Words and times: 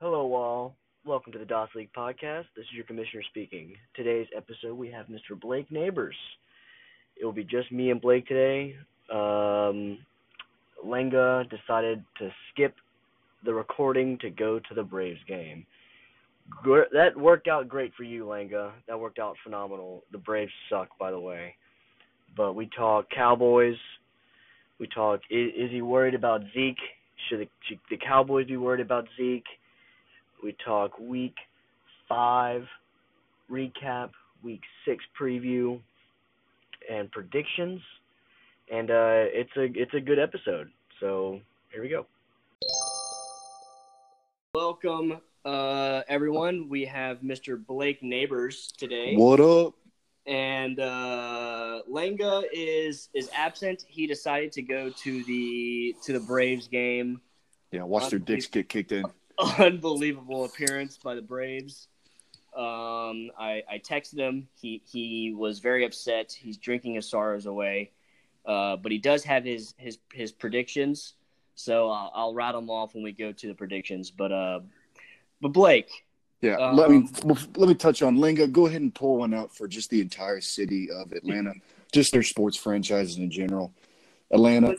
Hello, 0.00 0.32
all. 0.32 0.76
Welcome 1.04 1.32
to 1.32 1.40
the 1.40 1.44
DOS 1.44 1.70
League 1.74 1.90
podcast. 1.92 2.44
This 2.54 2.66
is 2.66 2.72
your 2.72 2.84
commissioner 2.84 3.24
speaking. 3.30 3.72
Today's 3.96 4.28
episode, 4.36 4.74
we 4.74 4.88
have 4.92 5.06
Mr. 5.06 5.38
Blake 5.38 5.72
Neighbors. 5.72 6.14
It 7.20 7.24
will 7.24 7.32
be 7.32 7.42
just 7.42 7.72
me 7.72 7.90
and 7.90 8.00
Blake 8.00 8.28
today. 8.28 8.76
Um, 9.12 9.98
Lenga 10.86 11.50
decided 11.50 12.04
to 12.18 12.30
skip 12.52 12.76
the 13.44 13.52
recording 13.52 14.16
to 14.18 14.30
go 14.30 14.60
to 14.60 14.74
the 14.76 14.84
Braves 14.84 15.18
game. 15.26 15.66
That 16.64 17.16
worked 17.16 17.48
out 17.48 17.68
great 17.68 17.92
for 17.96 18.04
you, 18.04 18.24
Lenga. 18.24 18.70
That 18.86 19.00
worked 19.00 19.18
out 19.18 19.34
phenomenal. 19.42 20.04
The 20.12 20.18
Braves 20.18 20.52
suck, 20.70 20.90
by 21.00 21.10
the 21.10 21.18
way. 21.18 21.56
But 22.36 22.52
we 22.52 22.70
talk 22.76 23.06
Cowboys. 23.10 23.74
We 24.78 24.86
talk. 24.94 25.22
Is, 25.28 25.50
is 25.56 25.72
he 25.72 25.82
worried 25.82 26.14
about 26.14 26.42
Zeke? 26.54 26.78
Should 27.28 27.40
the, 27.40 27.48
should 27.68 27.80
the 27.90 27.96
Cowboys 27.96 28.46
be 28.46 28.56
worried 28.56 28.80
about 28.80 29.08
Zeke? 29.16 29.42
We 30.42 30.56
talk 30.64 30.98
week 31.00 31.34
five 32.08 32.66
recap, 33.50 34.10
week 34.42 34.62
six 34.84 35.04
preview, 35.20 35.80
and 36.90 37.10
predictions. 37.10 37.80
And 38.72 38.90
uh, 38.90 39.26
it's 39.32 39.50
a 39.56 39.64
it's 39.64 39.94
a 39.94 40.00
good 40.00 40.18
episode. 40.18 40.70
So 41.00 41.40
here 41.72 41.82
we 41.82 41.88
go. 41.88 42.06
Welcome, 44.54 45.20
uh, 45.44 46.02
everyone. 46.08 46.68
We 46.68 46.84
have 46.86 47.18
Mr. 47.20 47.64
Blake 47.64 48.02
Neighbors 48.02 48.72
today, 48.76 49.14
What 49.16 49.40
up? 49.40 49.74
and 50.26 50.78
uh, 50.78 51.82
Lenga 51.90 52.42
is 52.52 53.08
is 53.14 53.30
absent. 53.34 53.84
He 53.88 54.06
decided 54.06 54.52
to 54.52 54.62
go 54.62 54.90
to 54.90 55.24
the 55.24 55.96
to 56.04 56.12
the 56.12 56.20
Braves 56.20 56.68
game. 56.68 57.20
Yeah, 57.72 57.82
watch 57.82 58.10
their 58.10 58.18
dicks 58.18 58.46
get 58.46 58.68
kicked 58.68 58.92
in. 58.92 59.04
Unbelievable 59.58 60.44
appearance 60.44 60.96
by 60.96 61.14
the 61.14 61.22
Braves. 61.22 61.88
Um, 62.56 63.30
I, 63.38 63.62
I 63.70 63.78
texted 63.78 64.18
him. 64.18 64.48
He 64.60 64.82
he 64.84 65.34
was 65.36 65.60
very 65.60 65.84
upset. 65.84 66.32
He's 66.32 66.56
drinking 66.56 66.94
his 66.94 67.08
sorrows 67.08 67.46
away. 67.46 67.92
Uh, 68.46 68.76
but 68.76 68.90
he 68.90 68.98
does 68.98 69.22
have 69.24 69.44
his 69.44 69.74
his 69.76 69.98
his 70.12 70.32
predictions. 70.32 71.14
So 71.54 71.90
I'll, 71.90 72.12
I'll 72.14 72.34
rattle 72.34 72.60
them 72.60 72.70
off 72.70 72.94
when 72.94 73.04
we 73.04 73.12
go 73.12 73.32
to 73.32 73.46
the 73.46 73.54
predictions. 73.54 74.10
But 74.10 74.32
uh, 74.32 74.60
but 75.40 75.48
Blake, 75.48 75.90
Yeah, 76.40 76.54
Um, 76.54 76.76
let 76.76 76.90
me 76.90 77.08
let 77.56 77.68
me 77.68 77.74
touch 77.74 78.02
on 78.02 78.16
Linga. 78.16 78.46
Go 78.46 78.66
ahead 78.66 78.80
and 78.80 78.94
pull 78.94 79.18
one 79.18 79.34
out 79.34 79.54
for 79.54 79.68
just 79.68 79.90
the 79.90 80.00
entire 80.00 80.40
city 80.40 80.88
of 80.90 81.12
Atlanta, 81.12 81.52
just 81.92 82.12
their 82.12 82.22
sports 82.22 82.56
franchises 82.56 83.18
in 83.18 83.30
general. 83.30 83.72
Atlanta, 84.30 84.76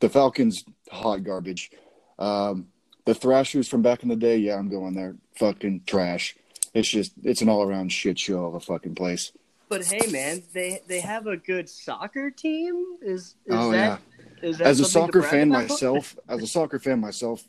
the 0.00 0.08
Falcons, 0.08 0.64
hot 0.90 1.24
garbage. 1.24 1.70
Um, 2.18 2.68
the 3.04 3.14
Thrashers 3.14 3.68
from 3.68 3.82
back 3.82 4.02
in 4.02 4.08
the 4.08 4.16
day, 4.16 4.36
yeah, 4.38 4.56
I'm 4.56 4.68
going 4.68 4.94
there. 4.94 5.16
Fucking 5.36 5.82
trash. 5.86 6.36
It's 6.74 6.88
just 6.88 7.12
it's 7.22 7.42
an 7.42 7.48
all 7.48 7.62
around 7.62 7.92
shit 7.92 8.18
show 8.18 8.46
of 8.46 8.54
a 8.54 8.60
fucking 8.60 8.94
place. 8.94 9.32
but 9.68 9.84
hey 9.84 10.10
man, 10.10 10.42
they 10.52 10.80
they 10.86 11.00
have 11.00 11.26
a 11.26 11.36
good 11.36 11.68
soccer 11.68 12.30
team. 12.30 12.96
Is 13.02 13.34
is 13.46 13.54
Oh, 13.54 13.70
that 13.72 14.00
is 14.42 14.58
that 14.58 14.66
As 14.66 14.80
a 14.80 14.84
soccer 14.84 15.22
fan 15.22 15.50
about? 15.50 15.68
myself, 15.68 16.16
as 16.28 16.42
a 16.42 16.46
soccer 16.46 16.78
fan 16.78 17.00
myself, 17.00 17.44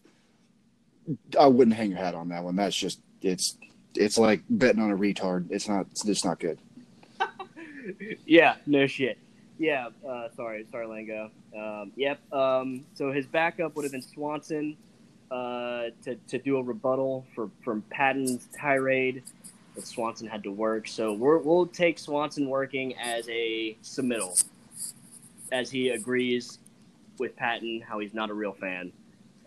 I 1.39 1.47
wouldn't 1.47 1.75
hang 1.77 1.89
your 1.91 1.99
hat 1.99 2.15
on 2.15 2.29
that 2.29 2.43
one. 2.43 2.55
That's 2.55 2.75
just 2.75 2.99
it's 3.21 3.57
it's 3.95 4.17
like 4.17 4.41
betting 4.49 4.81
on 4.81 4.91
a 4.91 4.97
retard. 4.97 5.51
It's 5.51 5.69
not 5.69 5.85
it's 5.91 6.03
just 6.03 6.25
not 6.25 6.39
good. 6.39 6.57
yeah, 8.25 8.55
no 8.65 8.87
shit. 8.87 9.17
Yeah, 9.59 9.89
uh, 10.07 10.29
sorry, 10.35 10.65
sorry, 10.71 10.87
Lango. 10.87 11.29
Um, 11.57 11.91
yep. 11.95 12.19
Um, 12.33 12.85
so 12.95 13.11
his 13.11 13.25
backup 13.27 13.75
would 13.75 13.83
have 13.83 13.91
been 13.91 14.01
Swanson 14.01 14.75
uh, 15.33 15.89
to 16.03 16.15
to 16.27 16.37
do 16.37 16.57
a 16.57 16.63
rebuttal 16.63 17.25
for 17.33 17.49
from 17.63 17.81
Patton's 17.89 18.47
tirade 18.55 19.23
that 19.75 19.87
Swanson 19.87 20.27
had 20.27 20.43
to 20.43 20.51
work. 20.51 20.87
So 20.87 21.13
we're, 21.13 21.39
we'll 21.39 21.65
take 21.65 21.97
Swanson 21.97 22.47
working 22.47 22.95
as 22.99 23.27
a 23.29 23.75
submittal, 23.83 24.43
as 25.51 25.71
he 25.71 25.89
agrees 25.89 26.59
with 27.17 27.35
Patton 27.35 27.81
how 27.81 27.97
he's 27.97 28.13
not 28.13 28.29
a 28.29 28.33
real 28.35 28.53
fan. 28.53 28.91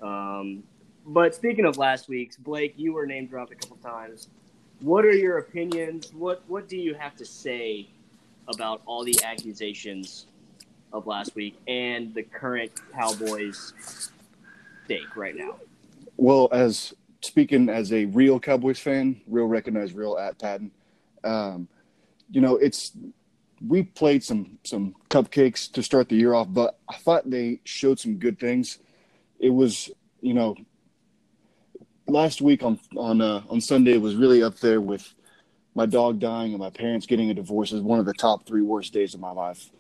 Um, 0.03 0.65
but 1.07 1.37
speaking 1.37 1.65
of 1.65 1.79
last 1.79 2.09
week's, 2.09 2.37
Blake, 2.37 2.75
you 2.77 2.93
were 2.93 3.07
name 3.07 3.27
dropped 3.27 3.53
a 3.53 3.55
couple 3.55 3.77
times. 3.77 4.29
What 4.81 5.05
are 5.05 5.13
your 5.13 5.39
opinions? 5.39 6.13
What 6.13 6.43
what 6.49 6.69
do 6.69 6.77
you 6.77 6.95
have 6.95 7.15
to 7.17 7.25
say 7.25 7.89
about 8.49 8.83
all 8.87 9.05
the 9.05 9.19
accusations 9.25 10.27
of 10.93 11.07
last 11.07 11.37
week 11.37 11.57
and 11.69 12.13
the 12.13 12.25
current 12.25 12.73
Cowboys 12.93 13.73
stake 14.85 15.17
right 15.17 15.37
now? 15.37 15.57
Well, 16.17 16.49
as 16.53 16.95
speaking 17.23 17.69
as 17.69 17.93
a 17.93 18.07
real 18.07 18.41
Cowboys 18.41 18.79
fan, 18.79 19.21
real 19.27 19.47
recognized, 19.47 19.95
real 19.95 20.19
at 20.19 20.39
Patton, 20.39 20.71
um, 21.25 21.69
you 22.31 22.41
know, 22.41 22.57
it's 22.57 22.93
we 23.67 23.83
played 23.83 24.23
some 24.23 24.59
some 24.65 24.95
cupcakes 25.11 25.71
to 25.73 25.83
start 25.83 26.09
the 26.09 26.17
year 26.17 26.35
off, 26.35 26.49
but 26.51 26.79
I 26.89 26.97
thought 26.97 27.29
they 27.29 27.61
showed 27.65 27.99
some 27.99 28.17
good 28.17 28.39
things. 28.39 28.79
It 29.39 29.51
was, 29.51 29.91
you 30.21 30.35
know, 30.35 30.57
last 32.07 32.41
week 32.41 32.63
on 32.63 32.79
on 32.97 33.21
uh, 33.21 33.43
on 33.49 33.61
Sunday 33.61 33.99
was 33.99 34.17
really 34.17 34.43
up 34.43 34.59
there 34.59 34.81
with 34.81 35.15
my 35.75 35.87
dog 35.87 36.19
dying 36.19 36.53
and 36.53 36.61
my 36.61 36.71
parents 36.71 37.07
getting 37.07 37.31
a 37.31 37.35
divorce 37.35 37.73
is 37.73 37.83
one 37.83 37.99
of 37.99 38.07
the 38.07 38.15
top 38.15 38.47
three 38.47 38.63
worst 38.63 38.93
days 38.93 39.15
of 39.15 39.21
my 39.21 39.31
life. 39.31 39.71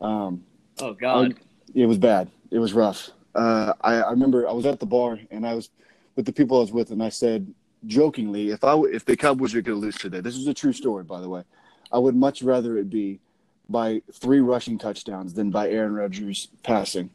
Um, 0.00 0.44
Oh 0.80 0.94
God, 0.94 1.34
it 1.74 1.86
was 1.86 1.98
bad. 1.98 2.30
It 2.50 2.58
was 2.58 2.72
rough. 2.72 3.10
Uh, 3.34 3.72
I, 3.80 3.94
I 3.94 4.10
remember 4.10 4.48
I 4.48 4.52
was 4.52 4.66
at 4.66 4.80
the 4.80 4.86
bar 4.86 5.18
and 5.30 5.46
I 5.46 5.54
was 5.54 5.70
with 6.16 6.26
the 6.26 6.32
people 6.32 6.58
I 6.58 6.60
was 6.60 6.72
with, 6.72 6.90
and 6.90 7.02
I 7.02 7.08
said 7.08 7.52
jokingly, 7.86 8.50
if 8.50 8.64
I 8.64 8.72
w- 8.72 8.94
if 8.94 9.04
the 9.04 9.16
Cowboys 9.16 9.54
are 9.54 9.62
going 9.62 9.80
to 9.80 9.80
lose 9.80 9.96
today, 9.96 10.20
this 10.20 10.36
is 10.36 10.46
a 10.46 10.54
true 10.54 10.72
story, 10.72 11.04
by 11.04 11.20
the 11.20 11.28
way. 11.28 11.42
I 11.90 11.98
would 11.98 12.14
much 12.14 12.42
rather 12.42 12.78
it 12.78 12.90
be 12.90 13.20
by 13.68 14.02
three 14.12 14.40
rushing 14.40 14.78
touchdowns 14.78 15.34
than 15.34 15.50
by 15.50 15.70
Aaron 15.70 15.94
Rodgers 15.94 16.48
passing, 16.62 17.10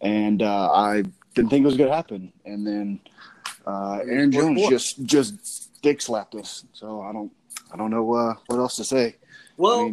and 0.00 0.42
uh, 0.42 0.72
I 0.72 1.04
didn't 1.34 1.50
think 1.50 1.64
it 1.64 1.66
was 1.66 1.76
going 1.76 1.90
to 1.90 1.96
happen. 1.96 2.32
And 2.44 2.66
then 2.66 3.00
uh, 3.66 3.98
Aaron 4.04 4.32
Jones 4.32 4.68
just 4.68 5.04
just 5.04 5.82
dick 5.82 6.00
slapped 6.00 6.34
us. 6.34 6.64
So 6.72 7.02
I 7.02 7.12
don't 7.12 7.32
I 7.72 7.76
don't 7.76 7.90
know 7.90 8.14
uh, 8.14 8.34
what 8.46 8.58
else 8.58 8.76
to 8.76 8.84
say. 8.84 9.16
well, 9.56 9.80
I 9.80 9.84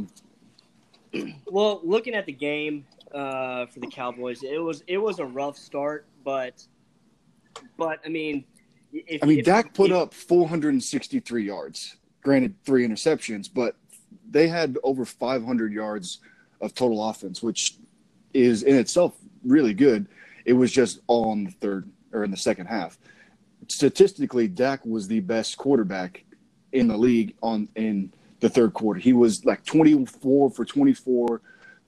mean, 1.12 1.36
well, 1.48 1.82
looking 1.84 2.14
at 2.14 2.26
the 2.26 2.34
game 2.34 2.86
uh, 3.14 3.66
for 3.68 3.80
the 3.80 3.88
Cowboys, 3.88 4.44
it 4.44 4.58
was 4.58 4.84
it 4.88 4.98
was 4.98 5.20
a 5.20 5.26
rough 5.26 5.58
start, 5.58 6.08
but 6.24 6.66
but 7.78 8.00
I 8.06 8.10
mean, 8.10 8.46
if, 8.92 9.24
I 9.24 9.26
mean, 9.28 9.40
if- 9.40 9.46
Dak 9.46 9.74
put 9.74 9.92
if- 9.92 9.98
up 9.98 10.14
463 10.14 11.44
yards. 11.46 11.98
Granted, 12.22 12.56
three 12.66 12.88
interceptions, 12.88 13.48
but 13.54 13.76
they 14.32 14.48
had 14.48 14.80
over 14.84 15.06
500 15.06 15.72
yards 15.72 16.20
of 16.60 16.74
total 16.74 17.08
offense, 17.08 17.44
which 17.44 17.76
is 18.34 18.64
in 18.64 18.76
itself 18.76 19.16
really 19.44 19.76
good. 19.76 20.08
It 20.44 20.54
was 20.54 20.72
just 20.72 21.02
all 21.06 21.34
in 21.34 21.44
the 21.44 21.52
third 21.52 21.88
or 22.12 22.24
in 22.24 22.32
the 22.32 22.38
second 22.38 22.66
half. 22.66 22.98
Statistically, 23.68 24.48
Dak 24.48 24.84
was 24.86 25.08
the 25.08 25.20
best 25.20 25.58
quarterback 25.58 26.24
in 26.72 26.88
the 26.88 26.98
league 26.98 27.36
on 27.44 27.70
in 27.76 28.12
the 28.40 28.50
third 28.50 28.74
quarter. 28.74 29.00
He 29.00 29.14
was 29.14 29.46
like 29.46 29.64
24 29.66 30.50
for 30.50 30.66
24, 30.66 31.42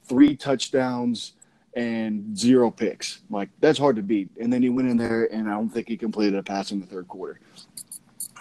three 0.07 0.35
touchdowns 0.35 1.34
and 1.75 2.35
zero 2.38 2.72
picks. 2.72 3.22
Like 3.29 3.50
that's 3.59 3.78
hard 3.79 3.95
to 3.97 4.01
beat. 4.01 4.29
And 4.40 4.51
then 4.51 4.62
he 4.63 4.69
went 4.69 4.90
in 4.90 4.97
there 4.97 5.31
and 5.34 5.47
I 5.47 5.53
don't 5.53 5.69
think 5.69 5.88
he 5.88 5.97
completed 5.97 6.35
a 6.35 6.44
pass 6.44 6.72
in 6.72 6.79
the 6.79 6.85
third 6.88 7.07
quarter. 7.07 7.40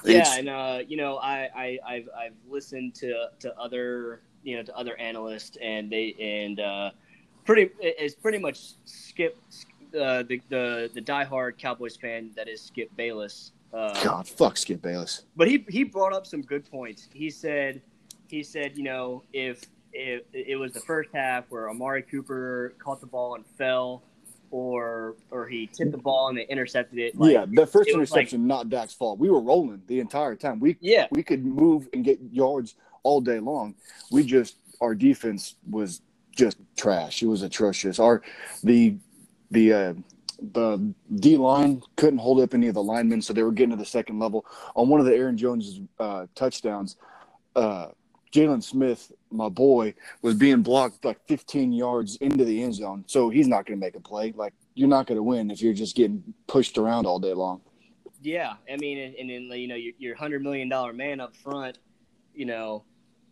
Yeah, 0.05 0.19
It's- 0.21 0.39
and 0.39 0.49
uh, 0.49 0.79
you 0.87 0.97
know, 0.97 1.17
I, 1.19 1.49
I 1.55 1.79
I've 1.87 2.09
I've 2.17 2.35
listened 2.49 2.95
to 2.97 3.27
to 3.41 3.59
other 3.59 4.21
you 4.45 4.57
know 4.57 4.63
to 4.63 4.77
other 4.77 4.97
analysts, 4.99 5.57
and 5.61 5.91
they 5.91 6.15
and 6.21 6.61
uh, 6.61 6.91
pretty 7.45 7.71
it's 7.81 8.15
pretty 8.15 8.39
much 8.39 8.75
Skip 8.85 9.37
uh, 9.99 10.23
the 10.23 10.41
the 10.49 10.91
the 10.95 11.03
diehard 11.03 11.59
Cowboys 11.59 11.97
fan 11.97 12.31
that 12.37 12.49
is 12.49 12.61
Skip 12.63 12.95
Bayless. 12.97 13.53
Uh, 13.75 13.93
God, 14.05 14.29
fuck 14.29 14.57
Skip 14.57 14.81
Bayless. 14.81 15.25
but 15.37 15.49
he 15.49 15.65
he 15.69 15.83
brought 15.83 16.13
up 16.13 16.25
some 16.27 16.41
good 16.43 16.71
points. 16.71 17.09
He 17.13 17.29
said 17.29 17.83
he 18.29 18.43
said 18.45 18.77
you 18.77 18.85
know 18.85 19.25
if 19.33 19.65
if 19.97 20.23
it 20.33 20.57
was 20.57 20.73
the 20.73 20.81
first 20.81 21.11
half 21.15 21.45
where 21.49 21.71
Amari 21.71 22.03
Cooper 22.03 22.75
caught 22.79 23.01
the 23.01 23.07
ball 23.07 23.35
and 23.35 23.45
fell, 23.59 24.03
or 24.51 25.17
or 25.31 25.47
he 25.49 25.67
tipped 25.67 25.93
the 25.93 25.99
ball 25.99 26.29
and 26.29 26.39
they 26.39 26.47
intercepted 26.47 26.99
it. 26.99 27.19
Like, 27.19 27.33
yeah, 27.33 27.47
the 27.51 27.67
first 27.67 27.89
it 27.89 27.97
was 27.97 28.11
like- 28.11 28.21
interception, 28.21 28.47
not 28.47 28.69
Dak's 28.69 28.95
fault. 28.95 29.19
We 29.19 29.31
were 29.31 29.41
rolling 29.41 29.83
the 29.87 30.01
entire 30.01 30.37
time. 30.37 30.61
We 30.61 30.77
yeah, 30.81 31.07
we 31.11 31.23
could 31.23 31.45
move 31.45 31.89
and 31.93 32.05
get 32.05 32.19
yards 32.31 32.75
all 33.03 33.21
day 33.21 33.41
long. 33.41 33.75
We 34.11 34.25
just 34.25 34.57
our 34.81 34.95
defense 34.95 35.57
was 35.69 36.03
just 36.35 36.59
trash. 36.77 37.23
It 37.23 37.27
was 37.27 37.43
atrocious. 37.43 37.99
Our 37.99 38.23
the 38.63 38.97
the 39.51 39.73
uh, 39.73 39.95
the 40.53 40.93
D 41.17 41.37
line 41.37 41.83
couldn't 41.97 42.19
hold 42.19 42.41
up 42.41 42.55
any 42.55 42.69
of 42.69 42.75
the 42.75 42.83
linemen, 42.83 43.23
so 43.23 43.33
they 43.33 43.43
were 43.43 43.53
getting 43.53 43.71
to 43.71 43.77
the 43.77 43.85
second 43.85 44.19
level. 44.19 44.45
On 44.75 44.89
one 44.89 45.01
of 45.01 45.07
the 45.07 45.15
Aaron 45.15 45.37
Jones 45.37 45.81
uh, 45.99 46.27
touchdowns, 46.35 46.97
uh, 47.57 47.89
Jaylon 48.33 48.63
Smith, 48.63 49.13
my 49.31 49.49
boy, 49.49 49.95
was 50.23 50.35
being 50.35 50.63
blocked 50.63 51.05
like 51.05 51.19
15 51.29 51.73
yards 51.73 52.17
into 52.17 52.45
the 52.45 52.63
end 52.63 52.75
zone. 52.75 53.05
So 53.07 53.29
he's 53.29 53.49
not 53.49 53.67
going 53.67 53.79
to 53.79 53.85
make 53.85 53.97
a 53.97 54.01
play. 54.01 54.33
Like 54.37 54.53
you're 54.75 54.89
not 54.89 55.07
going 55.07 55.17
to 55.17 55.23
win 55.23 55.51
if 55.51 55.63
you're 55.63 55.75
just 55.75 55.97
getting 55.97 56.23
pushed 56.47 56.79
around 56.79 57.07
all 57.07 57.19
day 57.19 57.33
long. 57.33 57.61
Yeah, 58.23 58.55
I 58.71 58.77
mean, 58.77 58.99
and, 58.99 59.15
and 59.15 59.31
then 59.31 59.59
you 59.59 59.69
know 59.69 59.77
your, 59.77 59.93
your 59.99 60.17
hundred 60.17 60.43
million 60.43 60.69
dollar 60.69 60.93
man 60.93 61.21
up 61.21 61.37
front, 61.37 61.79
you 62.35 62.45
know, 62.47 62.85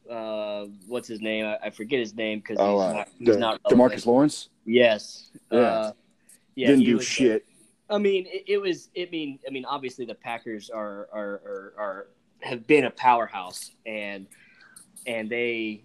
uh, 0.09 0.67
what's 0.87 1.09
his 1.09 1.21
name? 1.21 1.47
I, 1.47 1.59
I 1.67 1.71
forget 1.71 1.99
his 1.99 2.15
name 2.15 2.39
because 2.41 2.59
Oh, 2.61 2.79
he's, 2.79 2.83
uh, 2.83 2.93
not, 2.93 3.09
he's 3.19 3.29
De- 3.29 3.39
not 3.39 3.63
Demarcus. 3.65 4.07
Lawrence 4.07 4.49
Yes. 4.65 5.31
Yeah. 5.51 5.59
Uh, 5.59 5.93
yeah. 6.55 6.69
didn't 6.69 6.85
do 6.85 6.97
was- 6.97 7.05
shit. 7.07 7.47
I 7.91 7.99
mean, 7.99 8.27
it, 8.27 8.45
it 8.47 8.59
was. 8.59 8.89
I 8.97 9.09
mean, 9.13 9.39
I 9.47 9.51
mean, 9.51 9.67
obviously 9.67 10.07
the 10.07 10.15
Packers 10.15 10.71
are 10.71 11.07
are, 11.13 11.43
are 11.45 11.75
are 11.79 12.07
have 12.41 12.67
been 12.67 12.85
a 12.87 12.91
powerhouse, 12.91 13.73
and 13.85 14.27
and 15.07 15.29
they, 15.29 15.83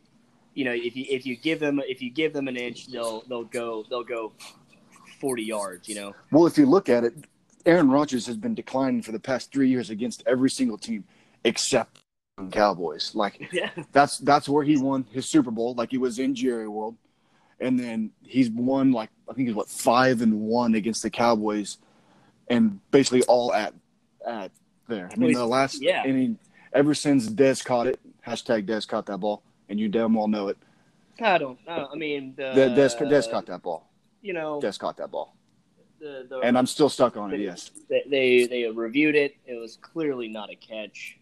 you 0.54 0.66
know, 0.66 0.72
if 0.72 0.96
you 0.96 1.06
if 1.10 1.26
you 1.26 1.36
give 1.36 1.60
them 1.60 1.82
if 1.88 2.02
you 2.02 2.10
give 2.10 2.34
them 2.34 2.48
an 2.48 2.58
inch, 2.58 2.88
they'll 2.88 3.22
they'll 3.28 3.44
go 3.44 3.86
they'll 3.90 4.04
go 4.04 4.34
forty 5.20 5.44
yards. 5.44 5.88
You 5.88 5.96
know. 5.96 6.16
Well, 6.32 6.48
if 6.48 6.58
you 6.58 6.66
look 6.66 6.90
at 6.90 7.04
it, 7.04 7.14
Aaron 7.66 7.90
Rodgers 7.90 8.26
has 8.28 8.38
been 8.38 8.56
declining 8.56 9.02
for 9.02 9.12
the 9.12 9.20
past 9.20 9.52
three 9.52 9.70
years 9.70 9.90
against 9.90 10.24
every 10.26 10.50
single 10.50 10.78
team 10.78 11.04
except 11.44 12.02
Cowboys. 12.52 13.14
Like 13.16 13.50
Yeah. 13.52 13.70
that's 13.92 14.18
that's 14.20 14.48
where 14.48 14.64
he 14.64 14.78
won 14.78 15.06
his 15.12 15.28
Super 15.28 15.52
Bowl. 15.52 15.74
Like 15.76 15.92
he 15.92 15.98
was 15.98 16.20
in 16.20 16.36
Jerry 16.36 16.68
World, 16.68 16.96
and 17.60 17.80
then 17.80 18.12
he's 18.24 18.50
won 18.50 18.92
like 18.92 19.10
I 19.30 19.34
think 19.34 19.48
he's 19.48 19.56
what 19.56 19.70
five 19.70 20.22
and 20.22 20.42
one 20.42 20.76
against 20.76 21.04
the 21.04 21.10
Cowboys, 21.10 21.78
and 22.48 22.80
basically 22.92 23.24
all 23.24 23.54
at 23.54 23.74
at 24.26 24.52
there. 24.88 25.10
I 25.12 25.16
mean, 25.16 25.34
the 25.34 25.46
last 25.46 25.82
yeah. 25.82 26.04
I 26.06 26.12
mean, 26.12 26.38
ever 26.74 26.94
since 26.94 27.30
Dez 27.30 27.64
caught 27.64 27.88
it, 27.88 28.00
hashtag 28.30 28.66
Dez 28.66 28.88
caught 28.88 29.06
that 29.08 29.18
ball, 29.18 29.44
and 29.70 29.80
you 29.80 29.90
damn 29.90 30.14
well 30.14 30.28
know 30.28 30.48
it. 30.48 30.58
I 31.22 31.38
don't. 31.38 31.60
I, 31.68 31.78
don't, 31.78 31.92
I 31.92 31.96
mean, 31.96 32.34
the, 32.38 32.44
Dez, 32.44 32.98
Dez, 32.98 33.10
Dez 33.10 33.32
caught 33.32 33.46
that 33.48 33.62
ball. 33.62 33.90
You 34.22 34.34
know, 34.34 34.60
Dez 34.62 34.78
caught 34.78 34.98
that 34.98 35.12
ball, 35.12 35.36
the, 36.00 36.26
the, 36.30 36.40
and 36.40 36.58
I'm 36.58 36.66
still 36.66 36.90
stuck 36.90 37.18
on 37.18 37.34
it. 37.34 37.40
Yes. 37.40 37.72
they, 37.90 38.04
they 38.08 38.48
they 38.48 38.68
reviewed 38.68 39.16
it. 39.16 39.36
It 39.46 39.56
was 39.56 39.78
clearly 39.82 40.28
not 40.28 40.50
a 40.50 40.56
catch. 40.56 41.18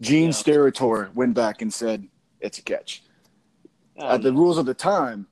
Gene 0.00 0.26
Yeah. 0.26 0.30
Steratore 0.30 1.12
went 1.14 1.34
back 1.34 1.62
and 1.62 1.72
said 1.72 2.08
it's 2.40 2.58
a 2.58 2.62
catch. 2.62 3.02
At 3.96 4.04
uh, 4.04 4.18
the 4.18 4.32
rules 4.32 4.58
of 4.58 4.66
the 4.66 4.74
time, 4.74 5.26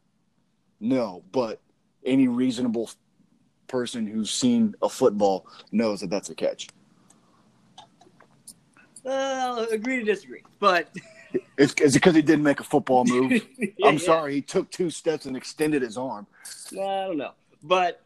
no, 0.80 1.22
but 1.30 1.60
any 2.04 2.26
reasonable 2.26 2.90
person 3.68 4.06
who's 4.06 4.30
seen 4.30 4.74
a 4.82 4.88
football 4.88 5.46
knows 5.70 6.00
that 6.00 6.10
that's 6.10 6.30
a 6.30 6.34
catch. 6.34 6.68
Well, 9.06 9.60
agree 9.70 10.00
to 10.00 10.04
disagree, 10.04 10.42
but 10.58 10.90
It's, 11.58 11.74
it's 11.78 11.94
because 11.94 12.14
he 12.14 12.22
didn't 12.22 12.44
make 12.44 12.60
a 12.60 12.64
football 12.64 13.04
move. 13.04 13.32
Yeah, 13.58 13.88
I'm 13.88 13.94
yeah. 13.94 14.00
sorry, 14.00 14.34
he 14.34 14.40
took 14.42 14.70
two 14.70 14.90
steps 14.90 15.26
and 15.26 15.36
extended 15.36 15.82
his 15.82 15.96
arm. 15.98 16.26
I 16.72 17.06
don't 17.06 17.18
know, 17.18 17.32
but 17.62 18.02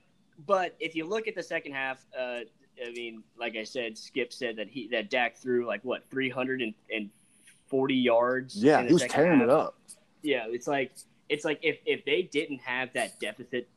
but 0.47 0.75
if 0.81 0.95
you 0.95 1.07
look 1.07 1.29
at 1.29 1.35
the 1.35 1.43
second 1.43 1.73
half, 1.73 2.05
uh, 2.19 2.41
I 2.85 2.91
mean, 2.93 3.23
like 3.39 3.57
I 3.57 3.65
said, 3.65 3.97
Skip 3.99 4.33
said 4.33 4.57
that 4.57 4.69
he 4.69 4.89
that 4.89 5.11
Dak 5.11 5.37
threw 5.37 5.67
like 5.67 5.83
what 5.85 6.09
340 6.11 7.95
yards. 7.95 8.57
Yeah, 8.57 8.83
he 8.83 8.93
was 8.93 9.05
tearing 9.05 9.41
half. 9.41 9.49
it 9.49 9.51
up. 9.51 9.79
Yeah, 10.23 10.47
it's 10.49 10.67
like 10.67 10.93
it's 11.29 11.45
like 11.45 11.61
if 11.63 11.79
if 11.87 12.05
they 12.05 12.23
didn't 12.23 12.61
have 12.61 12.93
that 12.95 13.19
deficit 13.21 13.69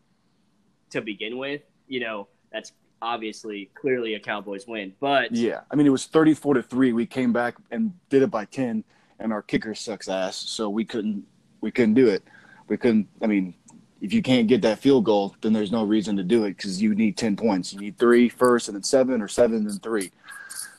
to 0.91 1.01
begin 1.01 1.37
with, 1.37 1.61
you 1.87 1.99
know, 1.99 2.27
that's 2.51 2.71
obviously 3.03 3.69
clearly 3.75 4.15
a 4.15 4.19
Cowboys 4.19 4.65
win. 4.67 4.93
But 4.99 5.31
Yeah, 5.33 5.61
I 5.69 5.75
mean 5.75 5.85
it 5.85 5.91
was 5.91 6.05
34 6.05 6.55
to 6.55 6.63
three. 6.63 6.93
We 6.93 7.05
came 7.05 7.33
back 7.33 7.55
and 7.71 7.93
did 8.09 8.21
it 8.23 8.31
by 8.31 8.45
10, 8.45 8.83
and 9.19 9.33
our 9.33 9.41
kicker 9.41 9.75
sucks 9.75 10.07
ass, 10.09 10.35
so 10.35 10.69
we 10.69 10.85
couldn't 10.85 11.25
we 11.61 11.71
couldn't 11.71 11.93
do 11.93 12.07
it. 12.07 12.23
We 12.67 12.77
couldn't. 12.77 13.07
I 13.21 13.27
mean, 13.27 13.53
if 14.01 14.13
you 14.13 14.21
can't 14.21 14.47
get 14.47 14.61
that 14.63 14.79
field 14.79 15.05
goal, 15.05 15.35
then 15.41 15.53
there's 15.53 15.71
no 15.71 15.83
reason 15.83 16.17
to 16.17 16.23
do 16.23 16.43
it 16.45 16.57
because 16.57 16.81
you 16.81 16.93
need 16.95 17.15
10 17.17 17.35
points. 17.37 17.71
You 17.73 17.79
need 17.79 17.97
three 17.97 18.27
first, 18.29 18.67
and 18.67 18.75
then 18.75 18.83
seven, 18.83 19.21
or 19.21 19.27
seven 19.27 19.67
and 19.67 19.81
three. 19.83 20.11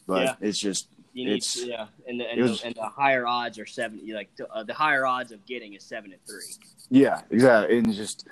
But 0.07 0.23
Yeah. 0.23 0.35
it's 0.41 0.59
just 0.59 0.89
you 1.15 1.27
need 1.27 1.37
It's- 1.37 1.65
yeah, 1.65 1.87
and 2.09 2.21
the, 2.21 2.31
and, 2.31 2.41
was- 2.43 2.61
the, 2.61 2.67
and 2.67 2.75
the 2.77 2.83
higher 2.89 3.27
odds 3.27 3.59
are 3.59 3.67
seven. 3.67 4.01
Like 4.13 4.29
uh, 4.53 4.63
the 4.65 4.75
higher 4.75 5.07
odds 5.07 5.31
of 5.33 5.45
getting 5.47 5.75
is 5.75 5.85
seven 5.85 6.13
and 6.13 6.21
three. 6.27 6.55
yeah, 6.91 7.21
exactly. 7.31 7.79
And 7.79 7.93
just 7.95 8.27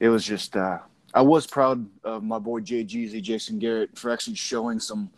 it 0.00 0.08
was 0.08 0.24
just. 0.24 0.56
uh 0.56 0.78
I 1.16 1.22
was 1.22 1.46
proud 1.46 1.88
of 2.04 2.22
my 2.22 2.38
boy 2.38 2.60
Jay 2.60 2.84
Jeezy, 2.84 3.22
Jason 3.22 3.58
Garrett, 3.58 3.98
for 3.98 4.10
actually 4.10 4.36
showing 4.36 4.78
some 4.78 5.08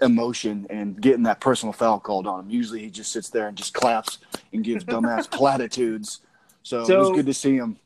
emotion 0.00 0.66
and 0.68 1.00
getting 1.00 1.22
that 1.22 1.38
personal 1.38 1.72
foul 1.72 2.00
called 2.00 2.26
on 2.26 2.40
him. 2.40 2.50
Usually 2.50 2.80
he 2.80 2.90
just 2.90 3.12
sits 3.12 3.30
there 3.30 3.46
and 3.46 3.56
just 3.56 3.72
claps 3.72 4.18
and 4.52 4.64
gives 4.64 4.84
dumbass 4.84 5.30
platitudes. 5.30 6.22
So, 6.64 6.82
it 6.82 6.98
was 6.98 7.10
good 7.10 7.26
to 7.26 7.34
see 7.34 7.54
him 7.54 7.78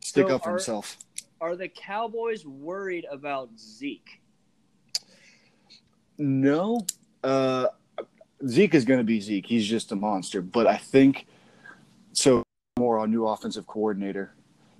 stick 0.00 0.28
so 0.28 0.36
up 0.36 0.44
for 0.44 0.48
are- 0.48 0.52
himself. 0.52 0.96
Are 1.42 1.56
the 1.56 1.68
Cowboys 1.68 2.46
worried 2.46 3.04
about 3.10 3.50
Zeke? 3.58 4.22
No, 6.16 6.86
uh, 7.22 7.66
Zeke 8.46 8.74
is 8.74 8.86
going 8.86 9.00
to 9.00 9.04
be 9.04 9.20
Zeke. 9.20 9.44
He's 9.44 9.66
just 9.66 9.92
a 9.92 9.96
monster. 9.96 10.40
But 10.40 10.66
I 10.66 10.78
think 10.78 11.26
so. 12.12 12.42
More 12.78 12.98
on 12.98 13.10
new 13.10 13.26
offensive 13.26 13.66
coordinator. 13.66 14.34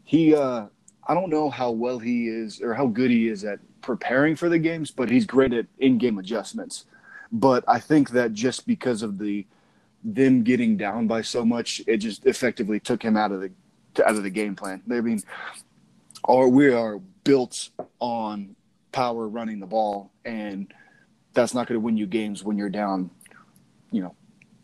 He, 0.05 0.35
uh, 0.35 0.67
I 1.07 1.15
don't 1.15 1.31
know 1.31 1.51
how 1.51 1.71
well 1.71 1.99
he 1.99 2.29
is 2.29 2.61
or 2.61 2.75
how 2.75 2.87
good 2.87 3.11
he 3.11 3.29
is 3.29 3.45
at 3.45 3.59
preparing 3.81 4.37
for 4.37 4.49
the 4.49 4.59
games, 4.59 4.91
but 4.91 5.11
he's 5.11 5.27
great 5.27 5.53
at 5.53 5.67
in-game 5.79 6.19
adjustments. 6.19 6.87
But 7.33 7.65
I 7.67 7.81
think 7.81 8.11
that 8.11 8.33
just 8.33 8.67
because 8.67 9.03
of 9.03 9.19
the 9.19 9.47
them 10.05 10.43
getting 10.43 10.77
down 10.77 11.07
by 11.07 11.23
so 11.23 11.45
much, 11.45 11.81
it 11.87 11.99
just 11.99 12.27
effectively 12.27 12.81
took 12.81 13.03
him 13.03 13.17
out 13.17 13.33
of 13.33 13.41
the 13.41 13.51
out 14.05 14.17
of 14.17 14.23
the 14.23 14.31
game 14.31 14.57
plan. 14.57 14.83
I 14.91 15.01
mean, 15.01 15.23
or 16.25 16.49
we 16.49 16.73
are 16.73 16.99
built 17.25 17.71
on 18.01 18.55
power 18.91 19.29
running 19.29 19.61
the 19.61 19.67
ball, 19.67 20.13
and 20.25 20.73
that's 21.33 21.55
not 21.55 21.67
going 21.67 21.81
to 21.81 21.85
win 21.85 21.97
you 21.97 22.07
games 22.07 22.45
when 22.45 22.59
you're 22.59 22.69
down, 22.69 23.11
you 23.91 24.03
know, 24.03 24.15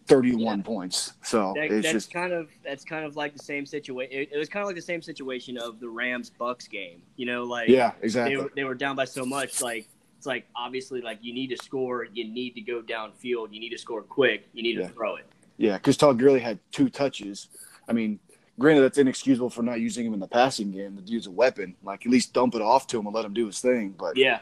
31 0.09 0.63
points. 0.63 1.13
So 1.23 1.53
That, 1.55 1.65
it's 1.65 1.83
that's 1.83 1.93
just 1.93 2.13
kind 2.13 2.33
of 2.33 2.49
that's 2.65 2.85
kind 2.85 3.05
of 3.05 3.17
like 3.17 3.35
the 3.35 3.43
same 3.43 3.67
situation. 3.67 4.13
It, 4.13 4.31
it 4.33 4.39
was 4.39 4.49
kind 4.49 4.63
of 4.63 4.67
like 4.67 4.77
the 4.77 4.83
same 4.83 5.03
situation 5.03 5.59
of 5.59 5.79
the 5.81 5.89
Rams 5.89 6.31
Bucks 6.31 6.67
game. 6.67 7.03
You 7.17 7.27
know, 7.27 7.45
like 7.45 7.69
yeah, 7.69 7.93
they 8.01 8.05
exactly. 8.05 8.37
were, 8.37 8.51
they 8.57 8.65
were 8.65 8.75
down 8.75 8.97
by 8.97 9.05
so 9.05 9.25
much. 9.25 9.63
Like 9.63 9.89
it's 10.17 10.27
like 10.27 10.47
obviously 10.57 11.01
like 11.01 11.19
you 11.21 11.33
need 11.33 11.49
to 11.49 11.57
score. 11.63 12.07
You 12.13 12.29
need 12.29 12.55
to 12.55 12.61
go 12.61 12.83
downfield. 12.83 13.53
You 13.53 13.61
need 13.61 13.71
to 13.71 13.79
score 13.79 14.03
quick. 14.03 14.49
You 14.53 14.63
need 14.63 14.77
to 14.77 14.89
throw 14.89 15.17
it. 15.17 15.27
Yeah, 15.59 15.77
because 15.77 15.97
Todd 15.97 16.19
Gurley 16.19 16.41
had 16.41 16.59
two 16.73 16.89
touches. 16.89 17.49
I 17.89 17.93
mean, 17.93 18.19
granted, 18.59 18.83
that's 18.83 18.99
inexcusable 18.99 19.51
for 19.51 19.63
not 19.63 19.81
using 19.81 20.07
him 20.07 20.15
in 20.15 20.21
the 20.21 20.29
passing 20.29 20.71
game. 20.71 20.97
The 20.97 21.03
dude's 21.03 21.27
a 21.27 21.31
weapon. 21.31 21.75
Like, 21.83 22.07
at 22.07 22.13
least 22.13 22.33
dump 22.33 22.55
it 22.55 22.63
off 22.63 22.87
to 22.89 22.99
him 22.99 23.07
and 23.07 23.15
let 23.15 23.25
him 23.25 23.35
do 23.35 23.47
his 23.47 23.61
thing. 23.61 23.95
But 23.99 24.17
Yeah, 24.17 24.39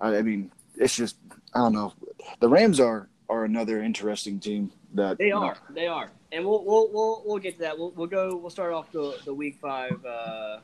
I, 0.00 0.16
I 0.16 0.22
mean, 0.22 0.50
it's 0.76 0.96
just 0.96 1.16
I 1.54 1.58
don't 1.58 1.74
know. 1.74 1.92
The 2.40 2.48
Rams 2.48 2.80
are 2.80 3.08
are 3.28 3.44
another 3.44 3.82
interesting 3.82 4.38
team 4.38 4.70
that 4.94 5.18
they 5.18 5.26
you 5.26 5.30
know, 5.30 5.42
are. 5.42 5.58
They 5.70 5.86
are. 5.86 6.10
And 6.32 6.44
we'll 6.44 6.64
we'll 6.64 6.88
we'll, 6.92 7.22
we'll 7.24 7.38
get 7.38 7.54
to 7.54 7.60
that. 7.60 7.78
We'll, 7.78 7.90
we'll 7.92 8.06
go. 8.06 8.36
We'll 8.36 8.50
start 8.50 8.72
off 8.72 8.90
the 8.92 9.18
the 9.24 9.34
week 9.34 9.58
five 9.60 10.04
uh, 10.04 10.58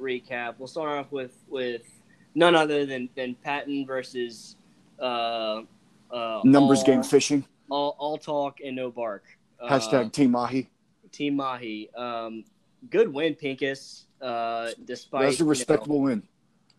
recap. 0.00 0.54
We'll 0.58 0.68
start 0.68 0.98
off 0.98 1.12
with 1.12 1.36
with 1.48 1.82
none 2.34 2.54
other 2.54 2.86
than 2.86 3.08
than 3.14 3.34
Patton 3.36 3.86
versus 3.86 4.56
uh, 5.00 5.62
uh, 6.10 6.40
numbers 6.44 6.80
all, 6.80 6.86
game 6.86 7.02
fishing. 7.02 7.44
All, 7.70 7.96
all 7.98 8.18
talk 8.18 8.58
and 8.64 8.76
no 8.76 8.90
bark. 8.90 9.24
Uh, 9.60 9.68
Hashtag 9.68 10.12
Team 10.12 10.32
Mahi. 10.32 10.68
Team 11.12 11.36
Mahi. 11.36 11.90
Um, 11.94 12.44
good 12.90 13.12
win, 13.12 13.34
Pinkus. 13.34 14.04
Uh, 14.20 14.70
despite 14.84 15.20
That 15.20 15.26
was 15.26 15.34
a 15.34 15.38
you 15.38 15.44
know, 15.44 15.50
respectable 15.50 16.00
win. 16.00 16.22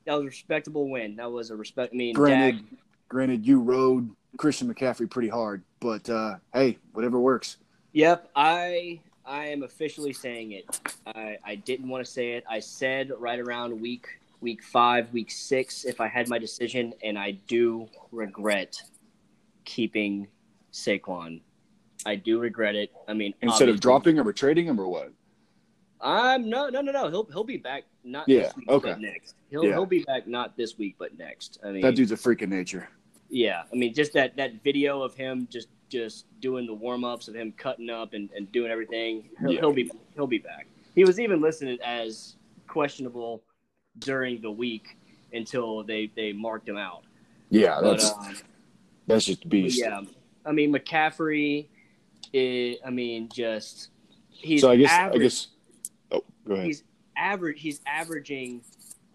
that 0.05 0.13
was 0.13 0.24
a 0.24 0.25
respectable 0.25 0.89
win. 0.89 1.15
That 1.15 1.31
was 1.31 1.51
a 1.51 1.55
respect. 1.55 1.93
I 1.93 1.95
mean, 1.95 2.13
Granted, 2.13 2.57
Dak, 2.69 2.79
granted, 3.07 3.45
you 3.45 3.59
rode 3.59 4.09
Christian 4.37 4.73
McCaffrey 4.73 5.09
pretty 5.09 5.29
hard, 5.29 5.63
but 5.79 6.09
uh, 6.09 6.35
hey, 6.53 6.77
whatever 6.93 7.19
works. 7.19 7.57
Yep, 7.93 8.29
I 8.35 8.99
I 9.25 9.47
am 9.47 9.63
officially 9.63 10.13
saying 10.13 10.51
it. 10.51 10.79
I 11.07 11.37
I 11.43 11.55
didn't 11.55 11.89
want 11.89 12.05
to 12.05 12.11
say 12.11 12.33
it. 12.33 12.43
I 12.49 12.59
said 12.59 13.11
right 13.17 13.39
around 13.39 13.79
week 13.79 14.07
week 14.41 14.63
five, 14.63 15.11
week 15.13 15.31
six, 15.31 15.85
if 15.85 16.01
I 16.01 16.07
had 16.07 16.27
my 16.29 16.37
decision, 16.37 16.93
and 17.03 17.17
I 17.17 17.31
do 17.47 17.87
regret 18.11 18.81
keeping 19.63 20.27
Saquon. 20.71 21.41
I 22.05 22.15
do 22.15 22.39
regret 22.39 22.75
it. 22.75 22.91
I 23.07 23.13
mean, 23.13 23.33
Instead 23.41 23.69
of 23.69 23.79
dropping 23.79 24.17
him 24.17 24.27
or 24.27 24.33
trading 24.33 24.65
him 24.67 24.79
or 24.79 24.87
what? 24.87 25.11
I'm 26.01 26.49
no 26.49 26.69
no 26.69 26.81
no 26.81 26.91
no. 26.91 27.09
He'll 27.09 27.23
he'll 27.25 27.43
be 27.43 27.57
back 27.57 27.83
not 28.03 28.27
Yeah, 28.29 28.43
this 28.43 28.55
week 28.57 28.69
okay. 28.69 28.89
but 28.91 29.01
next. 29.01 29.35
He'll 29.49 29.63
Yeah. 29.63 29.71
he'll 29.71 29.85
be 29.85 30.03
back 30.03 30.27
not 30.27 30.55
this 30.57 30.77
week 30.77 30.97
but 30.99 31.17
next. 31.17 31.57
I 31.63 31.71
mean, 31.71 31.81
That 31.81 31.95
dude's 31.95 32.11
a 32.11 32.17
freak 32.17 32.41
of 32.43 32.49
nature. 32.49 32.87
Yeah, 33.29 33.63
I 33.72 33.75
mean, 33.75 33.94
just 33.94 34.13
that 34.13 34.36
that 34.38 34.63
video 34.63 35.01
of 35.01 35.15
him 35.15 35.48
just 35.51 35.67
just 35.89 36.25
doing 36.41 36.65
the 36.65 36.74
warm 36.74 37.03
ups 37.03 37.27
of 37.27 37.36
him 37.36 37.51
cutting 37.58 37.89
up 37.89 38.13
and, 38.13 38.29
and 38.36 38.51
doing 38.51 38.72
everything. 38.72 39.29
He'll, 39.39 39.51
Yeah. 39.51 39.60
he'll 39.62 39.74
be 39.74 39.91
he'll 40.15 40.27
be 40.27 40.38
back. 40.39 40.67
He 40.96 41.03
was 41.03 41.20
even 41.20 41.41
listed 41.41 41.79
as 41.82 42.36
questionable 42.67 43.44
during 44.00 44.41
the 44.41 44.51
week 44.51 44.98
until 45.34 45.84
they 45.84 46.12
they 46.15 46.34
marked 46.34 46.67
him 46.70 46.77
out. 46.77 47.03
Yeah, 47.50 47.79
But 47.82 47.91
that's 47.91 48.12
um, 48.12 48.36
that's 49.08 49.25
just 49.25 49.48
beast. 49.50 49.79
yeah, 49.79 50.01
I 50.46 50.51
mean 50.51 50.74
McCaffrey. 50.74 51.67
Is, 52.34 52.77
I 52.86 52.89
mean, 52.89 53.29
just 53.34 53.89
he's 54.29 54.62
so 54.62 54.72
I 54.72 54.75
guess 54.77 54.91
average, 54.91 55.15
I 55.15 55.24
guess. 55.24 55.48
Oh, 56.12 56.24
go 56.48 56.53
ahead. 56.55 56.65
he's 56.65 56.84
average. 57.15 57.62
He's 57.62 57.82
averaging 57.86 58.62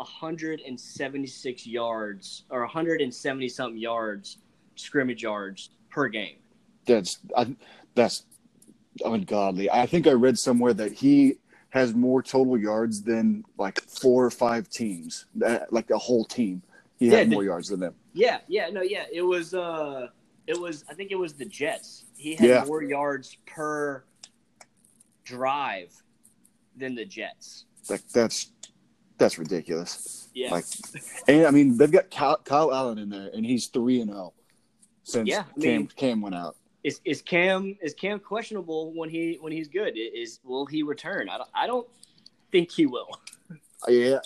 176 0.00 1.66
yards 1.66 2.44
or 2.50 2.60
170 2.60 3.48
something 3.48 3.78
yards 3.80 4.38
scrimmage 4.76 5.22
yards 5.22 5.70
per 5.90 6.08
game. 6.08 6.36
That's 6.86 7.18
I, 7.36 7.54
that's 7.94 8.24
ungodly. 9.04 9.70
I 9.70 9.86
think 9.86 10.06
I 10.06 10.12
read 10.12 10.38
somewhere 10.38 10.72
that 10.74 10.92
he 10.92 11.34
has 11.70 11.94
more 11.94 12.22
total 12.22 12.58
yards 12.58 13.02
than 13.02 13.44
like 13.58 13.80
four 13.82 14.24
or 14.24 14.30
five 14.30 14.68
teams, 14.68 15.26
that, 15.36 15.72
like 15.72 15.90
a 15.90 15.98
whole 15.98 16.24
team. 16.24 16.62
He 16.98 17.06
Yeah, 17.08 17.18
had 17.18 17.30
the- 17.30 17.34
more 17.34 17.44
yards 17.44 17.68
than 17.68 17.80
them. 17.80 17.94
Yeah, 18.12 18.38
yeah, 18.48 18.70
no, 18.70 18.82
yeah. 18.82 19.04
It 19.12 19.22
was 19.22 19.54
uh 19.54 20.08
it 20.46 20.58
was 20.58 20.84
I 20.90 20.94
think 20.94 21.10
it 21.12 21.16
was 21.18 21.34
the 21.34 21.44
Jets. 21.44 22.04
He 22.16 22.34
had 22.34 22.48
Yeah. 22.48 22.64
more 22.64 22.82
yards 22.82 23.36
per 23.46 24.02
drive 25.24 25.92
than 26.76 26.94
the 26.94 27.04
Jets. 27.04 27.66
Like 27.88 28.06
that's 28.08 28.50
that's 29.20 29.38
ridiculous. 29.38 30.28
Yeah. 30.34 30.50
Like, 30.50 30.64
and 31.28 31.46
I 31.46 31.50
mean 31.52 31.76
they've 31.76 31.90
got 31.92 32.10
Kyle, 32.10 32.38
Kyle 32.44 32.74
Allen 32.74 32.98
in 32.98 33.08
there, 33.10 33.30
and 33.32 33.46
he's 33.46 33.66
three 33.68 34.00
and 34.00 34.10
zero 34.10 34.32
since 35.04 35.28
Yeah, 35.28 35.44
I 35.56 35.60
Cam 35.60 35.76
mean- 35.78 35.86
Cam 35.96 36.20
went 36.20 36.34
out. 36.34 36.56
is 36.82 37.00
is 37.04 37.22
Cam 37.22 37.76
is 37.80 37.94
Cam 37.94 38.18
questionable 38.18 38.92
when 38.94 39.08
he 39.10 39.38
when 39.40 39.52
he's 39.52 39.68
good? 39.68 39.92
Is 39.96 40.40
will 40.44 40.66
he 40.66 40.82
return? 40.82 41.28
I 41.28 41.38
don't, 41.38 41.50
I 41.54 41.66
don't 41.68 41.86
think 42.50 42.72
he 42.72 42.86
will. 42.86 43.08
Yeah, 43.88 44.18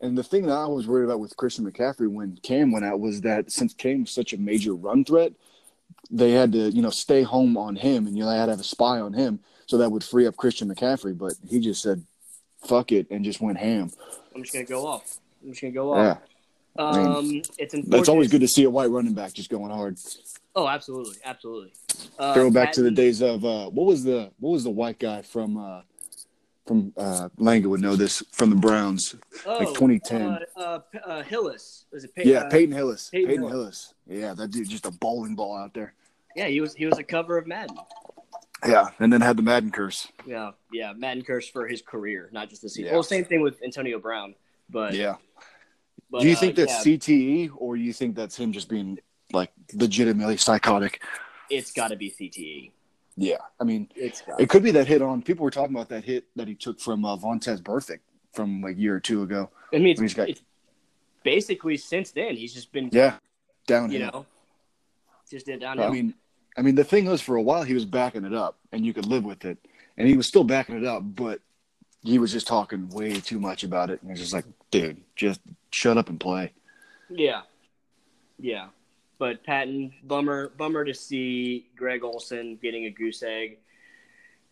and 0.00 0.16
the 0.16 0.22
thing 0.22 0.46
that 0.46 0.52
I 0.56 0.66
was 0.66 0.86
worried 0.86 1.06
about 1.06 1.18
with 1.18 1.36
Christian 1.36 1.68
McCaffrey 1.68 2.06
when 2.08 2.38
Cam 2.44 2.70
went 2.70 2.84
out 2.84 3.00
was 3.00 3.20
that 3.22 3.50
since 3.50 3.74
Cam 3.74 4.02
was 4.02 4.12
such 4.12 4.32
a 4.32 4.38
major 4.38 4.74
run 4.76 5.04
threat, 5.04 5.32
they 6.08 6.30
had 6.30 6.52
to 6.52 6.70
you 6.70 6.82
know 6.82 6.90
stay 6.90 7.24
home 7.24 7.56
on 7.56 7.74
him, 7.74 8.06
and 8.06 8.16
you 8.16 8.22
know, 8.22 8.30
had 8.30 8.44
to 8.46 8.52
have 8.52 8.60
a 8.60 8.62
spy 8.62 9.00
on 9.00 9.12
him, 9.12 9.40
so 9.66 9.76
that 9.78 9.90
would 9.90 10.04
free 10.04 10.28
up 10.28 10.36
Christian 10.36 10.72
McCaffrey. 10.72 11.18
But 11.18 11.32
he 11.48 11.58
just 11.58 11.82
said, 11.82 12.04
"Fuck 12.64 12.92
it," 12.92 13.08
and 13.10 13.24
just 13.24 13.40
went 13.40 13.58
ham. 13.58 13.90
I'm 14.34 14.42
just 14.42 14.52
gonna 14.52 14.64
go 14.64 14.86
off. 14.86 15.18
I'm 15.42 15.50
just 15.50 15.60
gonna 15.62 15.72
go 15.72 15.94
Yeah, 15.96 16.10
off. 16.12 16.18
I 16.78 16.82
Um, 17.02 17.42
it's 17.58 17.74
unfortunate. 17.74 17.90
that's 17.90 18.08
always 18.08 18.30
good 18.30 18.40
to 18.40 18.48
see 18.48 18.64
a 18.64 18.70
white 18.70 18.90
running 18.90 19.14
back 19.14 19.32
just 19.32 19.50
going 19.50 19.70
hard. 19.70 19.98
Oh, 20.54 20.68
absolutely, 20.68 21.16
absolutely. 21.24 21.72
Uh, 22.18 22.34
Throw 22.34 22.50
back 22.50 22.72
to 22.72 22.82
the 22.82 22.90
days 22.90 23.20
of 23.22 23.44
uh, 23.44 23.68
what 23.70 23.86
was 23.86 24.04
the 24.04 24.30
what 24.40 24.50
was 24.50 24.64
the 24.64 24.70
white 24.70 24.98
guy 24.98 25.22
from 25.22 25.56
uh, 25.58 25.80
from 26.66 26.92
uh, 26.96 27.28
Langa 27.38 27.66
would 27.66 27.80
know 27.80 27.96
this 27.96 28.22
from 28.32 28.50
the 28.50 28.56
Browns. 28.56 29.14
oh, 29.46 29.60
2010. 29.74 30.22
Uh, 30.22 30.38
uh, 30.56 30.78
uh, 31.04 31.22
Hillis. 31.24 31.86
Was 31.92 32.04
it? 32.04 32.14
Pey- 32.14 32.30
Yeah, 32.30 32.38
uh, 32.40 32.50
Peyton 32.50 32.74
Hillis. 32.74 33.08
Peyton 33.10 33.28
Peyton, 33.28 33.48
Hillis. 33.48 33.94
Hillis. 34.06 34.20
Yeah, 34.22 34.34
that 34.34 34.50
dude 34.50 34.68
just 34.68 34.86
a 34.86 34.90
bowling 34.92 35.34
ball 35.34 35.56
out 35.56 35.74
there. 35.74 35.94
Yeah, 36.36 36.46
he 36.48 36.60
was. 36.60 36.74
He 36.74 36.86
was 36.86 36.98
a 36.98 37.02
cover 37.04 37.36
of 37.36 37.46
Madden. 37.46 37.76
Yeah, 38.66 38.90
and 39.00 39.12
then 39.12 39.20
had 39.20 39.36
the 39.36 39.42
Madden 39.42 39.70
curse. 39.70 40.08
Yeah, 40.24 40.52
yeah. 40.72 40.92
Madden 40.92 41.24
curse 41.24 41.48
for 41.48 41.66
his 41.66 41.82
career, 41.82 42.28
not 42.32 42.48
just 42.48 42.62
the 42.62 42.68
season. 42.68 42.86
Yeah. 42.86 42.92
Well, 42.92 43.02
same 43.02 43.24
thing 43.24 43.40
with 43.40 43.62
Antonio 43.62 43.98
Brown. 43.98 44.34
But, 44.70 44.94
Yeah. 44.94 45.16
but 46.10 46.20
Do 46.22 46.28
you 46.28 46.34
uh, 46.36 46.38
think 46.38 46.56
that's 46.56 46.86
yeah, 46.86 46.96
CTE 46.96 47.50
or 47.56 47.76
you 47.76 47.92
think 47.92 48.14
that's 48.14 48.36
him 48.36 48.52
just 48.52 48.68
being 48.68 48.98
like 49.32 49.50
legitimately 49.74 50.36
psychotic? 50.36 51.02
it's 51.50 51.72
got 51.72 51.88
to 51.88 51.96
be 51.96 52.10
CTE. 52.10 52.70
Yeah, 53.16 53.36
I 53.60 53.64
mean, 53.64 53.90
It's 53.94 54.22
it 54.38 54.48
could 54.48 54.62
be 54.62 54.70
that 54.70 54.86
hit 54.86 55.02
on. 55.02 55.20
People 55.22 55.44
were 55.44 55.50
talking 55.50 55.74
about 55.74 55.90
that 55.90 56.04
hit 56.04 56.24
that 56.36 56.48
he 56.48 56.54
took 56.54 56.80
from 56.80 57.04
uh, 57.04 57.16
Vontaze 57.16 57.60
Burfict 57.60 58.00
from 58.32 58.62
like 58.62 58.76
a 58.76 58.80
year 58.80 58.94
or 58.94 59.00
two 59.00 59.22
ago. 59.22 59.50
I 59.72 59.78
mean, 59.78 59.88
it's, 59.88 60.00
he's 60.00 60.14
got- 60.14 60.30
it's 60.30 60.42
basically 61.22 61.76
since 61.76 62.10
then 62.12 62.36
he's 62.36 62.54
just 62.54 62.72
been. 62.72 62.88
Yeah, 62.90 63.16
down. 63.66 63.90
You 63.90 63.98
know, 63.98 64.24
just 65.30 65.44
did 65.46 65.60
downhill. 65.60 65.86
I 65.88 65.90
mean, 65.90 66.14
I 66.56 66.62
mean, 66.62 66.74
the 66.74 66.84
thing 66.84 67.06
was, 67.06 67.20
for 67.20 67.36
a 67.36 67.42
while 67.42 67.62
he 67.62 67.74
was 67.74 67.84
backing 67.84 68.24
it 68.24 68.34
up, 68.34 68.58
and 68.72 68.84
you 68.84 68.92
could 68.92 69.06
live 69.06 69.24
with 69.24 69.44
it, 69.44 69.58
and 69.96 70.08
he 70.08 70.16
was 70.16 70.26
still 70.26 70.44
backing 70.44 70.76
it 70.76 70.84
up, 70.84 71.02
but 71.04 71.40
he 72.02 72.18
was 72.18 72.32
just 72.32 72.46
talking 72.46 72.88
way 72.90 73.20
too 73.20 73.38
much 73.38 73.64
about 73.64 73.90
it, 73.90 74.02
and 74.02 74.10
it's 74.10 74.20
just 74.20 74.32
like, 74.32 74.44
dude, 74.70 75.00
just 75.16 75.40
shut 75.70 75.96
up 75.96 76.08
and 76.08 76.20
play. 76.20 76.52
Yeah, 77.08 77.42
yeah, 78.38 78.68
but 79.18 79.44
Patton, 79.44 79.92
bummer, 80.04 80.48
bummer 80.58 80.84
to 80.84 80.94
see 80.94 81.68
Greg 81.76 82.02
Olsen 82.02 82.58
getting 82.60 82.86
a 82.86 82.90
goose 82.90 83.22
egg. 83.22 83.58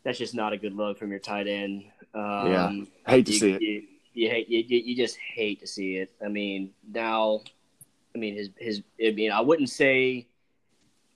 That's 0.05 0.17
just 0.19 0.35
not 0.35 0.53
a 0.53 0.57
good 0.57 0.75
look 0.75 0.99
from 0.99 1.11
your 1.11 1.19
tight 1.19 1.47
end. 1.47 1.85
Um, 2.15 2.47
Yeah, 2.47 2.73
I 3.07 3.11
hate 3.11 3.27
to 3.27 3.33
you, 3.33 3.39
see 3.39 3.53
it. 3.53 3.63
You, 3.63 3.83
you 4.15 4.31
hate, 4.31 4.49
you, 4.49 4.65
you 4.67 4.79
you 4.79 4.97
just 4.97 5.17
hate 5.19 5.61
to 5.61 5.67
see 5.67 5.97
it. 5.97 6.11
I 6.25 6.29
mean, 6.29 6.71
now, 6.93 7.43
I 8.15 8.19
mean 8.19 8.35
his 8.35 8.51
his. 8.57 8.83
I 9.05 9.11
mean, 9.11 9.31
I 9.31 9.41
wouldn't 9.41 9.71
say, 9.71 10.27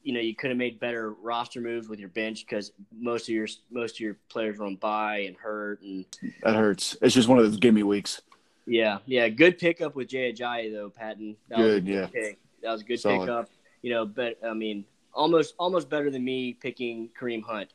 you 0.04 0.12
know, 0.12 0.20
you 0.20 0.34
could 0.37 0.50
have 0.50 0.58
made 0.58 0.78
better 0.78 1.12
roster 1.14 1.61
moves 1.61 1.88
with 1.88 1.99
your 1.99 2.11
bench 2.11 2.44
because 2.46 2.70
most 2.96 3.23
of 3.28 3.34
your 3.34 3.49
most 3.70 3.96
of 3.96 4.00
your 4.00 4.16
players 4.28 4.58
were 4.58 4.66
on 4.66 4.76
bye 4.76 5.25
and 5.26 5.34
hurt 5.37 5.80
and 5.82 6.04
That 6.42 6.54
hurts. 6.54 6.96
It's 7.02 7.14
just 7.14 7.26
one 7.26 7.38
of 7.38 7.44
those 7.44 7.56
gimme 7.56 7.82
weeks. 7.82 8.20
yeah, 8.66 8.99
yeah. 9.06 9.28
Good 9.28 9.58
pickup 9.58 9.94
with 9.96 10.08
Jay 10.08 10.32
Ajayi 10.32 10.73
though, 10.73 10.90
Patton. 10.90 11.37
That 11.49 11.58
was 11.58 11.66
a 11.66 11.80
Good, 11.80 11.87
yeah. 11.88 12.06
pick. 12.06 12.38
That 12.62 12.73
was 12.73 12.82
a 12.82 12.84
good 12.84 13.00
Solid. 13.00 13.20
pickup. 13.20 13.50
You 13.82 13.90
know, 13.94 14.06
but 14.06 14.38
I 14.46 14.52
mean, 14.52 14.84
almost 15.12 15.54
almost 15.58 15.88
better 15.88 16.11
than 16.11 16.23
me 16.23 16.52
picking 16.52 17.08
Kareem 17.18 17.42
Hunt. 17.42 17.70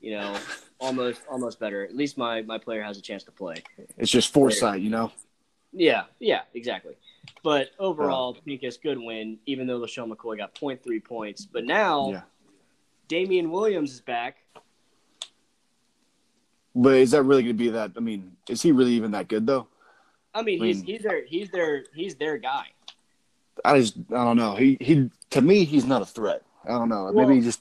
You 0.00 0.16
know, 0.16 0.36
almost 0.80 1.22
almost 1.30 1.60
better. 1.60 1.84
At 1.84 1.94
least 1.94 2.18
my 2.18 2.42
my 2.42 2.58
player 2.58 2.82
has 2.82 2.98
a 2.98 3.02
chance 3.02 3.22
to 3.24 3.30
play. 3.30 3.62
It's 3.98 4.10
just 4.10 4.32
foresight, 4.32 4.80
you 4.80 4.90
know. 4.90 5.12
Yeah, 5.72 6.04
yeah, 6.20 6.42
exactly. 6.54 6.94
But 7.42 7.70
overall, 7.78 8.34
um, 8.36 8.42
Pincus 8.44 8.76
good 8.76 8.98
win. 8.98 9.38
Even 9.46 9.66
though 9.66 9.80
LeSean 9.80 10.12
McCoy 10.12 10.36
got 10.36 10.54
0.3 10.54 11.02
points, 11.04 11.46
but 11.46 11.64
now 11.64 12.10
Yeah. 12.10 12.22
Damien 13.08 13.50
Williams 13.50 13.92
is 13.92 14.00
back. 14.00 14.36
But 16.74 16.94
is 16.96 17.10
that 17.10 17.22
really 17.22 17.42
going 17.42 17.56
to 17.56 17.58
be 17.64 17.70
that? 17.70 17.92
I 17.96 18.00
mean, 18.00 18.36
is 18.48 18.62
he 18.62 18.72
really 18.72 18.92
even 18.92 19.10
that 19.10 19.28
good 19.28 19.46
though? 19.46 19.66
I 20.34 20.42
mean, 20.42 20.62
I 20.62 20.66
he's 20.66 20.76
mean- 20.78 20.86
he's 20.86 21.02
their 21.02 21.24
he's 21.26 21.50
their 21.50 21.84
he's 21.94 22.14
their 22.16 22.38
guy. 22.38 22.66
I 23.66 23.78
just, 23.80 23.98
I 24.10 24.24
don't 24.24 24.38
know. 24.38 24.56
He, 24.56 24.78
he, 24.80 25.10
to 25.30 25.42
me, 25.42 25.64
he's 25.64 25.84
not 25.84 26.00
a 26.00 26.06
threat. 26.06 26.42
I 26.64 26.70
don't 26.70 26.88
know. 26.88 27.04
Well, 27.12 27.26
Maybe 27.28 27.34
he 27.38 27.44
just, 27.44 27.60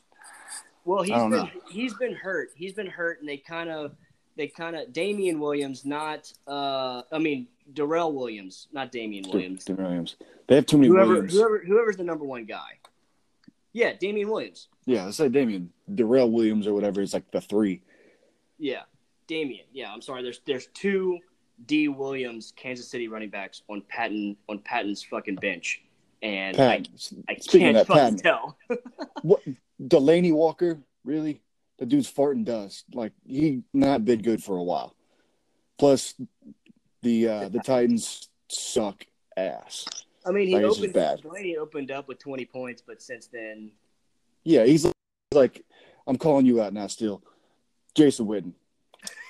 Well, 0.85 1.03
he's 1.03 1.11
been 1.13 1.29
know. 1.29 1.49
he's 1.69 1.93
been 1.95 2.13
hurt. 2.15 2.51
He's 2.55 2.71
been 2.71 2.87
hurt, 2.87 3.19
and 3.19 3.27
they 3.27 3.35
kind 3.37 3.69
of 3.69 3.91
they 4.37 4.47
kind 4.47 4.75
of 4.75 4.93
Damien 4.93 5.39
Williams, 5.39 5.85
not 5.85 6.31
uh, 6.47 7.01
I 7.11 7.19
mean 7.19 7.47
Darrell 7.73 8.13
Williams, 8.13 8.67
not 8.71 8.91
Damien 8.91 9.25
Williams. 9.29 9.65
Tim 9.65 9.77
Williams. 9.77 10.15
They 10.47 10.55
have 10.55 10.65
too 10.65 10.77
many 10.77 10.89
Whoever 10.89 11.13
Williams. 11.13 11.33
whoever 11.33 11.59
whoever's 11.59 11.97
the 11.97 12.03
number 12.03 12.25
one 12.25 12.45
guy. 12.45 12.79
Yeah, 13.73 13.93
Damien 13.93 14.29
Williams. 14.29 14.67
Yeah, 14.85 15.05
let's 15.05 15.17
say 15.17 15.29
Damien 15.29 15.71
Darrell 15.93 16.31
Williams 16.31 16.67
or 16.67 16.73
whatever 16.73 17.01
is 17.01 17.13
like 17.13 17.29
the 17.31 17.41
three. 17.41 17.81
Yeah, 18.57 18.81
Damien. 19.27 19.65
Yeah, 19.71 19.91
I'm 19.93 20.01
sorry. 20.01 20.23
There's 20.23 20.41
there's 20.45 20.67
two 20.67 21.19
D 21.65 21.87
Williams 21.87 22.53
Kansas 22.55 22.87
City 22.87 23.07
running 23.07 23.29
backs 23.29 23.61
on 23.69 23.81
Patton 23.87 24.35
on 24.49 24.59
Patton's 24.59 25.03
fucking 25.03 25.35
bench, 25.35 25.83
and 26.21 26.57
Pat. 26.57 26.87
I, 27.27 27.33
I 27.33 27.35
Speaking 27.37 27.73
can't 27.73 27.87
fucking 27.87 28.01
Patton, 28.01 28.17
tell. 28.17 28.57
what 29.21 29.41
Delanie 29.81 30.33
Walker 30.33 30.79
really? 31.03 31.41
The 31.81 31.87
dude's 31.87 32.11
farting 32.13 32.45
dust. 32.45 32.85
Like 32.93 33.11
he 33.25 33.63
not 33.73 34.05
been 34.05 34.21
good 34.21 34.43
for 34.43 34.55
a 34.55 34.61
while. 34.63 34.95
Plus, 35.79 36.13
the 37.01 37.27
uh 37.27 37.49
the 37.49 37.57
Titans 37.59 38.29
suck 38.49 39.03
ass. 39.35 39.87
I 40.23 40.29
mean, 40.29 40.47
he 40.47 40.53
Like, 40.53 40.65
opened 40.65 40.93
bad. 40.93 41.21
Delanie 41.23 41.57
opened 41.57 41.89
up 41.89 42.07
with 42.07 42.19
20 42.19 42.45
points, 42.45 42.83
but 42.85 43.01
since 43.01 43.25
then, 43.25 43.71
Yeah, 44.43 44.63
he's 44.65 44.85
like, 45.33 45.65
I'm 46.05 46.17
calling 46.19 46.45
you 46.45 46.61
out 46.61 46.71
now. 46.71 46.85
Still, 46.85 47.23
Jason 47.95 48.27
Witten. 48.27 48.53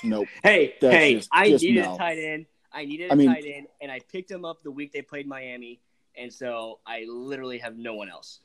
Nope. 0.03 0.27
Hey, 0.43 0.75
That's 0.81 0.93
hey, 0.93 1.13
just- 1.15 1.29
I 1.31 1.49
just 1.51 1.63
needed 1.63 1.85
no. 1.85 1.95
a 1.95 1.97
tight 1.97 2.17
end. 2.17 2.47
I 2.73 2.83
needed 2.83 3.11
a 3.11 3.13
I 3.13 3.15
mean- 3.15 3.27
tight 3.33 3.45
end, 3.45 3.67
and 3.79 3.89
I 3.89 4.01
picked 4.11 4.29
him 4.29 4.43
up 4.43 4.61
the 4.61 4.71
week 4.71 4.91
they 4.91 5.01
played 5.01 5.25
Miami, 5.25 5.79
and 6.17 6.33
so 6.33 6.79
I 6.85 7.05
literally 7.07 7.59
have 7.59 7.77
no 7.77 7.93
one 7.95 8.09
else. 8.09 8.41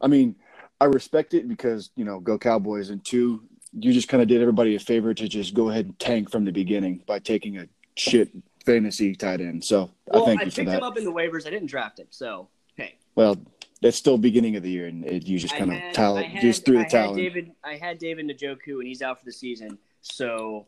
I 0.00 0.06
mean, 0.06 0.36
I 0.80 0.84
respect 0.86 1.34
it 1.34 1.48
because 1.48 1.90
you 1.96 2.04
know, 2.04 2.20
go 2.20 2.38
Cowboys, 2.38 2.90
and 2.90 3.04
two, 3.04 3.42
you 3.72 3.92
just 3.92 4.08
kind 4.08 4.22
of 4.22 4.28
did 4.28 4.40
everybody 4.40 4.76
a 4.76 4.78
favor 4.78 5.12
to 5.14 5.28
just 5.28 5.54
go 5.54 5.70
ahead 5.70 5.86
and 5.86 5.98
tank 5.98 6.30
from 6.30 6.44
the 6.44 6.52
beginning 6.52 7.02
by 7.06 7.18
taking 7.18 7.58
a 7.58 7.66
shit 7.96 8.30
fantasy 8.64 9.14
tight 9.14 9.40
end. 9.40 9.64
So 9.64 9.90
Well, 10.06 10.22
I 10.22 10.26
thank 10.26 10.40
I 10.40 10.44
you 10.44 10.50
for 10.50 10.56
picked 10.56 10.70
that. 10.70 10.78
him 10.78 10.84
up 10.84 10.96
in 10.96 11.04
the 11.04 11.12
waivers. 11.12 11.46
I 11.46 11.50
didn't 11.50 11.68
draft 11.68 11.98
him, 11.98 12.06
so 12.10 12.48
hey, 12.76 12.96
Well, 13.14 13.36
that's 13.82 13.96
still 13.96 14.18
beginning 14.18 14.56
of 14.56 14.62
the 14.62 14.70
year, 14.70 14.86
and 14.86 15.04
it, 15.04 15.26
you 15.26 15.38
just 15.38 15.56
kind 15.56 15.72
of 15.72 15.92
towel, 15.92 16.22
just 16.40 16.64
threw 16.64 16.74
the 16.76 16.82
had 16.82 16.90
towel. 16.90 17.14
David, 17.14 17.52
I 17.64 17.74
had 17.76 17.98
David 17.98 18.26
Njoku, 18.26 18.78
and 18.78 18.86
he's 18.86 19.02
out 19.02 19.18
for 19.18 19.24
the 19.24 19.32
season. 19.32 19.78
So 20.02 20.66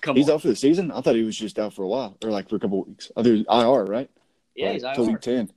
come 0.00 0.16
He's 0.16 0.28
on, 0.28 0.36
out 0.36 0.42
for 0.42 0.48
the 0.48 0.56
season. 0.56 0.90
I 0.92 1.00
thought 1.00 1.16
he 1.16 1.22
was 1.22 1.36
just 1.36 1.58
out 1.58 1.74
for 1.74 1.82
a 1.82 1.88
while, 1.88 2.16
or 2.22 2.30
like 2.30 2.48
for 2.48 2.56
a 2.56 2.60
couple 2.60 2.84
weeks. 2.84 3.10
Other 3.16 3.34
IR, 3.34 3.84
right? 3.84 4.10
yeah, 4.54 4.66
Like, 4.66 4.74
he's 4.74 4.82
till 4.94 5.06
week 5.06 5.20
ten. 5.20 5.48
Uh, 5.48 5.52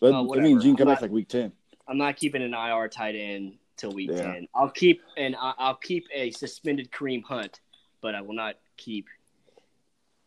but 0.00 0.12
Oh, 0.14 0.34
I 0.36 0.40
mean, 0.40 0.60
Gene 0.60 0.76
come 0.76 0.88
I'm 0.88 0.94
back 0.94 1.02
like 1.02 1.10
week 1.10 1.28
ten. 1.28 1.52
I'm 1.90 1.98
not 1.98 2.16
keeping 2.16 2.40
an 2.42 2.54
IR 2.54 2.88
tight 2.88 3.16
end 3.16 3.54
till 3.76 3.90
week 3.90 4.10
Yeah. 4.12 4.22
ten. 4.22 4.48
I'll 4.54 4.70
keep 4.70 5.02
and 5.16 5.34
I'll 5.38 5.74
keep 5.74 6.06
a 6.14 6.30
suspended 6.30 6.90
Kareem 6.92 7.24
Hunt, 7.24 7.60
but 8.00 8.14
I 8.14 8.20
will 8.22 8.34
not 8.34 8.54
keep 8.76 9.08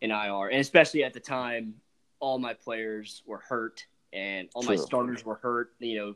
an 0.02 0.12
IR. 0.12 0.50
And 0.50 0.60
especially 0.60 1.06
at 1.06 1.14
the 1.14 1.22
time, 1.22 1.76
all 2.20 2.38
my 2.38 2.54
players 2.54 3.24
were 3.26 3.38
hurt 3.38 3.86
and 4.12 4.50
all 4.54 4.64
my 4.64 4.76
starters 4.76 5.24
were 5.26 5.36
hurt. 5.36 5.72
You 5.80 5.98
know, 5.98 6.16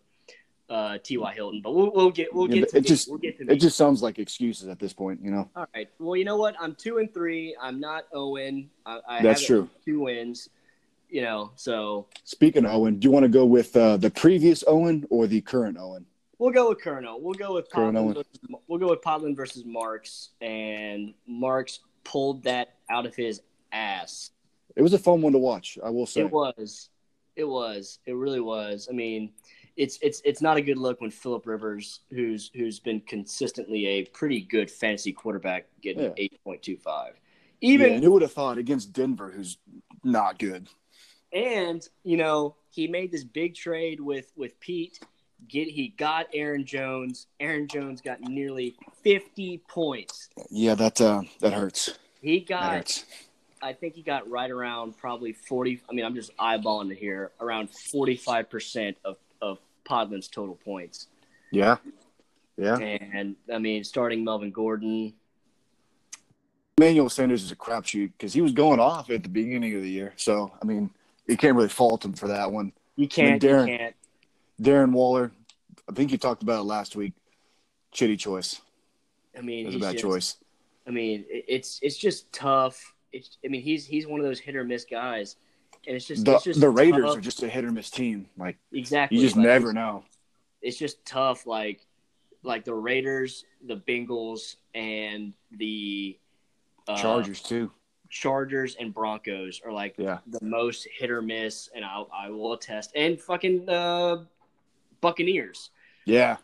uh, 0.75 0.97
T.Y. 1.01 1.33
Hilton. 1.33 1.61
But 1.63 1.71
we'll, 1.73 1.93
we'll 1.93 2.11
get 2.11 2.33
we'll 2.35 2.49
Yeah, 2.49 2.55
get 2.61 2.69
to 2.71 2.77
it 2.77 2.83
me. 2.83 2.87
just- 2.89 3.07
we'll 3.09 3.17
get 3.17 3.37
to 3.37 3.45
me. 3.45 3.53
It 3.53 3.57
just 3.61 3.77
sounds 3.77 4.03
like 4.03 4.19
excuses 4.19 4.67
at 4.67 4.79
this 4.79 4.91
point, 4.91 5.21
you 5.23 5.31
know. 5.31 5.49
all 5.55 5.65
right. 5.73 5.87
Well, 5.97 6.17
you 6.17 6.25
know 6.25 6.35
what? 6.35 6.55
I'm 6.59 6.75
two 6.75 6.97
and 6.97 7.13
three. 7.13 7.55
I'm 7.61 7.79
not 7.79 8.03
Owen. 8.11 8.69
I, 8.85 8.99
I 9.07 9.21
That's 9.23 9.45
true. 9.45 9.69
Two 9.85 10.01
wins. 10.01 10.49
You 11.09 11.21
know, 11.21 11.51
so 11.55 12.07
Speaking 12.23 12.65
of 12.65 12.71
Owen, 12.71 12.99
do 12.99 13.05
you 13.07 13.11
want 13.11 13.23
to 13.23 13.29
go 13.29 13.45
with 13.45 13.75
uh, 13.77 13.97
the 13.97 14.09
previous 14.09 14.63
Owen 14.67 15.05
or 15.09 15.25
the 15.27 15.39
current 15.41 15.77
Owen? 15.79 16.05
We'll 16.39 16.51
go 16.51 16.69
with 16.69 16.79
Curnow. 16.81 17.19
We'll 17.19 17.33
go 17.33 17.55
with. 17.55 17.69
Podland. 17.71 18.13
Versus, 18.13 18.39
we'll 18.67 18.77
go 18.79 18.89
with 18.89 19.01
Podland 19.01 19.35
versus 19.35 19.65
Marks, 19.65 20.29
and 20.41 21.13
Marks 21.25 21.79
pulled 22.03 22.43
that 22.43 22.75
out 22.89 23.05
of 23.07 23.15
his 23.15 23.41
ass. 23.71 24.31
It 24.75 24.83
was 24.83 24.93
a 24.93 24.99
fun 24.99 25.21
one 25.21 25.33
to 25.33 25.39
watch. 25.39 25.79
I 25.83 25.89
will 25.89 26.05
say. 26.05 26.21
It 26.21 26.31
was. 26.31 26.89
It 27.35 27.45
was. 27.45 27.99
It 28.05 28.13
really 28.13 28.39
was. 28.39 28.87
I 28.87 28.93
mean, 28.93 29.31
it's 29.77 29.97
it's 30.01 30.21
it's 30.25 30.41
not 30.41 30.57
a 30.57 30.61
good 30.61 30.77
look 30.77 31.01
when 31.01 31.09
Philip 31.09 31.47
Rivers, 31.47 32.01
who's 32.11 32.51
who's 32.53 32.79
been 32.79 32.99
consistently 33.01 33.87
a 33.87 34.05
pretty 34.05 34.41
good 34.41 34.69
fantasy 34.69 35.13
quarterback, 35.13 35.67
getting 35.81 36.03
Yeah. 36.03 36.13
eight 36.17 36.43
point 36.43 36.61
two 36.61 36.77
five. 36.77 37.13
yeah, 37.61 37.69
Even 37.71 37.93
and 37.93 38.03
who 38.03 38.11
would 38.11 38.21
have 38.21 38.33
thought 38.33 38.59
against 38.59 38.93
Denver, 38.93 39.31
who's 39.31 39.57
not 40.03 40.37
good? 40.37 40.67
And 41.37 41.87
you 42.03 42.17
know 42.17 42.55
he 42.71 42.87
made 42.87 43.11
this 43.11 43.23
big 43.23 43.55
trade 43.55 43.99
with 43.99 44.31
with 44.35 44.59
Pete. 44.59 44.99
Get 45.47 45.67
he 45.67 45.89
got 45.89 46.27
Aaron 46.33 46.65
Jones. 46.65 47.27
Aaron 47.39 47.67
Jones 47.67 48.01
got 48.01 48.21
nearly 48.21 48.75
fifty 49.03 49.59
points. 49.69 50.29
Yeah, 50.49 50.75
that 50.75 50.99
uh, 50.99 51.21
that 51.41 51.53
hurts. 51.53 51.97
He 52.21 52.39
got 52.39 52.73
hurts. 52.73 53.05
I 53.61 53.73
think 53.73 53.95
he 53.95 54.01
got 54.03 54.29
right 54.29 54.51
around 54.51 54.97
probably 54.97 55.33
40. 55.33 55.81
I 55.89 55.93
mean, 55.93 56.05
I'm 56.05 56.13
just 56.13 56.35
eyeballing 56.37 56.91
it 56.91 56.99
here. 56.99 57.31
Around 57.41 57.69
45% 57.69 58.95
of, 59.03 59.17
of 59.41 59.57
Podland's 59.83 60.27
total 60.27 60.53
points. 60.63 61.07
Yeah, 61.51 61.77
yeah. 62.55 62.77
And, 62.77 63.35
I 63.51 63.57
mean, 63.57 63.83
starting 63.83 64.23
Melvin 64.23 64.51
Gordon. 64.51 65.11
Emmanuel 66.77 67.09
Sanders 67.09 67.43
is 67.43 67.51
a 67.51 67.55
crapshoot 67.55 68.11
because 68.15 68.31
he 68.31 68.41
was 68.41 68.51
going 68.51 68.79
off 68.79 69.09
at 69.09 69.23
the 69.23 69.29
beginning 69.29 69.73
of 69.73 69.81
the 69.81 69.89
year. 69.89 70.13
So 70.17 70.51
I 70.61 70.65
mean, 70.65 70.91
you 71.27 71.37
can't 71.37 71.55
really 71.55 71.69
fault 71.69 72.03
him 72.05 72.13
for 72.13 72.27
that 72.29 72.51
one. 72.51 72.71
You 72.95 73.07
can't. 73.07 73.41
You 73.41 73.49
Darren- 73.49 73.77
can't. 73.77 73.95
Darren 74.61 74.91
Waller, 74.91 75.31
I 75.89 75.93
think 75.93 76.11
you 76.11 76.17
talked 76.17 76.41
about 76.43 76.59
it 76.61 76.63
last 76.63 76.95
week. 76.95 77.13
Shitty 77.93 78.17
choice. 78.19 78.61
I 79.37 79.41
mean, 79.41 79.65
It 79.65 79.67
was 79.67 79.75
a 79.75 79.79
bad 79.79 79.91
just, 79.93 80.03
choice. 80.03 80.37
I 80.87 80.91
mean, 80.91 81.25
it's 81.29 81.79
it's 81.81 81.97
just 81.97 82.31
tough. 82.33 82.93
It's, 83.11 83.37
I 83.45 83.49
mean, 83.49 83.61
he's 83.61 83.85
he's 83.85 84.07
one 84.07 84.19
of 84.19 84.25
those 84.25 84.39
hit 84.39 84.55
or 84.55 84.63
miss 84.63 84.85
guys. 84.85 85.35
And 85.85 85.95
it's 85.95 86.05
just, 86.05 86.25
The, 86.25 86.33
it's 86.35 86.43
just 86.43 86.59
the 86.59 86.69
Raiders 86.69 87.05
tough. 87.05 87.17
are 87.17 87.21
just 87.21 87.43
a 87.43 87.47
hit 87.47 87.63
or 87.63 87.71
miss 87.71 87.89
team. 87.89 88.27
Like 88.37 88.57
exactly 88.73 89.17
you 89.17 89.23
just 89.23 89.37
like, 89.37 89.45
never 89.45 89.73
know. 89.73 90.03
it's 90.61 90.77
just 90.77 91.05
tough 91.05 91.45
like 91.45 91.85
like 92.43 92.65
the 92.65 92.73
Raiders, 92.73 93.45
the 93.65 93.77
Bengals 93.77 94.55
and 94.73 95.33
the 95.51 96.17
uh, 96.87 96.97
Chargers 96.97 97.41
too. 97.41 97.71
Chargers 98.09 98.75
and 98.79 98.93
Broncos 98.93 99.61
are 99.65 99.71
like 99.71 99.95
Yeah. 99.97 100.19
the 100.27 100.43
most 100.43 100.87
hit 100.97 101.09
or 101.11 101.21
miss, 101.21 101.69
and 101.75 101.83
I, 101.85 102.03
I 102.13 102.29
will 102.29 102.53
attest. 102.53 102.91
And 102.95 103.19
fucking 103.19 103.67
uh, 103.69 104.23
Buccaneers. 105.01 105.69
Yeah. 106.05 106.37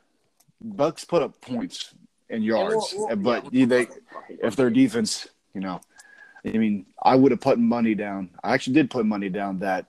Bucks 0.62 1.04
put 1.06 1.22
up 1.22 1.40
points 1.42 1.94
and 2.30 2.44
yards, 2.44 2.94
And 3.10 3.24
we'll- 3.24 3.42
but 3.42 3.54
yeah, 3.54 3.66
they 3.66 3.88
if 4.30 4.56
their 4.56 4.70
defense, 4.70 5.28
you 5.54 5.62
know, 5.62 5.82
I 6.46 6.50
mean, 6.58 6.86
I 7.02 7.16
would 7.16 7.32
have 7.32 7.42
put 7.42 7.58
money 7.60 7.96
down. 7.96 8.30
I 8.44 8.54
actually 8.54 8.74
did 8.74 8.90
put 8.90 9.06
money 9.06 9.30
down 9.30 9.60
that 9.60 9.88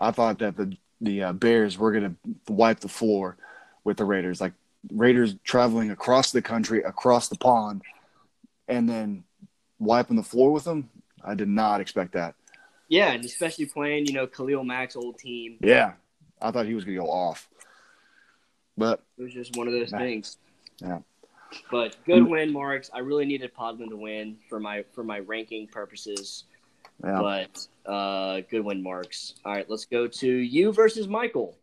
I 0.00 0.10
thought 0.10 0.38
that 0.40 0.56
the 0.56 0.76
the 1.00 1.22
uh, 1.24 1.32
Bears 1.32 1.78
were 1.78 1.92
going 1.92 2.16
to 2.46 2.52
wipe 2.52 2.80
the 2.80 2.88
floor 2.88 3.36
with 3.84 3.96
the 3.98 4.04
Raiders. 4.04 4.40
Like 4.40 4.52
Raiders 4.92 5.36
traveling 5.44 5.90
across 5.92 6.32
the 6.32 6.42
country, 6.42 6.82
across 6.82 7.28
the 7.28 7.36
pond, 7.36 7.82
and 8.66 8.88
then 8.88 9.22
wiping 9.78 10.16
the 10.16 10.22
floor 10.22 10.52
with 10.52 10.64
them. 10.64 10.88
I 11.24 11.34
did 11.34 11.48
not 11.48 11.80
expect 11.80 12.12
that. 12.12 12.34
yeah, 12.88 13.12
and 13.12 13.24
especially 13.24 13.66
playing 13.66 14.06
you 14.06 14.12
know 14.12 14.26
Khalil 14.26 14.64
Mack's 14.64 14.96
old 14.96 15.18
team. 15.18 15.58
Yeah, 15.60 15.92
I 16.40 16.50
thought 16.50 16.66
he 16.66 16.74
was 16.74 16.84
going 16.84 16.96
to 16.96 17.02
go 17.04 17.10
off, 17.10 17.48
but 18.76 19.02
It 19.18 19.22
was 19.22 19.32
just 19.32 19.56
one 19.56 19.66
of 19.66 19.72
those 19.74 19.92
Nah. 19.92 19.98
things. 19.98 20.36
Yeah. 20.80 21.00
But 21.70 21.96
good 22.04 22.26
win, 22.28 22.52
Marks. 22.52 22.90
I 22.92 22.98
really 22.98 23.24
needed 23.24 23.54
Podman 23.54 23.88
to 23.88 23.96
win 23.96 24.36
for 24.48 24.60
my 24.60 24.84
for 24.94 25.02
my 25.02 25.20
ranking 25.20 25.66
purposes. 25.66 26.44
yeah, 27.02 27.18
But 27.20 27.66
uh, 27.90 28.42
good 28.50 28.60
win, 28.64 28.82
Marks. 28.82 29.34
All 29.44 29.52
right, 29.54 29.68
let's 29.68 29.86
go 29.86 30.06
to 30.06 30.28
you 30.28 30.72
versus 30.72 31.08
Michael. 31.08 31.56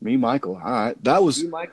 me, 0.00 0.16
Michael. 0.16 0.54
All 0.56 0.70
right, 0.70 1.04
that 1.04 1.22
was. 1.22 1.42
You, 1.42 1.50
Mike. 1.50 1.72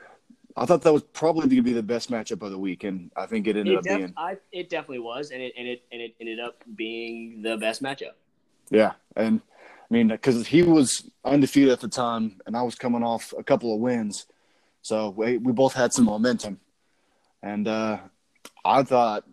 I 0.56 0.64
thought 0.64 0.82
that 0.82 0.92
was 0.92 1.02
probably 1.02 1.42
going 1.42 1.56
to 1.56 1.62
be 1.62 1.72
the 1.74 1.82
best 1.82 2.10
matchup 2.10 2.40
of 2.42 2.50
the 2.50 2.58
week, 2.58 2.84
and 2.84 3.10
I 3.14 3.26
think 3.26 3.46
it 3.46 3.56
ended 3.56 3.74
It, 3.74 3.78
up 3.78 3.84
def- 3.84 3.96
being. 3.98 4.14
I, 4.16 4.38
it 4.52 4.70
definitely 4.70 5.00
was, 5.00 5.30
and 5.30 5.42
it 5.42 5.52
and 5.56 5.68
it 5.68 5.82
and 5.92 6.00
it 6.00 6.14
ended 6.18 6.40
up 6.40 6.62
being 6.74 7.42
the 7.42 7.56
best 7.58 7.82
matchup. 7.82 8.12
Yeah, 8.70 8.92
and 9.16 9.40
I 9.90 9.94
mean, 9.94 10.08
because 10.08 10.46
he 10.46 10.62
was 10.62 11.10
undefeated 11.24 11.72
at 11.72 11.80
the 11.80 11.88
time, 11.88 12.40
and 12.46 12.56
I 12.56 12.62
was 12.62 12.74
coming 12.74 13.02
off 13.02 13.34
a 13.38 13.42
couple 13.42 13.74
of 13.74 13.80
wins, 13.80 14.26
so 14.80 15.10
we 15.10 15.36
we 15.36 15.52
both 15.52 15.74
had 15.74 15.92
some 15.92 16.06
momentum, 16.06 16.58
and 17.42 17.68
uh, 17.68 17.98
I 18.64 18.82
thought 18.82 19.24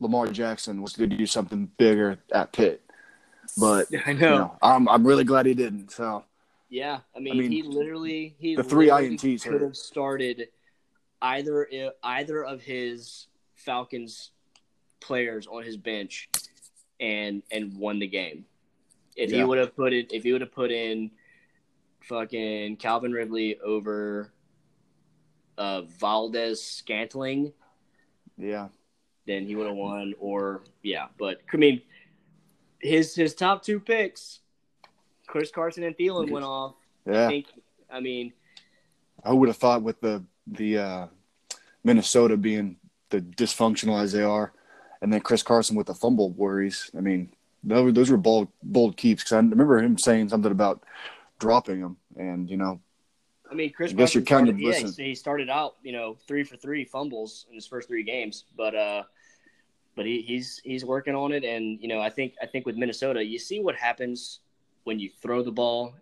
Lamar 0.00 0.28
Jackson 0.28 0.80
was 0.80 0.94
going 0.94 1.10
to 1.10 1.16
do 1.16 1.26
something 1.26 1.70
bigger 1.76 2.18
at 2.32 2.52
Pitt, 2.52 2.82
but 3.58 3.86
I 4.06 4.12
you 4.12 4.18
know, 4.18 4.56
I'm 4.62 4.88
I'm 4.88 5.06
really 5.06 5.24
glad 5.24 5.44
he 5.44 5.52
didn't. 5.52 5.90
So 5.92 6.24
Yeah, 6.68 7.00
I 7.14 7.20
mean, 7.20 7.38
mean, 7.38 7.52
he 7.52 7.62
literally 7.62 8.34
he 8.38 8.56
the 8.56 8.64
three 8.64 8.90
literally 8.90 9.16
INTs 9.16 9.42
could 9.44 9.52
hurt. 9.52 9.62
have 9.62 9.76
started 9.76 10.48
either 11.22 11.68
either 12.02 12.44
of 12.44 12.62
his 12.62 13.28
Falcons 13.54 14.30
players 15.00 15.46
on 15.46 15.62
his 15.62 15.76
bench 15.76 16.28
and 17.00 17.42
and 17.50 17.76
won 17.76 17.98
the 17.98 18.06
game. 18.06 18.44
If 19.16 19.30
he 19.30 19.42
would 19.42 19.58
have 19.58 19.74
put 19.74 19.92
it, 19.92 20.12
if 20.12 20.24
he 20.24 20.32
would 20.32 20.42
have 20.42 20.52
put 20.52 20.70
in 20.70 21.10
fucking 22.02 22.76
Calvin 22.76 23.12
Ridley 23.12 23.58
over 23.60 24.32
uh, 25.56 25.82
Valdes-Scantling, 25.82 27.52
yeah, 28.36 28.68
then 29.26 29.46
he 29.46 29.56
would 29.56 29.66
have 29.66 29.76
won. 29.76 30.14
Or 30.18 30.62
yeah, 30.82 31.06
but 31.18 31.38
I 31.52 31.56
mean, 31.56 31.80
his 32.78 33.14
his 33.14 33.34
top 33.34 33.62
two 33.62 33.80
picks, 33.80 34.40
Chris 35.26 35.50
Carson 35.50 35.82
and 35.82 35.96
Thielen 35.96 36.30
went 36.30 36.44
off. 36.44 36.74
I 37.06 37.12
yeah. 37.12 37.28
think. 37.28 37.46
I 37.90 38.00
mean, 38.00 38.32
I 39.24 39.32
would 39.32 39.48
have 39.48 39.56
thought 39.56 39.82
with 39.82 40.00
the 40.00 40.24
the 40.46 40.78
uh, 40.78 41.06
Minnesota 41.84 42.36
being 42.36 42.76
the 43.10 43.20
dysfunctional 43.20 44.00
as 44.00 44.12
they 44.12 44.22
are, 44.22 44.52
and 45.00 45.12
then 45.12 45.20
Chris 45.20 45.42
Carson 45.42 45.76
with 45.76 45.86
the 45.86 45.94
fumble 45.94 46.30
worries. 46.30 46.90
I 46.96 47.00
mean, 47.00 47.30
those, 47.62 47.92
those 47.94 48.10
were 48.10 48.16
bold 48.16 48.48
bold 48.62 48.96
keeps 48.96 49.22
because 49.22 49.32
I 49.32 49.36
remember 49.38 49.78
him 49.78 49.98
saying 49.98 50.28
something 50.28 50.52
about 50.52 50.82
dropping 51.38 51.80
them, 51.80 51.96
and 52.16 52.48
you 52.48 52.56
know, 52.56 52.80
I 53.50 53.54
mean, 53.54 53.72
Chris. 53.72 53.92
I 53.92 53.94
guess 53.94 54.14
you're 54.14 54.24
Carson 54.24 54.46
kind 54.46 54.56
of 54.56 54.60
started, 54.60 54.78
yeah, 54.78 54.84
listening. 54.84 55.06
he 55.08 55.14
started 55.14 55.50
out, 55.50 55.76
you 55.82 55.92
know, 55.92 56.16
three 56.26 56.44
for 56.44 56.56
three 56.56 56.84
fumbles 56.84 57.46
in 57.48 57.54
his 57.54 57.66
first 57.66 57.88
three 57.88 58.02
games, 58.02 58.44
but 58.56 58.74
uh, 58.74 59.02
but 59.94 60.06
he, 60.06 60.22
he's 60.22 60.60
he's 60.64 60.84
working 60.84 61.14
on 61.14 61.32
it, 61.32 61.44
and 61.44 61.80
you 61.80 61.88
know, 61.88 62.00
I 62.00 62.10
think 62.10 62.34
I 62.42 62.46
think 62.46 62.66
with 62.66 62.76
Minnesota, 62.76 63.24
you 63.24 63.38
see 63.38 63.60
what 63.60 63.76
happens 63.76 64.40
when 64.86 65.00
you 65.00 65.10
throw 65.20 65.42
the 65.42 65.50
ball. 65.50 65.94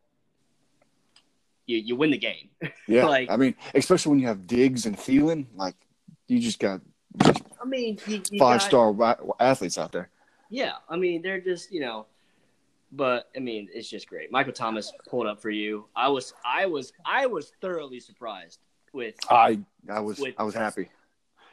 You 1.66 1.78
you 1.78 1.96
win 1.96 2.10
the 2.10 2.18
game. 2.18 2.50
yeah. 2.86 3.06
Like- 3.06 3.30
I 3.30 3.36
mean, 3.36 3.54
especially 3.74 4.10
when 4.10 4.18
you 4.20 4.26
have 4.26 4.46
Diggs 4.46 4.84
and 4.84 4.94
Thielen, 4.96 5.46
like 5.56 5.74
you 6.28 6.38
just 6.38 6.58
got 6.58 6.82
I 7.24 7.64
mean, 7.66 7.98
you, 8.06 8.20
you 8.30 8.38
five 8.38 8.60
got- 8.60 8.68
star 8.68 9.16
athletes 9.40 9.78
out 9.78 9.90
there. 9.90 10.10
Yeah, 10.50 10.72
I 10.88 10.96
mean, 10.96 11.22
they're 11.22 11.40
just 11.40 11.72
you 11.72 11.80
know, 11.80 12.04
but 12.92 13.30
I 13.34 13.38
mean, 13.40 13.68
it's 13.72 13.88
just 13.88 14.06
great. 14.06 14.30
Michael 14.30 14.52
Thomas 14.52 14.92
pulled 15.08 15.26
up 15.26 15.40
for 15.40 15.48
you. 15.50 15.86
I 15.96 16.08
was 16.08 16.34
I 16.44 16.66
was 16.66 16.92
I 17.06 17.24
was 17.26 17.52
thoroughly 17.62 18.00
surprised 18.00 18.58
with 18.92 19.14
I 19.30 19.60
I 19.88 20.00
was 20.00 20.18
With- 20.18 20.34
I 20.38 20.42
was 20.42 20.54
happy. 20.54 20.90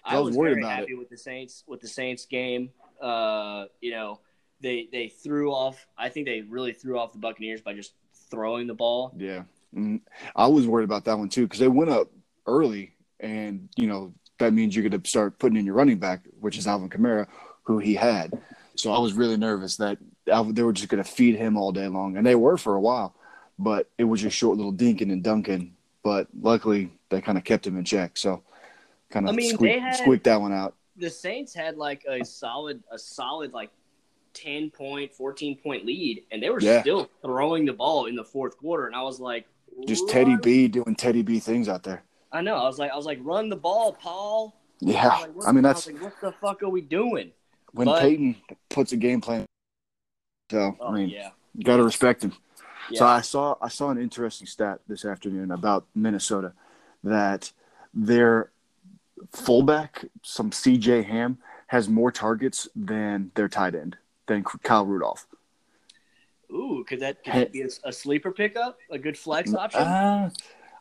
I 0.04 0.16
I 0.16 0.20
was, 0.20 0.32
was 0.32 0.38
worried 0.38 0.56
very 0.56 0.64
about 0.64 0.80
happy 0.80 0.96
with 0.96 1.10
the 1.10 1.18
Saints 1.18 1.64
with 1.68 1.80
the 1.80 1.88
Saints 1.88 2.26
game. 2.26 2.72
Uh, 3.00 3.66
you 3.80 3.92
know, 3.92 4.20
they 4.62 4.88
they 4.92 5.10
threw 5.10 5.52
off. 5.52 5.88
I 5.98 6.10
think 6.10 6.26
they 6.26 6.42
really 6.42 6.74
threw 6.74 6.98
off 6.98 7.12
the 7.12 7.20
Buccaneers 7.20 7.62
by 7.62 7.74
just 7.74 7.94
throwing 8.30 8.68
the 8.68 8.74
ball. 8.74 9.14
Yeah, 9.18 9.44
mm, 9.76 10.02
I 10.36 10.48
was 10.48 10.68
worried 10.68 10.86
about 10.86 11.06
that 11.06 11.18
one 11.18 11.30
too 11.30 11.44
because 11.44 11.60
they 11.60 11.68
went 11.68 11.90
up 11.90 12.10
early, 12.46 12.94
and 13.20 13.70
you 13.76 13.88
know 13.88 14.14
that 14.40 14.54
means 14.54 14.76
you're 14.76 14.88
going 14.88 15.00
to 15.00 15.10
start 15.10 15.38
putting 15.40 15.58
in 15.58 15.66
your 15.66 15.76
running 15.76 15.98
back, 15.98 16.22
which 16.40 16.58
is 16.58 16.68
Alvin 16.68 16.90
Kamara, 16.90 17.28
who 17.64 17.78
he 17.78 17.94
had. 17.94 18.34
So 18.76 18.92
I 18.92 19.00
was 19.00 19.14
really 19.14 19.38
nervous 19.38 19.78
that 19.78 20.00
Alvin, 20.28 20.56
they 20.56 20.64
were 20.64 20.74
just 20.74 20.90
going 20.90 21.04
to 21.04 21.10
feed 21.10 21.36
him 21.36 21.58
all 21.58 21.72
day 21.72 21.88
long, 21.88 22.18
and 22.18 22.26
they 22.26 22.36
were 22.36 22.58
for 22.58 22.76
a 22.76 22.82
while, 22.82 23.16
but 23.60 23.90
it 23.98 24.06
was 24.06 24.22
just 24.22 24.38
short 24.38 24.58
little 24.58 24.74
dinking 24.74 25.12
and 25.12 25.24
dunking. 25.24 25.76
But 26.04 26.28
luckily, 26.40 26.92
they 27.10 27.22
kind 27.22 27.38
of 27.38 27.44
kept 27.44 27.68
him 27.68 27.78
in 27.78 27.86
check, 27.86 28.18
so 28.18 28.42
kind 29.12 29.28
of 29.28 29.34
I 29.34 29.36
mean, 29.36 29.54
squeak, 29.54 29.80
had- 29.80 29.96
squeaked 29.96 30.24
that 30.24 30.42
one 30.42 30.54
out. 30.54 30.76
The 30.98 31.10
Saints 31.10 31.54
had 31.54 31.78
like 31.78 32.04
a 32.08 32.24
solid 32.24 32.84
a 32.92 33.00
solid 33.00 33.54
like 33.54 33.72
10 34.34 34.70
point 34.72 35.14
14 35.14 35.58
point 35.58 35.86
lead 35.86 36.24
and 36.32 36.42
they 36.42 36.50
were 36.50 36.60
Yeah. 36.62 36.82
still 36.82 37.10
throwing 37.22 37.66
the 37.66 37.74
ball 37.74 38.06
in 38.06 38.16
the 38.16 38.24
fourth 38.24 38.58
quarter 38.58 38.88
and 38.88 38.96
I 38.96 39.02
was 39.02 39.20
like 39.20 39.46
Just 39.88 40.10
Teddy 40.10 40.36
B 40.42 40.68
doing 40.68 40.96
Teddy 40.96 41.22
B 41.22 41.40
things 41.40 41.68
out 41.70 41.84
there. 41.84 42.04
I 42.32 42.42
know 42.42 42.56
I 42.56 42.64
was 42.64 42.80
like 42.80 42.92
I 42.92 42.96
was 42.96 43.06
like 43.06 43.20
run 43.22 43.50
the 43.50 43.56
ball 43.56 43.94
Paul 43.94 44.56
Yeah, 44.80 45.28
was 45.28 45.36
like, 45.38 45.48
I 45.48 45.52
mean 45.52 45.64
that's 45.64 45.88
like, 45.88 46.02
what 46.02 46.14
the 46.22 46.32
fuck 46.34 46.64
are 46.64 46.70
we 46.70 46.82
doing 46.82 47.32
when 47.74 47.86
but- 47.86 48.02
Payton 48.02 48.36
puts 48.70 48.92
a 48.94 48.98
game 48.98 49.22
plan. 49.22 49.46
So 50.50 50.76
oh 50.80 50.88
I 50.88 50.92
mean, 50.92 51.10
yeah 51.10 51.30
got 51.64 51.78
to 51.78 51.84
respect 51.84 52.24
him. 52.24 52.34
So 52.94 53.06
I 53.06 53.22
saw 53.22 53.56
I 53.62 53.68
saw 53.70 53.90
an 53.90 53.98
interesting 53.98 54.48
stat 54.48 54.80
this 54.88 55.06
afternoon 55.06 55.52
about 55.52 55.86
Minnesota. 55.96 56.54
that 57.04 57.52
their 57.94 58.52
fullback, 59.32 60.06
some 60.24 60.52
CJ 60.52 61.04
Ham, 61.06 61.38
has 61.68 61.88
more 61.90 62.12
targets 62.12 62.68
than 62.76 63.32
their 63.36 63.48
tight 63.48 63.76
end, 63.76 63.98
than 64.32 64.44
Kyle 64.44 64.86
Rudolph. 64.86 65.28
Ooh, 66.52 66.84
could 66.88 67.00
that, 67.00 67.24
could 67.24 67.34
that 67.34 67.52
be 67.52 67.62
a, 67.62 67.68
a, 67.86 67.94
sleeper 67.94 68.32
pickup? 68.32 68.78
A 68.90 68.98
good 68.98 69.18
flex 69.18 69.54
option? 69.54 69.82
Uh, 69.82 70.30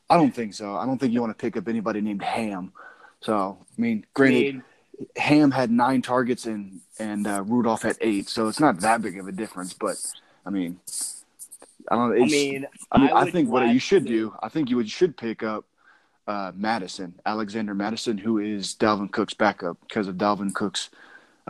I 0.08 0.16
don't 0.16 0.34
think 0.34 0.54
so. 0.54 0.76
I 0.76 0.84
don't 0.84 0.98
think 0.98 1.12
you 1.12 1.20
want 1.20 1.36
to 1.36 1.40
pick 1.40 1.56
up 1.56 1.68
anybody 1.68 2.00
named 2.00 2.22
Ham. 2.22 2.72
So, 3.20 3.58
I 3.60 3.80
mean, 3.80 4.04
granted, 4.14 4.36
I 4.38 4.52
mean, 4.52 4.62
Ham 5.16 5.50
had 5.50 5.70
nine 5.70 6.02
targets 6.02 6.46
and 6.46 6.80
and 6.98 7.26
uh, 7.26 7.42
Rudolph 7.42 7.82
had 7.82 7.96
eight, 8.00 8.28
so 8.28 8.48
it's 8.48 8.60
not 8.60 8.80
that 8.80 9.02
big 9.02 9.18
of 9.18 9.28
a 9.28 9.32
difference. 9.32 9.72
But 9.72 9.96
I 10.44 10.50
mean, 10.50 10.80
I 11.90 11.96
don't. 11.96 12.12
I 12.12 12.24
mean, 12.24 12.66
I 12.90 12.98
mean, 12.98 13.10
I, 13.10 13.20
I 13.20 13.30
think 13.30 13.50
what 13.50 13.68
you 13.68 13.78
should 13.78 14.04
do, 14.04 14.34
I 14.42 14.48
think 14.48 14.70
you 14.70 14.76
would, 14.76 14.90
should 14.90 15.16
pick 15.16 15.42
up 15.42 15.64
uh, 16.26 16.52
Mattison, 16.54 17.14
Alexander 17.24 17.74
Mattison, 17.74 18.18
who 18.18 18.38
is 18.38 18.74
Dalvin 18.74 19.10
Cook's 19.12 19.34
backup 19.34 19.78
because 19.86 20.08
of 20.08 20.16
Dalvin 20.16 20.52
Cook's 20.54 20.90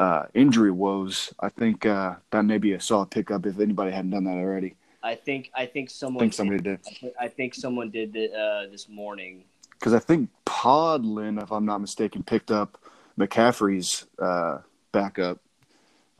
uh, 0.00 0.24
injury 0.32 0.70
woes. 0.70 1.32
I 1.40 1.50
think 1.50 1.84
uh, 1.84 2.14
that 2.30 2.44
may 2.46 2.56
be 2.56 2.72
a 2.72 2.80
solid 2.80 3.10
pickup 3.10 3.44
if 3.44 3.60
anybody 3.60 3.92
hadn't 3.92 4.12
done 4.12 4.24
that 4.24 4.36
already. 4.36 4.76
I 5.02 5.14
think 5.14 5.50
I 5.54 5.66
think 5.66 5.90
someone. 5.90 6.22
I 6.22 6.24
think 6.24 6.34
somebody 6.34 6.62
did. 6.62 6.80
did. 6.82 7.12
I 7.20 7.28
think 7.28 7.54
someone 7.54 7.90
did 7.90 8.14
the, 8.14 8.32
uh, 8.32 8.70
this 8.70 8.88
morning. 8.88 9.44
Because 9.78 9.92
I 9.92 9.98
think 9.98 10.30
Podlin, 10.46 11.42
if 11.42 11.52
I'm 11.52 11.66
not 11.66 11.82
mistaken, 11.82 12.22
picked 12.22 12.50
up 12.50 12.78
McCaffrey's 13.18 14.06
uh, 14.18 14.58
backup. 14.92 15.38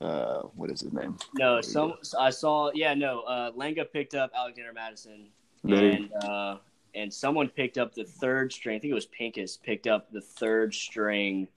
Uh, 0.01 0.43
what 0.57 0.71
is 0.71 0.81
his 0.81 0.93
name? 0.93 1.17
No, 1.35 1.61
some 1.63 1.95
I 2.19 2.31
saw. 2.31 2.71
Yeah, 2.75 2.93
no. 2.93 3.21
Uh, 3.23 3.51
Lenga 3.53 3.91
picked 3.91 4.15
up 4.15 4.31
Alexander 4.35 4.75
Mattison, 4.75 5.29
and 5.65 6.13
uh, 6.25 6.57
and 6.95 7.13
someone 7.13 7.49
picked 7.49 7.79
up 7.79 7.95
the 7.95 8.05
third 8.05 8.53
string. 8.53 8.77
I 8.77 8.79
think 8.79 8.91
it 8.91 8.95
was 8.95 9.07
Pincus 9.07 9.57
picked 9.57 9.87
up 9.87 10.11
the 10.13 10.21
third 10.21 10.75
string. 10.75 11.49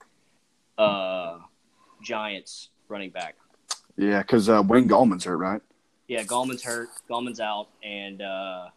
Uh, 0.76 1.38
Giants 2.04 2.70
running 2.88 3.10
back. 3.10 3.36
Yeah, 3.96 4.22
because 4.22 4.48
uh, 4.48 4.62
Wayne 4.66 4.88
Gallman's 4.88 5.24
hurt, 5.24 5.36
right? 5.36 5.62
Yeah, 6.08 6.22
Gallman's 6.22 6.62
hurt. 6.62 6.88
Gallman's 7.08 7.40
out, 7.40 7.68
and 7.82 8.20
uh, 8.20 8.68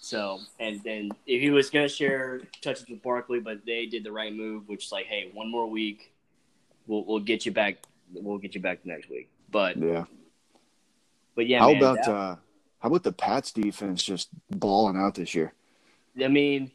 so 0.00 0.40
and 0.58 0.82
then 0.82 1.10
if 1.26 1.40
he 1.40 1.50
was 1.50 1.70
gonna 1.70 1.88
share 1.88 2.40
touches 2.62 2.88
with 2.88 3.02
Barkley, 3.02 3.40
but 3.40 3.64
they 3.64 3.86
did 3.86 4.02
the 4.04 4.12
right 4.12 4.34
move, 4.34 4.68
which 4.68 4.86
is 4.86 4.92
like, 4.92 5.06
hey, 5.06 5.30
one 5.32 5.50
more 5.50 5.68
week, 5.68 6.12
we'll 6.86 7.04
we'll 7.04 7.20
get 7.20 7.46
you 7.46 7.52
back. 7.52 7.76
We'll 8.12 8.38
get 8.38 8.54
you 8.54 8.60
back 8.60 8.84
next 8.84 9.08
week. 9.08 9.30
But 9.50 9.76
yeah, 9.76 10.04
but 11.36 11.46
yeah. 11.46 11.60
How 11.60 11.68
man, 11.68 11.76
about 11.76 11.96
that, 12.04 12.10
uh, 12.10 12.36
how 12.80 12.88
about 12.88 13.02
the 13.02 13.12
Pats 13.12 13.52
defense 13.52 14.02
just 14.02 14.30
balling 14.50 14.96
out 14.96 15.14
this 15.14 15.34
year? 15.34 15.52
I 16.20 16.28
mean, 16.28 16.72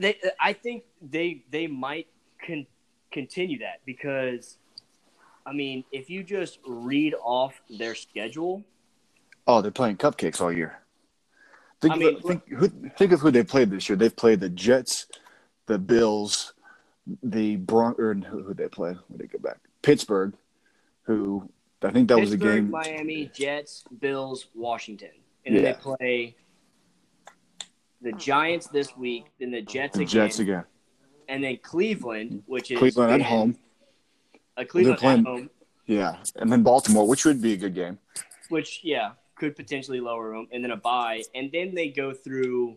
they. 0.00 0.18
I 0.40 0.52
think 0.54 0.84
they 1.00 1.44
they 1.50 1.66
might 1.66 2.08
con- 2.44 2.66
continue 3.14 3.60
that 3.60 3.80
because, 3.86 4.58
I 5.46 5.52
mean, 5.52 5.84
if 5.92 6.10
you 6.10 6.22
just 6.22 6.58
read 6.66 7.14
off 7.22 7.54
their 7.70 7.94
schedule. 7.94 8.62
Oh, 9.46 9.62
they're 9.62 9.70
playing 9.70 9.96
cupcakes 9.96 10.40
all 10.40 10.52
year. 10.52 10.80
Think, 11.80 11.92
I 11.92 11.96
of, 11.96 12.00
mean, 12.02 12.20
think, 12.20 12.48
who, 12.48 12.68
think 12.98 13.12
of 13.12 13.20
who 13.20 13.30
they 13.30 13.44
played 13.44 13.70
this 13.70 13.88
year. 13.88 13.96
They've 13.96 14.14
played 14.14 14.40
the 14.40 14.48
Jets, 14.48 15.06
the 15.66 15.78
Bills, 15.78 16.54
the 17.22 17.56
Bron 17.56 17.94
or 17.98 18.14
who 18.14 18.42
who 18.42 18.54
they 18.54 18.68
play? 18.68 18.92
Where 19.08 19.18
they 19.18 19.26
go 19.26 19.38
back? 19.38 19.58
Pittsburgh, 19.82 20.34
who 21.02 21.48
I 21.82 21.90
think 21.90 22.08
that 22.08 22.18
was 22.18 22.32
a 22.32 22.38
game. 22.38 22.70
Miami, 22.70 23.30
Jets, 23.34 23.84
Bills, 24.00 24.46
Washington, 24.54 25.10
and 25.44 25.54
then 25.54 25.62
Yeah. 25.62 25.72
they 25.72 25.78
play 25.78 26.36
the 28.00 28.12
Giants 28.12 28.68
this 28.68 28.96
week, 28.96 29.26
then 29.38 29.50
the 29.50 29.60
Jets 29.60 29.96
The 29.96 30.04
again, 30.04 30.12
Jets 30.12 30.38
again. 30.38 30.64
And 31.28 31.42
then 31.42 31.58
Cleveland, 31.58 32.42
which 32.46 32.70
is 32.70 32.78
Cleveland 32.78 33.12
at 33.12 33.22
home. 33.22 33.56
A 34.56 34.64
Cleveland 34.64 34.98
playing- 34.98 35.20
at 35.20 35.26
home, 35.26 35.50
Yeah, 35.86 36.22
and 36.36 36.50
then 36.50 36.62
Baltimore, 36.62 37.06
which 37.06 37.24
would 37.24 37.40
be 37.42 37.52
a 37.52 37.56
good 37.56 37.74
game. 37.74 37.98
which 38.50 38.80
yeah 38.84 39.12
could 39.36 39.56
potentially 39.56 40.00
lower 40.00 40.34
them, 40.34 40.46
and 40.52 40.62
then 40.62 40.70
a 40.70 40.76
bye, 40.76 41.22
and 41.34 41.50
then 41.50 41.74
they 41.74 41.88
go 41.88 42.12
through 42.14 42.76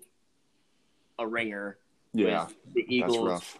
a 1.19 1.27
ringer 1.27 1.77
Yeah, 2.13 2.45
with 2.45 2.73
the 2.73 2.95
Eagles, 2.95 3.57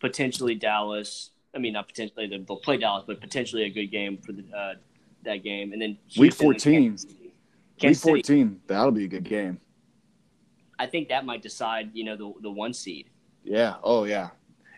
potentially 0.00 0.54
Dallas. 0.54 1.30
I 1.54 1.58
mean, 1.58 1.72
not 1.72 1.88
potentially 1.88 2.26
they'll 2.28 2.56
play 2.58 2.76
Dallas, 2.76 3.04
but 3.06 3.20
potentially 3.20 3.64
a 3.64 3.70
good 3.70 3.86
game 3.90 4.18
for 4.18 4.32
the 4.32 4.44
uh, 4.56 4.74
that 5.24 5.42
game, 5.42 5.72
and 5.72 5.80
then 5.82 5.98
Week 6.18 6.32
Houston 6.34 6.46
and 6.46 6.62
14. 6.62 6.82
Kansas. 6.90 7.14
Week 7.82 7.94
City, 7.94 8.10
14, 8.22 8.60
that'll 8.68 8.90
be 8.92 9.04
a 9.04 9.08
good 9.08 9.24
game. 9.24 9.60
I 10.78 10.86
think 10.86 11.08
that 11.08 11.24
might 11.26 11.42
decide, 11.42 11.90
you 11.94 12.04
know, 12.04 12.16
the 12.16 12.32
the 12.42 12.50
one 12.50 12.72
seed. 12.72 13.08
Yeah. 13.46 13.76
Oh, 13.82 14.04
yeah. 14.04 14.30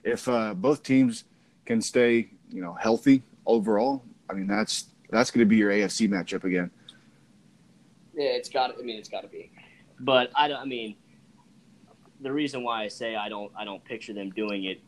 If 0.05 0.29
uh, 0.29 0.55
both 0.55 0.83
teams 0.83 1.25
can 1.65 1.81
stay, 1.81 2.31
you 2.51 2.63
know, 2.63 2.75
healthy 2.75 3.23
overall, 3.47 4.05
I 4.31 4.35
mean, 4.35 4.47
that's 4.47 4.87
that's 5.11 5.31
going 5.31 5.41
to 5.41 5.47
be 5.47 5.57
your 5.57 5.71
AFC 5.71 6.09
matchup 6.09 6.45
again. 6.45 6.71
Yeah, 8.15 8.31
it's 8.31 8.49
got. 8.49 8.79
I 8.79 8.83
mean, 8.83 8.99
it's 8.99 9.09
got 9.09 9.23
to 9.23 9.29
be. 9.29 9.51
But 10.01 10.31
I 10.37 10.49
don't. 10.49 10.61
I 10.61 10.65
mean, 10.65 10.97
the 12.21 12.33
reason 12.33 12.63
why 12.63 12.85
I 12.85 12.89
say 12.89 13.17
I 13.17 13.29
don't. 13.29 13.51
I 13.57 13.65
don't 13.65 13.85
picture 13.85 14.13
them 14.13 14.31
doing 14.31 14.65
it 14.65 14.81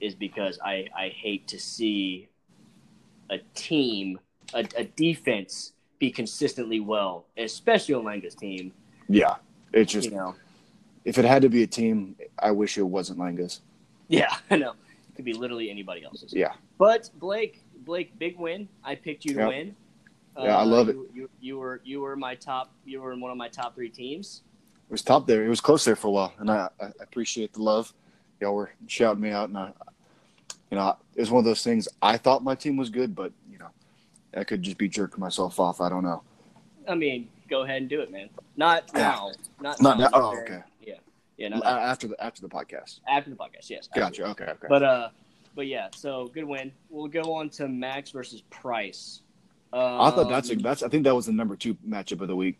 is 0.00 0.14
because 0.14 0.58
I. 0.64 0.86
I 0.96 1.08
hate 1.08 1.46
to 1.48 1.58
see 1.58 2.28
a 3.30 3.38
team, 3.54 4.18
a, 4.54 4.66
a 4.76 4.84
defense, 4.84 5.72
be 5.98 6.10
consistently 6.10 6.80
well, 6.80 7.26
especially 7.36 7.94
on 7.94 8.04
Langa's 8.04 8.34
team. 8.34 8.72
Yeah. 9.08 9.34
It's 9.72 9.92
just 9.92 10.10
You 10.10 10.16
know. 10.16 10.34
If 11.06 11.18
it 11.18 11.24
had 11.24 11.40
to 11.42 11.48
be 11.48 11.62
a 11.62 11.66
team, 11.66 12.16
I 12.38 12.50
wish 12.50 12.76
it 12.76 12.82
wasn't 12.82 13.20
Langas. 13.20 13.60
Yeah, 14.08 14.36
I 14.50 14.56
know. 14.56 14.72
It 14.72 15.14
could 15.14 15.24
be 15.24 15.32
literally 15.32 15.70
anybody 15.70 16.04
else's. 16.04 16.34
Yeah. 16.34 16.52
But 16.78 17.08
Blake, 17.18 17.62
Blake, 17.86 18.18
big 18.18 18.36
win. 18.38 18.68
I 18.84 18.96
picked 18.96 19.24
you 19.24 19.32
to 19.34 19.38
Yep. 19.40 19.48
win. 19.48 19.76
Uh, 20.36 20.42
Yeah, 20.42 20.58
I 20.58 20.64
love 20.64 20.88
it. 20.90 20.96
You, 20.96 21.08
you, 21.14 21.30
you 21.40 21.58
were 21.58 21.80
you 21.84 22.00
were 22.00 22.16
my 22.16 22.34
top. 22.34 22.72
You 22.84 23.00
were 23.00 23.12
in 23.12 23.20
one 23.20 23.30
of 23.30 23.38
my 23.38 23.48
top 23.48 23.74
three 23.76 23.88
teams. 23.88 24.42
It 24.88 24.92
was 24.92 25.02
top 25.02 25.26
there. 25.26 25.44
It 25.44 25.48
was 25.48 25.60
close 25.60 25.84
there 25.84 25.96
for 25.96 26.08
a 26.08 26.10
while, 26.10 26.34
and 26.38 26.50
I, 26.50 26.68
I 26.80 26.90
appreciate 27.00 27.52
the 27.54 27.62
love. 27.62 27.94
Y'all 28.40 28.54
were 28.54 28.70
shouting 28.88 29.22
me 29.22 29.30
out, 29.30 29.48
and 29.48 29.56
I, 29.56 29.72
you 30.70 30.76
know, 30.76 30.96
it 31.14 31.20
was 31.20 31.30
one 31.30 31.38
of 31.38 31.44
those 31.44 31.62
things. 31.62 31.88
I 32.02 32.16
thought 32.18 32.42
my 32.44 32.54
team 32.54 32.76
was 32.76 32.90
good, 32.90 33.14
but 33.14 33.32
you 33.50 33.58
know, 33.58 33.68
I 34.36 34.44
could 34.44 34.62
just 34.62 34.76
be 34.76 34.88
jerking 34.88 35.20
myself 35.20 35.58
off. 35.60 35.80
I 35.80 35.88
don't 35.88 36.02
know. 36.04 36.22
I 36.88 36.94
mean, 36.94 37.28
go 37.48 37.62
ahead 37.62 37.78
and 37.80 37.88
do 37.88 38.00
it, 38.00 38.10
man. 38.10 38.28
Not 38.56 38.92
now. 38.92 39.32
Not, 39.60 39.80
Not 39.80 39.98
now. 39.98 40.04
now. 40.04 40.10
Oh, 40.12 40.38
okay. 40.40 40.62
Yeah. 41.36 41.48
Yeah. 41.48 41.58
Not 41.58 41.66
After 41.66 42.08
the 42.08 42.22
after 42.22 42.42
the 42.42 42.48
podcast. 42.48 43.00
after 43.08 43.30
the 43.30 43.36
podcast. 43.36 43.68
Yes. 43.68 43.88
Gotcha. 43.94 44.24
Okay. 44.28 44.44
Okay. 44.44 44.66
But 44.68 44.82
uh, 44.82 45.08
but 45.54 45.66
yeah. 45.66 45.88
So 45.94 46.28
good 46.32 46.44
win. 46.44 46.72
We'll 46.88 47.08
go 47.08 47.34
on 47.34 47.50
to 47.50 47.68
Max 47.68 48.10
versus 48.10 48.42
Price. 48.50 49.22
Um, 49.72 50.00
I 50.00 50.10
thought 50.10 50.28
that's 50.28 50.50
a, 50.50 50.56
that's. 50.56 50.82
I 50.82 50.88
think 50.88 51.04
that 51.04 51.14
was 51.14 51.26
the 51.26 51.32
number 51.32 51.56
two 51.56 51.74
matchup 51.86 52.20
of 52.20 52.28
the 52.28 52.36
week. 52.36 52.58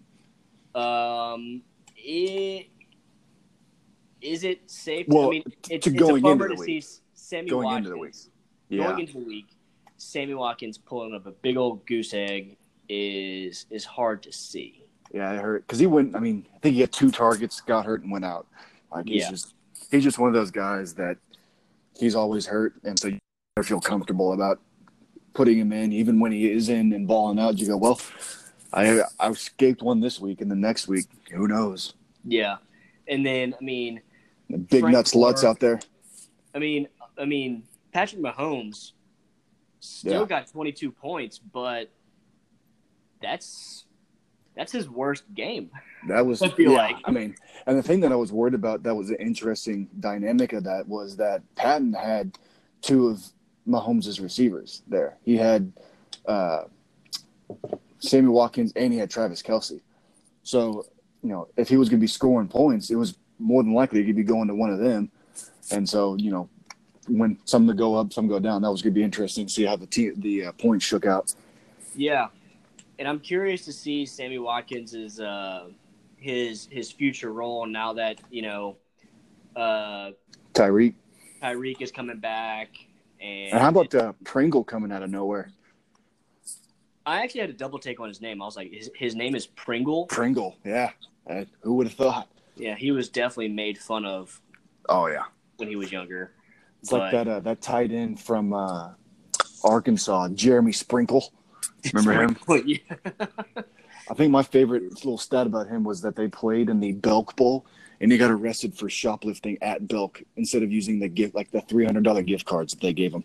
Um, 0.74 1.62
it, 1.96 2.66
is 4.20 4.44
it 4.44 4.70
safe? 4.70 5.06
Well, 5.08 5.28
I 5.28 5.30
mean, 5.30 5.42
it's, 5.70 5.84
to 5.86 5.90
it's 5.90 5.98
going 5.98 6.24
a 6.24 6.30
into 6.30 6.48
the 6.48 6.54
to 6.54 6.60
week. 6.60 6.82
see 6.84 6.98
Sammy 7.14 7.48
Going 7.48 7.64
Watkins 7.64 7.86
into 7.86 7.90
the 7.90 7.98
week. 7.98 8.14
Yeah. 8.68 8.84
going 8.88 9.00
into 9.00 9.12
the 9.14 9.24
week. 9.24 9.46
Sammy 9.96 10.34
Watkins 10.34 10.76
pulling 10.76 11.14
up 11.14 11.26
a 11.26 11.30
big 11.30 11.56
old 11.56 11.86
goose 11.86 12.12
egg 12.12 12.56
is 12.88 13.66
is 13.70 13.84
hard 13.84 14.22
to 14.24 14.32
see. 14.32 14.85
Yeah, 15.16 15.32
it 15.32 15.40
hurt 15.40 15.66
because 15.66 15.78
he 15.78 15.86
went. 15.86 16.14
I 16.14 16.18
mean, 16.20 16.44
I 16.54 16.58
think 16.58 16.74
he 16.74 16.82
had 16.82 16.92
two 16.92 17.10
targets, 17.10 17.62
got 17.62 17.86
hurt, 17.86 18.02
and 18.02 18.12
went 18.12 18.26
out. 18.26 18.46
Like 18.92 19.08
he's 19.08 19.22
Yeah. 19.22 19.30
just 19.30 19.54
he's 19.90 20.04
just 20.04 20.18
one 20.18 20.28
of 20.28 20.34
those 20.34 20.50
guys 20.50 20.92
that 20.96 21.16
he's 21.98 22.14
always 22.14 22.44
hurt, 22.44 22.74
and 22.84 22.98
so 22.98 23.08
you 23.08 23.18
never 23.56 23.66
feel 23.66 23.80
comfortable 23.80 24.34
about 24.34 24.60
putting 25.32 25.58
him 25.58 25.72
in, 25.72 25.90
even 25.90 26.20
when 26.20 26.32
he 26.32 26.50
is 26.50 26.68
in 26.68 26.92
and 26.92 27.08
balling 27.08 27.38
out. 27.38 27.56
You 27.58 27.66
go, 27.68 27.78
well, 27.78 27.98
I 28.74 29.04
I 29.18 29.30
escaped 29.30 29.80
one 29.80 30.00
this 30.00 30.20
week, 30.20 30.42
and 30.42 30.50
the 30.50 30.54
next 30.56 30.86
week, 30.86 31.06
who 31.32 31.48
knows? 31.48 31.94
Yeah, 32.22 32.58
and 33.08 33.24
then 33.24 33.54
I 33.58 33.64
mean, 33.64 34.02
The 34.50 34.58
big 34.58 34.80
Frank 34.82 34.92
nuts 34.92 35.14
Lutz 35.14 35.40
Gore. 35.40 35.50
out 35.50 35.60
there. 35.60 35.80
I 36.54 36.58
mean, 36.58 36.88
I 37.16 37.24
mean, 37.24 37.62
Patrick 37.90 38.20
Mahomes 38.20 38.92
still 39.80 40.20
Yeah. 40.22 40.26
got 40.26 40.46
22 40.48 40.90
points, 40.92 41.38
but 41.38 41.88
that's 43.22 43.85
that's 44.56 44.72
his 44.72 44.88
worst 44.88 45.24
game. 45.34 45.70
That 46.08 46.24
was 46.24 46.42
I 46.42 46.48
feel 46.48 46.72
yeah, 46.72 46.78
like. 46.78 46.96
I 47.04 47.10
mean, 47.10 47.36
and 47.66 47.78
the 47.78 47.82
thing 47.82 48.00
that 48.00 48.12
I 48.12 48.16
was 48.16 48.32
worried 48.32 48.54
about 48.54 48.82
that 48.84 48.94
was 48.94 49.10
an 49.10 49.16
interesting 49.16 49.88
dynamic 50.00 50.52
of 50.54 50.64
that 50.64 50.88
was 50.88 51.16
that 51.16 51.42
Patton 51.54 51.92
had 51.92 52.38
two 52.80 53.08
of 53.08 53.22
Mahomes' 53.68 54.20
receivers 54.20 54.82
there. 54.88 55.18
He 55.24 55.36
had 55.36 55.72
uh, 56.26 56.64
Sammy 57.98 58.28
Watkins 58.28 58.72
and 58.76 58.92
he 58.92 58.98
had 58.98 59.10
Travis 59.10 59.42
Kelce. 59.42 59.80
So 60.42 60.86
you 61.22 61.30
know, 61.30 61.48
if 61.56 61.68
he 61.68 61.76
was 61.76 61.88
going 61.88 61.98
to 61.98 62.04
be 62.04 62.08
scoring 62.08 62.48
points, 62.48 62.90
it 62.90 62.96
was 62.96 63.16
more 63.38 63.62
than 63.62 63.74
likely 63.74 64.02
he'd 64.04 64.16
be 64.16 64.22
going 64.22 64.48
to 64.48 64.54
one 64.54 64.70
of 64.70 64.78
them. 64.78 65.10
And 65.70 65.86
so 65.86 66.16
you 66.16 66.30
know, 66.30 66.48
when 67.08 67.38
some 67.44 67.66
to 67.66 67.74
go 67.74 67.94
up, 67.94 68.12
some 68.12 68.26
go 68.26 68.38
down, 68.38 68.62
that 68.62 68.70
was 68.70 68.80
going 68.80 68.94
to 68.94 68.98
be 68.98 69.04
interesting 69.04 69.46
to 69.46 69.52
see 69.52 69.64
how 69.64 69.76
the 69.76 69.86
team 69.86 70.14
the 70.16 70.46
uh, 70.46 70.52
points 70.52 70.84
shook 70.84 71.04
out. 71.04 71.34
Yeah, 71.94 72.28
and 72.98 73.06
I'm 73.08 73.20
curious 73.20 73.64
to 73.66 73.72
see 73.72 74.06
Sammy 74.06 74.38
Watkins' 74.38 75.20
uh, 75.20 75.68
his 76.16 76.68
his 76.70 76.90
future 76.90 77.32
role 77.32 77.66
now 77.66 77.92
that 77.94 78.20
you 78.30 78.42
know 78.42 78.76
Uh, 79.54 80.10
Tyreek. 80.52 80.94
Tyreek 81.42 81.80
is 81.80 81.90
coming 81.92 82.18
back, 82.18 82.68
and, 83.20 83.52
And 83.52 83.60
how 83.62 83.68
about 83.68 83.94
uh, 83.94 84.12
Pringle 84.24 84.64
coming 84.64 84.90
out 84.92 85.02
of 85.02 85.10
nowhere? 85.10 85.50
I 87.06 87.22
actually 87.22 87.42
had 87.42 87.50
a 87.50 87.54
double 87.54 87.78
take 87.78 88.00
on 88.00 88.08
his 88.08 88.20
name. 88.20 88.42
I 88.42 88.44
was 88.46 88.56
like, 88.56 88.70
his, 88.72 88.90
his 88.96 89.14
name 89.14 89.34
is 89.36 89.46
Pringle. 89.46 90.06
Pringle, 90.06 90.56
yeah. 90.64 90.90
Uh, 91.28 91.44
who 91.60 91.74
would 91.74 91.86
have 91.86 91.94
thought? 91.96 92.28
Yeah, 92.56 92.74
he 92.74 92.90
was 92.90 93.08
definitely 93.08 93.48
made 93.48 93.78
fun 93.78 94.04
of 94.04 94.40
Oh 94.88 95.06
yeah, 95.08 95.24
when 95.56 95.68
he 95.68 95.76
was 95.76 95.90
younger. 95.92 96.32
it's 96.80 96.90
But- 96.90 97.00
like 97.00 97.12
that 97.12 97.28
uh, 97.28 97.40
that 97.40 97.60
tight 97.60 97.92
end 97.92 98.20
from 98.20 98.52
uh, 98.52 98.90
Arkansas, 99.64 100.28
Jeremy 100.30 100.72
Sprinkle. 100.72 101.32
Remember 101.92 102.22
him? 102.22 102.36
yeah. 102.66 102.78
I 104.08 104.14
think 104.14 104.30
my 104.30 104.42
favorite 104.42 104.82
little 104.94 105.18
stat 105.18 105.46
about 105.46 105.66
him 105.68 105.82
was 105.84 106.00
that 106.02 106.14
they 106.16 106.28
played 106.28 106.68
in 106.68 106.78
the 106.80 106.92
Belk 106.92 107.34
Bowl, 107.36 107.66
and 108.00 108.12
he 108.12 108.18
got 108.18 108.30
arrested 108.30 108.74
for 108.76 108.88
shoplifting 108.88 109.58
at 109.62 109.88
Belk 109.88 110.22
instead 110.36 110.62
of 110.62 110.70
using 110.72 110.98
the 111.00 111.08
gift 111.08 111.34
like 111.34 111.50
the 111.50 111.60
three 111.62 111.84
hundred 111.84 112.04
dollar 112.04 112.22
gift 112.22 112.44
cards 112.46 112.72
that 112.74 112.80
they 112.80 112.92
gave 112.92 113.12
him. 113.12 113.24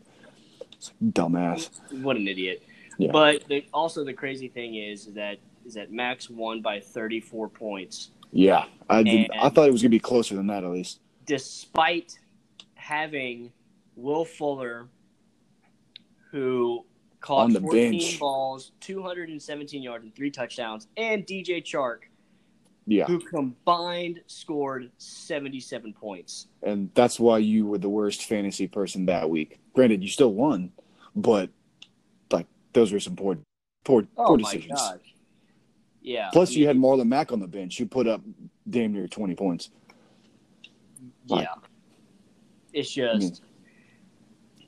Dumbass. 1.03 1.69
what 2.01 2.15
an 2.17 2.27
idiot. 2.27 2.63
Yeah. 2.97 3.11
But 3.11 3.47
the, 3.47 3.65
also 3.73 4.03
the 4.03 4.13
crazy 4.13 4.47
thing 4.47 4.75
is 4.75 5.05
that 5.13 5.37
is 5.65 5.75
that 5.75 5.91
Max 5.91 6.29
won 6.29 6.61
by 6.61 6.79
34 6.79 7.47
points, 7.49 8.09
Yeah, 8.31 8.65
I 8.89 9.03
did, 9.03 9.29
I 9.39 9.49
thought 9.49 9.67
it 9.67 9.71
was 9.71 9.81
gonna 9.83 9.89
be 9.89 9.99
closer 9.99 10.35
than 10.35 10.47
that 10.47 10.63
at 10.63 10.69
least. 10.71 10.99
despite 11.27 12.17
having 12.73 13.51
Will 13.95 14.25
Fuller, 14.25 14.87
who 16.31 16.83
caught 17.21 17.43
On 17.45 17.53
the 17.53 17.61
14 17.61 17.91
bench. 17.91 18.19
balls, 18.19 18.71
217 18.81 19.81
yards, 19.81 20.03
and 20.03 20.13
three 20.15 20.31
touchdowns, 20.31 20.87
and 20.97 21.25
DJ 21.25 21.63
Chark, 21.63 21.99
Yeah, 22.87 23.05
who 23.05 23.19
combined 23.19 24.21
scored 24.27 24.91
77 24.97 25.93
points. 25.93 26.47
and 26.63 26.89
that's 26.95 27.19
why 27.19 27.37
you 27.37 27.65
were 27.67 27.77
the 27.77 27.89
worst 27.89 28.25
fantasy 28.25 28.67
person 28.67 29.05
that 29.05 29.29
week. 29.29 29.59
Granted, 29.73 30.01
you 30.01 30.09
still 30.09 30.33
won, 30.33 30.71
but 31.15 31.49
like 32.31 32.47
those 32.73 32.91
were 32.91 32.99
some 32.99 33.15
poor, 33.15 33.37
poor, 33.85 34.05
Oh 34.17 34.25
poor 34.27 34.37
decisions. 34.37 34.79
gosh! 34.81 35.15
Yeah. 36.01 36.29
Plus, 36.33 36.49
I 36.51 36.53
you 36.55 36.67
had 36.67 36.75
Marlon 36.77 37.07
Mack 37.07 37.31
on 37.31 37.39
the 37.39 37.47
bench, 37.47 37.79
You 37.79 37.85
put 37.85 38.07
up 38.07 38.21
damn 38.69 38.93
near 38.93 39.07
twenty 39.07 39.35
points. 39.35 39.69
like- 41.27 41.43
yeah. 41.45 41.55
It's 42.73 42.89
I 42.97 43.01
just 43.13 43.19
mean, 43.41 43.50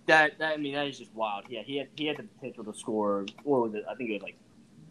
that. 0.08 0.38
That 0.40 0.54
I 0.54 0.58
mean, 0.58 0.74
that 0.74 0.88
is 0.88 0.98
just 1.00 1.14
wild. 1.14 1.46
Yeah, 1.50 1.62
he 1.64 1.78
had 1.78 1.88
he 1.96 2.06
had 2.06 2.18
the 2.18 2.24
potential 2.24 2.64
to 2.66 2.74
score. 2.74 3.26
What 3.44 3.62
was 3.62 3.74
it? 3.76 3.84
I 3.90 3.96
think 3.96 4.10
it 4.10 4.14
was 4.14 4.22
like 4.24 4.36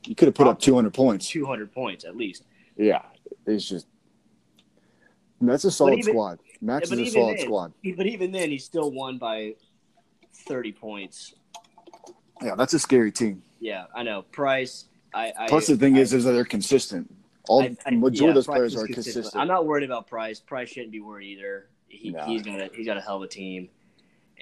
you 0.06 0.14
could 0.14 0.26
have 0.28 0.34
put 0.34 0.46
up 0.46 0.58
two 0.60 0.74
hundred 0.74 0.94
points. 0.94 1.28
200 1.28 1.72
points 1.72 2.04
at 2.04 2.16
least. 2.16 2.44
Yeah, 2.76 3.02
it's 3.46 3.68
just 3.68 3.86
that's 5.40 5.64
a 5.64 5.70
solid 5.70 5.98
even- 5.98 6.12
squad. 6.12 6.38
Max 6.60 6.90
Yeah, 6.90 6.98
is 6.98 7.08
a 7.08 7.12
solid 7.12 7.38
then- 7.38 7.44
squad. 7.44 7.72
But 7.96 8.06
even 8.06 8.30
then, 8.30 8.50
he 8.50 8.58
still 8.58 8.92
won 8.92 9.18
by 9.18 9.54
30 10.32 10.70
points. 10.72 11.34
Yeah, 12.40 12.54
that's 12.54 12.72
a 12.74 12.78
scary 12.78 13.10
team. 13.10 13.42
Yeah, 13.58 13.86
I 13.94 14.04
know. 14.04 14.22
Price. 14.22 14.86
I. 15.12 15.32
I 15.36 15.48
Plus, 15.48 15.66
the 15.66 15.76
thing 15.76 15.96
I, 15.96 16.00
is, 16.00 16.12
is 16.12 16.24
that 16.24 16.32
they're 16.32 16.44
consistent. 16.44 17.12
All 17.48 17.62
I- 17.62 17.76
I- 17.84 17.90
majority 17.90 18.22
yeah, 18.24 18.28
of 18.30 18.34
those 18.36 18.46
Price 18.46 18.56
players 18.58 18.76
are 18.76 18.86
consistent. 18.86 19.14
consistent. 19.14 19.40
I'm 19.42 19.48
not 19.48 19.66
worried 19.66 19.84
about 19.84 20.06
Price. 20.06 20.38
Price 20.38 20.68
shouldn't 20.68 20.92
be 20.92 21.00
worried 21.00 21.26
either. 21.26 21.68
He, 21.88 22.10
Nah. 22.10 22.24
He's 22.26 22.42
got 22.42 22.60
a 22.60 22.70
he's 22.74 22.86
got 22.86 22.96
a 22.96 23.00
hell 23.00 23.16
of 23.16 23.22
a 23.22 23.28
team, 23.28 23.68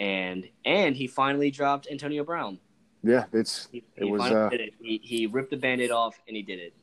and 0.01 0.49
and 0.65 0.97
he 0.97 1.07
finally 1.07 1.51
dropped 1.53 1.87
Antonio 1.89 2.25
Brown. 2.25 2.59
yeah, 3.05 3.27
it's 3.33 3.69
He, 3.71 3.85
It 3.97 4.05
he 4.05 4.11
was, 4.11 4.23
uh, 4.23 4.49
it. 4.51 4.75
He, 4.81 5.01
he 5.05 5.27
ripped 5.27 5.51
the 5.51 5.57
band-aid 5.57 5.91
off 5.93 6.19
and 6.27 6.37
he 6.37 6.43
did 6.43 6.59
it. 6.59 6.75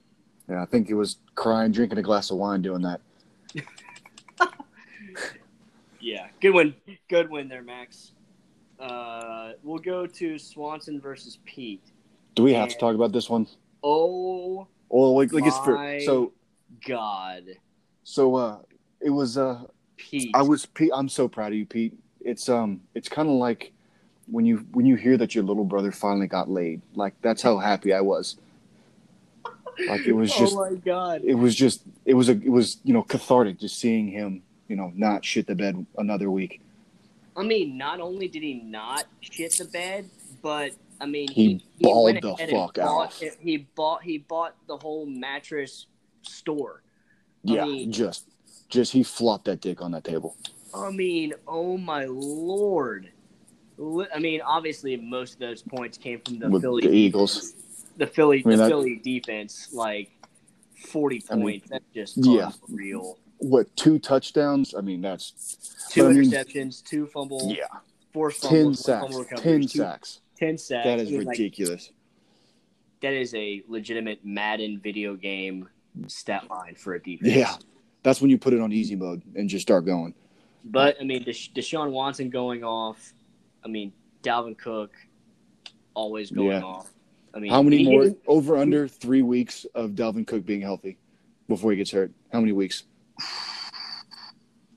yeah. 0.48 0.62
I 0.62 0.66
think 0.66 0.88
he 0.88 0.94
was 0.94 1.18
crying, 1.36 1.72
drinking 1.72 1.98
a 1.98 2.04
glass 2.04 2.32
of 2.32 2.38
wine, 2.38 2.62
doing 2.62 2.84
that. 2.84 3.02
Yeah, 6.00 6.28
good 6.42 6.52
win. 6.52 6.76
Good 7.10 7.30
win 7.30 7.48
there, 7.50 7.64
Max. 7.64 8.12
Uh, 8.80 9.54
we'll 9.64 9.80
go 9.80 10.06
to 10.06 10.38
Swanson 10.38 11.02
versus 11.02 11.40
Pete. 11.44 11.84
Do 12.36 12.44
we 12.44 12.54
have 12.54 12.70
to 12.70 12.78
talk 12.78 12.94
about 12.94 13.12
this 13.12 13.30
one? 13.30 13.48
Oh 13.84 14.68
Well, 14.90 15.18
like, 15.18 15.34
like 15.34 15.44
it's 15.44 15.58
for 15.58 16.00
so 16.06 16.34
God, 16.88 17.46
so. 18.04 18.36
uh 18.36 18.60
It 19.02 19.10
was 19.10 19.40
uh 19.40 19.64
Pete. 19.98 20.30
I 20.36 20.44
was 20.44 20.68
Pete. 20.68 20.92
I'm 20.94 21.10
so 21.10 21.28
proud 21.28 21.52
of 21.52 21.58
you, 21.58 21.66
Pete. 21.66 21.98
It's 22.28 22.50
um, 22.50 22.82
it's 22.94 23.08
kind 23.08 23.30
of 23.30 23.36
like 23.36 23.72
when 24.30 24.46
you 24.46 24.58
when 24.74 24.86
you 24.86 24.96
hear 24.96 25.16
that 25.18 25.34
your 25.34 25.46
little 25.46 25.64
brother 25.64 25.94
finally 25.94 26.28
got 26.28 26.50
laid. 26.50 26.82
Like 26.94 27.14
that's 27.22 27.42
how 27.42 27.58
happy 27.58 27.94
I 27.94 28.02
was. 28.02 28.36
Like 29.88 30.06
it 30.06 30.12
was 30.12 30.36
just, 30.38 30.54
oh 30.54 30.70
my 30.70 30.76
God. 30.76 31.22
it 31.24 31.36
was 31.36 31.56
just, 31.56 31.84
it 32.04 32.16
was 32.16 32.28
a, 32.28 32.34
it 32.34 32.50
was 32.50 32.78
you 32.84 32.94
know 32.94 33.02
cathartic 33.02 33.60
just 33.60 33.80
seeing 33.80 34.10
him, 34.10 34.44
you 34.68 34.76
know, 34.76 34.92
not 34.94 35.24
shit 35.24 35.48
the 35.48 35.56
bed 35.56 35.86
another 35.98 36.30
week. 36.30 36.60
I 37.38 37.44
mean, 37.44 37.78
not 37.78 38.02
only 38.02 38.28
did 38.28 38.44
he 38.44 38.56
not 38.56 39.06
shit 39.22 39.56
the 39.58 39.66
bed, 39.66 40.10
but 40.42 40.72
I 41.00 41.06
mean, 41.06 41.30
He 41.30 41.64
he, 41.78 41.84
balled 41.84 42.16
the 42.22 42.36
fuck 42.50 42.76
bought, 42.76 42.78
off. 42.78 43.24
He 43.40 43.58
bought 43.58 44.04
he 44.04 44.18
bought 44.18 44.56
the 44.68 44.76
whole 44.76 45.06
mattress 45.06 45.86
store. 46.24 46.82
I 47.48 47.54
Yeah, 47.54 47.66
mean- 47.66 47.92
just, 47.92 48.26
just 48.68 48.92
he 48.92 49.04
flopped 49.04 49.46
that 49.46 49.62
dick 49.62 49.82
on 49.82 49.92
that 49.92 50.04
table. 50.04 50.36
I 50.84 50.92
mean, 50.92 51.34
oh 51.48 51.78
my 51.78 52.06
lord. 52.06 53.10
I 54.14 54.20
mean, 54.20 54.42
obviously, 54.42 54.96
most 54.98 55.34
of 55.34 55.40
those 55.40 55.62
points 55.62 55.98
came 55.98 56.20
from 56.22 56.40
the 56.40 56.50
With 56.50 56.64
Philly 56.64 56.88
the 56.88 56.94
Eagles. 56.94 57.54
The 57.98 58.08
Philly, 58.08 58.42
I 58.46 58.50
mean, 58.50 58.58
the 58.58 58.64
that- 58.64 58.70
Philly 58.70 58.96
defense, 59.04 59.70
like 59.72 60.12
forty 60.88 61.24
I 61.30 61.36
mean, 61.36 61.44
points. 61.44 61.70
That's 61.70 61.86
just 61.94 62.18
yeah. 62.18 62.52
unreal. 62.68 63.20
What 63.40 63.76
two 63.76 64.00
touchdowns? 64.00 64.74
I 64.76 64.82
mean, 64.82 65.02
that's 65.02 65.58
Two 65.92 66.08
I 66.08 66.12
mean- 66.14 66.24
interceptions, 66.32 66.84
two 66.84 67.06
fumbles, 67.08 67.54
yeah, 67.54 67.66
four 68.14 68.32
fumbles, 68.32 68.64
one 68.66 68.74
sacks, 68.76 69.02
fumble 69.06 69.20
recoveries, 69.20 69.44
ten 69.44 69.62
two- 69.62 69.68
sacks. 69.68 70.22
ten 70.38 70.58
sacks. 70.58 70.86
That 70.86 71.00
is 71.00 71.10
I 71.10 71.12
mean, 71.12 71.20
like, 71.26 71.38
ridiculous. 71.38 71.92
that 73.02 73.14
is 73.14 73.34
a 73.36 73.64
legitimate 73.68 74.26
Madden 74.26 74.80
video 74.84 75.16
game 75.16 75.70
stat 76.08 76.50
line 76.50 76.76
for 76.76 76.96
a 76.96 77.02
defense. 77.02 77.34
Yeah, 77.34 77.56
that's 78.04 78.22
when 78.22 78.32
you 78.32 78.38
put 78.40 78.54
it 78.54 78.60
on 78.60 78.72
easy 78.74 78.96
mode 78.96 79.22
and 79.36 79.48
just 79.48 79.62
start 79.62 79.86
going. 79.86 80.16
But 80.64 80.98
I 81.00 81.04
mean, 81.04 81.24
Desha- 81.24 81.54
Deshaun 81.54 81.92
Watson 81.92 82.30
going 82.30 82.64
off. 82.64 83.14
I 83.64 83.68
mean, 83.68 83.94
Dalvin 84.24 84.58
Cook 84.58 84.92
always 85.94 86.32
going 86.32 86.48
Yeah. 86.50 86.62
off. 86.64 86.92
I 87.34 87.40
mean, 87.40 87.52
How 87.52 87.62
many 87.62 87.84
more 87.84 88.16
over 88.26 88.58
under 88.58 88.88
three 88.88 89.22
weeks 89.22 89.66
of 89.76 89.92
Dalvin 89.92 90.26
Cook 90.26 90.46
being 90.46 90.62
healthy 90.62 90.98
before 91.48 91.72
he 91.72 91.78
gets 91.78 91.92
hurt? 91.92 92.12
How 92.32 92.40
many 92.40 92.52
weeks? 92.52 92.84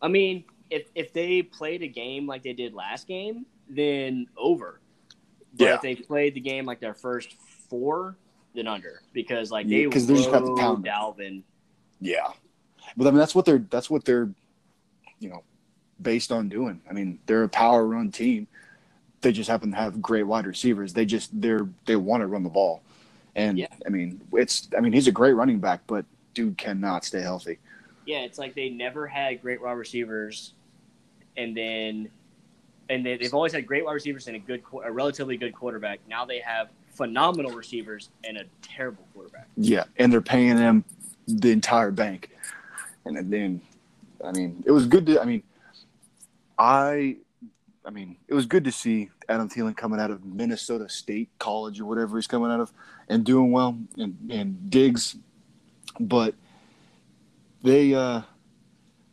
I 0.03 0.09
mean, 0.09 0.45
if 0.71 0.89
if 0.95 1.13
they 1.13 1.43
played 1.43 1.83
a 1.83 1.89
game 1.89 2.27
like 2.27 2.43
they 2.43 2.53
did 2.53 2.75
last 2.75 3.07
game, 3.07 3.47
then 3.69 4.27
over. 4.37 4.81
But 5.59 5.65
Yeah. 5.65 5.75
if 5.77 5.81
they 5.83 5.95
played 5.97 6.35
the 6.35 6.41
game 6.41 6.65
like 6.65 6.81
their 6.81 6.95
first 6.95 7.33
four, 7.69 8.17
then 8.55 8.67
under 8.67 9.03
because 9.13 9.51
like 9.51 9.67
Yeah, 9.67 9.85
they 9.85 9.91
'cause 9.91 10.07
they 10.07 10.15
just 10.15 10.31
have 10.31 10.45
to 10.45 10.55
pound. 10.57 10.85
Dalvin. 10.85 11.43
Yeah, 12.01 12.33
but 12.97 13.07
I 13.07 13.11
mean 13.11 13.19
that's 13.19 13.35
what 13.35 13.45
they're 13.45 13.59
that's 13.59 13.91
what 13.91 14.05
they're 14.05 14.33
you 15.19 15.29
know 15.29 15.43
based 16.03 16.33
on 16.33 16.49
doing. 16.49 16.81
I 16.89 16.93
mean 16.93 17.19
they're 17.27 17.45
a 17.45 17.49
power 17.49 17.87
run 17.87 18.11
team. 18.11 18.47
They 19.21 19.33
just 19.33 19.51
happen 19.51 19.71
to 19.73 19.77
have 19.77 20.01
great 20.01 20.23
wide 20.23 20.47
receivers. 20.47 20.93
They 20.93 21.05
just 21.05 21.31
they're 21.41 21.69
they 21.85 21.97
want 21.97 22.23
to 22.23 22.27
run 22.27 22.43
the 22.43 22.49
ball, 22.49 22.83
and 23.37 23.59
Yeah. 23.59 23.67
I 23.87 23.91
mean 23.91 24.21
it's 24.33 24.69
I 24.77 24.81
mean 24.81 24.93
he's 24.93 25.09
a 25.09 25.13
great 25.13 25.35
running 25.35 25.59
back, 25.61 25.81
but 25.87 26.05
dude 26.35 26.57
cannot 26.57 27.05
stay 27.05 27.21
healthy. 27.21 27.59
Yeah, 28.07 28.21
it's 28.21 28.39
like 28.39 28.55
they 28.55 28.71
never 28.71 29.07
had 29.07 29.41
great 29.43 29.61
wide 29.63 29.73
receivers, 29.73 30.55
and 31.37 31.57
then 31.57 32.11
and 32.89 33.07
they, 33.07 33.17
they've 33.17 33.35
always 33.35 33.53
had 33.53 33.67
great 33.67 33.85
wide 33.85 33.93
receivers 33.93 34.27
and 34.27 34.37
a 34.37 34.41
good, 34.41 34.63
a 34.85 34.91
relatively 34.91 35.37
good 35.37 35.55
quarterback. 35.55 36.01
Now 36.09 36.25
they 36.25 36.41
have 36.41 36.71
phenomenal 36.93 37.53
receivers 37.53 38.11
and 38.25 38.37
a 38.37 38.45
terrible 38.63 39.07
quarterback. 39.15 39.47
Yeah, 39.57 39.85
and 39.99 40.13
they're 40.13 40.21
paying 40.21 40.57
them 40.57 40.85
the 41.29 41.53
entire 41.53 41.93
bank. 41.93 42.31
And 43.05 43.33
then, 43.33 43.61
I 44.25 44.33
mean, 44.33 44.63
it 44.67 44.73
was 44.73 44.87
good 44.87 45.07
to. 45.07 45.21
I 45.21 45.25
mean, 45.25 45.43
I, 46.61 47.17
I 47.87 47.91
mean, 47.91 48.17
it 48.29 48.35
was 48.35 48.45
good 48.47 48.65
to 48.65 48.73
see 48.73 49.09
Adam 49.29 49.49
Thielen 49.49 49.75
coming 49.77 49.99
out 49.99 50.11
of 50.11 50.25
Minnesota 50.25 50.89
State 50.89 51.31
College 51.39 51.81
or 51.81 51.87
whatever 51.87 52.17
he's 52.19 52.27
coming 52.27 52.51
out 52.51 52.61
of 52.61 52.71
and 53.09 53.25
doing 53.25 53.51
well, 53.51 53.79
and 53.97 54.17
and 54.31 54.71
Diggs, 54.71 55.17
but 55.99 56.35
they 57.63 57.95
uh 57.95 58.23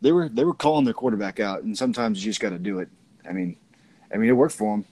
they 0.02 0.12
were 0.12 0.28
they 0.30 0.44
were 0.44 0.54
calling 0.54 0.84
their 0.86 0.94
quarterback 0.94 1.40
out, 1.40 1.64
and 1.64 1.78
sometimes 1.78 2.24
you 2.24 2.30
just 2.30 2.42
got 2.42 2.50
to 2.50 2.60
do 2.60 2.80
it. 2.80 2.90
I 3.28 3.32
mean, 3.32 3.56
I 4.14 4.18
mean, 4.18 4.30
it 4.30 4.34
worked 4.34 4.54
for 4.56 4.76
him. 4.76 4.86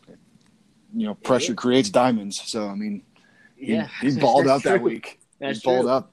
You 0.95 1.07
know, 1.07 1.15
pressure 1.15 1.51
Yeah. 1.51 1.55
creates 1.57 1.89
diamonds. 1.89 2.41
So 2.41 2.69
I 2.69 2.75
mean, 2.75 3.03
he, 3.57 3.73
Yeah, 3.73 3.89
he 4.01 4.11
balled 4.19 4.47
out 4.47 4.63
that's 4.63 4.63
that 4.63 4.81
week. 4.81 5.19
That's 5.39 5.59
he 5.59 5.67
balled 5.67 5.83
true. 5.83 5.91
up. 5.91 6.11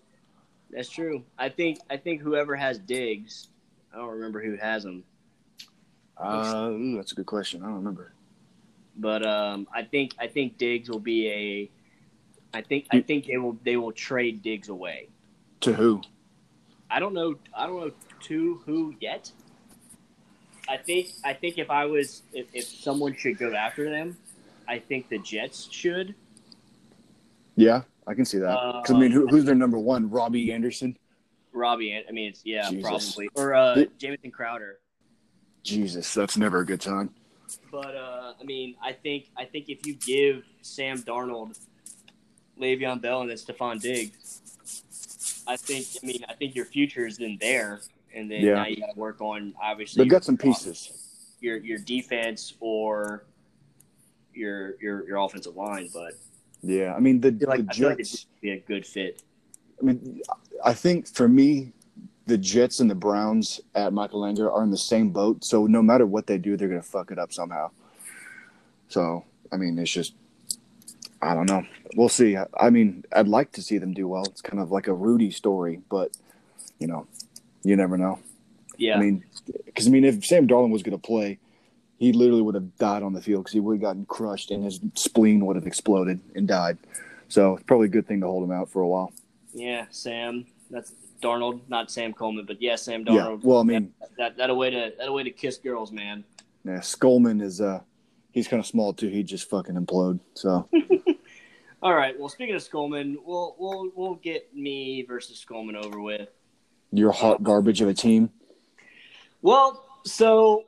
That's 0.71 0.89
true. 0.91 1.23
I 1.39 1.49
think 1.51 1.79
I 1.89 1.99
think 1.99 2.21
whoever 2.21 2.57
has 2.57 2.79
Diggs, 2.81 3.49
I 3.95 3.99
don't 3.99 4.09
remember 4.09 4.43
who 4.43 4.57
has 4.57 4.85
him, 4.85 5.05
Uh, 6.17 6.71
ooh, 6.71 6.97
that's 6.97 7.13
a 7.13 7.15
good 7.15 7.27
question. 7.27 7.63
I 7.63 7.67
don't 7.67 7.77
remember. 7.77 8.13
but 8.97 9.25
um, 9.27 9.67
I 9.75 9.83
think 9.83 10.15
I 10.19 10.27
think 10.27 10.59
Diggs 10.59 10.91
will 10.91 11.01
be 11.01 11.29
a. 11.29 11.71
I 12.55 12.61
think 12.63 12.87
I 12.91 13.01
think 13.01 13.27
they 13.27 13.39
will 13.39 13.59
they 13.65 13.77
will 13.77 13.93
trade 13.93 14.43
Diggs 14.43 14.69
away. 14.69 15.09
To 15.61 15.73
who? 15.73 16.03
I 16.91 17.01
don't 17.01 17.15
know. 17.15 17.37
I 17.57 17.67
don't 17.67 17.81
know 17.81 17.93
to 18.25 18.61
who 18.67 18.95
yet. 19.01 19.31
I 20.69 20.77
think 20.77 21.09
I 21.25 21.33
think 21.33 21.59
if 21.59 21.71
I 21.71 21.87
was 21.87 22.23
if, 22.33 22.47
if 22.53 22.65
someone 22.65 23.17
should 23.17 23.39
go 23.39 23.55
after 23.55 23.89
them, 23.89 24.17
I 24.69 24.79
think 24.79 25.09
the 25.09 25.19
Jets 25.19 25.69
should. 25.71 26.15
Yeah, 27.57 27.83
I 28.07 28.15
can 28.15 28.25
see 28.25 28.39
that. 28.39 28.83
Because 28.83 28.95
I 28.97 28.99
mean, 28.99 29.11
who, 29.11 29.27
who's 29.27 29.45
their 29.45 29.55
number 29.55 29.79
one? 29.79 30.11
Robbie 30.11 30.53
Anderson. 30.53 30.97
Robbie, 31.53 32.03
I 32.09 32.11
mean, 32.13 32.31
it's 32.31 32.43
yeah, 32.45 32.71
Jesus. 32.71 33.13
probably 33.13 33.29
or 33.35 33.55
uh, 33.55 33.85
Jamison 33.99 34.31
Crowder. 34.31 34.79
Jesus, 35.63 36.13
that's 36.13 36.37
never 36.37 36.61
a 36.61 36.67
good 36.67 36.83
sign. 36.83 37.11
But 37.71 37.97
uh, 37.97 38.33
I 38.41 38.45
mean, 38.45 38.75
I 38.83 38.93
think 38.93 39.27
I 39.37 39.45
think 39.45 39.69
if 39.69 39.87
you 39.87 39.95
give 39.95 40.45
Sam 40.63 40.99
Darnold, 41.03 41.59
Le'Veon 42.61 43.01
Bell, 43.01 43.23
and 43.23 43.31
then 43.31 43.37
Stefon 43.37 43.81
Diggs, 43.81 45.43
I 45.47 45.57
think 45.57 45.87
I 46.03 46.07
mean 46.07 46.25
I 46.29 46.35
think 46.35 46.55
your 46.55 46.65
future 46.67 47.07
is 47.07 47.19
in 47.19 47.39
there, 47.41 47.81
and 48.15 48.31
then 48.31 48.43
Yeah. 48.43 48.55
now 48.55 48.67
you 48.67 48.77
got 48.77 48.93
to 48.93 48.99
work 48.99 49.21
on 49.21 49.55
obviously 49.63 50.03
They've 50.05 50.11
got 50.11 50.25
some 50.25 50.37
pieces. 50.37 50.93
your 51.41 51.59
your 51.59 51.79
defense 51.79 52.55
or 52.61 53.25
your 54.35 54.81
your 54.81 55.07
your 55.07 55.17
offensive 55.19 55.57
line. 55.57 55.89
But 55.93 56.15
Yeah, 56.63 56.95
I 56.95 57.01
mean 57.01 57.21
the, 57.21 57.29
I 57.29 57.51
like, 57.51 57.67
the 57.67 57.73
I 57.73 57.75
feel 57.75 57.89
like 57.89 58.07
be 58.41 58.51
a 58.51 58.61
good 58.61 58.87
fit. 58.87 59.23
I 59.81 59.85
mean, 59.85 60.21
I 60.65 60.75
think 60.75 61.09
for 61.09 61.27
me, 61.29 61.73
the 62.27 62.39
Jets 62.39 62.81
and 62.81 62.91
the 62.91 62.95
Browns 62.95 63.61
at 63.75 63.93
Michael 63.93 64.23
Langer 64.23 64.51
are 64.51 64.63
in 64.63 64.71
the 64.71 64.79
same 64.79 65.11
boat. 65.11 65.45
So 65.45 65.67
no 65.67 65.83
matter 65.83 66.07
what 66.07 66.27
they 66.27 66.39
do, 66.39 66.57
they're 66.57 66.69
gonna 66.69 66.83
fuck 66.83 67.11
it 67.11 67.19
up 67.19 67.33
somehow. 67.33 67.71
So 68.89 69.25
I 69.51 69.57
mean, 69.57 69.79
it's 69.79 69.91
just 69.91 70.15
I 71.21 71.35
don't 71.35 71.49
know. 71.49 71.65
We'll 71.97 72.09
see. 72.09 72.37
I, 72.37 72.47
I 72.59 72.71
mean, 72.71 73.05
I'd 73.15 73.29
like 73.29 73.53
to 73.53 73.63
see 73.63 73.79
them 73.79 73.95
do 73.95 74.09
well. 74.09 74.25
It's 74.25 74.43
kind 74.43 74.61
of 74.61 74.73
like 74.73 74.89
a 74.89 74.95
Rudy 74.95 75.31
story, 75.31 75.81
but 75.89 76.11
you 76.79 76.89
know, 76.89 77.07
you 77.63 77.77
never 77.77 77.97
know. 77.97 78.19
Yeah, 78.77 78.97
I 78.97 79.01
mean, 79.01 79.25
because 79.65 79.87
I 79.87 79.91
mean, 79.91 80.05
if 80.05 80.25
Sam 80.25 80.49
Darnold 80.49 80.73
was 80.73 80.83
going 80.83 80.99
to 80.99 81.07
play, 81.07 81.39
he 81.99 82.13
literally 82.13 82.43
would 82.43 82.57
have 82.57 82.77
died 82.79 83.05
on 83.05 83.13
the 83.13 83.23
field 83.23 83.45
because 83.45 83.53
he 83.53 83.61
would 83.61 83.75
have 83.75 83.83
gotten 83.83 84.07
crushed 84.07 84.51
and 84.51 84.65
his 84.65 84.81
spleen 84.95 85.47
would 85.47 85.55
have 85.55 85.69
exploded 85.69 86.21
and 86.35 86.49
died. 86.49 86.79
So 87.29 87.55
it's 87.55 87.63
probably 87.63 87.87
a 87.87 87.91
good 87.91 88.09
thing 88.09 88.21
to 88.23 88.27
hold 88.27 88.43
him 88.43 88.51
out 88.51 88.69
for 88.71 88.83
a 88.83 88.89
while. 88.89 89.13
yeah, 89.55 89.87
Sam. 89.91 90.47
That's 90.71 90.93
Darnold, 91.23 91.61
not 91.69 91.91
Sam 91.91 92.13
Coleman, 92.13 92.45
but 92.45 92.61
yeah, 92.61 92.77
Sam 92.77 93.05
Darnold. 93.05 93.41
Yeah. 93.43 93.49
Well, 93.49 93.59
I 93.61 93.63
mean, 93.63 93.93
that 94.19 94.37
that 94.37 94.51
a 94.51 94.55
way 94.55 94.71
to 94.71 94.93
that 94.99 95.09
a 95.09 95.13
way 95.13 95.23
to 95.23 95.31
kiss 95.31 95.57
girls, 95.59 95.93
man. 95.93 96.25
yeah, 96.65 96.79
Skolman 96.81 97.41
is 97.41 97.61
uh, 97.61 97.81
he's 98.33 98.49
kind 98.49 98.61
of 98.61 98.67
small 98.67 98.93
too. 98.93 99.09
He'd 99.09 99.27
just 99.27 99.49
fucking 99.49 99.75
implode. 99.77 100.21
So 100.35 100.69
All 101.83 101.95
right. 101.95 102.19
Well, 102.19 102.29
speaking 102.29 102.55
of 102.55 102.63
Skolman, 102.63 103.17
we'll 103.25 103.57
we'll 103.59 103.91
we'll 103.95 104.15
get 104.17 104.55
me 104.55 105.03
versus 105.03 105.45
Skolman 105.49 105.75
over 105.83 106.01
with. 106.01 106.29
you're 106.93 107.13
hot 107.13 107.43
garbage 107.43 107.81
of 107.81 107.89
a 107.89 107.95
team. 107.95 108.31
Well, 109.41 109.85
so 110.05 110.65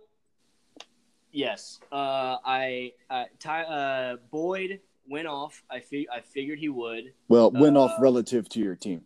yes, 1.32 1.78
uh, 1.92 2.36
I 2.44 2.92
uh, 3.10 3.24
Ty, 3.38 3.62
uh, 3.62 4.16
Boyd 4.30 4.80
went 5.08 5.26
off. 5.28 5.62
I 5.70 5.80
fi- 5.80 6.08
I 6.12 6.20
figured 6.20 6.58
he 6.58 6.68
would. 6.68 7.12
Well, 7.28 7.50
went 7.50 7.76
off 7.76 7.92
Uh, 7.98 8.02
relative 8.02 8.48
to 8.50 8.60
your 8.60 8.74
team. 8.74 9.02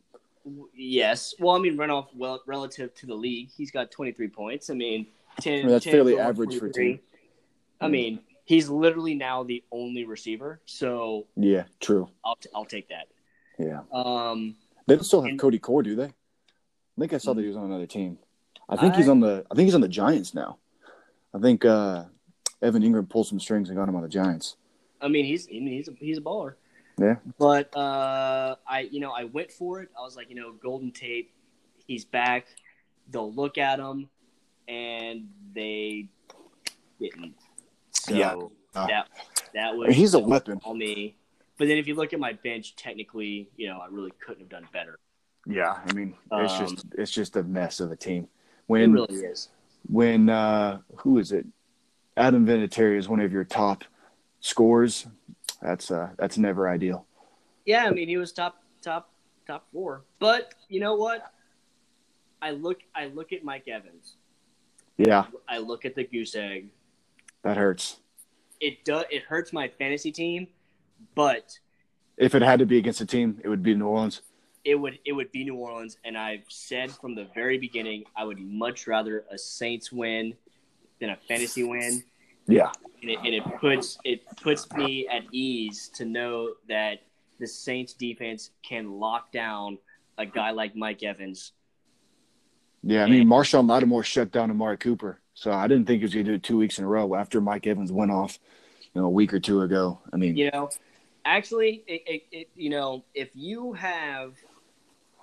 Yes. 0.75 1.35
Well, 1.39 1.55
I 1.57 1.59
mean, 1.59 1.77
run 1.77 1.91
off 1.91 2.09
well 2.17 2.43
relative 2.47 2.95
to 2.97 3.07
the 3.07 3.15
league. 3.15 3.49
He's 3.57 3.71
got 3.71 3.91
23 3.91 4.29
points. 4.29 4.71
I 4.71 4.75
mean, 4.75 5.07
10. 5.41 5.53
I 5.53 5.57
mean, 5.63 5.69
that's 5.69 5.85
10 5.85 5.93
fairly 5.93 6.19
average 6.19 6.51
for 6.59 6.67
a 6.67 6.73
23. 6.73 6.85
team. 6.93 7.01
I 7.81 7.89
mean, 7.89 8.21
he's 8.45 8.69
literally 8.69 9.15
now 9.15 9.43
the 9.45 9.63
only 9.71 10.05
receiver. 10.05 10.61
So 10.67 11.27
Yeah, 11.37 11.65
true. 11.81 12.09
I'll 12.25 12.37
t- 12.37 12.49
I'll 12.55 12.65
take 12.65 12.89
that. 12.89 13.09
Yeah, 13.59 13.81
Um, 13.93 14.57
they 14.87 14.95
don't 14.97 15.05
still 15.05 15.23
have 15.23 15.31
And- 15.31 15.39
Cody 15.39 15.59
Core, 15.59 15.83
do 15.83 15.97
they? 15.97 16.05
I 16.05 17.01
think 17.01 17.13
I 17.13 17.19
saw 17.19 17.35
that 17.35 17.43
he 17.43 17.49
was 17.49 17.57
on 17.57 17.65
another 17.65 17.87
team. 17.87 18.19
I 18.69 18.77
think 18.77 18.95
he's 18.97 19.09
on 19.09 19.21
the. 19.21 19.45
I 19.51 19.55
think 19.55 19.67
he's 19.67 19.75
on 19.75 19.81
the 19.81 19.89
Giants 19.89 20.35
now. 20.35 20.59
I 21.35 21.39
think 21.39 21.65
uh, 21.65 22.05
Evan 22.63 22.83
Engram 22.83 23.09
pulled 23.09 23.27
some 23.27 23.39
strings 23.41 23.69
and 23.69 23.77
got 23.79 23.89
him 23.89 23.97
on 23.97 24.03
the 24.03 24.09
Giants. 24.09 24.57
I 25.01 25.09
mean, 25.09 25.25
he's 25.25 25.47
I 25.49 25.53
mean, 25.53 25.69
he's 25.69 25.89
a, 25.89 25.93
he's 25.93 26.19
a 26.19 26.21
baller. 26.21 26.55
Yeah. 26.99 27.17
But 27.39 27.75
uh, 27.77 28.57
I 28.67 28.81
you 28.91 29.01
know 29.01 29.13
I 29.13 29.25
went 29.25 29.53
for 29.53 29.81
it. 29.81 29.89
I 29.97 30.03
was 30.03 30.17
like, 30.17 30.29
you 30.31 30.37
know, 30.37 30.53
Golden 30.53 30.91
Tate, 30.91 31.31
he's 31.87 32.05
back. 32.05 32.47
They'll 33.11 33.33
look 33.33 33.57
at 33.59 33.79
him, 33.79 34.09
and 34.67 35.29
they 35.55 36.09
didn't. 37.01 37.35
So 37.93 38.15
Yeah. 38.15 38.35
Uh, 38.75 38.87
that 38.89 39.09
that 39.55 39.77
was 39.77 39.95
he's 39.95 40.15
a 40.15 40.19
weapon. 40.19 40.61
on 40.65 40.79
me. 40.79 41.17
But 41.57 41.67
then 41.69 41.79
if 41.79 41.89
you 41.89 41.95
look 41.97 42.13
at 42.13 42.21
my 42.21 42.35
bench, 42.35 42.77
technically, 42.77 43.49
you 43.57 43.69
know, 43.69 43.79
I 43.79 43.89
really 43.91 44.13
couldn't 44.25 44.41
have 44.43 44.49
done 44.49 44.69
better. 44.73 44.99
Yeah, 45.47 45.79
I 45.85 45.93
mean, 45.93 46.15
it's 46.33 46.53
Um, 46.53 46.67
just 46.69 46.87
it's 46.97 47.11
just 47.11 47.37
a 47.37 47.43
mess 47.43 47.81
of 47.81 47.91
a 47.91 47.97
team. 47.97 48.25
It 48.25 48.29
When 48.67 48.93
really 48.93 49.15
is. 49.25 49.49
when 49.89 50.29
uh, 50.29 50.81
who 50.99 51.19
is 51.19 51.33
it? 51.33 51.47
Adam 52.17 52.47
Vinatieri 52.47 52.99
is 52.99 53.09
one 53.09 53.21
of 53.21 53.33
your 53.33 53.45
top 53.45 53.85
scorers. 54.41 55.07
That's 55.63 55.91
uh 55.91 56.11
that's 56.19 56.39
never 56.39 56.69
ideal. 56.69 57.07
Yeah, 57.65 57.85
I 57.87 57.91
mean, 57.91 58.09
he 58.09 58.17
was 58.17 58.33
top 58.33 58.63
top 58.83 59.11
top 59.47 59.67
four. 59.73 60.03
But 60.19 60.55
you 60.69 60.81
know 60.81 60.95
what? 60.95 61.33
I 62.41 62.53
look 62.53 62.79
I 62.95 63.07
look 63.07 63.33
at 63.33 63.45
Mike 63.45 63.67
Evans. 63.69 64.17
Yeah, 64.97 65.27
I 65.49 65.59
look 65.59 65.85
at 65.85 65.95
the 65.95 66.05
goose 66.05 66.35
egg. 66.35 66.69
that 67.43 67.57
hurts. 67.57 68.01
It 68.61 68.85
does. 68.85 69.05
It 69.11 69.23
hurts 69.25 69.53
my 69.53 69.69
fantasy 69.69 70.11
team, 70.13 70.49
but 71.15 71.59
If 72.17 72.35
it 72.35 72.43
had 72.43 72.59
to 72.59 72.67
be 72.67 72.79
against 72.79 73.01
a 73.01 73.07
team, 73.07 73.41
it 73.45 73.49
would 73.49 73.63
be 73.63 73.75
New 73.75 73.87
Orleans. 73.87 74.23
it 74.65 74.75
would 74.75 74.99
it 75.05 75.13
would 75.13 75.31
be 75.31 75.45
New 75.45 75.55
Orleans. 75.55 75.97
And 76.05 76.17
I've 76.19 76.45
said 76.49 76.91
from 76.91 77.15
the 77.15 77.29
very 77.35 77.59
beginning, 77.59 78.05
I 78.17 78.25
would 78.25 78.41
much 78.41 78.87
rather 78.89 79.25
a 79.31 79.39
Saints 79.39 79.93
win 79.93 80.35
than 81.01 81.11
a 81.11 81.17
fantasy 81.29 81.63
win. 81.63 82.03
Yeah, 82.49 82.73
And 83.03 83.11
it, 83.11 83.19
and 83.19 83.35
it 83.35 83.45
puts 83.61 83.99
it 84.05 84.23
puts 84.43 84.71
me 84.73 85.07
at 85.09 85.23
ease 85.33 85.91
to 85.95 86.05
know 86.05 86.55
that 86.69 87.03
the 87.39 87.47
Saints 87.47 87.93
defense 87.93 88.51
can 88.63 88.91
lock 88.99 89.31
down 89.33 89.79
a 90.17 90.27
guy 90.27 90.51
like 90.51 90.75
Mike 90.75 91.03
Evans. 91.03 91.53
yeah. 92.83 93.05
I 93.05 93.07
mean, 93.09 93.29
Marshon 93.29 93.69
Lattimore 93.69 94.03
shut 94.03 94.33
down 94.33 94.51
Amari 94.51 94.79
Cooper, 94.79 95.21
so 95.35 95.53
I 95.53 95.69
didn't 95.69 95.87
think 95.87 95.99
he 96.01 96.05
was 96.05 96.15
going 96.15 96.27
to 96.27 96.33
do 96.33 96.35
it 96.37 96.43
two 96.43 96.57
weeks 96.57 96.79
in 96.79 96.85
a 96.85 96.89
row 96.89 97.15
after 97.15 97.41
Mike 97.41 97.67
Evans 97.67 97.93
went 97.93 98.11
off, 98.11 98.39
you 98.81 99.01
know, 99.01 99.07
a 99.07 99.11
week 99.11 99.33
or 99.33 99.39
two 99.39 99.61
ago. 99.63 100.01
I 100.13 100.17
mean, 100.17 100.37
You 100.37 100.51
know, 100.51 100.71
actually, 101.25 101.85
it, 101.87 102.03
it, 102.07 102.23
it, 102.33 102.49
you 102.57 102.71
know, 102.71 103.05
if 103.15 103.29
you 103.35 103.75
have 103.75 104.35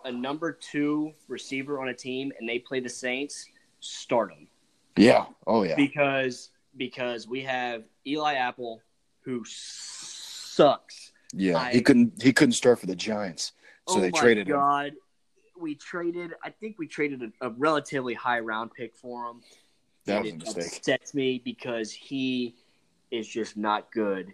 a 0.06 0.12
number 0.12 0.54
two 0.54 1.12
receiver 1.28 1.82
on 1.82 1.90
a 1.90 1.94
team 1.94 2.32
and 2.40 2.48
they 2.48 2.60
play 2.60 2.80
the 2.80 2.88
Saints, 2.90 3.48
start 3.80 4.30
them. 4.30 4.48
yeah, 4.96 5.26
oh 5.48 5.64
yeah, 5.64 5.76
because 5.76 6.52
because 6.78 7.28
we 7.28 7.42
have 7.42 7.84
Eli 8.06 8.34
Apple 8.36 8.82
who 9.22 9.44
sucks. 9.46 11.12
yeah. 11.34 11.58
I- 11.58 11.72
he 11.74 11.82
couldn't 11.82 12.22
he 12.22 12.32
couldn't 12.34 12.54
start 12.54 12.80
for 12.80 12.86
the 12.86 12.96
Giants, 12.96 13.54
so 13.88 13.98
oh 13.98 14.02
they 14.02 14.12
traded 14.12 14.48
him. 14.48 14.56
Oh 14.56 14.60
my 14.60 14.84
god. 14.90 14.94
We 15.58 15.76
traded. 15.76 16.34
I 16.44 16.50
think 16.50 16.78
we 16.78 16.86
traded 16.88 17.22
a, 17.42 17.48
a 17.48 17.50
relatively 17.52 18.14
high 18.14 18.40
round 18.40 18.72
pick 18.74 18.94
for 18.96 19.30
him. 19.30 19.42
That 20.06 20.22
was 20.24 20.32
a 20.34 20.36
mistake. 20.36 20.66
upsets 20.78 21.14
me 21.14 21.42
because 21.44 21.92
he 21.92 22.56
is 23.10 23.28
just 23.28 23.56
not 23.58 23.90
good 23.92 24.34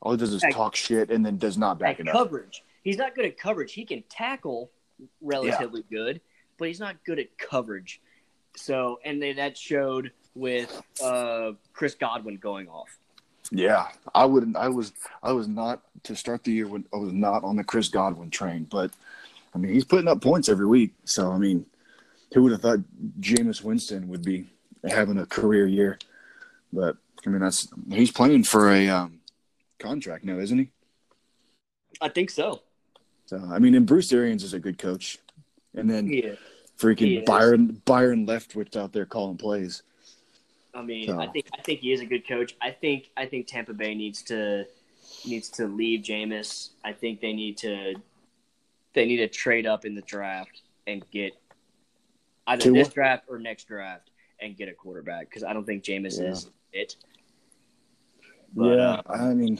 All 0.00 0.12
he 0.12 0.18
does 0.18 0.32
is 0.32 0.44
talk 0.52 0.76
shit 0.76 1.10
and 1.10 1.26
then 1.26 1.36
does 1.38 1.58
not 1.58 1.78
back 1.78 1.98
it 2.00 2.06
up. 2.08 2.12
coverage. 2.14 2.62
He's 2.84 2.96
not 2.96 3.14
good 3.14 3.24
at 3.24 3.36
coverage. 3.38 3.72
He 3.72 3.84
can 3.84 4.04
tackle 4.08 4.70
relatively 5.20 5.84
good, 5.90 6.20
but 6.56 6.68
he's 6.68 6.80
not 6.80 7.02
good 7.04 7.18
at 7.18 7.36
coverage. 7.36 8.00
So, 8.56 9.00
and 9.04 9.20
they, 9.20 9.32
that 9.32 9.58
showed 9.58 10.12
with 10.34 10.82
uh, 11.02 11.52
Chris 11.72 11.94
Godwin 11.94 12.36
going 12.36 12.68
off. 12.68 12.88
Yeah, 13.50 13.88
I 14.14 14.24
wouldn't. 14.24 14.56
I 14.56 14.68
was. 14.68 14.92
I 15.22 15.32
was 15.32 15.48
not 15.48 15.82
to 16.04 16.16
start 16.16 16.44
the 16.44 16.52
year 16.52 16.66
when 16.66 16.86
I 16.92 16.96
was 16.96 17.12
not 17.12 17.44
on 17.44 17.56
the 17.56 17.64
Chris 17.64 17.88
Godwin 17.88 18.30
train. 18.30 18.66
But 18.70 18.90
I 19.54 19.58
mean, 19.58 19.72
he's 19.72 19.84
putting 19.84 20.08
up 20.08 20.22
points 20.22 20.48
every 20.48 20.66
week. 20.66 20.92
So 21.04 21.30
I 21.30 21.38
mean, 21.38 21.66
who 22.32 22.42
would 22.42 22.52
have 22.52 22.62
thought 22.62 22.80
Jameis 23.20 23.62
Winston 23.62 24.08
would 24.08 24.24
be 24.24 24.46
having 24.88 25.18
a 25.18 25.26
career 25.26 25.66
year? 25.66 25.98
But 26.72 26.96
I 27.26 27.30
mean, 27.30 27.40
that's 27.40 27.68
he's 27.90 28.10
playing 28.10 28.44
for 28.44 28.70
a 28.70 28.88
um, 28.88 29.20
contract 29.78 30.24
now, 30.24 30.38
isn't 30.38 30.58
he? 30.58 30.70
I 32.00 32.08
think 32.08 32.30
so. 32.30 32.62
So 33.26 33.40
I 33.52 33.58
mean, 33.58 33.74
and 33.74 33.86
Bruce 33.86 34.12
Arians 34.12 34.42
is 34.42 34.54
a 34.54 34.58
good 34.58 34.78
coach, 34.78 35.18
and 35.74 35.88
then 35.88 36.08
Yeah. 36.08 36.34
Freaking. 36.78 37.24
Byron 37.24 37.80
Byron 37.84 38.26
Leftwich 38.26 38.76
out 38.76 38.92
there 38.92 39.06
calling 39.06 39.36
plays. 39.36 39.82
I 40.74 40.82
mean, 40.82 41.06
So- 41.06 41.20
I 41.20 41.26
think 41.28 41.46
I 41.56 41.62
think 41.62 41.80
he 41.80 41.92
is 41.92 42.00
a 42.00 42.06
good 42.06 42.26
coach. 42.26 42.56
I 42.60 42.70
think 42.70 43.10
I 43.16 43.26
think 43.26 43.46
Tampa 43.46 43.72
Bay 43.72 43.94
needs 43.94 44.22
to 44.24 44.66
needs 45.26 45.48
to 45.50 45.66
leave 45.66 46.00
Jameis. 46.02 46.70
I 46.84 46.92
think 46.92 47.20
they 47.20 47.32
need 47.32 47.56
to 47.58 47.94
they 48.94 49.06
need 49.06 49.18
to 49.18 49.28
trade 49.28 49.66
up 49.66 49.84
in 49.84 49.94
the 49.94 50.02
draft 50.02 50.62
and 50.86 51.04
get 51.10 51.32
either 52.46 52.62
Tua? 52.64 52.74
this 52.74 52.88
draft 52.88 53.24
or 53.28 53.38
next 53.38 53.64
draft 53.68 54.10
and 54.40 54.56
get 54.56 54.68
a 54.68 54.72
quarterback 54.74 55.28
because 55.28 55.42
I 55.44 55.52
don't 55.52 55.64
think 55.64 55.82
Jameis 55.84 56.20
Yeah. 56.20 56.28
is 56.30 56.50
it. 56.72 56.96
But, 58.56 58.76
yeah, 58.78 59.02
uh, 59.06 59.12
I 59.12 59.34
mean, 59.34 59.58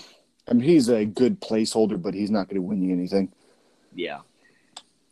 I 0.48 0.52
mean, 0.54 0.62
he's 0.62 0.88
a 0.88 1.04
good 1.04 1.40
placeholder, 1.40 2.00
but 2.00 2.14
he's 2.14 2.30
not 2.30 2.48
going 2.48 2.56
to 2.56 2.62
win 2.62 2.80
you 2.82 2.92
anything. 2.92 3.32
yeah, 3.96 4.20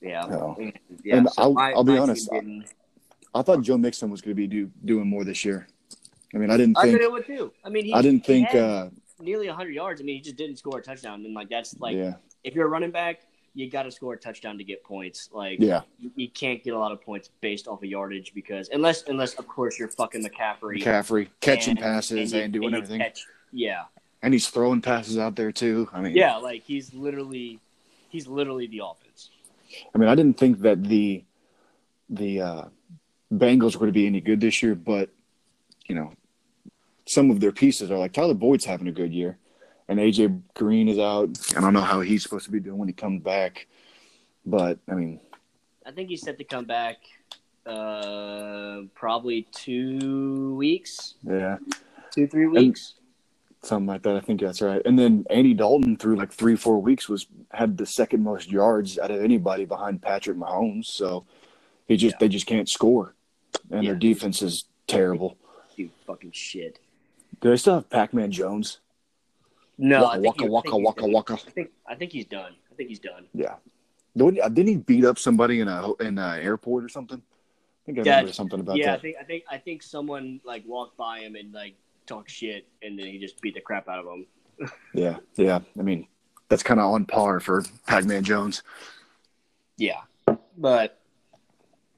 yeah, 0.00 0.20
No. 0.26 0.56
yeah. 1.04 1.16
And 1.16 1.30
so 1.30 1.42
I'll- 1.42 1.52
my- 1.54 1.72
I'll 1.72 1.84
be 1.84 1.96
honest, 1.96 2.30
didn't- 2.30 2.72
I 3.34 3.42
thought 3.42 3.62
Joe 3.62 3.78
Mixon 3.78 4.10
was 4.10 4.20
going 4.20 4.32
to 4.32 4.34
be 4.36 4.46
do, 4.46 4.70
doing 4.84 5.08
more 5.08 5.24
this 5.24 5.44
year. 5.44 5.66
I 6.34 6.38
mean, 6.38 6.50
I 6.50 6.56
didn't 6.56 6.78
I 6.78 6.82
think 6.82 6.98
thought 6.98 7.04
it 7.04 7.12
would 7.12 7.26
too. 7.26 7.52
I 7.64 7.68
mean, 7.68 7.84
he, 7.84 7.92
I 7.94 8.02
didn't 8.02 8.24
think. 8.24 8.54
Uh, 8.54 8.88
nearly 9.20 9.46
100 9.46 9.70
yards. 9.70 10.00
I 10.00 10.04
mean, 10.04 10.16
he 10.16 10.20
just 10.20 10.36
didn't 10.36 10.56
score 10.56 10.78
a 10.78 10.82
touchdown, 10.82 11.24
and 11.24 11.34
like 11.34 11.48
that's 11.48 11.78
like 11.80 11.96
yeah, 11.96 12.14
if 12.44 12.54
you're 12.54 12.66
a 12.66 12.68
running 12.68 12.90
back, 12.90 13.20
you 13.54 13.70
got 13.70 13.84
to 13.84 13.90
score 13.90 14.14
a 14.14 14.18
touchdown 14.18 14.58
to 14.58 14.64
get 14.64 14.82
points. 14.82 15.28
Like, 15.32 15.58
yeah, 15.60 15.82
you, 15.98 16.10
you 16.16 16.28
can't 16.28 16.62
get 16.62 16.74
a 16.74 16.78
lot 16.78 16.92
of 16.92 17.00
points 17.00 17.30
based 17.40 17.68
off 17.68 17.82
of 17.82 17.88
yardage 17.88 18.32
because 18.34 18.68
unless 18.70 19.04
unless 19.04 19.34
of 19.34 19.46
course 19.46 19.78
you're 19.78 19.88
fucking 19.88 20.24
McCaffrey 20.24 20.82
McCaffrey 20.82 21.28
catching 21.40 21.72
and- 21.72 21.80
passes 21.80 22.32
you- 22.32 22.40
and, 22.40 22.52
doing 22.52 22.70
you 22.70 22.76
everything, 22.76 23.00
catch- 23.00 23.24
yeah, 23.52 23.84
and 24.22 24.34
he's 24.34 24.48
throwing 24.48 24.80
passes 24.80 25.18
out 25.18 25.36
there 25.36 25.52
too. 25.52 25.88
I 25.92 26.00
mean, 26.00 26.14
yeah, 26.16 26.36
like 26.36 26.62
he's 26.64 26.92
literally 26.94 27.60
he's 28.08 28.26
literally 28.26 28.66
the 28.66 28.80
offense. 28.84 29.30
I 29.94 29.98
mean, 29.98 30.08
I 30.08 30.14
didn't 30.14 30.38
think 30.38 30.60
that 30.60 30.82
the 30.82 31.24
the 32.10 32.40
uh, 32.40 32.64
Bengals 33.32 33.76
were 33.76 33.86
to 33.86 33.92
be 33.92 34.06
any 34.06 34.20
good 34.20 34.40
this 34.40 34.62
year, 34.62 34.74
but 34.74 35.10
you 35.88 35.94
know, 35.94 36.12
some 37.06 37.30
of 37.30 37.40
their 37.40 37.52
pieces 37.52 37.90
are 37.90 37.98
like 37.98 38.12
Tyler 38.12 38.34
Boyd's 38.34 38.64
having 38.64 38.88
a 38.88 38.92
good 38.92 39.12
year, 39.12 39.38
and 39.88 39.98
AJ 39.98 40.40
Green 40.54 40.88
is 40.88 40.98
out. 40.98 41.30
I 41.56 41.60
don't 41.60 41.72
know 41.72 41.80
how 41.80 42.00
he's 42.00 42.22
supposed 42.22 42.44
to 42.46 42.50
be 42.52 42.60
doing 42.60 42.78
when 42.78 42.88
he 42.88 42.94
comes 42.94 43.22
back, 43.22 43.66
but 44.46 44.78
I 44.88 44.94
mean, 44.94 45.20
I 45.84 45.90
think 45.90 46.08
he's 46.10 46.22
set 46.22 46.38
to 46.38 46.44
come 46.44 46.64
back 46.64 46.96
uh 47.66 48.80
probably 48.94 49.46
two 49.52 50.54
weeks, 50.56 51.14
yeah, 51.22 51.58
two 52.12 52.26
three 52.26 52.46
weeks. 52.46 52.94
something 53.62 53.86
like 53.86 54.02
that. 54.02 54.16
I 54.16 54.20
think 54.20 54.40
that's 54.40 54.60
right. 54.60 54.82
And 54.84 54.98
then 54.98 55.24
Andy 55.30 55.54
Dalton 55.54 55.96
through 55.96 56.16
like 56.16 56.32
three, 56.32 56.56
four 56.56 56.80
weeks 56.80 57.08
was 57.08 57.26
had 57.52 57.76
the 57.78 57.86
second 57.86 58.22
most 58.24 58.50
yards 58.50 58.98
out 58.98 59.10
of 59.12 59.22
anybody 59.22 59.64
behind 59.64 60.02
Patrick 60.02 60.36
Mahomes. 60.36 60.86
So 60.86 61.24
he 61.86 61.96
just 61.96 62.14
Yeah. 62.14 62.18
they 62.20 62.28
just 62.28 62.46
can't 62.46 62.68
score, 62.68 63.14
and 63.70 63.86
their 63.86 63.94
defense 63.94 64.42
is 64.42 64.64
terrible. 64.88 65.36
Dude, 65.76 65.90
fucking 66.06 66.32
shit. 66.32 66.78
Do 67.42 67.50
they 67.50 67.56
still 67.56 67.74
have 67.74 67.90
Pac 67.90 68.14
Man 68.14 68.30
Jones? 68.30 68.78
No, 69.76 70.02
waka 70.04 70.08
I 70.10 70.20
think 70.20 70.24
waka 70.24 70.44
he- 70.44 70.48
waka 70.50 70.70
think 70.70 70.74
he's 70.78 70.84
waka 70.86 71.00
done. 71.02 71.12
waka. 71.12 71.32
I 71.34 71.50
think 71.50 71.70
I 71.88 71.94
think 71.94 72.12
he's 72.12 72.26
done. 72.26 72.52
I 72.70 72.74
think 72.74 72.88
he's 72.88 72.98
done. 73.00 73.26
Yeah. 73.34 73.56
Didn't 74.16 74.40
uh, 74.40 74.48
didn't 74.48 74.68
he 74.68 74.76
beat 74.76 75.04
up 75.04 75.18
somebody 75.18 75.60
in 75.60 75.68
a 75.68 75.92
in 76.00 76.18
an 76.18 76.40
airport 76.40 76.84
or 76.84 76.88
something? 76.88 77.18
I 77.20 77.80
think 77.86 77.98
I 77.98 78.02
Yeah, 78.02 78.10
remember 78.16 78.32
something 78.32 78.60
about 78.60 78.76
yeah, 78.76 78.94
I 78.94 78.98
think 78.98 79.16
I 79.20 79.24
think 79.24 79.44
I 79.50 79.58
think 79.58 79.82
someone 79.82 80.40
like 80.44 80.62
walked 80.66 80.96
by 80.96 81.20
him 81.20 81.34
and 81.34 81.52
like 81.52 81.74
talked 82.06 82.30
shit, 82.30 82.66
and 82.82 82.98
then 82.98 83.06
he 83.06 83.18
just 83.18 83.40
beat 83.40 83.54
the 83.54 83.60
crap 83.60 83.88
out 83.88 83.98
of 83.98 84.06
him. 84.06 84.26
Yeah, 84.94 85.16
yeah. 85.36 85.60
I 85.78 85.82
mean, 85.82 86.06
that's 86.48 86.62
kind 86.62 86.78
of 86.78 86.86
on 86.92 87.06
par 87.06 87.40
for 87.40 87.64
Pac 87.86 88.04
Man 88.04 88.22
Jones. 88.22 88.62
Yeah, 89.78 90.02
but 90.56 91.00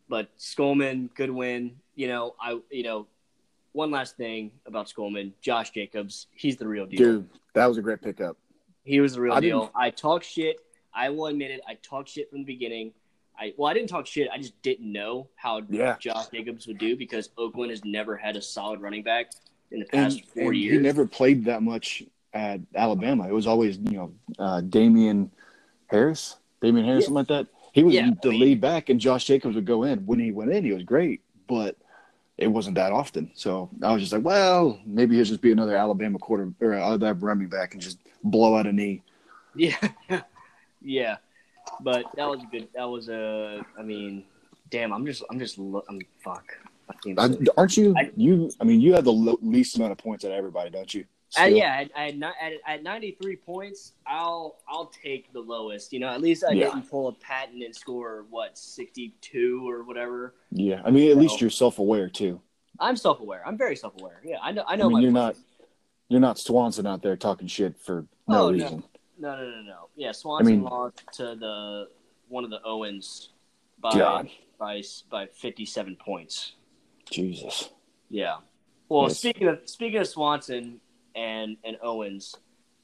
but 0.09 0.31
Skolman, 0.39 1.13
good 1.15 1.31
win. 1.31 1.77
You 1.97 2.09
know, 2.09 2.35
I 2.41 2.61
you 2.71 2.85
know, 2.85 3.09
one 3.75 3.91
last 3.91 4.17
thing 4.17 4.53
about 4.67 4.87
Skolman, 4.87 5.33
Josh 5.43 5.71
Jacobs, 5.73 6.29
he's 6.33 6.57
the 6.57 6.67
real 6.67 6.87
deal. 6.87 6.99
Dude, 6.99 7.29
that 7.55 7.67
was 7.67 7.77
a 7.77 7.83
great 7.83 8.01
pickup. 8.01 8.37
He 8.85 9.01
was 9.01 9.15
the 9.15 9.21
real 9.21 9.35
I 9.35 9.41
deal. 9.41 9.61
didn't- 9.63 9.73
I 9.75 9.91
talk 9.91 10.23
shit. 10.23 10.57
I 10.95 11.11
will 11.11 11.27
admit 11.27 11.51
it. 11.51 11.61
I 11.67 11.75
talked 11.75 12.09
shit 12.09 12.31
from 12.31 12.39
the 12.39 12.45
beginning. 12.45 12.93
I 13.37 13.53
well, 13.57 13.69
I 13.69 13.75
didn't 13.75 13.89
talk 13.89 14.07
shit. 14.07 14.29
I 14.33 14.39
just 14.39 14.61
didn't 14.63 14.91
know 14.91 15.29
how 15.35 15.61
Yeah. 15.69 15.97
Josh 15.99 16.29
Jacobs 16.29 16.69
would 16.69 16.79
do 16.79 16.97
because 16.97 17.31
Oakland 17.37 17.71
has 17.71 17.85
never 17.85 18.17
had 18.17 18.37
a 18.37 18.43
solid 18.43 18.81
running 18.81 19.03
back 19.03 19.33
in 19.73 19.81
the 19.81 19.87
And, 19.93 20.13
past 20.15 20.25
four 20.29 20.53
and 20.53 20.57
years. 20.57 20.77
he 20.77 20.79
never 20.83 21.05
played 21.05 21.45
that 21.47 21.61
much 21.63 22.05
at 22.33 22.61
Alabama. 22.77 23.27
It 23.29 23.33
was 23.33 23.49
always, 23.49 23.79
you 23.79 23.97
know, 23.97 24.15
uh, 24.39 24.61
Damien 24.61 25.33
Harris, 25.89 26.37
Damien 26.63 26.85
Harris, 26.87 27.03
Yeah. 27.03 27.07
something 27.07 27.15
like 27.17 27.29
that. 27.29 27.47
He 27.73 27.83
was 27.83 27.93
Yeah, 27.93 28.11
the 28.23 28.29
I 28.29 28.31
mean- 28.31 28.41
lead 28.41 28.61
back, 28.61 28.89
and 28.89 29.01
Josh 29.01 29.25
Jacobs 29.25 29.57
would 29.57 29.67
go 29.67 29.83
in. 29.83 30.07
When 30.07 30.21
he 30.21 30.31
went 30.31 30.53
in, 30.53 30.65
he 30.65 30.73
was 30.73 30.85
great, 30.85 31.23
but 31.49 31.77
it 32.37 32.49
wasn't 32.49 32.75
that 32.77 32.93
often. 32.93 33.31
So 33.35 33.71
I 33.83 33.93
was 33.93 34.03
just 34.03 34.13
like, 34.13 34.25
well, 34.25 34.81
maybe 34.85 35.17
he'll 35.17 35.25
just 35.25 35.41
be 35.41 35.53
another 35.53 35.77
Alabama 35.77 36.19
quarter 36.19 36.53
or 36.61 36.75
other 36.75 37.15
running 37.15 37.49
back 37.49 37.75
and 37.75 37.83
just 37.83 37.99
blow 38.23 38.57
out 38.57 38.67
a 38.67 38.73
knee. 38.73 39.03
Yeah, 39.55 39.77
yeah, 40.83 41.17
but 41.81 42.07
that 42.17 42.29
was 42.29 42.41
good. 42.51 42.69
That 42.75 42.89
was 42.89 43.09
a. 43.09 43.65
I 43.79 43.83
mean, 43.83 44.25
damn. 44.71 44.93
I'm 44.93 45.07
just. 45.07 45.23
I'm 45.31 45.39
just. 45.39 45.59
I'm 45.59 46.01
fuck. 46.19 46.45
I, 47.17 47.37
aren't 47.57 47.77
you? 47.77 47.95
I- 47.97 48.11
you, 48.17 48.51
I 48.61 48.65
mean, 48.65 48.81
you 48.81 48.95
have 48.95 49.05
the 49.05 49.13
least 49.13 49.77
amount 49.77 49.93
of 49.93 49.99
points 49.99 50.25
out 50.25 50.33
of 50.33 50.37
everybody, 50.37 50.71
don't 50.71 50.93
you? 50.93 51.05
Uh, 51.39 51.45
yeah, 51.45 51.85
I, 51.97 52.03
I 52.03 52.05
had 52.07 52.19
not, 52.19 52.35
at, 52.41 52.53
at 52.67 52.83
93 52.83 53.37
points. 53.37 53.93
I'll 54.07 54.57
I'll 54.69 54.87
take 54.87 55.33
the 55.33 55.41
lowest. 55.41 55.93
You 55.93 56.01
know, 56.01 56.09
at 56.09 56.21
least 56.21 56.45
I 56.49 56.53
Yeah. 56.53 56.67
didn't 56.67 56.91
pull 56.91 57.09
a 57.09 57.13
Patton 57.13 57.63
and 57.63 57.75
score 57.75 58.25
what 58.31 58.57
62 58.57 59.69
or 59.69 59.83
whatever. 59.85 60.35
Yeah. 60.51 60.83
I 60.85 60.91
mean, 60.91 61.11
at 61.11 61.17
least 61.17 61.41
you're 61.41 61.51
self-aware 61.51 62.09
too. 62.09 62.41
I'm 62.81 62.97
self 62.97 63.21
aware. 63.21 63.43
I'm 63.47 63.57
very 63.57 63.77
self 63.77 63.95
aware. 64.01 64.21
Yeah, 64.25 64.37
I 64.43 64.53
know. 64.53 64.65
I 64.67 64.77
know. 64.77 64.87
I 64.87 64.89
mean, 64.89 64.93
my 64.95 65.01
you're 65.01 65.13
place. 65.13 65.37
not, 65.37 65.37
you're 66.09 66.21
not 66.21 66.39
Swanson 66.39 66.87
out 66.87 67.03
there 67.03 67.17
talking 67.17 67.47
shit 67.47 67.79
for 67.79 68.07
no 68.29 68.47
Oh, 68.49 68.53
reason. 68.53 68.83
No, 69.19 69.37
no, 69.37 69.49
no, 69.49 69.63
no. 69.63 69.89
Yeah, 69.97 70.13
Swanson 70.13 70.47
I 70.47 70.57
mean- 70.57 70.65
lost 70.65 71.03
to 71.15 71.35
the 71.37 71.89
one 72.29 72.45
of 72.45 72.51
the 72.51 72.61
Owens 72.65 73.31
by 73.81 73.93
God, 73.93 74.29
by 74.59 74.83
by 75.11 75.27
57 75.27 75.97
points. 75.97 76.53
Jesus. 77.11 77.71
Yeah. 78.11 78.37
Well, 78.89 79.05
Yes. 79.05 79.19
speaking 79.19 79.49
of 79.49 79.61
speaking 79.67 80.01
of 80.01 80.09
Swanson 80.09 80.81
and 81.15 81.57
and 81.65 81.77
Owens, 81.83 82.35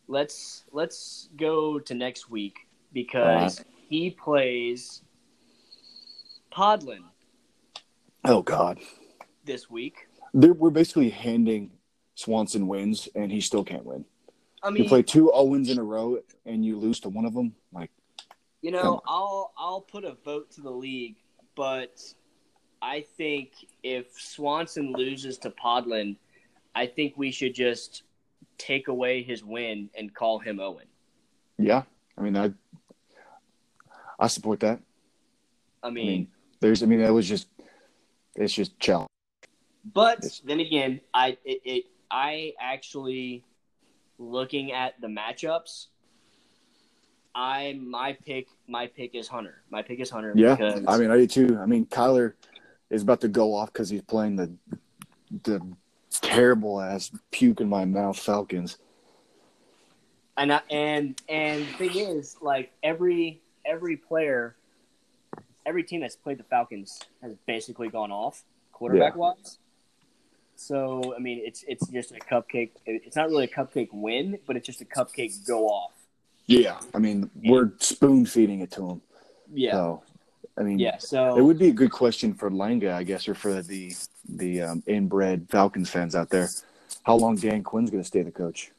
let's 0.08 0.64
let's 0.72 1.28
go 1.36 1.78
to 1.78 1.94
next 1.94 2.30
week 2.30 2.56
because 2.92 3.64
he 3.88 4.10
plays 4.10 5.02
Podlin 6.52 7.04
Oh 8.24 8.42
God. 8.42 8.78
this 9.44 9.70
week. 9.70 10.06
They're, 10.34 10.52
we're 10.52 10.70
basically 10.70 11.10
handing 11.10 11.70
Swanson 12.14 12.66
wins, 12.68 13.08
and 13.14 13.32
he 13.32 13.40
still 13.40 13.64
can't 13.64 13.84
win. 13.84 14.04
I 14.62 14.70
mean, 14.70 14.82
You 14.82 14.88
play 14.88 15.02
two 15.02 15.32
Owens 15.32 15.70
in 15.70 15.78
a 15.78 15.82
row, 15.82 16.18
and 16.44 16.64
you 16.64 16.78
lose 16.78 17.00
to 17.00 17.08
one 17.08 17.24
of 17.24 17.34
them. 17.34 17.54
Like, 17.72 17.90
you 18.60 18.70
know. 18.70 19.00
I'll 19.06 19.52
I'll 19.56 19.80
put 19.80 20.04
a 20.04 20.16
vote 20.24 20.50
to 20.52 20.60
the 20.60 20.70
league, 20.70 21.16
but 21.56 22.02
I 22.82 23.04
think 23.16 23.52
if 23.82 24.06
Swanson 24.12 24.92
loses 24.92 25.38
to 25.38 25.50
Podlin, 25.50 26.16
I 26.74 26.86
think 26.86 27.14
we 27.16 27.30
should 27.30 27.54
just 27.54 28.02
take 28.60 28.88
away 28.88 29.22
his 29.22 29.42
win 29.42 29.88
and 29.96 30.14
call 30.14 30.38
him 30.38 30.60
Owen. 30.60 30.86
yeah. 31.58 31.82
I 32.18 32.22
mean, 32.22 32.36
I, 32.36 32.52
I 34.18 34.26
support 34.26 34.60
that. 34.60 34.78
I 35.82 35.88
I 35.88 35.90
mean, 35.90 36.06
mean, 36.06 36.28
there's. 36.60 36.82
I 36.82 36.86
mean, 36.86 37.00
that 37.00 37.12
was 37.14 37.26
just. 37.26 37.48
It's 38.36 38.52
just 38.52 38.78
challenge. 38.78 39.08
But 39.94 40.18
Yes. 40.22 40.42
then 40.44 40.60
again, 40.60 41.00
I 41.14 41.38
it, 41.44 41.60
it 41.64 41.84
I 42.10 42.52
actually 42.60 43.42
looking 44.18 44.72
at 44.72 45.00
the 45.00 45.06
matchups. 45.06 45.86
I 47.34 47.78
my 47.80 48.12
pick 48.26 48.48
my 48.68 48.86
pick 48.86 49.14
is 49.14 49.26
Hunter. 49.28 49.62
My 49.70 49.80
pick 49.82 50.00
is 50.00 50.10
Hunter. 50.10 50.34
Yeah. 50.36 50.56
because, 50.56 50.84
I 50.86 50.98
mean, 50.98 51.10
I 51.10 51.16
do 51.16 51.26
too. 51.26 51.58
I 51.58 51.64
mean, 51.64 51.86
Kyler 51.86 52.34
is 52.90 53.02
about 53.02 53.22
to 53.22 53.28
go 53.28 53.54
off 53.54 53.72
because 53.72 53.88
he's 53.88 54.02
playing 54.02 54.36
the 54.36 54.52
the 55.44 55.60
terrible 56.22 56.80
ass 56.80 57.10
puke 57.30 57.60
in 57.60 57.68
my 57.68 57.84
mouth 57.84 58.18
Falcons. 58.18 58.78
and 60.36 60.52
I, 60.52 60.60
and 60.70 61.20
and 61.28 61.66
the 61.66 61.88
thing 61.88 61.96
is, 61.96 62.36
like 62.40 62.72
every 62.82 63.40
every 63.64 63.96
player, 63.96 64.56
every 65.66 65.82
team 65.82 66.00
that's 66.00 66.16
played 66.16 66.38
the 66.38 66.44
Falcons 66.44 67.00
has 67.22 67.34
basically 67.46 67.88
gone 67.88 68.10
off 68.10 68.42
quarterback 68.72 69.16
wise. 69.16 69.58
So 70.56 71.14
I 71.16 71.18
mean, 71.18 71.40
it's 71.44 71.64
it's 71.66 71.86
just 71.88 72.12
a 72.12 72.18
cupcake. 72.18 72.70
It's 72.86 73.16
not 73.16 73.28
really 73.28 73.44
a 73.44 73.48
cupcake 73.48 73.88
win, 73.92 74.38
but 74.46 74.56
it's 74.56 74.66
just 74.66 74.80
a 74.80 74.84
cupcake 74.84 75.46
go 75.46 75.66
off. 75.66 75.92
Yeah. 76.50 76.80
I 76.92 76.98
mean, 76.98 77.30
we're 77.44 77.72
spoon 77.78 78.26
feeding 78.26 78.60
it 78.60 78.72
to 78.72 78.80
them. 78.88 79.02
Yeah, 79.52 79.72
So, 79.72 80.02
I 80.58 80.62
mean, 80.62 80.78
yeah. 80.78 80.98
So 80.98 81.36
It 81.36 81.42
would 81.42 81.58
be 81.58 81.68
a 81.68 81.72
good 81.72 81.90
question 81.90 82.34
for 82.34 82.50
Langa, 82.50 82.92
I 82.92 83.02
guess, 83.02 83.28
or 83.28 83.34
for 83.34 83.62
the 83.62 83.94
the 84.28 84.62
um, 84.62 84.82
inbred 84.86 85.46
Falcons 85.50 85.90
fans 85.90 86.14
out 86.14 86.28
there. 86.28 86.48
How 87.02 87.16
long 87.16 87.36
Dan 87.36 87.62
Quinn's 87.62 87.90
going 87.90 88.02
to 88.02 88.06
stay 88.06 88.22
the 88.22 88.30
coach? 88.30 88.70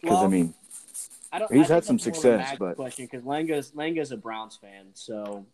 Because 0.00 0.22
I 0.22 0.28
mean, 0.28 0.54
I 1.32 1.38
don't, 1.40 1.52
He's 1.52 1.70
I 1.70 1.74
had 1.74 1.84
some 1.84 1.96
that's 1.96 2.06
more 2.24 2.34
of 2.34 2.40
a 2.40 2.44
success, 2.44 2.58
but- 2.58 2.76
question 2.76 3.06
because 3.10 3.24
Langa's 3.24 3.72
Langa's 3.72 4.12
a 4.12 4.16
Browns 4.16 4.56
fan, 4.56 4.86
so 4.94 5.44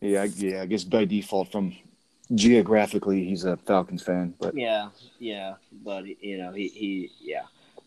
yeah, 0.00 0.24
yeah, 0.24 0.62
I 0.62 0.66
guess 0.66 0.84
by 0.84 1.04
default, 1.04 1.50
from 1.50 1.74
geographically, 2.34 3.24
he's 3.24 3.44
a 3.44 3.56
Falcons 3.56 4.02
fan. 4.02 4.34
But 4.38 4.56
yeah, 4.56 4.88
yeah. 5.18 5.54
But 5.84 6.06
you 6.22 6.38
know, 6.38 6.52
he, 6.52 6.68
he 6.68 7.10
yeah. 7.20 7.42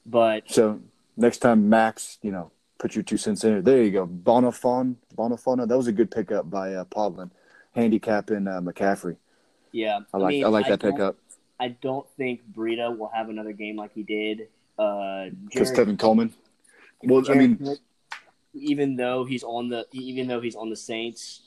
But 0.06 0.50
so 0.50 0.80
next 1.18 1.40
time, 1.40 1.70
Max, 1.70 2.18
you 2.22 2.32
know, 2.32 2.52
put 2.80 2.96
your 2.96 3.04
two 3.04 3.18
cents 3.18 3.44
in. 3.44 3.64
There 3.64 3.84
you 3.84 3.92
go, 3.92 4.08
Bonafon, 4.08 4.96
Bonafona. 5.16 5.68
That 5.68 5.78
was 5.78 5.88
a 5.88 5.92
good 5.92 6.10
pickup 6.10 6.50
by 6.50 6.74
uh, 6.74 6.86
Podlin, 6.86 7.30
handicapping 7.76 8.48
uh, 8.48 8.62
McCaffrey. 8.62 9.18
yeah, 9.72 10.00
I 10.14 10.18
like 10.18 10.30
mean, 10.32 10.46
I 10.46 10.48
like 10.48 10.68
that 10.68 10.80
don't- 10.80 10.92
pickup 10.92 11.16
I 11.62 11.68
don't 11.82 12.08
think 12.16 12.40
Breida 12.56 12.98
will 12.98 13.10
have 13.14 13.28
another 13.28 13.52
game 13.52 13.76
like 13.76 13.94
he 13.94 14.02
did. 14.04 14.48
Uh, 14.78 15.26
because 15.50 15.72
Jared- 15.72 15.90
Tevin 15.90 16.00
Coleman. 16.00 16.34
Well, 17.04 17.30
I 17.30 17.34
mean, 17.34 17.78
even 18.54 18.96
though 18.96 19.26
he's 19.26 19.44
on 19.44 19.68
the 19.68 19.86
even 19.92 20.28
though 20.28 20.40
he's 20.40 20.56
on 20.56 20.70
the 20.70 20.76
Saints, 20.78 21.42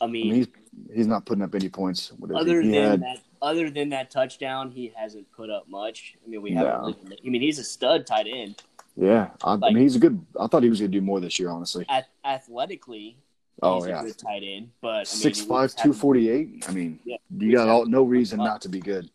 I 0.00 0.06
mean, 0.06 0.34
he's 0.34 0.46
he's 0.94 1.06
not 1.06 1.26
putting 1.26 1.44
up 1.44 1.54
any 1.54 1.68
points. 1.68 2.12
Other 2.34 2.62
than 2.62 2.72
had, 2.72 3.02
that, 3.02 3.18
other 3.42 3.68
than 3.70 3.90
that 3.90 4.10
touchdown, 4.10 4.70
he 4.70 4.92
hasn't 4.96 5.30
put 5.32 5.50
up 5.50 5.68
much. 5.68 6.16
I 6.26 6.30
mean, 6.30 6.40
we 6.40 6.52
haven't. 6.52 6.72
No. 6.80 6.94
Really, 7.04 7.18
I 7.26 7.28
mean, 7.28 7.42
he's 7.42 7.58
a 7.58 7.64
stud 7.64 8.06
tight 8.06 8.26
end. 8.26 8.62
Yeah, 9.00 9.30
I, 9.44 9.54
like, 9.54 9.70
I, 9.70 9.74
mean, 9.74 9.84
he's 9.84 9.94
a 9.94 10.00
good. 10.00 10.20
I 10.38 10.48
thought 10.48 10.64
he 10.64 10.68
was 10.68 10.80
going 10.80 10.90
to 10.90 10.98
do 10.98 11.04
more 11.04 11.20
this 11.20 11.38
year, 11.38 11.50
honestly. 11.50 11.86
At, 11.88 12.08
athletically, 12.24 13.16
oh 13.62 13.86
yeah, 13.86 14.02
good 14.02 14.18
tight 14.18 14.42
end. 14.44 14.70
But 14.80 14.88
I 14.88 14.96
mean, 14.96 15.04
six 15.06 15.40
five 15.40 15.74
two 15.76 15.92
forty 15.92 16.28
eight. 16.28 16.64
I 16.68 16.72
mean, 16.72 16.98
yeah, 17.04 17.18
you 17.36 17.52
got 17.52 17.68
all, 17.68 17.86
no 17.86 18.02
reason 18.02 18.38
not 18.38 18.60
to 18.62 18.68
be 18.68 18.80
good. 18.80 19.08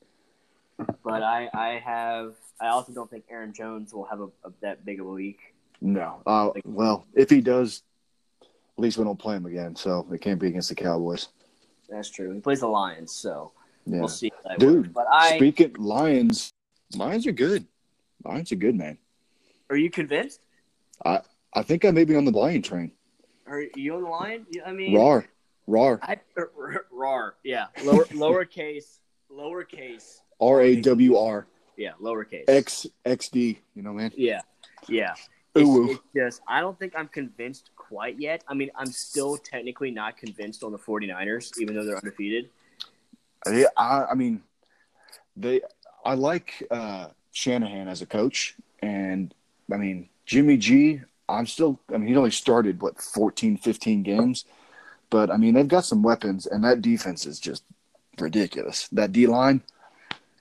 But 1.03 1.21
I, 1.21 1.49
I 1.53 1.81
have. 1.83 2.35
I 2.61 2.67
also 2.67 2.93
don't 2.93 3.09
think 3.09 3.25
Aaron 3.29 3.51
Jones 3.51 3.93
will 3.93 4.05
have 4.05 4.21
a, 4.21 4.27
a 4.45 4.53
that 4.61 4.85
big 4.85 5.01
of 5.01 5.07
a 5.07 5.11
week. 5.11 5.39
No. 5.81 6.21
Uh, 6.25 6.51
like, 6.55 6.63
well, 6.65 7.05
if 7.13 7.29
he 7.29 7.41
does, 7.41 7.83
at 8.41 8.47
least 8.77 8.97
we 8.97 9.03
don't 9.03 9.19
play 9.19 9.35
him 9.35 9.45
again. 9.45 9.75
So 9.75 10.07
it 10.13 10.21
can't 10.21 10.39
be 10.39 10.47
against 10.47 10.69
the 10.69 10.75
Cowboys. 10.75 11.27
That's 11.89 12.09
true. 12.09 12.31
He 12.31 12.39
plays 12.39 12.61
the 12.61 12.67
Lions, 12.67 13.11
so 13.11 13.51
yeah. 13.85 13.99
we'll 13.99 14.07
see. 14.07 14.31
Dude, 14.59 14.77
works. 14.77 14.89
but 14.93 15.07
I 15.11 15.35
speaking 15.35 15.75
Lions, 15.77 16.53
Lions 16.95 17.27
are 17.27 17.33
good. 17.33 17.67
Lions 18.23 18.49
are 18.53 18.55
good, 18.55 18.75
man. 18.75 18.97
Are 19.73 19.77
you 19.77 19.89
convinced? 19.89 20.39
I 21.03 21.21
I 21.51 21.63
think 21.63 21.83
I 21.83 21.89
may 21.89 22.03
be 22.03 22.15
on 22.15 22.25
the 22.25 22.31
lion 22.31 22.61
train. 22.61 22.91
Are 23.47 23.63
you 23.75 23.95
on 23.95 24.03
the 24.03 24.07
lion? 24.07 24.45
I 24.63 24.71
mean, 24.71 24.95
rar, 24.95 25.25
rar, 25.65 25.99
I, 26.03 26.19
rar. 26.91 27.33
Yeah, 27.43 27.65
lower 27.83 28.05
lowercase, 28.05 28.99
lowercase. 29.31 30.19
R 30.39 30.61
A 30.61 30.75
W 30.75 31.17
R. 31.17 31.47
Yeah, 31.75 31.93
lowercase. 31.99 32.43
X 32.47 32.85
X 33.03 33.29
D. 33.29 33.61
You 33.73 33.81
know, 33.81 33.93
man. 33.93 34.11
Yeah, 34.15 34.41
yeah. 34.87 35.15
It's, 35.55 35.67
it's, 35.67 35.99
just 36.15 36.41
I 36.47 36.61
don't 36.61 36.77
think 36.77 36.93
I'm 36.95 37.07
convinced 37.07 37.71
quite 37.75 38.19
yet. 38.19 38.43
I 38.47 38.53
mean, 38.53 38.69
I'm 38.75 38.91
still 38.91 39.37
technically 39.37 39.89
not 39.89 40.17
convinced 40.17 40.63
on 40.63 40.71
the 40.71 40.77
49ers, 40.77 41.59
even 41.59 41.75
though 41.75 41.83
they're 41.83 41.97
undefeated. 41.97 42.51
Yeah, 43.51 43.65
I, 43.75 44.05
I 44.11 44.13
mean, 44.13 44.43
they. 45.35 45.61
I 46.05 46.13
like 46.13 46.63
uh, 46.69 47.07
Shanahan 47.31 47.87
as 47.87 48.03
a 48.03 48.05
coach, 48.05 48.55
and 48.83 49.33
I 49.71 49.77
mean 49.77 50.09
Jimmy 50.25 50.57
G. 50.57 51.01
I'm 51.29 51.47
still. 51.47 51.79
I 51.93 51.97
mean, 51.97 52.09
he 52.09 52.17
only 52.17 52.31
started 52.31 52.81
what 52.81 53.01
14, 53.01 53.57
15 53.57 54.03
games, 54.03 54.45
but 55.09 55.31
I 55.31 55.37
mean 55.37 55.53
they've 55.53 55.67
got 55.67 55.85
some 55.85 56.03
weapons, 56.03 56.45
and 56.45 56.63
that 56.63 56.81
defense 56.81 57.25
is 57.25 57.39
just 57.39 57.63
ridiculous. 58.19 58.87
That 58.89 59.11
D 59.11 59.27
line, 59.27 59.61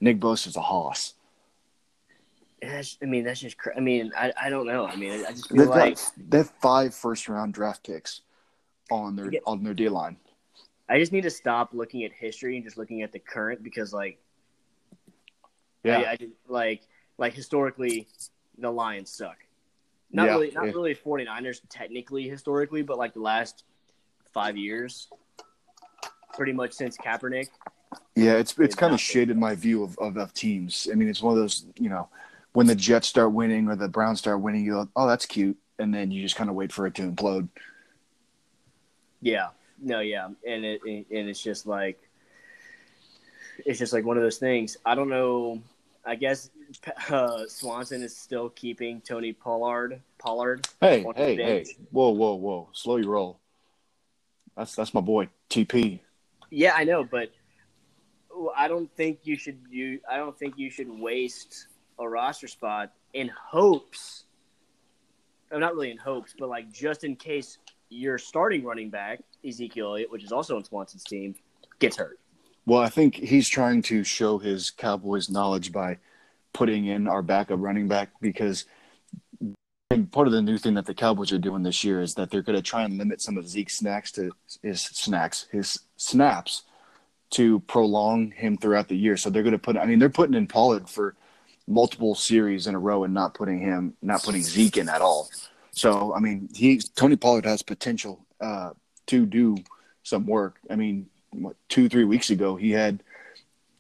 Nick 0.01 0.19
Bosa's 0.19 0.57
a 0.57 0.61
hoss. 0.61 1.15
That's, 2.61 2.97
I 3.03 3.07
mean, 3.07 3.25
that's 3.25 3.41
just. 3.41 3.57
I 3.77 3.81
mean, 3.81 4.13
I, 4.17 4.33
I 4.41 4.51
don't 4.51 4.67
know. 4.67 4.87
I 4.87 4.95
mean, 4.95 5.25
I 5.25 5.33
just 5.33 5.49
feel 5.49 5.59
they've 5.59 5.69
like 5.69 5.97
got, 5.97 6.13
they 6.29 6.39
have 6.39 6.51
five 6.61 6.95
first 6.95 7.29
round 7.29 7.55
draft 7.55 7.85
picks 7.85 8.21
on 8.91 9.17
their 9.17 9.33
on 9.47 9.65
their 9.65 9.75
D 9.75 9.89
line. 9.89 10.17
I 10.89 10.99
just 10.99 11.11
need 11.11 11.23
to 11.23 11.31
stop 11.31 11.71
looking 11.73 12.05
at 12.05 12.13
history 12.13 12.57
and 12.57 12.65
just 12.65 12.77
looking 12.77 13.03
at 13.03 13.13
the 13.13 13.19
current 13.19 13.65
because, 13.65 13.93
like, 13.93 14.19
yeah, 15.83 15.99
I, 15.99 16.11
I 16.11 16.17
just, 16.17 16.33
like 16.49 16.83
like 17.19 17.35
historically, 17.35 18.07
the 18.63 18.71
Lions 18.71 19.11
suck. 19.11 19.37
Not 20.11 20.27
yeah, 20.27 20.33
really, 20.33 20.51
not 20.51 20.67
yeah. 20.67 20.73
really 20.73 20.95
49ers 20.95 21.61
technically 21.69 22.29
historically, 22.29 22.83
but 22.83 22.99
like 22.99 23.15
the 23.15 23.21
last 23.21 23.65
five 24.33 24.57
years, 24.57 25.09
pretty 26.35 26.53
much 26.53 26.73
since 26.73 26.97
Kaepernick. 26.97 27.49
Yeah, 28.15 28.33
it's 28.33 28.59
it's 28.59 28.75
kind 28.75 28.95
of 28.95 29.01
shaded 29.01 29.39
my 29.39 29.55
view 29.55 29.83
of, 29.83 29.99
of, 29.99 30.17
of 30.17 30.35
teams. 30.35 30.89
I 30.91 30.95
mean, 30.95 31.09
it's 31.09 31.23
one 31.23 31.33
of 31.33 31.39
those 31.39 31.67
you 31.79 31.89
know 31.89 32.09
when 32.53 32.67
the 32.67 32.75
Jets 32.75 33.09
start 33.09 33.33
winning 33.33 33.69
or 33.69 33.77
the 33.77 33.89
Browns 33.89 34.19
start 34.19 34.41
winning, 34.41 34.65
you 34.65 34.73
go, 34.73 34.89
oh, 34.97 35.07
that's 35.07 35.27
cute, 35.27 35.57
and 35.79 35.95
then 35.95 36.11
you 36.11 36.23
just 36.23 36.37
kind 36.37 36.51
of 36.51 36.57
wait 36.57 36.73
for 36.73 36.87
it 36.87 36.95
to 36.97 37.03
implode. 37.11 37.49
Yeah, 39.21 39.49
no, 39.81 40.01
yeah, 40.01 40.29
and 40.47 40.65
it 40.65 40.83
and 40.85 41.07
it's 41.11 41.43
just 41.43 41.67
like 41.67 41.99
it's 43.65 43.79
just 43.79 43.93
like 43.93 44.05
one 44.05 44.17
of 44.17 44.23
those 44.23 44.39
things. 44.39 44.77
I 44.85 44.95
don't 44.95 45.09
know. 45.09 45.63
I 46.05 46.15
guess 46.17 46.51
uh, 47.11 47.47
Swanson 47.47 48.03
is 48.03 48.17
still 48.17 48.51
keeping 48.51 49.01
Tony 49.01 49.33
Pollard. 49.33 50.01
Pollard. 50.19 50.69
Hey, 50.81 51.05
hey, 51.17 51.37
hey! 51.37 51.65
Whoa, 51.91 52.11
whoa, 52.11 52.35
whoa! 52.35 52.69
Slow 52.73 52.97
your 52.97 53.11
roll. 53.11 53.41
That's 54.57 54.75
that's 54.75 54.95
my 54.95 55.01
boy 55.01 55.29
TP. 55.51 56.01
Yeah, 56.51 56.75
I 56.75 56.85
know, 56.85 57.05
but 57.05 57.31
I 58.57 58.69
don't 58.69 58.91
think 58.97 59.21
you 59.25 59.37
should. 59.37 59.59
You, 59.71 60.01
I 60.11 60.17
don't 60.17 60.39
think 60.39 60.55
you 60.57 60.71
should 60.71 60.89
waste 60.91 61.69
a 61.99 62.09
roster 62.09 62.49
spot 62.49 62.93
in 63.15 63.29
hopes. 63.29 64.25
I'm 65.51 65.61
not 65.61 65.75
really 65.75 65.91
in 65.91 65.99
hopes, 65.99 66.35
but 66.39 66.49
like 66.49 66.73
just 66.73 67.05
in 67.05 67.17
case 67.17 67.59
your 67.91 68.17
starting 68.17 68.65
running 68.65 68.91
back 68.91 69.21
Ezekiel 69.47 69.89
Elliott, 69.89 70.11
which 70.11 70.25
is 70.25 70.33
also 70.33 70.57
on 70.57 70.65
Swanson's 70.65 71.05
team, 71.05 71.35
gets 71.79 71.97
hurt. 71.97 72.19
Well, 72.65 72.81
I 72.81 72.89
think 72.89 73.17
he's 73.17 73.49
trying 73.49 73.83
to 73.83 74.05
show 74.05 74.39
his 74.39 74.71
Cowboys 74.71 75.29
knowledge 75.29 75.73
by 75.73 75.99
putting 76.53 76.87
in 76.87 77.09
our 77.09 77.23
backup 77.23 77.59
running 77.61 77.89
back 77.89 78.11
because 78.21 78.67
part 80.11 80.27
of 80.27 80.33
the 80.33 80.43
new 80.43 80.59
thing 80.59 80.75
that 80.75 80.87
the 80.87 80.95
Cowboys 80.95 81.33
are 81.33 81.39
doing 81.39 81.63
this 81.63 81.85
year 81.85 82.01
is 82.01 82.15
that 82.15 82.31
they're 82.31 82.43
going 82.43 82.57
to 82.57 82.63
try 82.63 82.83
and 82.85 82.99
limit 82.99 83.21
some 83.21 83.37
of 83.37 83.49
Zeke's 83.49 83.77
snacks 83.77 84.13
to 84.13 84.31
his 84.63 84.81
snacks, 84.81 85.47
his 85.51 85.79
snaps 85.97 86.63
to 87.31 87.61
prolong 87.61 88.31
him 88.31 88.57
throughout 88.57 88.89
the 88.89 88.97
year. 88.97 89.17
So 89.17 89.31
they're 89.31 89.43
going 89.43 89.53
to 89.53 89.59
put, 89.59 89.77
I 89.77 89.87
mean, 89.87 89.99
they're 89.99 90.09
putting 90.09 90.35
in 90.35 90.47
Pollard 90.47 90.89
for 90.89 91.17
multiple 91.67 92.15
series 92.15 92.67
in 92.67 92.75
a 92.75 92.79
row 92.79 93.05
and 93.05 93.15
not 93.15 93.35
putting 93.35 93.59
him, 93.59 93.95
not 94.03 94.23
putting 94.23 94.43
Zeke 94.43 94.77
in 94.79 94.89
at 94.89 95.01
all. 95.01 95.29
So, 95.73 96.15
I 96.15 96.21
mean, 96.21 96.49
he, 96.55 96.81
Tony 96.95 97.17
Pollard 97.17 97.47
has 97.47 97.63
potential 97.63 98.25
uh, 98.41 98.71
to 99.07 99.27
do 99.27 99.57
some 100.03 100.27
work. 100.27 100.59
I 100.71 100.77
mean, 100.77 101.07
what, 101.33 101.57
two, 101.69 101.89
three 101.89 102.05
weeks 102.05 102.31
ago, 102.31 102.57
he 102.57 102.71
had 102.71 103.03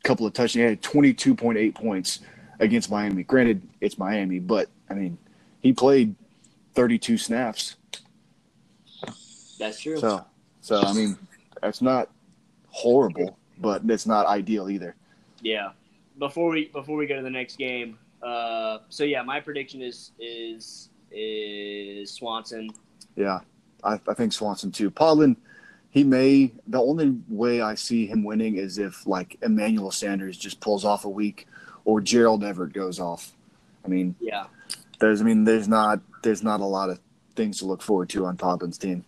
a 0.00 0.08
couple 0.08 0.26
of 0.26 0.32
touchdowns. 0.32 0.54
He 0.54 0.60
had 0.60 0.82
22.8 0.82 1.74
points 1.74 2.20
against 2.60 2.90
Miami. 2.90 3.22
Granted, 3.22 3.62
it's 3.80 3.98
Miami, 3.98 4.38
but 4.38 4.68
I 4.90 4.94
mean, 4.94 5.18
he 5.60 5.72
played 5.72 6.14
32 6.74 7.18
snaps. 7.18 7.76
That's 9.58 9.80
true. 9.80 9.98
So, 9.98 10.24
so 10.60 10.80
I 10.80 10.92
mean, 10.92 11.16
that's 11.60 11.82
not 11.82 12.10
horrible, 12.68 13.38
but 13.58 13.82
it's 13.88 14.06
not 14.06 14.26
ideal 14.26 14.68
either. 14.68 14.96
Yeah. 15.40 15.70
Before 16.18 16.50
we 16.50 16.66
before 16.66 16.96
we 16.96 17.06
go 17.06 17.16
to 17.16 17.22
the 17.22 17.30
next 17.30 17.56
game, 17.56 17.98
uh, 18.22 18.78
so 18.88 19.04
yeah, 19.04 19.22
my 19.22 19.40
prediction 19.40 19.82
is 19.82 20.12
is 20.18 20.90
is 21.10 22.10
Swanson. 22.12 22.70
Yeah, 23.16 23.40
I, 23.82 23.98
I 24.08 24.14
think 24.14 24.32
Swanson 24.32 24.70
too. 24.70 24.90
Paulin, 24.90 25.36
he 25.92 26.02
may. 26.04 26.50
The 26.66 26.80
only 26.80 27.18
way 27.28 27.60
I 27.60 27.76
see 27.76 28.06
him 28.06 28.24
winning 28.24 28.56
is 28.56 28.78
if 28.78 29.06
like 29.06 29.38
Emmanuel 29.42 29.92
Sanders 29.92 30.36
just 30.36 30.58
pulls 30.58 30.84
off 30.84 31.04
a 31.04 31.08
week 31.08 31.46
or 31.84 32.00
Gerald 32.00 32.42
Everett 32.42 32.72
goes 32.72 32.98
off. 32.98 33.32
I 33.84 33.88
mean, 33.88 34.16
yeah, 34.18 34.46
there's 34.98 35.20
I 35.20 35.24
mean 35.24 35.44
there's 35.44 35.68
not 35.68 36.00
there's 36.22 36.42
not 36.42 36.60
a 36.60 36.64
lot 36.64 36.88
of 36.88 36.98
things 37.36 37.58
to 37.58 37.66
look 37.66 37.82
forward 37.82 38.08
to 38.10 38.24
on 38.24 38.36
Poppins' 38.36 38.78
team. 38.78 39.04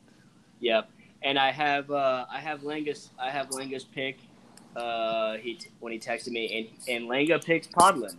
Yep, 0.60 0.90
and 1.22 1.38
I 1.38 1.50
have 1.50 1.90
uh, 1.90 2.26
I 2.30 2.38
have 2.38 2.60
Langa's 2.60 3.10
I 3.18 3.30
have 3.30 3.48
Langa's 3.48 3.84
pick. 3.84 4.18
Uh, 4.76 5.36
he 5.38 5.58
when 5.80 5.92
he 5.92 5.98
texted 5.98 6.28
me 6.28 6.68
and 6.86 6.96
and 6.96 7.10
Langa 7.10 7.42
picks 7.42 7.66
Podlin. 7.66 8.16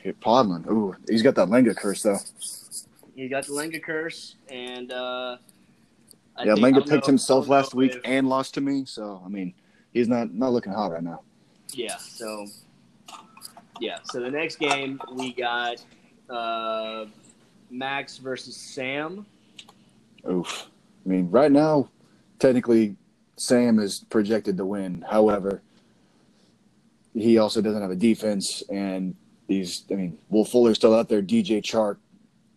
Hey, 0.00 0.12
Podlin, 0.12 0.70
ooh, 0.70 0.94
he's 1.08 1.22
got 1.22 1.34
that 1.34 1.48
Langa 1.48 1.74
curse 1.74 2.02
though. 2.02 2.18
He 3.16 3.28
got 3.28 3.46
the 3.46 3.52
Langa 3.52 3.82
curse, 3.82 4.36
and 4.48 4.92
uh, 4.92 5.38
I 6.36 6.44
yeah, 6.44 6.54
Langa 6.54 6.86
picked 6.86 7.06
himself 7.06 7.48
last 7.48 7.74
week 7.74 7.94
if, 7.94 8.00
and 8.04 8.28
lost 8.28 8.54
to 8.54 8.60
me, 8.60 8.84
so 8.86 9.22
I 9.24 9.28
mean, 9.28 9.54
he's 9.92 10.08
not 10.08 10.32
not 10.34 10.52
looking 10.52 10.72
hot 10.72 10.90
right 10.90 11.02
now. 11.02 11.22
Yeah, 11.72 11.96
so 11.96 12.46
yeah. 13.80 13.98
So 14.04 14.20
the 14.20 14.30
next 14.30 14.56
game 14.56 15.00
we 15.12 15.32
got 15.32 15.84
uh, 16.28 17.06
Max 17.70 18.18
versus 18.18 18.56
Sam. 18.56 19.26
Oof. 20.28 20.68
I 21.04 21.08
mean, 21.08 21.30
right 21.30 21.52
now, 21.52 21.90
technically, 22.38 22.96
Sam 23.36 23.78
is 23.78 24.04
projected 24.08 24.56
to 24.56 24.64
win. 24.64 25.04
However, 25.08 25.62
he 27.12 27.38
also 27.38 27.60
doesn't 27.60 27.82
have 27.82 27.90
a 27.90 27.96
defense, 27.96 28.62
and 28.70 29.14
he's. 29.46 29.84
I 29.90 29.94
mean, 29.94 30.18
Will 30.30 30.44
Fuller's 30.44 30.76
still 30.76 30.94
out 30.94 31.08
there. 31.08 31.22
DJ 31.22 31.62
Chark, 31.62 31.98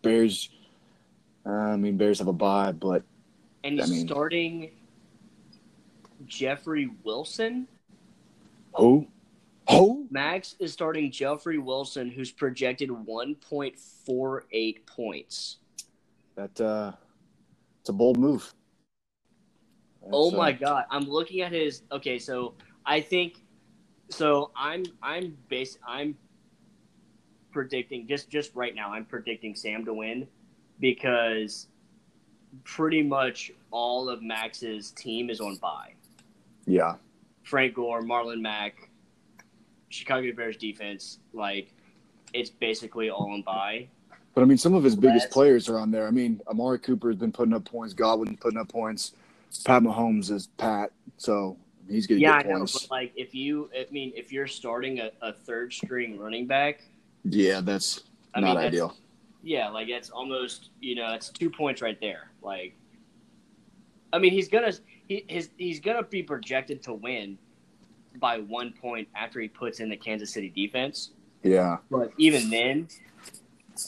Bears. 0.02 0.50
Uh, 1.46 1.50
I 1.50 1.76
mean, 1.76 1.96
Bears 1.96 2.18
have 2.18 2.28
a 2.28 2.32
bye, 2.32 2.72
but 2.72 3.02
and 3.64 3.74
he's 3.74 3.90
I 3.90 3.92
mean, 3.92 4.06
starting 4.06 4.70
Jeffrey 6.26 6.90
Wilson. 7.04 7.68
Who? 8.74 9.06
Who? 9.70 10.06
Max 10.10 10.56
is 10.58 10.72
starting 10.72 11.10
Jeffrey 11.10 11.58
Wilson, 11.58 12.10
who's 12.10 12.30
projected 12.30 12.88
1.48 12.88 14.86
points. 14.86 15.58
That 16.36 16.60
uh, 16.60 16.92
it's 17.80 17.90
a 17.90 17.92
bold 17.92 18.18
move. 18.18 18.54
That's, 20.00 20.12
oh 20.12 20.30
my 20.30 20.50
uh, 20.50 20.56
god! 20.56 20.84
I'm 20.90 21.04
looking 21.08 21.40
at 21.40 21.52
his. 21.52 21.82
Okay, 21.90 22.18
so 22.18 22.54
I 22.86 23.00
think, 23.00 23.42
so 24.08 24.52
I'm 24.56 24.84
I'm 25.02 25.36
base 25.48 25.76
I'm 25.86 26.16
predicting 27.50 28.06
just 28.06 28.30
just 28.30 28.54
right 28.54 28.74
now. 28.74 28.92
I'm 28.92 29.04
predicting 29.04 29.54
Sam 29.54 29.84
to 29.84 29.92
win 29.92 30.28
because 30.80 31.66
pretty 32.64 33.02
much 33.02 33.52
all 33.70 34.08
of 34.08 34.22
Max's 34.22 34.90
team 34.92 35.30
is 35.30 35.40
on 35.40 35.56
bye. 35.56 35.92
Yeah. 36.66 36.94
Frank 37.44 37.74
Gore, 37.74 38.02
Marlon 38.02 38.40
Mack, 38.40 38.90
Chicago 39.88 40.30
Bears 40.32 40.56
defense, 40.56 41.18
like 41.32 41.72
it's 42.34 42.50
basically 42.50 43.08
all 43.10 43.30
on 43.32 43.42
by. 43.42 43.88
But 44.34 44.42
I 44.42 44.44
mean, 44.44 44.58
some 44.58 44.74
of 44.74 44.84
his 44.84 44.94
biggest 44.94 45.24
That's- 45.24 45.32
players 45.32 45.68
are 45.68 45.78
on 45.78 45.90
there. 45.90 46.06
I 46.06 46.10
mean, 46.10 46.40
Amari 46.46 46.78
Cooper 46.78 47.08
has 47.08 47.16
been 47.18 47.32
putting 47.32 47.54
up 47.54 47.64
points. 47.64 47.94
Godwin 47.94 48.36
putting 48.36 48.58
up 48.58 48.68
points. 48.68 49.12
Pat 49.64 49.82
Mahomes 49.82 50.30
is 50.30 50.48
Pat, 50.58 50.92
so 51.16 51.56
he's 51.88 52.06
to 52.06 52.22
Yeah, 52.22 52.34
I 52.34 52.42
get 52.42 52.50
know, 52.50 52.58
points. 52.58 52.86
but 52.86 52.90
like 52.90 53.12
if 53.16 53.34
you, 53.34 53.70
I 53.74 53.86
mean, 53.90 54.12
if 54.14 54.30
you're 54.30 54.46
starting 54.46 55.00
a, 55.00 55.10
a 55.22 55.32
third 55.32 55.72
string 55.72 56.18
running 56.18 56.46
back, 56.46 56.82
yeah, 57.24 57.62
that's 57.62 58.02
I 58.34 58.40
not 58.40 58.46
mean, 58.48 58.54
that's- 58.56 58.72
ideal. 58.74 58.94
Yeah, 59.42 59.68
like 59.68 59.88
that's 59.88 60.10
almost, 60.10 60.70
you 60.80 60.94
know, 60.94 61.10
that's 61.10 61.28
two 61.30 61.50
points 61.50 61.82
right 61.82 61.98
there. 62.00 62.30
Like, 62.42 62.74
I 64.12 64.18
mean, 64.18 64.32
he's 64.32 64.48
gonna, 64.48 64.72
he, 65.08 65.24
his, 65.28 65.50
he's 65.56 65.80
gonna 65.80 66.02
be 66.02 66.22
projected 66.22 66.82
to 66.84 66.94
win 66.94 67.38
by 68.20 68.38
one 68.38 68.72
point 68.72 69.08
after 69.14 69.40
he 69.40 69.48
puts 69.48 69.80
in 69.80 69.88
the 69.88 69.96
Kansas 69.96 70.32
City 70.32 70.48
defense. 70.48 71.12
Yeah, 71.42 71.76
But 71.90 72.12
even 72.18 72.50
then, 72.50 72.88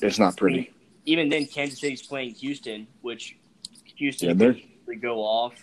it's 0.03 0.19
not 0.21 0.37
pretty. 0.37 0.73
even 1.05 1.29
then, 1.29 1.47
Kansas 1.47 1.81
City's 1.81 2.07
playing 2.07 2.35
Houston, 2.35 2.87
which 3.01 3.37
Houston 3.97 4.39
Yeah, 4.39 4.53
could 4.87 5.03
go 5.03 5.19
off. 5.19 5.55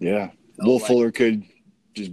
Yeah, 0.00 0.30
So, 0.58 0.66
Will 0.66 0.78
like, 0.78 0.86
Fuller 0.86 1.10
could 1.12 1.44
just 1.94 2.10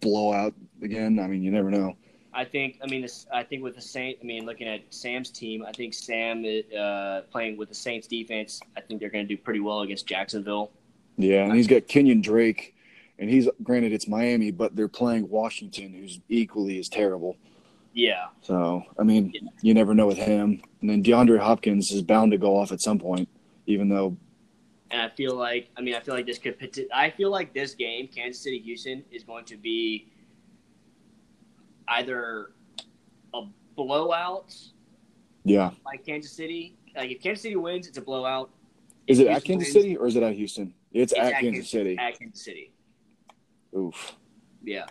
blow 0.00 0.32
out 0.32 0.54
again. 0.82 1.18
I 1.18 1.26
mean, 1.26 1.42
you 1.42 1.50
never 1.50 1.70
know. 1.70 1.96
I 2.36 2.44
think. 2.44 2.78
I 2.82 2.86
mean, 2.86 3.02
this, 3.02 3.26
I 3.32 3.42
think 3.42 3.62
with 3.62 3.74
the 3.74 3.80
Saint. 3.80 4.18
I 4.20 4.24
mean, 4.24 4.44
looking 4.44 4.68
at 4.68 4.82
Sam's 4.90 5.30
team, 5.30 5.64
I 5.66 5.72
think 5.72 5.94
Sam 5.94 6.44
uh, 6.78 7.22
playing 7.32 7.56
with 7.56 7.70
the 7.70 7.74
Saints 7.74 8.06
defense. 8.06 8.60
I 8.76 8.82
think 8.82 9.00
they're 9.00 9.10
going 9.10 9.26
to 9.26 9.34
do 9.34 9.40
pretty 9.40 9.60
well 9.60 9.80
against 9.80 10.06
Jacksonville. 10.06 10.70
Yeah, 11.16 11.44
and 11.44 11.54
he's 11.54 11.66
got 11.66 11.88
Kenyan 11.88 12.22
Drake, 12.22 12.76
and 13.18 13.30
he's 13.30 13.48
granted 13.62 13.92
it's 13.92 14.06
Miami, 14.06 14.50
but 14.50 14.76
they're 14.76 14.86
playing 14.86 15.30
Washington, 15.30 15.94
who's 15.94 16.20
equally 16.28 16.78
as 16.78 16.90
terrible. 16.90 17.36
Yeah, 17.94 18.26
So 18.42 18.84
I 18.98 19.04
mean, 19.04 19.32
you 19.62 19.72
never 19.72 19.94
know 19.94 20.06
with 20.06 20.18
him. 20.18 20.62
And 20.82 20.90
then 20.90 21.02
DeAndre 21.02 21.38
Hopkins 21.38 21.90
is 21.90 22.02
bound 22.02 22.32
to 22.32 22.38
go 22.38 22.54
off 22.54 22.70
at 22.70 22.82
some 22.82 22.98
point, 22.98 23.26
even 23.64 23.88
though 23.88 24.18
and 24.90 25.00
I 25.00 25.08
feel 25.08 25.34
like. 25.34 25.70
I 25.76 25.80
mean, 25.80 25.94
I 25.94 26.00
feel 26.00 26.14
like 26.14 26.26
this 26.26 26.38
could. 26.38 26.56
I 26.94 27.10
feel 27.10 27.30
like 27.30 27.54
this 27.54 27.74
game, 27.74 28.08
Kansas 28.08 28.42
City 28.42 28.58
Houston, 28.58 29.04
is 29.10 29.24
going 29.24 29.44
to 29.46 29.56
be 29.56 30.08
either 31.88 32.52
a 33.34 33.42
blowout 33.74 34.54
yeah. 35.44 35.70
by 35.84 35.96
Kansas 35.96 36.32
City. 36.32 36.76
Like 36.96 37.10
if 37.10 37.22
Kansas 37.22 37.42
City 37.42 37.56
wins, 37.56 37.86
it's 37.86 37.98
a 37.98 38.02
blowout. 38.02 38.50
Is 39.06 39.18
it 39.20 39.28
at 39.28 39.44
Kansas 39.44 39.72
wins, 39.72 39.84
City 39.84 39.96
or 39.96 40.06
is 40.06 40.16
it 40.16 40.22
at 40.22 40.34
Houston? 40.34 40.74
It's, 40.92 41.12
It's 41.12 41.20
at, 41.20 41.34
at 41.34 41.40
Kansas 41.40 41.70
City. 41.70 41.96
At 41.98 42.18
Kansas 42.18 42.44
City. 42.44 42.72
Oof. 43.76 44.16
Yeah. 44.64 44.86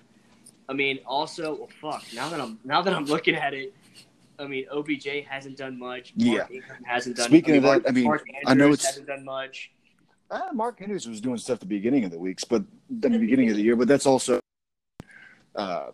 I 0.69 0.73
mean, 0.73 0.99
also, 1.05 1.55
well, 1.55 1.69
fuck. 1.81 2.03
Now 2.13 2.29
that 2.29 2.39
I'm 2.39 2.59
now 2.63 2.81
that 2.81 2.93
I'm 2.93 3.05
looking 3.05 3.35
at 3.35 3.53
it, 3.53 3.73
I 4.39 4.47
mean, 4.47 4.65
OBJ 4.71 5.25
hasn't 5.27 5.57
done 5.57 5.77
much. 5.77 6.13
Mark 6.17 6.51
Ingram 6.51 6.83
hasn't 6.83 7.17
done. 7.17 7.27
Speaking 7.27 7.55
I 7.55 7.57
of 7.57 7.63
mean, 7.63 7.73
that, 7.73 7.89
I 7.89 7.91
mean, 7.91 8.03
Mark 8.05 8.25
I 8.45 8.53
know 8.53 8.65
it's- 8.65 8.85
hasn't 8.85 9.07
done 9.07 9.23
much. 9.23 9.71
Uh, 10.31 10.41
Mark 10.53 10.81
Andrews 10.81 11.07
was 11.07 11.21
doing 11.21 11.37
stuff 11.37 11.55
at 11.55 11.59
the 11.59 11.65
beginning 11.67 12.03
of 12.03 12.09
the 12.09 12.17
weeks, 12.17 12.43
but 12.43 12.63
the 12.89 13.09
beginning 13.09 13.51
of 13.51 13.55
the 13.55 13.61
year, 13.61 13.75
but 13.75 13.87
that's 13.87 14.07
also 14.07 14.39
uh, 15.55 15.91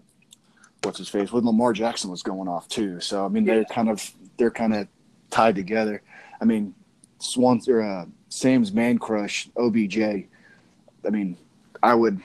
what's 0.84 0.98
his 0.98 1.10
face 1.10 1.32
when 1.32 1.46
Lamar 1.46 1.74
Jackson 1.74 2.10
was 2.10 2.24
going 2.24 2.48
off 2.48 2.68
too. 2.68 3.00
So 3.00 3.26
I 3.26 3.28
mean, 3.28 3.46
they're 3.46 3.66
kind 3.66 3.90
of 3.90 4.12
they're 4.38 4.52
kind 4.52 4.74
of 4.74 4.88
tied 5.30 5.56
together. 5.56 6.02
I 6.42 6.46
mean, 6.46 6.74
Swans 7.20 7.68
or 7.68 7.82
uh, 7.82 8.06
Sam's 8.30 8.72
man 8.72 8.98
crush 8.98 9.50
OBJ. 9.58 10.00
I 10.00 11.10
mean, 11.10 11.38
I 11.84 11.94
would 11.94 12.20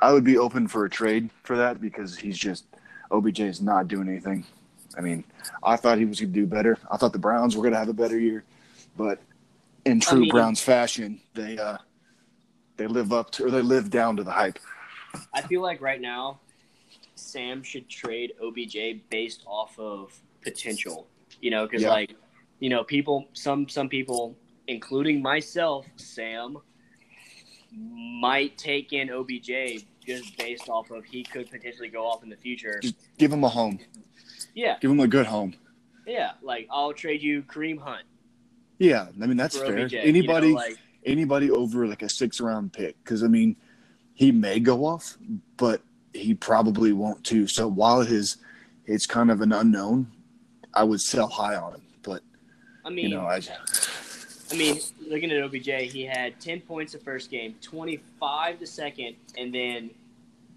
I 0.00 0.12
would 0.12 0.24
be 0.24 0.38
open 0.38 0.68
for 0.68 0.84
a 0.84 0.90
trade 0.90 1.30
for 1.42 1.56
that 1.56 1.80
because 1.80 2.16
he's 2.16 2.38
just 2.38 2.64
OBJ 3.10 3.40
is 3.40 3.60
not 3.60 3.88
doing 3.88 4.08
anything. 4.08 4.44
I 4.96 5.02
mean, 5.02 5.24
I 5.62 5.76
thought 5.76 5.98
he 5.98 6.04
was 6.04 6.20
going 6.20 6.32
to 6.32 6.40
do 6.40 6.46
better. 6.46 6.76
I 6.90 6.96
thought 6.96 7.12
the 7.12 7.18
Browns 7.18 7.56
were 7.56 7.62
going 7.62 7.74
to 7.74 7.78
have 7.78 7.88
a 7.88 7.94
better 7.94 8.18
year, 8.18 8.44
but 8.96 9.20
in 9.84 10.00
true 10.00 10.20
mean- 10.20 10.30
Browns 10.30 10.60
fashion, 10.60 11.20
they 11.34 11.58
uh, 11.58 11.78
they 12.76 12.86
live 12.86 13.12
up 13.12 13.30
to 13.32 13.46
or 13.46 13.50
they 13.50 13.62
live 13.62 13.90
down 13.90 14.16
to 14.16 14.24
the 14.24 14.32
hype. 14.32 14.58
I 15.34 15.42
feel 15.42 15.60
like 15.60 15.80
right 15.80 16.00
now, 16.00 16.38
Sam 17.20 17.62
should 17.62 17.88
trade 17.88 18.32
OBJ 18.42 19.00
based 19.10 19.42
off 19.46 19.78
of 19.78 20.20
potential. 20.42 21.06
You 21.40 21.50
know, 21.50 21.66
because 21.66 21.82
Yeah. 21.82 21.90
like, 21.90 22.14
you 22.58 22.68
know, 22.68 22.84
people, 22.84 23.28
some 23.32 23.68
some 23.68 23.88
people, 23.88 24.36
including 24.66 25.22
myself, 25.22 25.86
Sam, 25.96 26.58
might 27.72 28.56
take 28.58 28.92
in 28.92 29.10
OBJ 29.10 29.84
just 30.04 30.36
based 30.36 30.68
off 30.68 30.90
of 30.90 31.04
he 31.04 31.22
could 31.22 31.50
potentially 31.50 31.88
go 31.88 32.04
off 32.04 32.22
in 32.22 32.28
the 32.28 32.36
future. 32.36 32.80
Just 32.82 32.96
give 33.18 33.32
him 33.32 33.44
a 33.44 33.48
home. 33.48 33.78
Yeah, 34.54 34.76
Give 34.80 34.90
him 34.90 35.00
a 35.00 35.06
good 35.06 35.26
home. 35.26 35.54
yeah. 36.06 36.32
Like 36.42 36.66
I'll 36.70 36.92
trade 36.92 37.22
you 37.22 37.42
Kareem 37.42 37.78
Hunt 37.78 38.02
Yeah, 38.78 39.08
I 39.22 39.26
mean 39.26 39.36
that's 39.36 39.56
fair. 39.58 39.78
OBJ. 39.78 39.92
you 39.92 39.98
know, 39.98 40.04
Anybody 40.04 40.52
like 40.52 40.78
anybody 41.06 41.50
over 41.50 41.86
like 41.86 42.02
a 42.02 42.08
six 42.08 42.40
round 42.40 42.72
pick 42.72 42.96
because 43.04 43.22
I 43.22 43.28
mean 43.28 43.56
he 44.14 44.32
may 44.32 44.58
go 44.60 44.84
off, 44.84 45.16
but 45.56 45.82
he 46.12 46.34
probably 46.34 46.92
won't 46.92 47.22
too. 47.24 47.46
So 47.46 47.68
while 47.68 48.02
his 48.02 48.38
it's 48.86 49.06
kind 49.06 49.30
of 49.30 49.40
an 49.40 49.52
unknown, 49.52 50.10
I 50.74 50.84
would 50.84 51.00
sell 51.00 51.28
high 51.28 51.56
on 51.56 51.74
him. 51.74 51.82
But 52.02 52.22
I 52.84 52.90
mean, 52.90 53.10
you 53.10 53.16
know, 53.16 53.26
I 53.26 53.40
I 54.52 54.56
mean, 54.56 54.80
looking 55.08 55.30
at 55.30 55.42
OBJ, 55.42 55.68
he 55.92 56.04
had 56.04 56.40
ten 56.40 56.60
points 56.60 56.92
the 56.92 56.98
first 56.98 57.30
game, 57.30 57.54
twenty 57.60 58.00
five 58.18 58.58
the 58.58 58.66
second, 58.66 59.16
and 59.38 59.54
then 59.54 59.90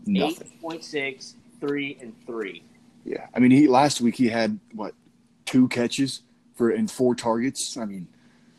eight 0.08 0.62
point 0.62 0.84
six, 0.84 1.36
three, 1.60 1.98
and 2.02 2.14
three. 2.26 2.64
Yeah, 3.06 3.28
I 3.34 3.40
mean 3.40 3.52
he 3.52 3.68
last 3.68 4.02
week 4.02 4.16
he 4.16 4.28
had 4.28 4.60
what 4.74 4.94
two 5.46 5.68
catches 5.68 6.22
for 6.56 6.70
and 6.70 6.90
four 6.90 7.16
targets. 7.16 7.78
I 7.78 7.86
mean, 7.86 8.08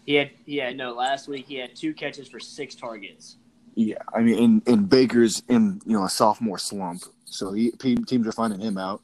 He 0.05 0.14
had, 0.14 0.30
yeah, 0.47 0.72
no. 0.72 0.92
Last 0.92 1.28
week 1.28 1.47
he 1.47 1.57
had 1.57 1.74
two 1.74 1.95
catches 1.95 2.28
for 2.28 2.38
six 2.38 2.74
targets. 2.74 3.36
Yeah, 3.74 3.96
I 4.12 4.20
mean, 4.20 4.42
and, 4.42 4.68
and 4.68 4.88
Baker's 4.88 5.42
in 5.48 5.80
you 5.84 5.96
know 5.96 6.04
a 6.04 6.08
sophomore 6.08 6.58
slump, 6.58 7.02
so 7.24 7.52
he, 7.52 7.70
teams 7.72 8.26
are 8.26 8.32
finding 8.32 8.60
him 8.60 8.78
out. 8.78 9.00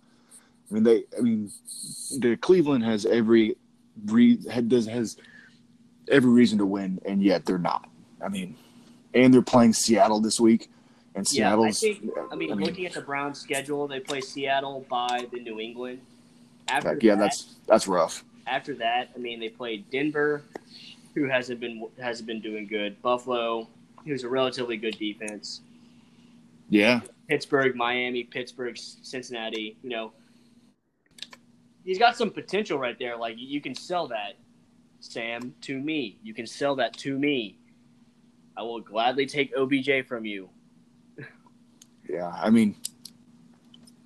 I 0.70 0.74
mean, 0.74 0.84
they, 0.84 1.04
I 1.16 1.20
mean, 1.20 1.50
the 2.18 2.36
Cleveland 2.36 2.84
has 2.84 3.04
every 3.04 3.56
re, 4.06 4.36
does 4.36 4.86
has 4.86 5.16
every 6.08 6.30
reason 6.30 6.58
to 6.58 6.66
win, 6.66 7.00
and 7.04 7.22
yet 7.22 7.44
they're 7.46 7.58
not. 7.58 7.88
I 8.24 8.28
mean, 8.28 8.56
and 9.14 9.34
they're 9.34 9.42
playing 9.42 9.72
Seattle 9.72 10.20
this 10.20 10.38
week, 10.38 10.70
and 11.14 11.26
Yeah, 11.32 11.58
I 11.58 11.70
think. 11.72 12.08
I 12.30 12.36
mean, 12.36 12.54
looking 12.54 12.86
at 12.86 12.92
the 12.92 13.00
Browns' 13.00 13.40
schedule, 13.40 13.88
they 13.88 14.00
play 14.00 14.20
Seattle 14.20 14.86
by 14.88 15.26
the 15.32 15.40
New 15.40 15.58
England. 15.58 16.00
After 16.68 16.96
yeah, 17.00 17.16
that, 17.16 17.20
that's 17.20 17.56
that's 17.66 17.88
rough. 17.88 18.24
after 18.46 18.74
that, 18.76 19.10
I 19.16 19.18
mean, 19.18 19.40
they 19.40 19.48
played 19.48 19.90
Denver, 19.90 20.42
who 21.14 21.24
hasn't 21.24 21.58
been 21.58 21.88
hasn't 21.98 22.28
been 22.28 22.40
doing 22.40 22.68
good. 22.68 23.02
Buffalo, 23.02 23.66
who's 24.04 24.24
a 24.24 24.28
relatively 24.28 24.76
good 24.76 24.98
defense. 24.98 25.60
Yeah, 26.68 27.00
Pittsburgh, 27.28 27.74
Miami, 27.74 28.24
Pittsburgh, 28.24 28.76
Cincinnati. 28.76 29.76
You 29.82 29.90
know, 29.90 30.12
he's 31.84 31.98
got 31.98 32.16
some 32.16 32.30
potential 32.30 32.78
right 32.78 32.98
there. 32.98 33.16
Like 33.16 33.34
you 33.38 33.60
can 33.60 33.74
sell 33.74 34.08
that, 34.08 34.34
Sam, 35.00 35.54
to 35.62 35.78
me. 35.78 36.18
You 36.22 36.34
can 36.34 36.46
sell 36.46 36.76
that 36.76 36.96
to 36.98 37.18
me. 37.18 37.58
I 38.56 38.62
will 38.62 38.80
gladly 38.80 39.26
take 39.26 39.52
OBJ 39.56 40.06
from 40.06 40.24
you. 40.24 40.50
yeah. 42.08 42.32
I 42.36 42.50
mean, 42.50 42.76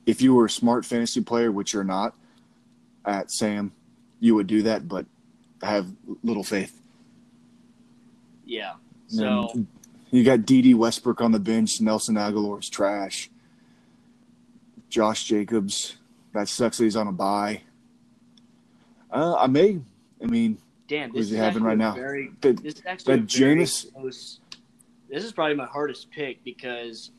if 0.06 0.22
you 0.22 0.34
were 0.34 0.46
a 0.46 0.50
smart 0.50 0.84
fantasy 0.84 1.22
player, 1.22 1.50
which 1.50 1.72
you're 1.72 1.84
not, 1.84 2.14
at 3.04 3.30
Sam, 3.30 3.72
you 4.20 4.34
would 4.34 4.46
do 4.46 4.62
that, 4.62 4.88
but 4.88 5.06
I 5.62 5.66
have 5.66 5.88
little 6.22 6.44
faith. 6.44 6.80
Yeah. 8.44 8.74
So 9.08 9.66
you 10.14 10.24
got 10.24 10.46
Dede 10.46 10.74
Westbrook 10.74 11.20
on 11.20 11.32
the 11.32 11.40
bench. 11.40 11.80
Nelson 11.80 12.14
Agholor's 12.14 12.68
trash. 12.68 13.30
Josh 14.88 15.24
Jacobs. 15.24 15.96
That 16.32 16.48
sucks 16.48 16.78
that 16.78 16.84
he's 16.84 16.96
on 16.96 17.08
a 17.08 17.12
bye. 17.12 17.62
Uh, 19.10 19.36
I 19.36 19.46
may. 19.46 19.80
I 20.22 20.26
mean, 20.26 20.58
damn, 20.88 21.10
Who's 21.10 21.30
this 21.30 21.30
he 21.30 21.36
having 21.36 21.62
right 21.62 21.78
now? 21.78 21.94
Very, 21.94 22.30
the, 22.40 22.52
this 22.52 22.74
is 22.74 22.82
actually 22.86 23.16
that 23.20 23.34
a 23.34 23.92
close. 23.92 24.40
This 25.10 25.24
is 25.24 25.32
probably 25.32 25.54
my 25.54 25.66
hardest 25.66 26.10
pick 26.10 26.42
because 26.44 27.10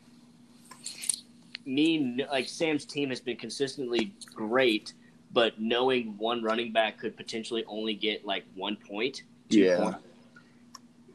me 1.65 2.25
like 2.31 2.47
Sam's 2.47 2.85
team 2.85 3.09
has 3.09 3.19
been 3.19 3.37
consistently 3.37 4.13
great, 4.33 4.93
but 5.33 5.59
knowing 5.59 6.17
one 6.17 6.43
running 6.43 6.71
back 6.71 6.97
could 6.97 7.15
potentially 7.15 7.63
only 7.67 7.93
get 7.93 8.25
like 8.25 8.43
one 8.55 8.75
point, 8.75 9.23
Yeah. 9.49 9.77
point, 9.81 9.95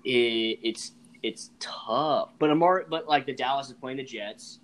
it, 0.05 0.59
it's 0.63 0.93
it's 1.23 1.51
tough. 1.61 2.31
But 2.39 2.51
Amar, 2.51 2.87
but 2.89 3.09
like 3.09 3.27
the 3.27 3.35
Dallas 3.35 3.69
is 3.69 3.75
playing 3.75 3.99
the 3.99 4.05
Jets, 4.05 4.59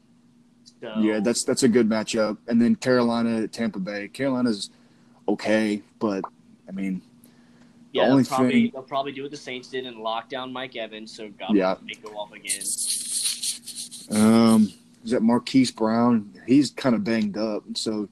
so 0.80 0.94
yeah, 0.98 1.20
that's 1.20 1.44
that's 1.44 1.62
a 1.62 1.68
good 1.68 1.88
matchup. 1.88 2.38
And 2.48 2.61
then 2.61 2.76
Carolina, 2.76 3.46
Tampa 3.48 3.78
Bay. 3.78 4.09
Carolina's 4.09 4.70
okay, 5.28 5.82
but 5.98 6.24
I 6.68 6.72
mean, 6.72 7.02
yeah. 7.92 8.04
only 8.04 8.22
they'll 8.22 8.28
probably 8.36 8.50
thing- 8.52 8.70
they'll 8.72 8.82
probably 8.82 9.12
do 9.12 9.22
what 9.22 9.30
the 9.30 9.36
Saints 9.36 9.68
did 9.68 9.86
and 9.86 9.98
lock 9.98 10.28
down 10.28 10.52
Mike 10.52 10.76
Evans, 10.76 11.14
so 11.14 11.28
God 11.30 11.54
Yeah. 11.54 11.76
may 11.84 11.94
go 11.94 12.11
off 12.16 12.32
again. 12.32 12.62
Um, 14.11 14.72
is 15.04 15.11
that 15.11 15.22
Marquise 15.22 15.70
Brown? 15.70 16.32
He's 16.46 16.70
kind 16.70 16.94
of 16.94 17.04
banged 17.04 17.36
up, 17.36 17.64
so 17.74 18.09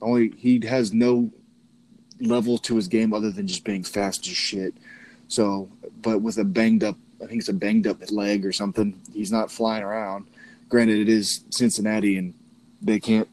only 0.00 0.30
he 0.36 0.64
has 0.66 0.92
no 0.92 1.30
level 2.20 2.58
to 2.58 2.76
his 2.76 2.86
game 2.88 3.12
other 3.12 3.30
than 3.30 3.46
just 3.46 3.64
being 3.64 3.82
fast 3.82 4.26
as 4.26 4.32
shit. 4.36 4.74
So, 5.28 5.68
but 6.02 6.20
with 6.20 6.38
a 6.38 6.44
banged 6.44 6.84
up, 6.84 6.96
I 7.24 7.26
think 7.26 7.40
it's 7.40 7.48
a 7.48 7.54
banged 7.54 7.86
up 7.86 7.98
leg 8.10 8.44
or 8.44 8.52
something. 8.52 9.00
He's 9.12 9.32
not 9.32 9.50
flying 9.50 9.82
around. 9.82 10.26
Granted, 10.68 10.98
it 11.00 11.08
is 11.08 11.44
Cincinnati, 11.50 12.18
and 12.18 12.34
they 12.82 13.00
can't. 13.00 13.28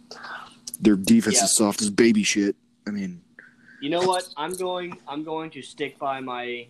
Their 0.80 0.96
defense 0.96 1.36
Yeah. 1.38 1.44
is 1.46 1.56
soft 1.56 1.82
as 1.82 1.89
baby 1.89 2.24
shit. 2.24 2.56
I 2.88 2.92
mean, 2.92 3.22
You 3.82 3.89
know 3.89 4.02
what? 4.02 4.28
I'm 4.38 4.54
going. 4.56 4.98
I'm 5.08 5.24
going 5.24 5.50
to 5.52 5.62
stick 5.62 6.00
by 6.00 6.20
my. 6.22 6.68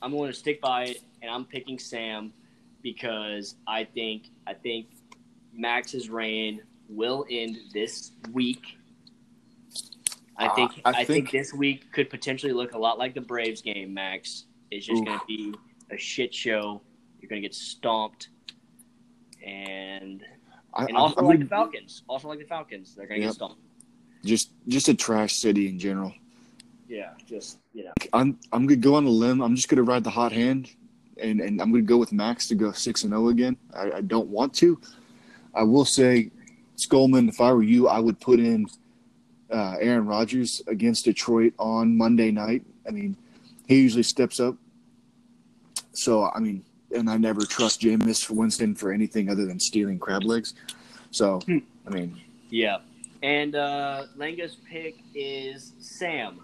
I'm 0.00 0.12
going 0.12 0.30
to 0.30 0.36
stick 0.38 0.60
by 0.60 0.84
it, 0.86 1.02
and 1.22 1.30
I'm 1.30 1.44
picking 1.44 1.78
Sam 1.78 2.32
because 2.82 3.56
I 3.66 3.82
think 3.84 4.28
I 4.46 4.54
think 4.54 4.86
Max's 5.52 6.08
reign 6.08 6.60
will 6.88 7.26
end 7.30 7.58
this 7.74 8.12
week. 8.32 8.78
I 10.36 10.46
Uh, 10.46 10.54
think 10.54 10.70
I 10.84 10.90
I, 10.90 10.92
think, 11.04 11.06
think- 11.06 11.30
this 11.32 11.52
week 11.52 11.90
could 11.92 12.08
potentially 12.10 12.52
look 12.52 12.74
a 12.74 12.78
lot 12.78 12.96
like 12.98 13.14
the 13.14 13.20
Braves 13.20 13.60
game. 13.60 13.92
Max 13.92 14.44
it's 14.70 14.84
just 14.86 15.02
going 15.04 15.18
to 15.18 15.24
be 15.26 15.54
a 15.90 15.96
shit 15.96 16.32
show. 16.34 16.80
You're 17.20 17.28
going 17.28 17.42
to 17.42 17.48
get 17.48 17.54
stomped, 17.54 18.28
and 19.44 20.22
I, 20.74 20.84
and 20.84 20.96
I- 20.96 21.00
also 21.00 21.16
I'm 21.20 21.26
like 21.26 21.40
the 21.40 21.46
Falcons. 21.46 22.02
Also 22.08 22.28
like 22.28 22.38
the 22.38 22.44
Falcons, 22.44 22.94
they're 22.94 23.06
going 23.06 23.20
to 23.20 23.26
Yep. 23.26 23.30
get 23.30 23.34
stomped. 23.34 23.60
just 24.24 24.50
just 24.66 24.88
a 24.88 24.94
trash 24.94 25.34
city 25.36 25.68
in 25.68 25.78
general. 25.78 26.12
Yeah, 26.88 27.10
just 27.26 27.58
you 27.74 27.84
know. 27.84 27.92
I'm 28.12 28.38
I'm 28.52 28.66
gonna 28.66 28.76
go 28.76 28.94
on 28.94 29.04
a 29.04 29.10
limb. 29.10 29.40
I'm 29.42 29.54
just 29.54 29.68
gonna 29.68 29.82
ride 29.82 30.04
the 30.04 30.10
hot 30.10 30.32
hand, 30.32 30.70
and 31.18 31.40
and 31.40 31.60
I'm 31.60 31.70
gonna 31.70 31.82
go 31.82 31.98
with 31.98 32.12
Max 32.12 32.48
to 32.48 32.54
go 32.54 32.72
six 32.72 33.04
and 33.04 33.12
zero 33.12 33.28
again. 33.28 33.56
I, 33.74 33.92
I 33.92 34.00
don't 34.00 34.28
want 34.28 34.54
to. 34.54 34.80
I 35.54 35.62
will 35.64 35.84
say, 35.84 36.30
Skolman. 36.76 37.28
If 37.28 37.40
I 37.40 37.52
were 37.52 37.62
you, 37.62 37.88
I 37.88 37.98
would 38.00 38.18
put 38.20 38.40
in 38.40 38.66
uh, 39.50 39.76
Aaron 39.80 40.06
Rodgers 40.06 40.62
against 40.66 41.04
Detroit 41.04 41.52
on 41.58 41.96
Monday 41.96 42.30
night. 42.30 42.64
I 42.86 42.90
mean, 42.90 43.16
he 43.66 43.80
usually 43.82 44.02
steps 44.02 44.40
up. 44.40 44.56
So 45.92 46.30
I 46.34 46.38
mean, 46.40 46.64
and 46.94 47.08
I 47.10 47.16
never 47.16 47.42
trust 47.42 47.80
Jameis 47.82 48.28
Winston 48.30 48.74
for 48.74 48.92
anything 48.92 49.28
other 49.30 49.46
than 49.46 49.58
stealing 49.60 49.98
crab 49.98 50.24
legs. 50.24 50.54
So 51.10 51.40
Hmm. 51.40 51.58
I 51.86 51.90
mean, 51.90 52.20
Yeah. 52.50 52.78
And 53.22 53.56
uh, 53.56 54.04
Langa's 54.16 54.56
pick 54.70 54.96
is 55.14 55.72
Sam. 55.80 56.40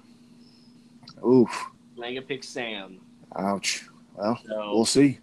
oof, 1.24 1.50
Langa 1.96 2.26
picks 2.26 2.48
Sam. 2.48 2.98
ouch. 3.36 3.86
Well, 4.16 4.38
So, 4.46 4.72
we'll 4.74 4.84
see. 4.84 5.18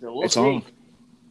so 0.00 0.12
we'll 0.14 0.24
it's 0.24 0.34
see. 0.34 0.40
on. 0.40 0.62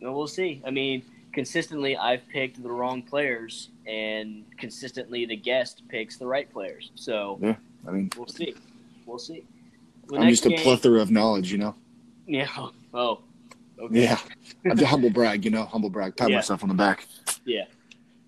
No, 0.02 0.12
we'll 0.14 0.28
see. 0.28 0.62
I 0.66 0.72
mean, 0.72 1.02
consistently, 1.32 1.96
I've 1.96 2.28
picked 2.30 2.62
the 2.62 2.70
wrong 2.70 3.02
players, 3.02 3.70
and 3.88 4.44
consistently, 4.58 5.26
the 5.26 5.36
guest 5.38 5.82
picks 5.88 6.18
the 6.18 6.28
right 6.28 6.52
players. 6.52 6.92
So 6.96 7.40
yeah, 7.42 7.56
I 7.88 7.92
mean, 7.92 8.10
we'll 8.18 8.28
see. 8.28 8.54
We'll 9.06 9.18
see. 9.20 9.44
I'm 10.14 10.30
just 10.30 10.46
a 10.46 10.50
game- 10.50 10.60
plethora 10.60 11.00
of 11.02 11.10
knowledge, 11.12 11.52
you 11.52 11.58
know. 11.58 11.76
Yeah. 12.28 12.48
Oh. 12.94 13.22
Okay. 13.80 14.04
Yeah, 14.04 14.20
I'm 14.70 14.78
humble 14.78 15.10
brag, 15.10 15.44
you 15.44 15.52
know, 15.52 15.66
humble 15.66 15.90
brag. 15.90 16.16
Pat 16.16 16.30
Yeah. 16.30 16.38
myself 16.38 16.64
on 16.64 16.70
the 16.70 16.76
back. 16.76 17.06
Yeah. 17.46 17.66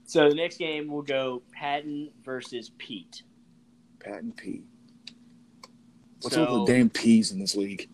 So 0.05 0.27
the 0.29 0.35
next 0.35 0.57
game 0.57 0.87
will 0.91 1.01
go 1.03 1.41
Patton 1.51 2.09
versus 2.23 2.71
Pete. 2.77 3.23
Pat 3.99 4.21
and 4.23 4.35
Pete. 4.35 4.63
What's 6.21 6.35
So- 6.35 6.45
all 6.45 6.65
the 6.65 6.73
damn 6.73 6.89
P's 6.89 7.31
in 7.31 7.39
this 7.39 7.55
league? 7.55 7.87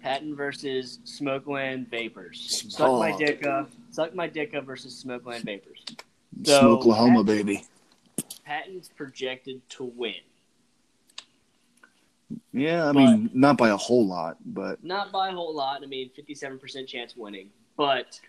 Patton 0.00 0.34
versus 0.36 1.00
Smokeland 1.04 1.88
Vapors. 1.88 2.62
Oh. 2.66 2.68
Suck 2.70 2.98
my 2.98 3.16
dick 3.16 3.46
up. 3.46 3.70
Suck 3.90 4.14
my 4.14 4.26
dick 4.26 4.54
up 4.54 4.64
versus 4.64 5.02
Smokeland 5.04 5.44
Vapors. 5.44 5.84
So, 6.44 6.60
Smoke 6.60 6.78
Oklahoma, 6.80 7.18
Pat- 7.24 7.26
baby. 7.26 7.64
Patton's 8.44 8.88
projected 8.88 9.66
to 9.70 9.84
win. 9.84 10.14
Yeah, 12.58 12.88
I 12.88 12.92
But- 12.92 12.94
mean, 12.96 13.30
not 13.34 13.56
by 13.56 13.68
a 13.70 13.76
whole 13.76 14.06
lot, 14.06 14.36
but 14.44 14.82
Not 14.84 15.12
by 15.12 15.28
a 15.28 15.32
whole 15.32 15.54
lot. 15.54 15.82
I 15.82 15.86
mean, 15.86 16.10
57% 16.16 16.88
chance 16.88 17.16
winning. 17.16 17.50
But 17.76 18.20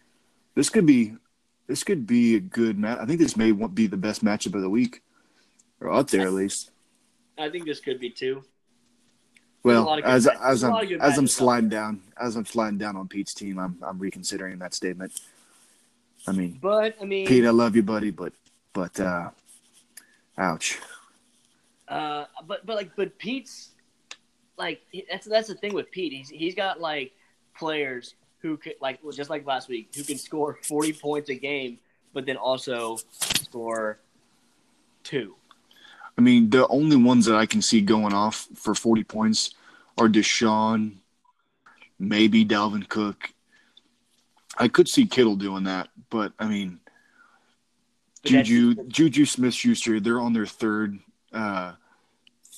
this 0.55 0.69
could 0.69 0.85
be, 0.85 1.15
this 1.67 1.83
could 1.83 2.05
be 2.05 2.35
a 2.35 2.39
good 2.39 2.77
match. 2.77 2.99
I 2.99 3.05
think 3.05 3.19
this 3.19 3.35
may 3.35 3.51
be 3.51 3.87
the 3.87 3.97
best 3.97 4.23
matchup 4.23 4.53
of 4.55 4.61
the 4.61 4.69
week, 4.69 5.01
or 5.79 5.91
up 5.91 6.09
there 6.09 6.27
at 6.27 6.33
least. 6.33 6.71
I 7.37 7.49
think 7.49 7.65
this 7.65 7.79
could 7.79 7.99
be 7.99 8.13
a 8.21 8.41
Well, 9.63 9.83
lot 9.85 9.99
of 9.99 10.05
good 10.05 10.11
as 10.13 10.27
as 10.27 10.63
I'm 10.63 11.01
as 11.01 11.17
I'm 11.17 11.27
sliding 11.27 11.69
down, 11.69 12.01
as 12.19 12.35
I'm 12.35 12.45
sliding 12.45 12.77
down 12.77 12.95
on 12.95 13.07
Pete's 13.07 13.33
team, 13.33 13.57
I'm 13.57 13.77
I'm 13.81 13.97
reconsidering 13.97 14.59
that 14.59 14.73
statement. 14.73 15.19
I 16.27 16.31
mean, 16.33 16.59
But, 16.61 16.97
I 17.01 17.05
mean, 17.05 17.25
Pete, 17.27 17.45
I 17.45 17.49
love 17.49 17.75
you, 17.75 17.83
buddy, 17.83 18.11
but 18.11 18.33
but 18.73 18.99
uh, 18.99 19.31
ouch. 20.37 20.77
uh, 21.87 22.25
but, 22.45 22.65
but, 22.65 22.75
like, 22.75 22.95
but 22.95 23.17
Pete's, 23.17 23.71
like, 24.59 24.81
that's, 25.09 25.25
that's 25.25 25.47
the 25.47 25.55
thing 25.55 25.73
with 25.73 25.89
Pete. 25.89 26.13
He's, 26.13 26.29
he's 26.29 26.55
got, 26.55 26.79
like, 26.79 27.13
players 27.57 28.15
who 28.41 28.57
could, 28.57 28.75
like, 28.81 28.99
well, 29.01 29.11
just 29.11 29.29
like 29.29 29.45
last 29.45 29.69
week, 29.69 29.89
who 29.95 30.03
can 30.03 30.17
score 30.17 30.59
40 30.63 30.93
points 30.93 31.29
a 31.29 31.35
game, 31.35 31.79
but 32.13 32.25
then 32.25 32.37
also 32.37 32.97
score 33.35 33.99
two. 35.03 35.35
I 36.17 36.21
mean, 36.21 36.49
the 36.49 36.67
only 36.67 36.97
ones 36.97 37.25
that 37.25 37.35
I 37.35 37.45
can 37.45 37.61
see 37.61 37.81
going 37.81 38.13
off 38.13 38.47
for 38.53 38.75
40 38.75 39.05
points 39.05 39.55
are 39.97 40.09
Deshaun, 40.09 40.97
maybe 41.97 42.45
Dalvin 42.45 42.87
Cook. 42.87 43.33
I 44.57 44.67
could 44.67 44.89
see 44.89 45.05
Kittle 45.05 45.37
doing 45.37 45.63
that, 45.63 45.87
but 46.09 46.33
I 46.37 46.47
mean, 46.47 46.79
But 48.23 48.31
Juju, 48.31 48.75
Juju 48.87 49.25
Smith-Schuster, 49.25 50.01
they're 50.01 50.19
on 50.19 50.33
their 50.33 50.45
third, 50.45 50.99
uh, 51.31 51.73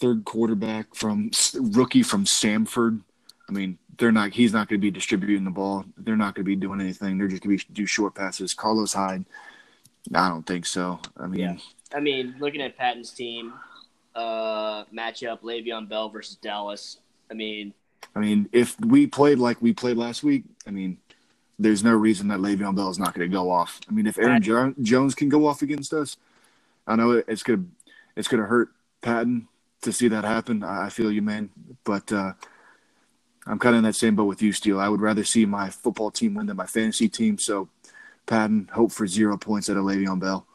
third 0.01 0.25
quarterback 0.25 0.95
from 0.95 1.31
rookie 1.55 2.03
from 2.03 2.25
Samford. 2.25 3.01
I 3.47 3.51
mean, 3.53 3.77
they're 3.97 4.11
not. 4.11 4.31
He's 4.31 4.51
not 4.51 4.67
going 4.67 4.79
to 4.79 4.81
be 4.81 4.91
distributing 4.91 5.45
the 5.45 5.51
ball. 5.51 5.85
They're 5.95 6.17
not 6.17 6.35
going 6.35 6.43
to 6.43 6.49
be 6.49 6.55
doing 6.55 6.81
anything. 6.81 7.17
They're 7.17 7.27
just 7.27 7.43
going 7.43 7.57
to 7.57 7.65
be 7.67 7.73
do 7.73 7.85
short 7.85 8.15
passes. 8.15 8.53
Carlos 8.53 8.93
Hyde, 8.93 9.25
I 10.13 10.27
don't 10.27 10.45
think 10.45 10.65
so. 10.65 10.99
I 11.15 11.27
mean, 11.27 11.39
Yeah. 11.39 11.57
I 11.93 11.99
mean, 11.99 12.35
looking 12.39 12.61
at 12.61 12.77
Patton's 12.77 13.11
team 13.11 13.53
uh, 14.15 14.85
matchup, 14.85 15.41
Le'Veon 15.41 15.87
Bell 15.87 16.09
versus 16.09 16.37
Dallas. 16.37 16.97
I 17.29 17.33
mean, 17.33 17.73
I 18.15 18.19
mean, 18.19 18.49
if 18.51 18.79
we 18.79 19.07
played 19.07 19.39
like 19.39 19.61
we 19.61 19.73
played 19.73 19.97
last 19.97 20.23
week, 20.23 20.45
I 20.65 20.71
mean, 20.71 20.97
there's 21.59 21.83
no 21.83 21.93
reason 21.93 22.29
that 22.29 22.39
Le'Veon 22.39 22.75
Bell 22.75 22.89
is 22.89 22.97
not 22.97 23.13
going 23.13 23.29
to 23.29 23.33
go 23.33 23.51
off. 23.51 23.79
I 23.89 23.93
mean, 23.93 24.07
if 24.07 24.17
Aaron 24.17 24.41
jo- 24.41 24.73
Jones 24.81 25.13
can 25.15 25.29
go 25.29 25.45
off 25.45 25.61
against 25.61 25.93
us, 25.93 26.17
I 26.87 26.95
know 26.95 27.11
it's 27.11 27.43
gonna 27.43 27.65
it's 28.15 28.27
gonna 28.27 28.45
hurt 28.45 28.69
Patton 29.01 29.47
to 29.81 29.91
see 29.91 30.07
that 30.09 30.23
happen. 30.23 30.63
I 30.63 30.89
feel 30.89 31.11
you, 31.11 31.21
man, 31.21 31.49
but 31.83 32.11
uh, 32.11 32.33
I'm 33.47 33.59
kind 33.59 33.75
of 33.75 33.79
in 33.79 33.83
that 33.85 33.95
same 33.95 34.15
boat 34.15 34.25
with 34.25 34.41
you, 34.41 34.53
Steele. 34.53 34.79
I 34.79 34.89
would 34.89 35.01
rather 35.01 35.23
see 35.23 35.45
my 35.45 35.69
football 35.69 36.11
team 36.11 36.35
win 36.35 36.47
than 36.47 36.57
my 36.57 36.65
fantasy 36.67 37.09
team. 37.09 37.37
So, 37.37 37.69
Patton, 38.25 38.69
hope 38.73 38.91
for 38.91 39.07
zero 39.07 39.37
points 39.37 39.69
out 39.69 39.77
of 39.77 39.83
Le'Veon 39.83 40.19
Bell. 40.19 40.45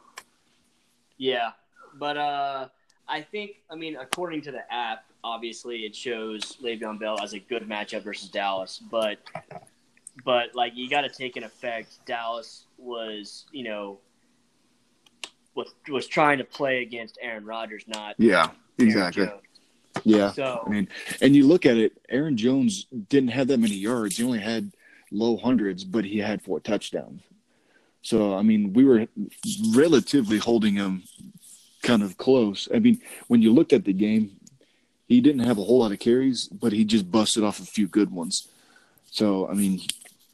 yeah, 1.17 1.51
but 1.99 2.17
uh, 2.17 2.67
I 3.07 3.21
think, 3.21 3.57
I 3.69 3.75
mean, 3.75 3.95
according 3.95 4.41
to 4.43 4.51
the 4.51 4.71
app, 4.73 5.05
obviously 5.23 5.79
it 5.79 5.95
shows 5.95 6.57
Le'Veon 6.63 6.99
Bell 6.99 7.19
as 7.21 7.33
a 7.33 7.39
good 7.39 7.63
matchup 7.63 8.03
versus 8.03 8.29
Dallas, 8.29 8.81
but 8.89 9.19
but 10.25 10.55
like 10.55 10.73
you 10.75 10.89
got 10.89 11.01
to 11.01 11.09
take 11.09 11.37
in 11.37 11.43
effect, 11.43 12.05
Dallas 12.05 12.65
was 12.77 13.45
you 13.51 13.63
know 13.63 13.99
was 15.55 15.73
was 15.89 16.07
trying 16.07 16.37
to 16.37 16.43
play 16.43 16.81
against 16.81 17.17
Aaron 17.21 17.45
Rodgers, 17.45 17.83
not 17.87 18.15
Yeah, 18.17 18.51
exactly. 18.77 19.29
Yeah. 20.03 20.31
So 20.31 20.63
I 20.65 20.69
mean, 20.69 20.87
and 21.21 21.35
you 21.35 21.47
look 21.47 21.65
at 21.65 21.77
it, 21.77 21.93
Aaron 22.09 22.37
Jones 22.37 22.85
didn't 23.09 23.29
have 23.29 23.47
that 23.47 23.59
many 23.59 23.75
yards. 23.75 24.17
He 24.17 24.23
only 24.23 24.39
had 24.39 24.71
low 25.11 25.37
hundreds, 25.37 25.83
but 25.83 26.05
he 26.05 26.19
had 26.19 26.41
four 26.41 26.59
touchdowns. 26.59 27.21
So, 28.01 28.35
I 28.35 28.41
mean, 28.41 28.73
we 28.73 28.85
were 28.85 29.07
relatively 29.73 30.37
holding 30.37 30.75
him 30.75 31.03
kind 31.81 32.03
of 32.03 32.17
close. 32.17 32.67
I 32.73 32.79
mean, 32.79 33.01
when 33.27 33.41
you 33.41 33.51
looked 33.51 33.73
at 33.73 33.85
the 33.85 33.93
game, 33.93 34.37
he 35.07 35.19
didn't 35.19 35.45
have 35.45 35.57
a 35.57 35.63
whole 35.63 35.79
lot 35.79 35.91
of 35.91 35.99
carries, 35.99 36.47
but 36.47 36.71
he 36.73 36.85
just 36.85 37.11
busted 37.11 37.43
off 37.43 37.59
a 37.59 37.65
few 37.65 37.87
good 37.87 38.11
ones. 38.11 38.47
So, 39.09 39.47
I 39.49 39.53
mean, 39.53 39.81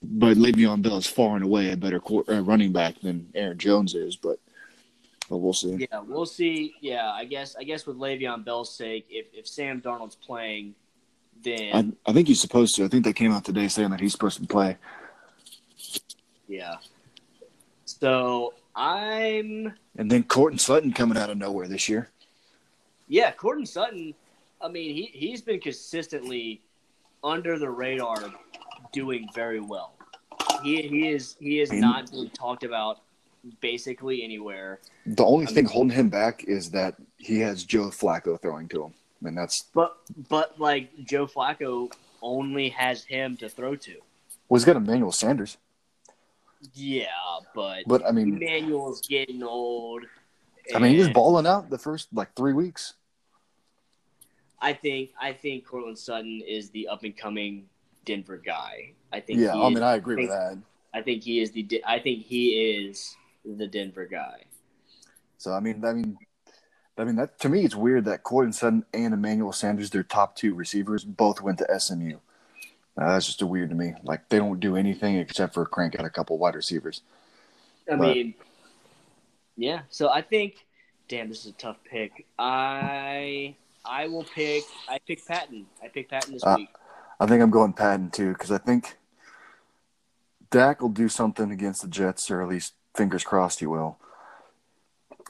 but 0.01 0.37
Le'Veon 0.37 0.81
Bell 0.81 0.97
is 0.97 1.07
far 1.07 1.35
and 1.35 1.45
away 1.45 1.71
a 1.71 1.77
better 1.77 2.01
uh, 2.29 2.41
running 2.41 2.73
back 2.73 2.99
than 3.01 3.29
Aaron 3.33 3.57
Jones 3.57 3.95
is, 3.95 4.15
but, 4.15 4.39
but 5.29 5.37
we'll 5.37 5.53
see. 5.53 5.87
Yeah, 5.91 5.99
we'll 6.05 6.25
see. 6.25 6.75
Yeah, 6.81 7.09
I 7.11 7.25
guess 7.25 7.55
I 7.55 7.63
guess 7.63 7.85
with 7.85 7.97
Le'Veon 7.97 8.43
Bell's 8.45 8.73
sake, 8.75 9.05
if 9.09 9.27
if 9.33 9.47
Sam 9.47 9.81
Darnold's 9.81 10.15
playing, 10.15 10.75
then 11.43 11.95
I, 12.05 12.09
I 12.09 12.13
think 12.13 12.27
he's 12.27 12.41
supposed 12.41 12.75
to. 12.75 12.83
I 12.83 12.87
think 12.87 13.05
they 13.05 13.13
came 13.13 13.31
out 13.31 13.45
today 13.45 13.67
saying 13.67 13.89
that 13.91 13.99
he's 13.99 14.11
supposed 14.11 14.39
to 14.41 14.47
play. 14.47 14.77
yeah. 16.47 16.75
So 17.85 18.53
I'm 18.75 19.73
And 19.97 20.09
then 20.11 20.23
Courtland 20.23 20.61
Sutton 20.61 20.93
coming 20.93 21.17
out 21.17 21.29
of 21.29 21.37
nowhere 21.37 21.67
this 21.67 21.87
year. 21.87 22.09
yeah, 23.07 23.31
Courtland 23.31 23.69
Sutton. 23.69 24.13
I 24.61 24.69
mean, 24.69 24.95
he 24.95 25.03
he's 25.13 25.41
been 25.41 25.59
consistently 25.59 26.61
under 27.23 27.57
the 27.59 27.69
radar, 27.69 28.17
doing 28.91 29.27
very 29.35 29.59
well. 29.59 29.93
he 30.63 30.81
he 30.83 31.09
is 31.09 31.35
he 31.39 31.59
is 31.59 31.69
I 31.69 31.73
mean- 31.73 31.81
not 31.81 32.11
being 32.11 32.29
talked 32.31 32.63
about 32.63 32.99
basically 33.61 34.23
anywhere. 34.23 34.79
The 35.05 35.25
only 35.25 35.45
I 35.45 35.49
thing 35.49 35.65
mean- 35.65 35.73
holding 35.73 35.95
him 35.97 36.09
back 36.09 36.43
is 36.45 36.71
that 36.71 36.95
he 37.17 37.39
has 37.39 37.63
Joe 37.63 37.87
Flacco 37.89 38.41
throwing 38.41 38.67
to 38.69 38.85
him, 38.85 38.93
and 39.23 39.37
that's 39.37 39.63
But 39.73 39.97
but 40.29 40.59
like 40.59 40.89
Joe 41.03 41.27
Flacco 41.27 41.91
only 42.21 42.69
has 42.69 43.03
him 43.03 43.37
to 43.37 43.49
throw 43.49 43.75
to. 43.75 43.95
well, 44.49 44.57
he's 44.59 44.65
got 44.65 44.75
Emmanuel 44.77 45.11
Sanders, 45.11 45.57
Yeah, 46.73 47.05
but 47.53 47.83
but 47.87 48.05
I 48.05 48.11
mean, 48.11 48.37
Emmanuel's 48.37 49.01
getting 49.07 49.43
old. 49.43 50.03
I 50.73 50.79
mean, 50.79 50.93
he 50.93 50.99
was 50.99 51.09
balling 51.09 51.45
out 51.45 51.69
the 51.69 51.77
first 51.77 52.07
like 52.13 52.33
three 52.35 52.53
weeks. 52.53 52.93
I 54.61 54.71
think 54.71 55.11
I 55.19 55.33
think 55.33 55.65
Courtland 55.65 55.97
Sutton 55.99 56.41
is 56.47 56.69
the 56.69 56.87
up 56.87 57.03
and 57.03 57.15
coming 57.17 57.67
Denver 58.05 58.37
guy. 58.37 58.93
I 59.11 59.19
think 59.19 59.39
Yeah, 59.39 59.55
I 59.55 59.67
is- 59.67 59.73
mean, 59.73 59.83
I 59.83 59.95
agree 59.95 60.15
with 60.15 60.29
think- 60.29 60.39
that. 60.39 60.57
I 60.95 61.01
think 61.01 61.23
he 61.23 61.41
is 61.41 61.51
the 61.51 61.83
I 61.85 61.99
think 61.99 62.23
he 62.23 62.51
is 62.87 63.15
the 63.45 63.67
Denver 63.67 64.05
guy. 64.05 64.43
So 65.37 65.51
I 65.53 65.59
mean, 65.59 65.83
I 65.83 65.93
mean, 65.93 66.17
I 66.97 67.03
mean 67.03 67.15
that 67.17 67.39
to 67.39 67.49
me, 67.49 67.65
it's 67.65 67.75
weird 67.75 68.05
that 68.05 68.23
Courtland 68.23 68.55
Sutton 68.55 68.85
and 68.93 69.13
Emmanuel 69.13 69.51
Sanders, 69.51 69.89
their 69.89 70.03
top 70.03 70.35
two 70.35 70.53
receivers, 70.53 71.03
both 71.03 71.41
went 71.41 71.57
to 71.59 71.79
SMU. 71.79 72.17
Uh, 72.97 73.13
that's 73.13 73.25
just 73.25 73.41
a 73.41 73.47
weird 73.47 73.69
to 73.69 73.75
me. 73.75 73.93
Like 74.03 74.29
they 74.29 74.37
don't 74.37 74.59
do 74.59 74.75
anything 74.75 75.15
except 75.17 75.53
for 75.53 75.65
crank 75.65 75.99
out 75.99 76.05
a 76.05 76.09
couple 76.09 76.37
wide 76.37 76.55
receivers. 76.55 77.01
I 77.91 77.95
But- 77.95 78.15
mean, 78.15 78.33
yeah. 79.57 79.81
So 79.89 80.09
I 80.09 80.21
think, 80.21 80.65
damn, 81.07 81.27
this 81.29 81.39
is 81.45 81.47
a 81.47 81.53
tough 81.53 81.77
pick. 81.83 82.25
I 82.39 83.55
I 83.83 84.07
will 84.07 84.23
pick. 84.23 84.63
I 84.87 84.99
pick 85.05 85.25
Patton. 85.27 85.65
I 85.83 85.87
pick 85.89 86.09
Patton 86.09 86.33
this 86.33 86.43
Uh, 86.43 86.55
week. 86.57 86.69
I 87.19 87.25
think 87.25 87.41
I'm 87.41 87.49
going 87.49 87.73
Patton 87.73 88.11
too 88.11 88.31
because 88.33 88.51
I 88.51 88.57
think 88.59 88.97
Dak 90.51 90.81
will 90.81 90.89
do 90.89 91.09
something 91.09 91.51
against 91.51 91.81
the 91.81 91.87
Jets, 91.87 92.29
or 92.29 92.41
at 92.41 92.47
least 92.47 92.73
fingers 92.95 93.23
crossed 93.23 93.59
he 93.59 93.65
will. 93.65 93.97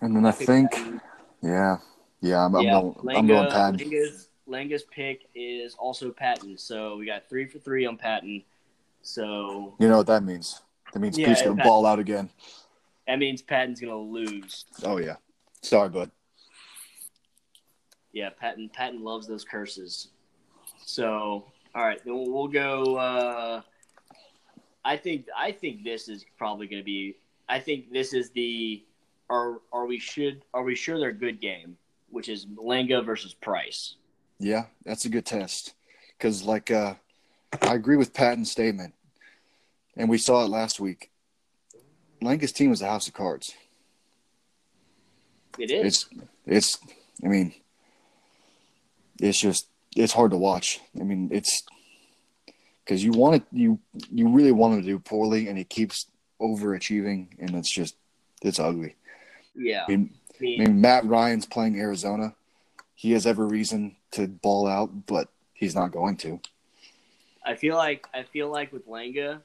And 0.02 0.16
then 0.16 0.26
I 0.26 0.32
think, 0.32 0.72
yeah, 1.42 1.78
yeah, 2.22 2.46
I'm, 2.46 2.56
I'm 2.56 2.66
going, 2.66 2.94
Langa, 2.96 3.18
I'm 3.18 3.28
going 3.28 3.52
Patton. 3.52 3.78
Langa's, 3.78 4.30
Langa's 4.48 4.84
pick 4.84 5.28
is 5.36 5.76
also 5.76 6.12
Patton. 6.12 6.58
So 6.58 6.98
we 6.98 7.06
got 7.06 7.30
three 7.30 7.46
for 7.46 7.60
three 7.60 7.86
on 7.86 7.98
Patton. 7.98 8.44
So 9.02 9.76
You 9.80 9.88
know 9.88 9.98
what 9.98 10.08
that 10.08 10.24
means? 10.24 10.62
That 10.94 11.00
means 11.00 11.18
Yeah, 11.18 11.28
Pete's 11.28 11.42
gonna 11.42 11.56
Patton. 11.56 11.70
ball 11.70 11.86
out 11.86 12.00
again. 12.00 12.30
that 13.08 13.20
means 13.20 13.42
Patton's 13.42 13.80
gonna 13.80 13.98
lose. 13.98 14.66
Oh 14.84 14.98
yeah, 14.98 15.16
sorry, 15.62 15.90
bud. 15.90 16.12
Yeah, 18.12 18.30
Patton. 18.30 18.70
Patton 18.74 19.04
loves 19.04 19.28
those 19.28 19.44
curses. 19.44 20.10
So 20.86 21.46
all 21.76 21.84
right, 21.84 22.00
then 22.06 22.14
we'll, 22.14 22.32
we'll 22.32 22.48
go. 22.48 22.96
Uh, 22.98 23.62
I 24.86 24.98
think 24.98 25.26
I 25.36 25.52
think 25.52 25.84
this 25.84 26.08
is 26.10 26.26
probably 26.38 26.68
going 26.68 26.82
to 26.82 26.86
be. 26.86 27.16
I 27.48 27.60
think 27.60 27.92
this 27.92 28.14
is 28.14 28.30
the. 28.32 28.84
Are 29.30 29.62
are 29.72 29.86
we 29.86 30.00
should 30.00 30.44
are 30.54 30.64
we 30.64 30.76
sure 30.76 31.00
they're 31.00 31.10
a 31.10 31.14
good 31.14 31.40
game, 31.40 31.78
which 32.10 32.28
is 32.30 32.46
Langa 32.46 33.04
versus 33.04 33.34
Price. 33.34 33.96
Yeah, 34.38 34.66
that's 34.86 35.06
a 35.06 35.10
good 35.10 35.26
test. 35.26 35.74
Because, 36.18 36.44
like, 36.44 36.70
uh, 36.70 36.96
I 37.62 37.74
agree 37.74 37.96
with 37.96 38.14
Patton's 38.14 38.52
statement, 38.52 38.94
and 39.98 40.10
we 40.10 40.18
saw 40.18 40.44
it 40.44 40.50
last 40.50 40.80
week. 40.80 41.10
Langa's 42.22 42.52
team 42.52 42.72
is 42.72 42.82
a 42.82 42.88
house 42.88 43.08
of 43.08 43.14
cards. 43.14 43.54
It 45.58 45.72
is. 45.72 45.86
It's, 45.86 46.10
it's, 46.46 46.78
I 47.24 47.28
mean, 47.28 47.54
it's 49.20 49.40
just, 49.40 49.68
it's 49.96 50.14
hard 50.14 50.32
to 50.32 50.38
watch. 50.38 50.80
I 51.00 51.04
mean, 51.04 51.30
it's 51.32 51.64
because 52.84 53.04
you 53.04 53.12
want 53.12 53.36
it, 53.36 53.44
you, 53.52 53.80
you 54.12 54.30
really 54.30 54.52
want 54.52 54.76
him 54.76 54.82
to 54.82 54.88
do 54.88 55.00
poorly, 55.00 55.48
and 55.48 55.58
he 55.58 55.64
keeps 55.64 56.08
overachieving, 56.44 57.28
and 57.40 57.56
it's 57.56 57.70
just, 57.70 57.96
it's 58.42 58.60
ugly. 58.60 58.96
yeah. 59.56 59.86
I 59.88 59.92
mean, 59.92 60.10
I 60.42 60.46
I 60.46 60.58
mean, 60.58 60.82
Matt 60.82 61.06
Ryan's 61.06 61.46
playing 61.46 61.80
Arizona. 61.80 62.36
He 62.96 63.12
has 63.14 63.26
every 63.26 63.48
reason 63.48 63.96
to 64.12 64.28
ball 64.28 64.68
out, 64.68 65.06
but 65.08 65.30
he's 65.54 65.74
not 65.76 65.92
going 65.92 66.18
to. 66.18 66.40
I 67.46 67.56
feel 67.56 67.76
like 67.76 68.08
I 68.14 68.24
feel 68.24 68.50
like 68.50 68.72
with 68.72 68.88
Langa, 68.88 69.40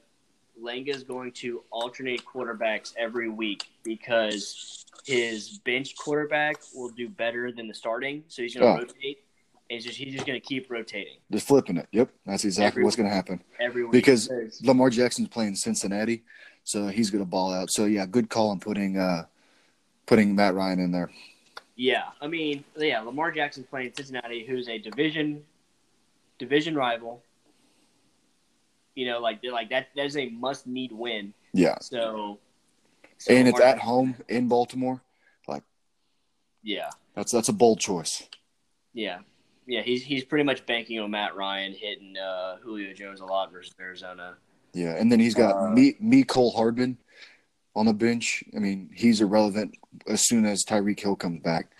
Langa 0.61 0.89
is 0.95 1.03
going 1.03 1.31
to 1.33 1.63
alternate 1.71 2.23
quarterbacks 2.25 2.93
every 2.97 3.29
week 3.29 3.65
because 3.83 4.85
his 5.05 5.59
bench 5.59 5.95
quarterback 5.97 6.57
will 6.75 6.89
do 6.89 7.09
better 7.09 7.51
than 7.51 7.67
the 7.67 7.73
starting. 7.73 8.23
So 8.27 8.41
he's 8.41 8.55
going 8.55 8.77
to 8.77 8.81
Oh. 8.83 8.85
rotate. 8.85 9.19
And 9.71 9.75
he's 9.75 9.85
just 9.85 9.97
he's 9.97 10.13
just 10.13 10.25
going 10.25 10.39
to 10.39 10.45
keep 10.45 10.71
rotating 10.71 11.17
Just 11.31 11.47
flipping 11.47 11.77
it. 11.77 11.87
Yep, 11.91 12.09
that's 12.25 12.43
exactly 12.43 12.79
Every 12.79 12.83
what's 12.85 12.95
going 12.95 13.07
to 13.09 13.13
happen. 13.13 13.43
every 13.59 13.83
week 13.83 13.91
Because 13.91 14.27
Lamar 14.63 14.89
Jackson's 14.89 15.27
playing 15.27 15.55
Cincinnati, 15.55 16.23
so 16.69 16.85
he's 16.85 17.09
going 17.09 17.23
to 17.23 17.29
ball 17.29 17.51
out. 17.51 17.71
So 17.71 17.85
yeah, 17.85 18.05
good 18.05 18.29
call 18.29 18.51
on 18.51 18.59
putting 18.59 18.95
uh, 18.95 19.25
putting 20.05 20.35
Matt 20.35 20.53
Ryan 20.53 20.79
in 20.79 20.91
there. 20.91 21.09
yeah, 21.75 22.03
I 22.21 22.27
mean, 22.27 22.63
yeah, 22.77 22.99
Lamar 23.01 23.31
Jackson 23.31 23.63
playing 23.67 23.93
Cincinnati, 23.97 24.45
who's 24.45 24.69
a 24.69 24.77
division 24.77 25.41
division 26.37 26.75
rival. 26.75 27.23
You 28.93 29.07
know, 29.07 29.19
like 29.19 29.39
like 29.43 29.71
that. 29.71 29.87
That 29.95 30.05
is 30.05 30.15
a 30.15 30.29
must 30.29 30.67
need 30.67 30.91
win. 30.91 31.33
Yeah, 31.53 31.79
So, 31.79 32.37
so 33.17 33.33
and 33.33 33.47
it's 33.47 33.57
Lamar- 33.57 33.73
at 33.73 33.79
home 33.79 34.15
in 34.27 34.47
Baltimore. 34.47 35.01
Like 35.47 35.63
Yeah, 36.61 36.91
That's 37.15 37.31
that's 37.31 37.49
a 37.49 37.53
bold 37.53 37.79
choice. 37.79 38.21
Yeah, 38.93 39.19
yeah, 39.65 39.81
he's 39.81 40.03
he's 40.03 40.23
pretty 40.23 40.43
much 40.43 40.67
banking 40.67 40.99
on 40.99 41.09
Matt 41.09 41.35
Ryan 41.35 41.73
hitting 41.73 42.15
uh, 42.15 42.57
Julio 42.57 42.93
Jones 42.93 43.21
a 43.21 43.25
lot 43.25 43.51
versus 43.51 43.73
Arizona. 43.79 44.37
Yeah, 44.73 44.95
and 44.95 45.11
then 45.11 45.19
he's 45.19 45.33
got 45.35 45.55
Uh, 45.55 45.69
me 45.71 45.95
Mecole 46.01 46.53
Hardman 46.55 46.97
on 47.75 47.85
the 47.87 47.93
bench. 47.93 48.43
I 48.55 48.59
mean, 48.59 48.89
he's 48.93 49.21
irrelevant 49.21 49.75
as 50.07 50.21
soon 50.25 50.45
as 50.45 50.63
Tyreek 50.63 50.99
Hill 50.99 51.15
comes 51.15 51.41
back. 51.41 51.71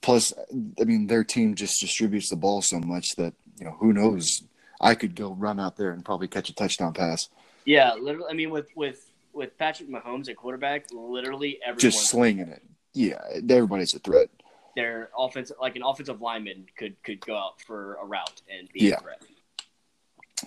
Plus, 0.00 0.32
I 0.80 0.84
mean, 0.84 1.06
their 1.06 1.24
team 1.24 1.54
just 1.54 1.80
distributes 1.80 2.28
the 2.28 2.36
ball 2.36 2.60
so 2.62 2.80
much 2.80 3.14
that 3.16 3.34
you 3.58 3.64
know 3.64 3.72
who 3.78 3.92
knows. 3.92 4.42
I 4.80 4.94
could 4.96 5.14
go 5.14 5.32
run 5.32 5.60
out 5.60 5.76
there 5.76 5.92
and 5.92 6.04
probably 6.04 6.26
catch 6.28 6.50
a 6.50 6.54
touchdown 6.54 6.92
pass. 6.92 7.28
Yeah, 7.64 7.94
literally. 7.94 8.28
I 8.30 8.34
mean, 8.34 8.50
with 8.50 8.68
with 8.74 9.08
with 9.32 9.56
Patrick 9.58 9.88
Mahomes 9.88 10.28
at 10.28 10.36
quarterback, 10.36 10.86
literally 10.92 11.58
everyone 11.62 11.78
Just 11.78 12.06
slinging 12.08 12.48
it. 12.48 12.62
Yeah, 12.92 13.20
everybody's 13.48 13.94
a 13.94 13.98
threat. 14.00 14.28
their 14.74 15.10
offensive 15.16 15.56
like 15.60 15.76
an 15.76 15.82
offensive 15.82 16.20
lineman 16.20 16.66
could 16.76 17.00
could 17.04 17.20
go 17.20 17.36
out 17.36 17.60
for 17.60 17.94
a 18.02 18.04
route 18.06 18.42
and 18.50 18.68
be 18.72 18.80
Yeah. 18.88 18.96
a 18.96 19.00
threat. 19.00 19.22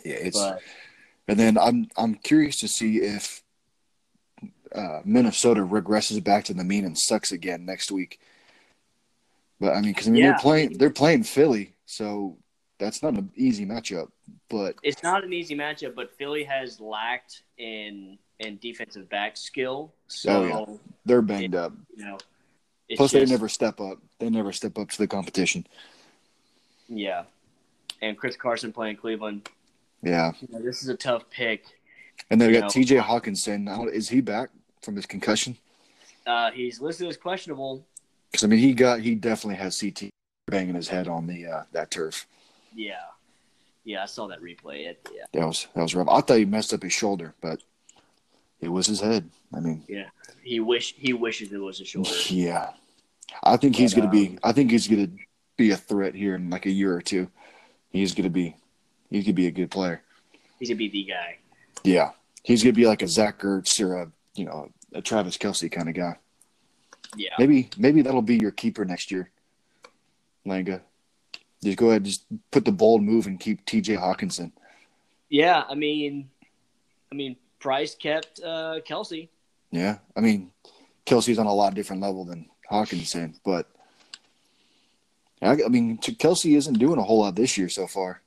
Yeah, 0.03 0.13
it's 0.15 0.37
But 0.37 0.61
and 1.27 1.39
then 1.39 1.57
I'm 1.57 1.87
I'm 1.97 2.15
curious 2.15 2.57
to 2.57 2.67
see 2.67 2.97
if 2.97 3.43
uh, 4.73 5.01
Minnesota 5.05 5.61
regresses 5.61 6.23
back 6.23 6.43
to 6.45 6.53
the 6.53 6.63
mean 6.63 6.85
and 6.85 6.97
sucks 6.97 7.31
again 7.31 7.65
next 7.65 7.91
week. 7.91 8.19
But 9.59 9.71
I 9.73 9.81
mean, 9.81 9.91
because 9.91 10.07
I 10.07 10.11
mean 10.11 10.23
Yeah. 10.23 10.31
they're 10.31 10.39
playing 10.39 10.77
they're 10.77 10.89
playing 10.89 11.23
Philly, 11.23 11.73
so 11.85 12.37
that's 12.77 13.01
not 13.01 13.13
an 13.13 13.31
easy 13.35 13.65
matchup. 13.65 14.09
But 14.49 14.75
it's 14.83 15.01
not 15.01 15.23
an 15.23 15.31
easy 15.33 15.55
matchup. 15.55 15.95
But 15.95 16.15
Philly 16.17 16.43
has 16.43 16.79
lacked 16.79 17.41
in 17.57 18.17
in 18.39 18.57
defensive 18.57 19.07
back 19.09 19.37
skill, 19.37 19.93
so 20.07 20.29
Oh, 20.29 20.45
yeah. 20.69 20.77
they're 21.05 21.21
banged 21.21 21.55
up. 21.55 21.71
you 21.95 22.03
know. 22.05 22.17
Plus, 22.97 23.11
just, 23.11 23.25
they 23.25 23.31
never 23.31 23.47
step 23.49 23.79
up. 23.79 23.97
They 24.19 24.29
never 24.29 24.51
step 24.51 24.77
up 24.77 24.89
to 24.89 24.97
the 24.97 25.07
competition. 25.07 25.65
yeah. 26.89 27.23
And 28.01 28.17
Chris 28.17 28.35
Carson 28.35 28.73
playing 28.73 28.97
Cleveland. 28.97 29.47
Yeah, 30.01 30.33
You 30.39 30.47
know, 30.51 30.63
this 30.63 30.83
is 30.83 30.89
a 30.89 30.95
tough 30.95 31.29
pick. 31.29 31.65
and 32.29 32.39
they 32.39 32.51
You 32.51 32.61
got. 32.61 32.69
T.J. 32.69 32.97
Hockenson. 32.97 33.61
Now, 33.63 33.85
is 33.85 34.09
he 34.09 34.21
back 34.21 34.49
from 34.81 34.95
his 34.95 35.05
concussion? 35.05 35.57
Uh, 36.25 36.51
he's 36.51 36.79
listed 36.79 37.07
as 37.07 37.17
questionable. 37.17 37.85
Because 38.31 38.43
I 38.43 38.47
mean, 38.47 38.59
he 38.59 38.73
got 38.73 38.99
he 38.99 39.15
definitely 39.15 39.55
has 39.55 39.79
CT 39.79 40.09
banging 40.47 40.75
his 40.75 40.87
head 40.87 41.07
on 41.07 41.27
the 41.27 41.45
uh, 41.45 41.63
that 41.71 41.91
turf. 41.91 42.27
Yeah, 42.75 42.95
yeah, 43.83 44.03
I 44.03 44.05
saw 44.05 44.27
that 44.27 44.41
replay. 44.41 44.87
It, 44.87 45.07
yeah, 45.13 45.23
That 45.33 45.47
was 45.47 45.67
that 45.73 45.81
was 45.81 45.95
rough. 45.95 46.09
I 46.09 46.21
thought 46.21 46.37
he 46.37 46.45
messed 46.45 46.73
up 46.73 46.83
his 46.83 46.93
shoulder, 46.93 47.33
but 47.41 47.61
it 48.59 48.69
was 48.69 48.87
his 48.87 48.99
head. 48.99 49.29
I 49.53 49.59
mean, 49.59 49.83
yeah, 49.87 50.09
he 50.43 50.59
wish 50.59 50.95
he 50.97 51.13
wishes 51.13 51.53
it 51.53 51.57
was 51.57 51.79
a 51.79 51.85
shoulder. 51.85 52.09
yeah, 52.27 52.71
I 53.43 53.57
think 53.57 53.75
he's 53.75 53.93
gonna 53.93 54.09
be. 54.09 54.37
I 54.43 54.51
think 54.51 54.71
he's 54.71 54.87
gonna 54.87 55.09
be 55.55 55.71
a 55.71 55.77
threat 55.77 56.15
here 56.15 56.35
in 56.35 56.49
like 56.49 56.65
a 56.65 56.71
year 56.71 56.93
or 56.93 57.01
two. 57.01 57.29
He's 57.89 58.13
gonna 58.13 58.29
be. 58.29 58.55
He 59.09 59.23
could 59.23 59.35
be 59.35 59.47
a 59.47 59.51
good 59.51 59.71
player. 59.71 60.01
He's 60.59 60.69
gonna 60.69 60.77
be 60.77 60.89
the 60.89 61.03
guy. 61.05 61.37
Yeah, 61.83 62.11
he's 62.43 62.63
gonna 62.63 62.73
be 62.73 62.87
like 62.87 63.01
a 63.01 63.07
Zach 63.07 63.39
Ertz 63.39 63.79
or 63.81 63.95
a 63.95 64.11
you 64.35 64.45
know 64.45 64.69
a 64.93 65.01
Travis 65.01 65.37
Kelce 65.37 65.71
kind 65.71 65.89
of 65.89 65.95
guy. 65.95 66.17
Yeah, 67.15 67.29
Maybe 67.39 67.69
maybe 67.77 68.01
that'll 68.01 68.21
be 68.21 68.37
your 68.37 68.51
keeper 68.51 68.83
next 68.83 69.11
year, 69.11 69.29
Langa. 70.45 70.81
Just 71.63 71.77
go 71.77 71.89
ahead, 71.89 72.03
just 72.03 72.25
put 72.51 72.65
the 72.65 72.71
bold 72.71 73.01
move 73.01 73.25
and 73.27 73.39
keep 73.39 73.65
T.J. 73.65 73.95
Hockenson. 73.95 74.51
yeah. 75.29 75.63
I 75.67 75.73
mean, 75.73 76.29
I 77.11 77.15
mean, 77.15 77.37
Price 77.59 77.95
kept 77.95 78.39
uh, 78.43 78.79
Kelce. 78.87 79.29
Yeah, 79.71 79.97
I 80.15 80.19
mean, 80.21 80.51
Kelce's 81.05 81.39
on 81.39 81.47
a 81.47 81.53
lot 81.53 81.73
different 81.73 82.01
level 82.01 82.25
than 82.25 82.49
Hockenson, 82.69 83.39
but 83.43 83.67
I, 85.41 85.51
I 85.51 85.67
mean, 85.69 85.97
Kelce 85.97 86.55
isn't 86.55 86.79
doing 86.79 86.99
a 86.99 87.03
whole 87.03 87.19
lot 87.19 87.35
this 87.35 87.57
year 87.57 87.69
so 87.69 87.87
far. 87.87 88.21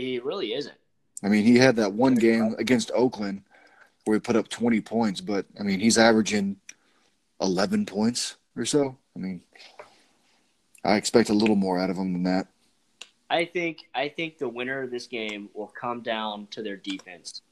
He 0.00 0.18
really 0.18 0.52
isn't. 0.54 0.76
I 1.22 1.28
mean, 1.28 1.44
he 1.44 1.56
had 1.56 1.76
that 1.76 1.92
one 1.92 2.14
game 2.14 2.54
against 2.58 2.90
Oakland 2.94 3.42
where 4.04 4.16
he 4.16 4.20
put 4.20 4.36
up 4.36 4.48
20 4.48 4.80
points, 4.82 5.20
but 5.20 5.46
I 5.58 5.62
mean, 5.62 5.80
he's 5.80 5.98
averaging 5.98 6.56
11 7.40 7.86
points 7.86 8.36
or 8.56 8.64
so. 8.64 8.96
I 9.14 9.18
mean, 9.18 9.40
I 10.84 10.96
expect 10.96 11.30
a 11.30 11.34
little 11.34 11.56
more 11.56 11.78
out 11.78 11.90
of 11.90 11.96
him 11.96 12.12
than 12.12 12.22
that. 12.24 12.46
I 13.28 13.44
think 13.44 13.88
I 13.94 14.08
think 14.08 14.38
the 14.38 14.48
winner 14.48 14.82
of 14.82 14.90
this 14.92 15.06
game 15.08 15.48
will 15.52 15.66
come 15.66 16.00
down 16.02 16.46
to 16.52 16.62
their 16.62 16.76
defense. 16.76 17.42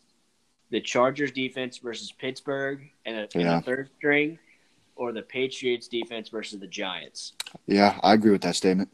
The 0.71 0.81
Chargers 0.81 1.33
defense 1.33 1.79
versus 1.79 2.13
Pittsburgh 2.13 2.89
and 3.05 3.17
a, 3.17 3.29
Yeah. 3.35 3.41
and 3.41 3.49
a 3.49 3.61
third 3.63 3.91
string, 3.97 4.39
or 4.95 5.13
the 5.13 5.23
Patriots 5.23 5.89
defense 5.89 6.29
versus 6.29 6.61
the 6.61 6.69
Giants. 6.69 7.33
Yeah, 7.67 7.99
I 8.03 8.15
agree 8.15 8.31
with 8.31 8.43
that 8.43 8.55
statement. 8.55 8.91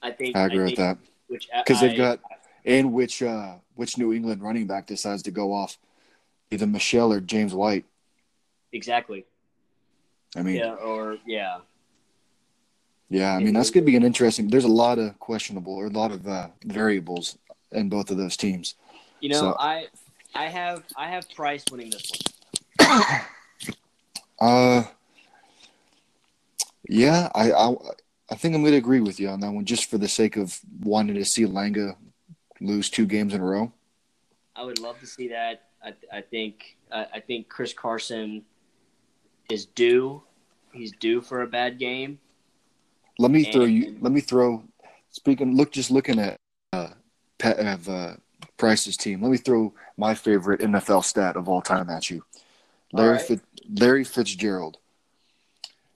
I 0.00 0.10
think 0.10 0.36
I 0.36 0.46
agree 0.46 0.58
with 0.60 0.66
think 0.68 0.78
that. 0.78 0.98
Which 1.28 1.48
Because 1.66 1.80
they've 1.80 1.96
got 1.96 2.20
and 2.64 2.92
which 2.92 3.22
uh 3.22 3.54
which 3.74 3.98
New 3.98 4.12
England 4.12 4.42
running 4.42 4.66
back 4.66 4.86
decides 4.86 5.22
to 5.24 5.30
go 5.30 5.52
off, 5.52 5.78
either 6.50 6.66
Michel 6.66 7.12
or 7.12 7.20
James 7.20 7.52
White. 7.54 7.84
exactly. 8.72 9.24
I 10.36 10.42
mean, 10.42 10.56
yeah, 10.56 10.74
Yeah, 10.74 10.74
or 10.74 11.18
yeah, 13.10 13.34
I 13.34 13.38
mean 13.38 13.54
that's 13.54 13.70
gonna 13.70 13.86
be 13.86 13.96
an 13.96 14.02
interesting. 14.04 14.48
There's 14.48 14.64
a 14.64 14.68
lot 14.84 14.98
of 14.98 15.18
questionable 15.18 15.74
or 15.74 15.86
a 15.86 15.90
lot 15.90 16.10
of 16.10 16.26
uh, 16.26 16.48
variables 16.64 17.38
in 17.72 17.88
both 17.88 18.10
of 18.10 18.16
those 18.16 18.36
teams. 18.36 18.74
you 19.20 19.28
know, 19.28 19.38
So- 19.40 19.56
I 19.58 19.86
I 20.34 20.46
have 20.48 20.82
I 20.96 21.08
have 21.08 21.28
Price 21.30 21.64
winning 21.70 21.90
this 21.90 22.10
one. 22.80 23.20
Uh, 24.40 24.82
yeah, 26.88 27.30
I, 27.34 27.52
I 27.52 27.74
I 28.30 28.34
think 28.34 28.54
I'm 28.54 28.62
going 28.62 28.72
to 28.72 28.78
agree 28.78 29.00
with 29.00 29.20
you 29.20 29.28
on 29.28 29.38
that 29.40 29.52
one, 29.52 29.64
just 29.64 29.88
for 29.88 29.96
the 29.96 30.08
sake 30.08 30.36
of 30.36 30.58
wanting 30.82 31.14
to 31.14 31.24
see 31.24 31.44
Langa 31.44 31.94
lose 32.66 32.90
two 32.90 33.06
games 33.06 33.34
in 33.34 33.40
a 33.40 33.44
row. 33.44 33.72
I 34.56 34.64
would 34.64 34.78
love 34.78 35.00
to 35.00 35.06
see 35.06 35.28
that. 35.28 35.68
I, 35.84 35.94
I 36.12 36.20
think 36.20 36.76
I, 36.90 37.06
I 37.14 37.20
think 37.20 37.48
Chris 37.48 37.72
Carson 37.72 38.44
is 39.50 39.66
due. 39.66 40.22
He's 40.72 40.92
due 40.92 41.20
for 41.20 41.42
a 41.42 41.46
bad 41.46 41.78
game. 41.78 42.18
Let 43.18 43.30
me 43.30 43.44
throw 43.44 43.64
you. 43.64 43.96
Let 44.00 44.12
me 44.12 44.20
throw. 44.20 44.64
Speaking, 45.10 45.56
look, 45.56 45.70
just 45.70 45.90
looking 45.90 46.18
at 46.18 46.36
uh, 46.72 46.88
of 47.42 47.88
uh, 47.88 48.14
Price's 48.56 48.96
team. 48.96 49.22
Let 49.22 49.30
me 49.30 49.36
throw 49.36 49.72
my 49.96 50.14
favorite 50.14 50.60
NFL 50.60 51.04
stat 51.04 51.36
of 51.36 51.48
all 51.48 51.62
time 51.62 51.88
at 51.90 52.10
you. 52.10 52.24
Larry 52.92 53.16
right. 53.16 53.20
Fit, 53.20 53.40
Larry 53.72 54.04
Fitzgerald 54.04 54.78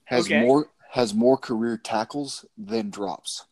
has 0.04 0.26
Okay. 0.26 0.40
more 0.40 0.70
has 0.90 1.14
more 1.14 1.36
career 1.36 1.76
tackles 1.76 2.44
than 2.56 2.90
drops. 2.90 3.44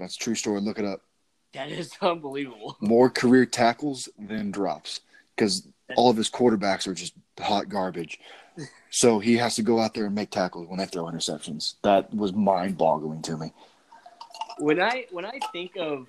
That's 0.00 0.16
a 0.16 0.18
true 0.18 0.34
story. 0.34 0.60
Look 0.60 0.78
it 0.78 0.84
up. 0.84 1.02
That 1.52 1.70
is 1.70 1.92
unbelievable. 2.00 2.76
more 2.80 3.10
career 3.10 3.46
tackles 3.46 4.08
than 4.18 4.50
drops 4.50 5.00
because 5.36 5.66
all 5.96 6.10
of 6.10 6.16
his 6.16 6.30
quarterbacks 6.30 6.86
are 6.86 6.94
just 6.94 7.14
hot 7.40 7.68
garbage. 7.68 8.18
So 8.90 9.18
he 9.20 9.36
has 9.36 9.56
to 9.56 9.62
go 9.62 9.80
out 9.80 9.94
there 9.94 10.06
and 10.06 10.14
make 10.14 10.30
tackles 10.30 10.68
when 10.68 10.78
they 10.78 10.86
throw 10.86 11.04
interceptions. 11.04 11.74
That 11.82 12.12
was 12.14 12.32
mind 12.32 12.76
boggling 12.76 13.22
to 13.22 13.36
me. 13.36 13.52
When 14.58 14.80
I 14.80 15.06
when 15.10 15.24
I 15.24 15.38
think 15.52 15.76
of, 15.78 16.08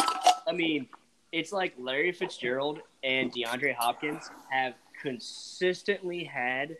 I 0.00 0.52
mean, 0.52 0.88
it's 1.32 1.52
like 1.52 1.74
Larry 1.78 2.12
Fitzgerald 2.12 2.80
and 3.02 3.32
DeAndre 3.32 3.74
Hopkins 3.74 4.30
have 4.50 4.74
consistently 5.02 6.24
had 6.24 6.76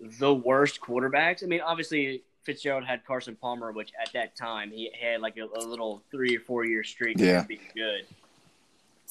the 0.00 0.32
worst 0.32 0.80
quarterbacks. 0.80 1.42
I 1.42 1.46
mean, 1.46 1.60
obviously 1.60 2.22
Fitzgerald 2.44 2.84
had 2.84 3.04
Carson 3.04 3.36
Palmer, 3.36 3.72
which 3.72 3.92
at 4.00 4.12
that 4.12 4.36
time 4.36 4.70
he 4.70 4.90
had 5.00 5.20
like 5.20 5.36
a, 5.36 5.44
a 5.58 5.62
little 5.64 6.02
three 6.10 6.36
or 6.36 6.40
four 6.40 6.64
year 6.64 6.82
streak 6.84 7.18
Yeah. 7.18 7.40
of 7.40 7.48
being 7.48 7.60
good. 7.74 8.06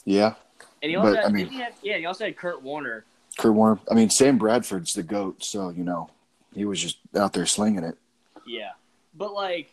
Yeah. 0.06 0.34
And 0.82 0.90
he 0.90 0.96
also 0.96 1.12
But, 1.14 1.24
had, 1.24 1.26
I 1.26 1.30
mean- 1.34 1.48
he 1.48 1.60
have, 1.60 1.74
yeah, 1.82 1.98
he 1.98 2.06
also 2.06 2.26
had 2.26 2.38
Kurt 2.38 2.62
Warner. 2.62 3.06
Kurt 3.38 3.54
Warner. 3.54 3.80
I 3.90 3.94
mean, 3.94 4.10
Sam 4.10 4.38
Bradford's 4.38 4.94
the 4.94 5.04
GOAT. 5.04 5.44
So, 5.44 5.70
you 5.70 5.84
know, 5.84 6.10
he 6.54 6.66
was 6.66 6.82
just 6.82 6.98
out 7.16 7.34
there 7.34 7.46
slinging 7.46 7.84
it. 7.84 7.98
Yeah, 8.46 8.72
but 9.16 9.34
like 9.34 9.72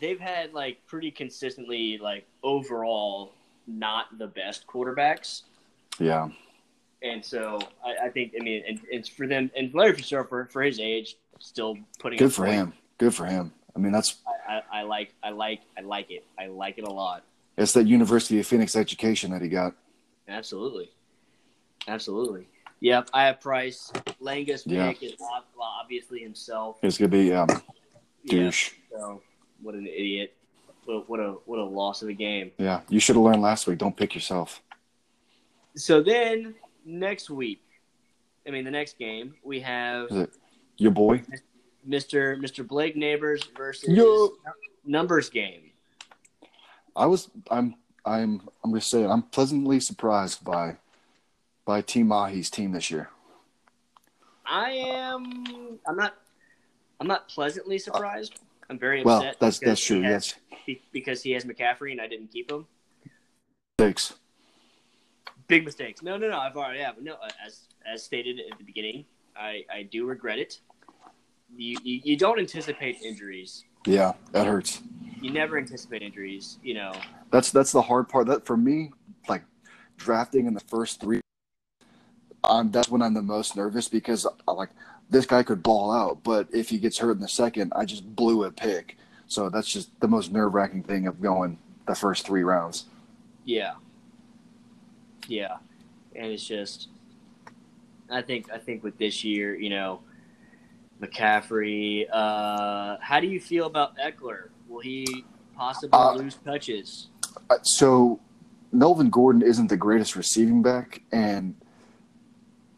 they've 0.00 0.20
had 0.20 0.52
like 0.52 0.84
pretty 0.86 1.10
consistently 1.10 1.96
like 1.98 2.26
overall 2.42 3.32
not 3.66 4.18
the 4.18 4.26
best 4.26 4.66
quarterbacks. 4.66 5.42
Yeah. 5.98 6.28
And 7.02 7.24
so 7.24 7.58
I, 7.84 8.06
I 8.06 8.08
think 8.10 8.34
I 8.38 8.42
mean 8.42 8.62
and 8.68 8.80
it's 8.90 9.08
for 9.08 9.26
them 9.26 9.50
and 9.56 9.72
Larry 9.72 9.94
Fitzgerald 9.94 10.28
for, 10.28 10.46
for 10.46 10.62
his 10.62 10.78
age 10.80 11.16
still 11.38 11.76
putting 12.00 12.18
Good 12.18 12.34
for 12.34 12.44
points. 12.44 12.56
him. 12.56 12.72
Good 13.02 13.14
for 13.16 13.26
him. 13.26 13.52
I 13.74 13.80
mean, 13.80 13.90
that's 13.90 14.18
I, 14.48 14.58
I, 14.58 14.78
I 14.78 14.82
like 14.82 15.12
I 15.24 15.30
like 15.30 15.62
I 15.76 15.80
like 15.80 16.12
it. 16.12 16.24
I 16.38 16.46
like 16.46 16.78
it 16.78 16.86
a 16.86 16.92
lot. 16.92 17.24
it's 17.56 17.72
that 17.72 17.88
University 17.88 18.38
of 18.38 18.46
Phoenix 18.46 18.76
education 18.76 19.32
that 19.32 19.42
he 19.42 19.48
got. 19.48 19.74
Absolutely, 20.28 20.88
absolutely. 21.88 22.46
Yep, 22.78 23.10
I 23.12 23.24
have 23.24 23.40
Price. 23.40 23.92
Langa's 24.20 24.64
Yeah. 24.64 24.92
pick 24.92 25.02
is 25.02 25.14
obviously 25.60 26.20
himself. 26.20 26.78
It's 26.84 26.96
gonna 26.96 27.08
be 27.08 27.32
um, 27.32 27.48
Yeah, 28.22 28.44
douche. 28.44 28.70
so 28.92 29.20
what 29.62 29.74
an 29.74 29.88
idiot. 29.88 30.36
What, 30.84 31.10
what 31.10 31.18
a 31.18 31.32
what 31.46 31.58
a 31.58 31.64
loss 31.64 32.02
of 32.02 32.08
a 32.08 32.12
game. 32.12 32.52
Yeah, 32.56 32.82
you 32.88 33.00
should 33.00 33.16
have 33.16 33.24
learned 33.24 33.42
last 33.42 33.66
week. 33.66 33.78
Don't 33.78 33.96
pick 33.96 34.14
yourself. 34.14 34.62
So 35.74 36.04
then 36.04 36.54
next 36.84 37.30
week, 37.30 37.64
I 38.46 38.52
mean 38.52 38.64
the 38.64 38.70
next 38.70 38.96
game 38.96 39.34
we 39.42 39.58
have 39.58 40.08
Is 40.08 40.16
it 40.18 40.30
your 40.76 40.92
boy? 40.92 41.22
Mr. 41.88 42.36
Mr. 42.40 42.66
Blake 42.66 42.96
Neighbors 42.96 43.42
versus 43.56 43.88
Yo. 43.88 44.32
numbers 44.84 45.28
game. 45.28 45.70
I 46.94 47.06
was 47.06 47.30
I'm 47.50 47.74
I'm 48.04 48.48
I'm 48.64 48.70
gonna 48.70 48.80
say 48.80 49.02
it. 49.02 49.08
I'm 49.08 49.22
pleasantly 49.22 49.80
surprised 49.80 50.44
by 50.44 50.76
by 51.64 51.80
Team 51.80 52.08
Mahi's 52.08 52.50
team 52.50 52.72
this 52.72 52.90
year. 52.90 53.08
I 54.46 54.70
am. 54.70 55.78
I'm 55.86 55.96
not. 55.96 56.14
I'm 57.00 57.06
not 57.06 57.28
pleasantly 57.28 57.76
uh, 57.76 57.80
surprised. 57.80 58.40
I'm 58.70 58.78
very 58.78 59.02
Well, 59.02 59.32
that's 59.40 59.58
that's 59.58 59.84
true. 59.84 60.02
has- 60.02 60.34
Yes, 60.66 60.78
because 60.92 61.22
he 61.22 61.32
has 61.32 61.44
McCaffrey 61.44 61.92
and 61.92 62.00
I 62.00 62.06
didn't 62.06 62.28
keep 62.32 62.50
him. 62.50 62.66
thanks. 63.78 64.14
Big 65.48 65.64
mistakes. 65.64 66.02
No, 66.02 66.16
no, 66.16 66.28
no. 66.30 66.38
I've 66.38 66.56
already 66.56 66.80
have 66.80 67.00
no. 67.02 67.16
As 67.44 67.62
as 67.84 68.02
stated 68.02 68.40
at 68.50 68.58
the 68.58 68.64
beginning, 68.64 69.04
I 69.36 69.64
I 69.72 69.82
do 69.84 70.06
regret 70.06 70.38
it. 70.38 70.60
You 71.56 71.76
you, 71.82 72.00
you 72.04 72.16
don't 72.16 72.38
anticipate 72.38 73.00
injuries. 73.02 73.64
Yeah, 73.86 74.12
that 74.32 74.46
hurts. 74.46 74.82
You 75.20 75.30
never 75.30 75.58
anticipate 75.58 76.02
injuries. 76.02 76.58
You 76.62 76.74
know. 76.74 76.92
That's 77.30 77.50
that's 77.50 77.72
the 77.72 77.82
hard 77.82 78.08
part. 78.08 78.26
That 78.26 78.46
for 78.46 78.56
me, 78.56 78.90
like 79.28 79.42
drafting 79.96 80.46
in 80.46 80.54
the 80.54 80.60
first 80.60 81.00
three, 81.00 81.20
um, 82.44 82.70
that's 82.70 82.88
when 82.88 83.02
I'm 83.02 83.14
the 83.14 83.22
most 83.22 83.56
nervous 83.56 83.88
because 83.88 84.26
I 84.46 84.52
like 84.52 84.70
this 85.12 85.26
guy 85.26 85.42
could 85.42 85.62
ball 85.62 85.92
out, 85.92 86.22
but 86.24 86.48
if 86.52 86.70
he 86.70 86.78
gets 86.78 86.98
hurt 86.98 87.12
in 87.12 87.20
the 87.20 87.28
second, 87.28 87.72
I 87.76 87.84
just 87.84 88.16
blew 88.16 88.44
a 88.44 88.50
pick. 88.50 88.96
So 89.26 89.48
that's 89.50 89.70
just 89.70 89.90
the 90.00 90.08
most 90.08 90.32
nerve 90.32 90.54
wracking 90.54 90.82
thing 90.82 91.06
of 91.06 91.20
going 91.20 91.58
the 91.86 91.94
first 91.94 92.26
three 92.26 92.42
rounds. 92.42 92.86
Yeah. 93.44 93.74
Yeah. 95.28 95.56
And 96.14 96.26
it's 96.26 96.46
just 96.46 96.88
I 98.10 98.22
think 98.22 98.50
I 98.52 98.58
think 98.58 98.82
with 98.82 98.98
this 98.98 99.24
year, 99.24 99.54
you 99.54 99.70
know, 99.70 100.00
McCaffrey, 101.02 102.06
uh 102.12 102.96
how 103.00 103.20
do 103.20 103.26
you 103.26 103.40
feel 103.40 103.66
about 103.66 103.96
Ekeler? 103.98 104.48
Will 104.68 104.80
he 104.80 105.24
possibly 105.56 105.98
Uh, 105.98 106.14
lose 106.14 106.36
touches? 106.44 107.08
Uh, 107.50 107.56
So 107.62 108.20
Melvin 108.72 109.10
Gordon 109.10 109.42
isn't 109.42 109.68
the 109.68 109.76
greatest 109.76 110.16
receiving 110.16 110.62
back, 110.62 111.02
and 111.12 111.54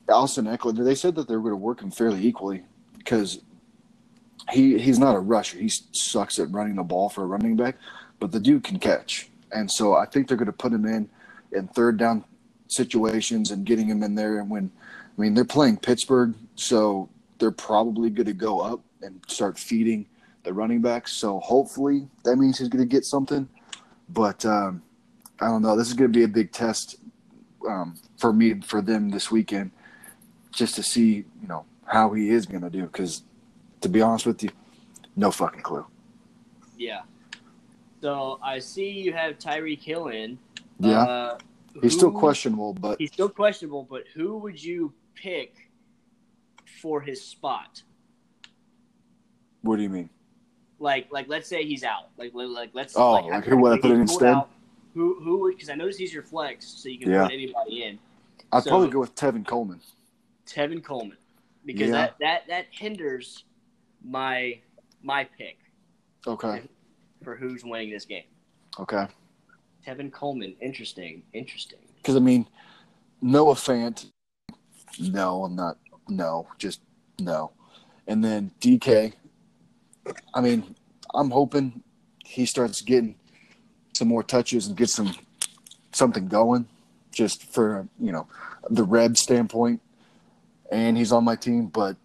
Austin 0.09 0.47
Ekeler. 0.47 0.85
They 0.85 0.95
said 0.95 1.15
that 1.15 1.29
they 1.29 1.37
were 1.37 1.43
going 1.43 1.53
to 1.53 1.57
work 1.57 1.81
him 1.83 1.91
fairly 1.91 2.27
equally 2.27 2.65
because 2.99 3.41
he 4.51 4.79
he's 4.79 4.99
not 4.99 5.15
a 5.15 5.21
rusher. 5.21 5.59
He 5.59 5.71
sucks 5.93 6.39
at 6.39 6.51
running 6.51 6.77
the 6.77 6.83
ball 6.83 7.09
for 7.09 7.23
a 7.23 7.27
running 7.27 7.57
back, 7.57 7.77
but 8.21 8.33
the 8.33 8.41
dude 8.41 8.65
can 8.65 8.79
catch, 8.79 9.31
and 9.53 9.71
so 9.71 9.95
I 9.95 10.07
think 10.07 10.29
they're 10.29 10.37
going 10.37 10.47
to 10.47 10.53
put 10.53 10.73
him 10.73 10.85
in 10.85 11.09
in 11.53 11.69
third 11.69 11.97
down 11.99 12.25
situations 12.69 13.51
and 13.53 13.65
getting 13.65 13.87
him 13.89 14.03
in 14.03 14.15
there. 14.15 14.41
And 14.41 14.51
when 14.51 14.71
I 15.17 15.21
mean 15.21 15.35
they're 15.35 15.45
playing 15.45 15.79
Pittsburgh, 15.79 16.35
so 16.57 17.09
they're 17.45 17.51
probably 17.51 18.09
going 18.09 18.25
to 18.25 18.33
go 18.33 18.61
up 18.61 18.81
and 19.03 19.23
start 19.29 19.59
feeding 19.59 20.07
the 20.45 20.53
running 20.55 20.81
backs. 20.81 21.13
So 21.13 21.41
hopefully 21.41 22.09
that 22.25 22.37
means 22.37 22.59
he's 22.59 22.71
going 22.71 22.83
to 22.83 22.89
get 22.89 23.05
something. 23.05 23.47
But 24.09 24.47
um, 24.47 24.83
I 25.43 25.49
don't 25.49 25.61
know. 25.61 25.77
This 25.77 25.89
is 25.89 25.93
going 25.93 26.11
to 26.11 26.19
be 26.19 26.25
a 26.25 26.29
big 26.29 26.53
test 26.53 26.97
um, 27.69 27.99
for 28.17 28.33
me 28.33 28.63
for 28.63 28.81
them 28.81 29.11
this 29.11 29.31
weekend, 29.31 29.73
just 30.53 30.75
to 30.77 30.83
see 30.83 31.27
you 31.43 31.49
know 31.49 31.67
how 31.85 32.15
he 32.15 32.31
is 32.31 32.47
going 32.47 32.63
to 32.63 32.71
do. 32.71 32.85
Because 32.85 33.25
to 33.83 33.91
be 33.91 34.01
honest 34.01 34.25
with 34.25 34.43
you, 34.43 34.49
no 35.15 35.31
fucking 35.31 35.61
clue. 35.61 35.85
Yeah. 36.79 37.03
So 38.01 38.39
I 38.43 38.59
see 38.59 38.89
you 38.89 39.13
have 39.13 39.39
Tyreek 39.39 39.83
Hill 39.83 40.09
in. 40.09 40.39
Yeah, 40.81 41.03
Uh, 41.03 41.39
he's 41.83 41.93
still 41.93 42.11
questionable, 42.11 42.73
but 42.73 42.99
He's 42.99 43.13
still 43.13 43.29
questionable, 43.29 43.87
but 43.89 44.05
who 44.15 44.39
would 44.39 44.63
you 44.63 44.95
pick 45.15 45.64
for 46.85 47.01
his 47.01 47.19
spot? 47.25 47.83
what 49.63 49.77
do 49.77 49.83
you 49.83 49.89
mean? 49.89 50.11
like 50.79 51.11
like 51.11 51.27
let's 51.29 51.49
say 51.49 51.65
he's 51.65 51.83
out. 51.83 52.11
Like 52.19 52.33
like- 52.35 52.71
let's 52.75 52.95
Oh, 52.95 53.13
like, 53.13 53.25
like 53.31 53.45
who 53.47 53.57
would 53.57 53.73
I 53.73 53.81
put 53.81 53.91
in 53.93 54.03
instead? 54.03 54.35
out, 54.35 54.51
Who 54.93 55.19
who 55.25 55.51
because 55.51 55.71
I 55.71 55.75
noticed 55.77 55.99
he's 55.99 56.13
your 56.13 56.23
flex, 56.23 56.67
so 56.67 56.91
you 56.91 56.99
can 56.99 57.11
Yeah. 57.11 57.23
put 57.23 57.33
anybody 57.33 57.85
in. 57.85 57.99
I'd 58.53 58.65
So- 58.65 58.71
probably 58.71 58.91
go 58.91 59.01
with 59.01 59.15
Tevin 59.15 59.47
Coleman. 59.47 59.81
Tevin 60.47 60.85
Coleman 60.85 61.17
because 61.65 61.89
Yeah. 61.89 61.93
that, 61.95 62.17
that 62.21 62.47
that 62.49 62.67
hinders 62.71 63.45
my 64.05 64.61
my 65.03 65.25
pick 65.25 65.57
Okay. 66.27 66.69
for 67.23 67.35
who's 67.37 67.65
winning 67.65 67.89
this 67.89 68.05
game. 68.05 68.25
Okay. 68.79 69.07
Tevin 69.87 70.13
Coleman, 70.13 70.55
interesting, 70.61 71.23
interesting. 71.33 71.79
Because 71.97 72.17
I 72.17 72.21
mean, 72.21 72.47
Noah 73.23 73.55
Fant. 73.55 74.11
No, 75.01 75.45
I'm 75.45 75.57
not. 75.57 75.79
No, 76.09 76.47
just 76.59 76.81
no. 77.19 77.53
And 78.07 78.23
then 78.23 78.51
DK. 78.61 79.15
I 80.35 80.41
mean, 80.41 80.75
I'm 81.15 81.31
hoping 81.31 81.83
he 82.25 82.45
starts 82.47 82.83
getting 82.83 83.15
some 83.95 84.09
more 84.09 84.23
touches 84.23 84.67
and 84.67 84.77
get 84.77 84.91
some 84.91 85.15
something 85.93 86.29
going, 86.29 86.67
just 87.13 87.45
for 87.45 87.89
you 88.01 88.13
know 88.13 88.27
the 88.69 88.85
Reb 88.85 89.17
standpoint. 89.17 89.81
And 90.71 90.97
he's 90.97 91.13
on 91.13 91.25
my 91.25 91.37
team, 91.37 91.67
but 91.67 91.97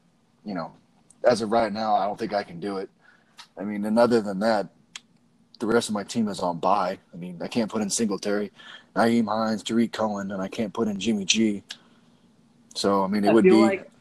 you 0.45 0.53
know, 0.53 0.71
as 1.23 1.41
of 1.41 1.51
right 1.51 1.71
now, 1.71 1.95
I 1.95 2.05
don't 2.05 2.19
think 2.19 2.33
I 2.33 2.43
can 2.43 2.59
do 2.59 2.77
it. 2.77 2.89
I 3.57 3.63
mean, 3.63 3.83
and 3.85 3.97
other 3.97 4.21
than 4.21 4.39
that, 4.39 4.67
the 5.59 5.67
rest 5.67 5.89
of 5.89 5.93
my 5.93 6.03
team 6.03 6.27
is 6.27 6.39
on 6.39 6.59
bye. 6.59 6.97
I 7.13 7.17
mean, 7.17 7.39
I 7.41 7.47
can't 7.47 7.69
put 7.69 7.81
in 7.81 7.89
Singletary. 7.89 8.51
Nyheim 8.95 9.27
Hines, 9.27 9.63
Tarik 9.63 9.91
Cohen, 9.91 10.31
and 10.31 10.41
I 10.41 10.47
can't 10.47 10.73
put 10.73 10.87
in 10.87 10.99
Jimmy 10.99 11.25
G. 11.25 11.63
So 12.75 13.03
I 13.03 13.07
mean, 13.07 13.23
it 13.23 13.29
I 13.29 13.33
would 13.33 13.43
be 13.43 13.51
like 13.51 13.91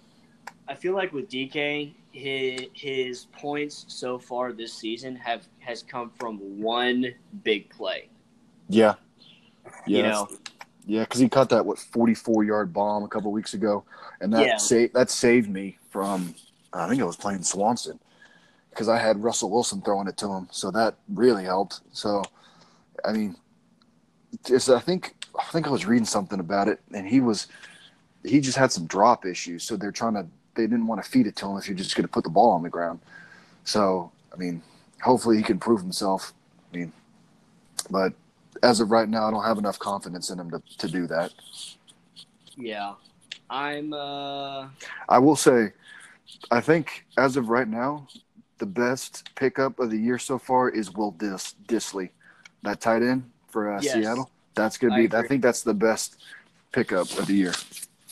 I 0.68 0.74
feel 0.74 0.94
like 0.94 1.12
with 1.12 1.28
DK, 1.28 1.94
his 2.12 2.66
his 2.74 3.26
points 3.32 3.84
so 3.88 4.18
far 4.18 4.52
this 4.52 4.74
season 4.74 5.16
have 5.16 5.46
has 5.60 5.82
come 5.82 6.10
from 6.10 6.38
one 6.60 7.06
big 7.42 7.70
play. 7.70 8.08
yeah, 8.68 8.94
yeah, 9.86 9.96
you 9.96 10.02
know, 10.02 10.28
yeah, 10.86 11.00
because 11.00 11.20
he 11.20 11.28
caught 11.28 11.48
that 11.50 11.64
what 11.64 11.78
forty 11.78 12.14
four 12.14 12.44
yard 12.44 12.72
bomb 12.72 13.02
a 13.02 13.08
couple 13.08 13.32
weeks 13.32 13.54
ago, 13.54 13.84
and 14.20 14.32
that 14.32 14.48
Yeah. 14.48 14.56
saved 14.58 14.94
that 14.94 15.10
saved 15.10 15.48
me 15.48 15.78
from 15.90 16.34
I 16.72 16.88
think 16.88 17.00
I 17.00 17.04
was 17.04 17.16
playing 17.16 17.42
Swanson 17.42 17.98
because 18.70 18.88
I 18.88 18.98
had 18.98 19.22
Russell 19.22 19.50
Wilson 19.50 19.80
throwing 19.82 20.06
it 20.08 20.16
to 20.18 20.30
him, 20.32 20.48
so 20.50 20.70
that 20.70 20.96
really 21.12 21.44
helped. 21.44 21.80
So, 21.92 22.22
I 23.04 23.12
mean, 23.12 23.36
just 24.44 24.68
I 24.68 24.80
think 24.80 25.14
I 25.38 25.44
think 25.44 25.66
I 25.66 25.70
was 25.70 25.86
reading 25.86 26.04
something 26.04 26.40
about 26.40 26.68
it, 26.68 26.80
and 26.92 27.06
he 27.06 27.20
was 27.20 27.46
he 28.24 28.40
just 28.40 28.58
had 28.58 28.72
some 28.72 28.86
drop 28.86 29.24
issues, 29.26 29.62
so 29.62 29.76
they're 29.76 29.92
trying 29.92 30.14
to 30.14 30.26
they 30.54 30.64
didn't 30.64 30.86
want 30.86 31.02
to 31.02 31.08
feed 31.08 31.26
it 31.26 31.36
to 31.36 31.46
him 31.46 31.56
if 31.56 31.68
you're 31.68 31.76
just 31.76 31.94
going 31.94 32.02
to 32.02 32.08
put 32.12 32.24
the 32.24 32.30
ball 32.30 32.50
on 32.50 32.62
the 32.64 32.68
ground. 32.68 32.98
So, 33.62 34.10
I 34.32 34.36
mean, 34.36 34.60
hopefully 35.00 35.36
he 35.36 35.42
can 35.44 35.58
prove 35.60 35.80
himself. 35.80 36.34
I 36.72 36.76
mean, 36.76 36.92
but 37.90 38.12
as 38.62 38.80
of 38.80 38.90
right 38.90 39.08
now, 39.08 39.28
I 39.28 39.30
don't 39.30 39.44
have 39.44 39.58
enough 39.58 39.78
confidence 39.78 40.30
in 40.30 40.40
him 40.40 40.50
to, 40.50 40.60
to 40.78 40.88
do 40.88 41.06
that. 41.06 41.32
yeah. 42.56 42.94
I'm 43.50 43.94
uh 43.94 44.68
I 45.08 45.18
will 45.18 45.36
say, 45.36 45.72
I 46.50 46.60
think 46.60 47.06
as 47.16 47.36
of 47.38 47.48
right 47.48 47.68
now, 47.68 48.06
the 48.58 48.66
best 48.66 49.30
pickup 49.36 49.78
of 49.78 49.90
the 49.90 49.96
year 49.96 50.18
so 50.18 50.38
far 50.38 50.68
is 50.68 50.92
Will 50.92 51.12
Dis- 51.12 51.54
Dissly, 51.66 52.10
that 52.64 52.80
tight 52.80 53.02
end 53.02 53.30
for 53.48 53.72
uh, 53.72 53.80
Yes. 53.80 53.94
Seattle. 53.94 54.30
That's 54.54 54.76
gonna 54.76 54.96
be. 54.96 55.02
I, 55.02 55.04
agree. 55.04 55.28
think 55.28 55.42
that's 55.42 55.62
the 55.62 55.72
best 55.72 56.20
pickup 56.72 57.10
of 57.18 57.26
the 57.26 57.34
year. 57.34 57.52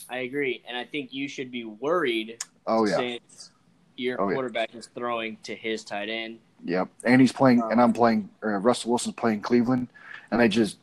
I 0.09 0.19
agree, 0.19 0.63
and 0.67 0.77
I 0.77 0.83
think 0.85 1.13
you 1.13 1.27
should 1.27 1.51
be 1.51 1.65
worried 1.65 2.43
Oh 2.65 2.85
yeah, 2.85 2.95
since 2.97 3.51
your 3.97 4.21
Oh, 4.21 4.29
yeah. 4.29 4.35
quarterback 4.35 4.73
is 4.75 4.87
throwing 4.95 5.37
to 5.43 5.55
his 5.55 5.83
tight 5.83 6.09
end. 6.09 6.39
yep. 6.63 6.87
And 7.03 7.19
he's 7.19 7.31
playing, 7.33 7.61
and 7.61 7.73
I'm 7.81 7.89
Um, 7.89 7.93
playing. 7.93 8.29
Russell 8.41 8.91
Wilson's 8.91 9.15
playing 9.15 9.41
Cleveland, 9.41 9.87
and 10.31 10.39
they 10.39 10.47
just 10.47 10.77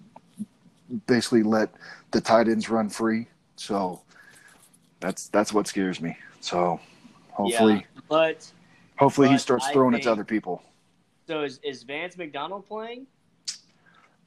basically 1.06 1.42
let 1.42 1.70
the 2.10 2.20
tight 2.20 2.48
ends 2.48 2.68
run 2.68 2.88
free. 2.88 3.26
So 3.56 4.02
that's 5.00 5.28
that's 5.28 5.52
what 5.52 5.66
scares 5.66 6.00
me. 6.00 6.16
So 6.40 6.80
hopefully, 7.32 7.86
But 8.08 8.50
hopefully 8.98 9.28
he 9.28 9.34
but 9.34 9.40
starts 9.40 9.66
I 9.66 9.72
throwing 9.72 9.94
it 9.94 10.02
to 10.02 10.12
other 10.12 10.24
people. 10.24 10.62
so 11.26 11.42
is 11.42 11.58
is 11.62 11.82
Vance 11.82 12.16
McDonald 12.18 12.66
playing? 12.66 13.06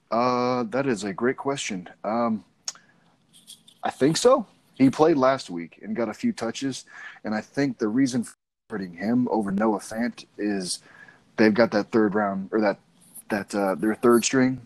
Uh, 0.10 0.64
that 0.64 0.88
is 0.88 1.04
a 1.04 1.14
great 1.14 1.38
question. 1.38 1.90
Um, 2.04 2.44
I 3.84 3.90
think 3.92 4.18
so. 4.18 4.48
He 4.78 4.90
played 4.90 5.18
last 5.18 5.50
week 5.50 5.80
and 5.82 5.96
got 5.96 6.10
a 6.10 6.14
few 6.14 6.32
touches, 6.32 6.86
and 7.24 7.34
I 7.34 7.42
think 7.42 7.78
the 7.78 7.88
reason 7.88 8.24
for 8.24 8.36
putting 8.70 8.94
him 8.94 9.28
over 9.32 9.52
Noah 9.52 9.80
Fant 9.80 10.26
is 10.38 10.80
they've 11.38 11.54
got 11.54 11.72
that 11.72 11.92
third 11.92 12.16
round 12.16 12.50
or 12.52 12.62
that 12.62 12.78
that 13.30 13.54
uh, 13.56 13.76
their 13.76 13.96
third 13.96 14.24
string 14.24 14.62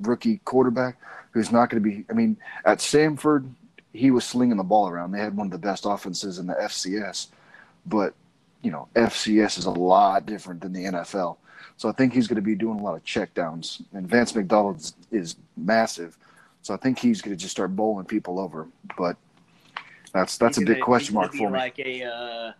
rookie 0.00 0.38
quarterback 0.44 0.98
who's 1.30 1.50
not 1.50 1.70
going 1.70 1.82
to 1.82 1.88
be. 1.88 2.04
I 2.10 2.12
mean, 2.12 2.36
at 2.64 2.78
Samford, 2.78 3.48
he 3.92 4.10
was 4.10 4.24
slinging 4.24 4.56
the 4.56 4.64
ball 4.64 4.88
around. 4.88 5.12
They 5.12 5.18
had 5.20 5.36
one 5.36 5.46
of 5.46 5.52
the 5.52 5.58
best 5.58 5.84
offenses 5.86 6.38
in 6.38 6.46
the 6.46 6.54
FCS, 6.54 7.28
but 7.86 8.14
you 8.62 8.70
know, 8.70 8.88
FCS 8.94 9.58
is 9.58 9.66
a 9.66 9.70
lot 9.70 10.26
different 10.26 10.60
than 10.60 10.72
the 10.72 10.84
NFL. 10.84 11.36
So 11.76 11.88
I 11.88 11.92
think 11.92 12.12
he's 12.12 12.26
going 12.26 12.36
to 12.36 12.42
be 12.42 12.54
doing 12.54 12.78
a 12.78 12.82
lot 12.82 12.94
of 12.94 13.04
checkdowns. 13.04 13.82
And 13.92 14.08
Vance 14.08 14.34
McDonald 14.34 14.76
is, 14.78 14.94
is 15.10 15.36
massive, 15.56 16.16
so 16.62 16.72
I 16.72 16.76
think 16.78 16.98
he's 16.98 17.20
going 17.20 17.36
to 17.36 17.40
just 17.40 17.52
start 17.52 17.76
bowling 17.76 18.06
people 18.06 18.38
over. 18.38 18.66
But 18.96 19.16
that's 20.14 20.38
that's 20.38 20.56
He's 20.56 20.62
a 20.62 20.66
big 20.66 20.76
gonna- 20.76 20.84
question 20.84 21.14
mark 21.16 21.34
for 21.34 21.50
me. 21.50 21.58
Like 21.58 21.78
a 21.80 22.04
uh, 22.04 22.52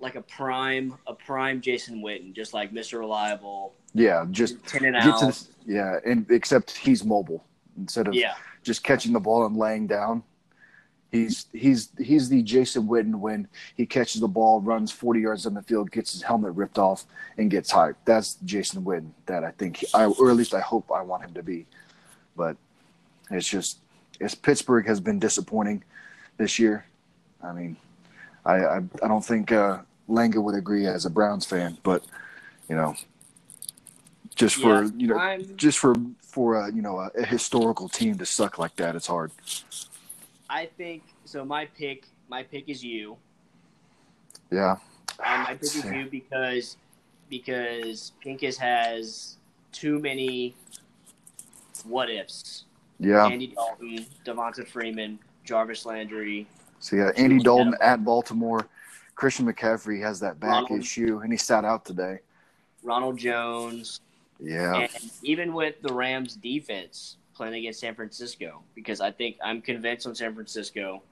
like 0.00 0.16
a 0.16 0.20
prime 0.22 0.94
a 1.06 1.14
prime 1.14 1.60
Jason 1.62 2.02
Witten, 2.02 2.34
just 2.34 2.52
like 2.52 2.72
Mr. 2.72 2.98
Reliable, 2.98 3.72
yeah, 3.94 4.26
just 4.30 4.62
ten 4.66 4.84
and 4.84 4.96
out. 4.96 5.20
the, 5.20 5.46
yeah, 5.64 5.98
and 6.04 6.26
except 6.30 6.76
he's 6.76 7.04
mobile 7.04 7.42
instead 7.78 8.08
of 8.08 8.14
yeah, 8.14 8.34
just 8.62 8.82
catching 8.84 9.12
the 9.12 9.20
ball 9.20 9.46
and 9.46 9.56
laying 9.56 9.86
down. 9.86 10.22
He's 11.12 11.46
he's 11.52 11.90
he's 11.96 12.28
the 12.28 12.42
Jason 12.42 12.88
Witten 12.88 13.14
when 13.14 13.46
he 13.76 13.86
catches 13.86 14.20
the 14.20 14.28
ball, 14.28 14.60
runs 14.60 14.90
40 14.90 15.20
yards 15.20 15.46
on 15.46 15.54
the 15.54 15.62
field, 15.62 15.90
gets 15.92 16.12
his 16.12 16.20
helmet 16.22 16.52
ripped 16.54 16.78
off, 16.78 17.04
and 17.38 17.48
gets 17.50 17.72
hyped. 17.72 17.94
That's 18.04 18.34
Jason 18.44 18.82
Witten 18.84 19.10
that 19.26 19.44
I 19.44 19.52
think, 19.52 19.84
I, 19.94 20.06
or 20.06 20.28
at 20.30 20.36
least 20.36 20.52
I 20.52 20.60
hope 20.60 20.90
I 20.90 21.02
want 21.02 21.22
him 21.24 21.32
to 21.34 21.44
be. 21.44 21.64
But 22.36 22.56
it's 23.30 23.46
just, 23.48 23.78
it's 24.20 24.34
Pittsburgh 24.34 24.84
has 24.88 24.98
been 24.98 25.20
disappointing 25.20 25.84
this 26.38 26.58
year. 26.58 26.84
I 27.46 27.52
mean, 27.52 27.76
I 28.44 28.54
I, 28.54 28.76
I 29.02 29.08
don't 29.08 29.24
think 29.24 29.52
uh, 29.52 29.78
Langa 30.08 30.42
would 30.42 30.54
agree 30.54 30.86
as 30.86 31.04
a 31.04 31.10
Browns 31.10 31.46
fan, 31.46 31.78
but 31.82 32.04
you 32.68 32.76
know, 32.76 32.94
just 34.34 34.56
for 34.56 34.84
Yeah, 34.84 34.90
you 34.96 35.06
know, 35.08 35.18
I'm. 35.18 35.56
just 35.56 35.78
for 35.78 35.94
for 36.20 36.56
a 36.56 36.72
you 36.72 36.82
know 36.82 36.98
a, 36.98 37.10
a 37.16 37.24
historical 37.24 37.88
team 37.88 38.18
to 38.18 38.26
suck 38.26 38.58
like 38.58 38.76
that, 38.76 38.94
it's 38.94 39.06
hard. 39.06 39.32
I 40.48 40.66
think 40.76 41.02
so. 41.24 41.44
My 41.44 41.66
pick, 41.66 42.06
my 42.28 42.42
pick 42.42 42.68
is 42.68 42.84
you. 42.84 43.16
Yeah. 44.50 44.76
And 45.24 45.42
my 45.44 45.54
pick 45.60 45.62
is 45.62 45.84
you 45.84 46.08
because 46.10 46.76
because 47.28 48.12
Pincus 48.20 48.56
has 48.58 49.36
too 49.72 49.98
many 49.98 50.54
what 51.84 52.10
ifs. 52.10 52.64
Yeah. 52.98 53.26
Andy 53.26 53.48
Dalton, 53.48 54.06
Devonta 54.24 54.66
Freeman, 54.66 55.18
Jarvis 55.44 55.84
Landry. 55.84 56.46
So 56.80 56.96
yeah, 56.96 57.10
Andy. 57.16 57.38
Dalton 57.38 57.74
at 57.80 58.04
Baltimore. 58.04 58.66
Christian 59.14 59.50
McCaffrey 59.50 60.00
has 60.02 60.20
that 60.20 60.38
back 60.38 60.50
Ronald. 60.64 60.80
issue, 60.80 61.20
and 61.22 61.32
he 61.32 61.38
sat 61.38 61.64
out 61.64 61.84
today. 61.86 62.18
Ronald 62.82 63.18
Jones, 63.18 64.00
Yeah. 64.38 64.74
and 64.74 64.90
even 65.22 65.54
with 65.54 65.80
the 65.80 65.92
Rams 65.92 66.36
defense 66.36 67.16
playing 67.34 67.54
against 67.54 67.80
San 67.80 67.94
Francisco, 67.94 68.62
because 68.74 69.00
I 69.00 69.10
think 69.10 69.38
I'm 69.42 69.62
convinced 69.62 70.06
on 70.06 70.14
San 70.14 70.34
Francisco. 70.34 71.02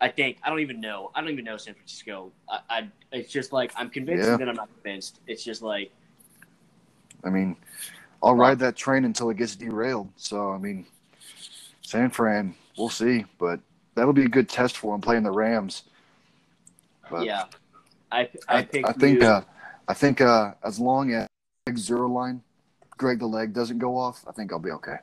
I 0.00 0.08
think 0.08 0.38
I 0.44 0.48
don't 0.50 0.60
even 0.60 0.80
know. 0.80 1.10
I 1.14 1.20
don't 1.20 1.30
even 1.30 1.44
know 1.44 1.56
San 1.56 1.74
Francisco. 1.74 2.30
I, 2.48 2.60
I 2.70 2.88
it's 3.12 3.32
just 3.32 3.52
like 3.52 3.72
I'm 3.76 3.90
convinced, 3.90 4.24
Yeah. 4.26 4.32
and 4.32 4.40
then 4.40 4.48
I'm 4.48 4.54
not 4.56 4.68
convinced. 4.74 5.20
It's 5.26 5.42
just 5.42 5.62
like 5.62 5.90
I 7.24 7.30
mean, 7.30 7.56
I'll 8.22 8.34
ride 8.36 8.58
that 8.60 8.76
train 8.76 9.04
until 9.04 9.30
it 9.30 9.38
gets 9.38 9.56
derailed. 9.56 10.08
So 10.16 10.50
I 10.52 10.58
mean, 10.58 10.86
San 11.82 12.10
Fran, 12.10 12.54
we'll 12.78 12.90
see, 12.90 13.24
but 13.38 13.58
that'll 13.96 14.12
be 14.12 14.24
a 14.24 14.28
good 14.28 14.48
test 14.48 14.76
for 14.78 14.94
him 14.94 15.00
playing 15.00 15.24
the 15.24 15.32
Rams. 15.32 15.82
But 17.10 17.24
yeah. 17.26 17.44
I 18.12 18.28
I, 18.48 18.58
I, 18.58 18.68
I 18.84 18.92
think 18.92 19.22
uh, 19.24 19.42
I 19.88 19.94
think 19.94 20.20
uh, 20.20 20.52
as 20.62 20.78
long 20.78 21.12
as 21.12 21.26
Zuerlein, 21.70 22.40
Greg 22.96 23.18
the 23.18 23.26
leg 23.26 23.52
doesn't 23.52 23.78
go 23.78 23.96
off, 23.98 24.24
I 24.28 24.32
think 24.32 24.52
I'll 24.52 24.60
be 24.60 24.70
okay. 24.70 24.98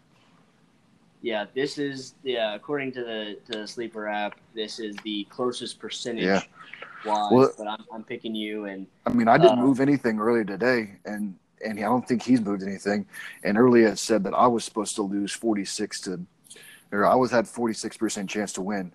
yeah, 1.22 1.46
this 1.54 1.78
is 1.78 2.16
yeah. 2.24 2.56
According 2.56 2.94
to 2.94 3.04
the 3.04 3.38
to 3.52 3.60
the 3.60 3.68
sleeper 3.68 4.08
app, 4.08 4.40
this 4.56 4.80
is 4.80 4.96
the 5.04 5.26
closest 5.30 5.80
percentage 5.80 6.24
Yeah. 6.24 6.42
wise. 7.06 7.32
Well- 7.32 7.52
but 7.58 7.68
I'm 7.68 7.84
I'm 7.94 8.04
picking 8.04 8.36
you, 8.36 8.66
and 8.66 8.88
I 9.06 9.12
mean, 9.12 9.28
I 9.28 9.38
didn't 9.38 9.60
Uh, 9.60 9.64
move 9.68 9.80
anything 9.82 10.20
earlier 10.20 10.46
today, 10.46 10.96
and 11.06 11.36
and 11.66 11.80
I 11.80 11.84
don't 11.84 12.06
think 12.08 12.22
he's 12.24 12.42
moved 12.42 12.64
anything. 12.64 13.06
And 13.44 13.58
earlier 13.58 13.88
it 13.90 14.00
said 14.00 14.24
that 14.26 14.34
I 14.34 14.48
was 14.48 14.64
supposed 14.66 14.96
to 14.96 15.02
lose 15.02 15.32
forty 15.34 15.66
six 15.66 16.00
to, 16.02 16.26
or 16.94 17.06
I 17.06 17.12
always 17.12 17.32
had 17.32 17.48
forty 17.48 17.74
six 17.74 17.98
percent 17.98 18.30
chance 18.30 18.54
to 18.54 18.62
win, 18.62 18.92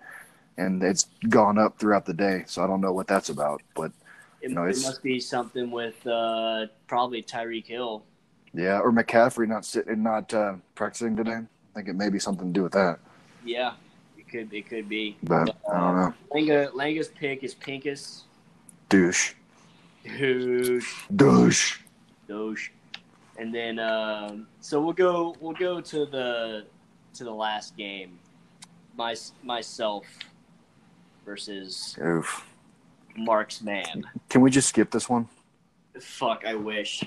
and 0.56 0.82
it's 0.82 1.06
gone 1.28 1.58
up 1.58 1.78
throughout 1.78 2.06
the 2.06 2.14
day. 2.14 2.44
So 2.46 2.62
I 2.62 2.66
don't 2.66 2.80
know 2.80 2.92
what 2.92 3.06
that's 3.06 3.28
about, 3.28 3.60
but 3.74 3.92
It, 4.40 4.52
know, 4.52 4.64
it 4.64 4.78
must 4.82 5.02
be 5.02 5.20
something 5.20 5.70
with 5.70 6.06
uh, 6.06 6.66
probably 6.86 7.22
Tyreek 7.22 7.66
Hill. 7.66 8.04
Yeah, 8.54 8.78
or 8.78 8.92
McCaffrey 8.92 9.46
not 9.48 9.64
sitting, 9.64 10.02
not 10.02 10.32
uh, 10.32 10.54
practicing 10.74 11.16
today. 11.16 11.40
I 11.40 11.74
think 11.74 11.88
it 11.88 11.96
may 11.96 12.08
be 12.08 12.18
something 12.18 12.46
to 12.46 12.52
do 12.52 12.62
with 12.62 12.72
that. 12.72 12.98
Yeah, 13.44 13.72
it 14.16 14.28
could 14.28 14.52
it 14.52 14.68
could 14.68 14.88
be. 14.88 15.16
But 15.22 15.54
I 15.70 15.80
don't 15.80 15.96
know. 15.96 16.14
Langa 16.32 16.72
Langa's 16.72 17.08
pick 17.08 17.42
is 17.42 17.54
Pinkus. 17.54 18.22
Douche, 18.88 19.34
Dude, 20.04 20.82
douche. 21.14 21.78
Doge. 22.26 22.72
And 23.38 23.54
then 23.54 23.78
um, 23.78 24.46
so 24.60 24.80
we'll 24.80 24.94
go 24.94 25.36
we'll 25.40 25.52
go 25.52 25.80
to 25.80 26.06
the 26.06 26.64
to 27.18 27.24
the 27.24 27.32
last 27.32 27.76
game. 27.76 28.18
My 28.96 29.14
myself 29.42 30.06
versus 31.24 31.96
Oof. 32.04 32.44
Mark's 33.16 33.60
man. 33.60 34.04
Can 34.28 34.40
we 34.40 34.50
just 34.50 34.68
skip 34.68 34.90
this 34.90 35.08
one? 35.08 35.28
Fuck, 36.00 36.44
I 36.46 36.54
wish. 36.54 37.04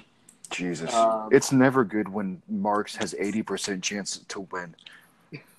Jesus, 0.51 0.93
Um, 0.93 1.29
it's 1.31 1.53
never 1.53 1.85
good 1.85 2.09
when 2.09 2.41
Marks 2.49 2.95
has 2.97 3.15
eighty 3.17 3.41
percent 3.41 3.83
chance 3.83 4.17
to 4.27 4.41
win. 4.51 4.75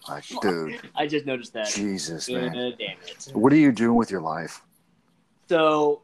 Like, 0.08 0.24
dude, 0.42 0.80
I 0.94 1.06
just 1.06 1.24
noticed 1.24 1.54
that. 1.54 1.68
Jesus, 1.68 2.28
Uh, 2.28 2.32
man, 2.32 2.52
damn 2.78 2.96
it. 3.06 3.30
what 3.32 3.52
are 3.52 3.56
you 3.56 3.72
doing 3.72 3.96
with 3.96 4.10
your 4.10 4.20
life? 4.20 4.62
So, 5.48 6.02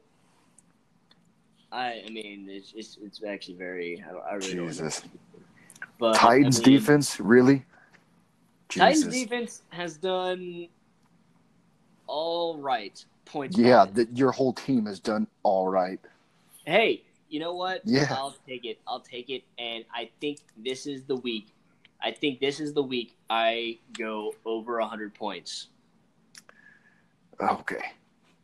I 1.71 2.03
I 2.07 2.11
mean, 2.11 2.47
it's 2.49 2.73
it's, 2.75 2.97
it's 3.03 3.23
actually 3.23 3.57
very. 3.57 4.03
I, 4.09 4.31
I 4.31 4.35
really. 4.37 4.53
Jesus, 4.53 5.03
But 5.99 6.15
Titans 6.15 6.61
I 6.61 6.65
mean, 6.65 6.79
defense, 6.79 7.21
really? 7.21 7.65
Titans 8.69 9.15
defense 9.15 9.63
has 9.71 9.97
done 9.97 10.69
all 12.07 12.59
right. 12.59 13.05
Points. 13.25 13.57
Yeah, 13.59 13.87
that 13.93 14.17
your 14.17 14.33
whole 14.33 14.53
team 14.53 14.87
has 14.87 15.01
done 15.01 15.27
all 15.43 15.69
right. 15.69 16.01
Hey, 16.65 17.03
you 17.29 17.41
know 17.41 17.55
what? 17.55 17.83
Yeah. 17.85 18.07
I'll 18.11 18.37
take 18.47 18.65
it. 18.65 18.79
I'll 18.87 19.01
take 19.01 19.31
it. 19.31 19.45
And 19.59 19.85
I 19.95 20.11
think 20.21 20.39
this 20.57 20.87
is 20.87 21.05
the 21.05 21.17
week. 21.17 21.49
I 22.01 22.13
think 22.13 22.41
this 22.41 22.61
is 22.61 22.73
the 22.73 22.83
week 22.83 23.17
I 23.29 23.79
go 23.93 24.35
over 24.45 24.79
100 24.79 25.15
points. 25.15 25.69
Okay, 27.41 27.77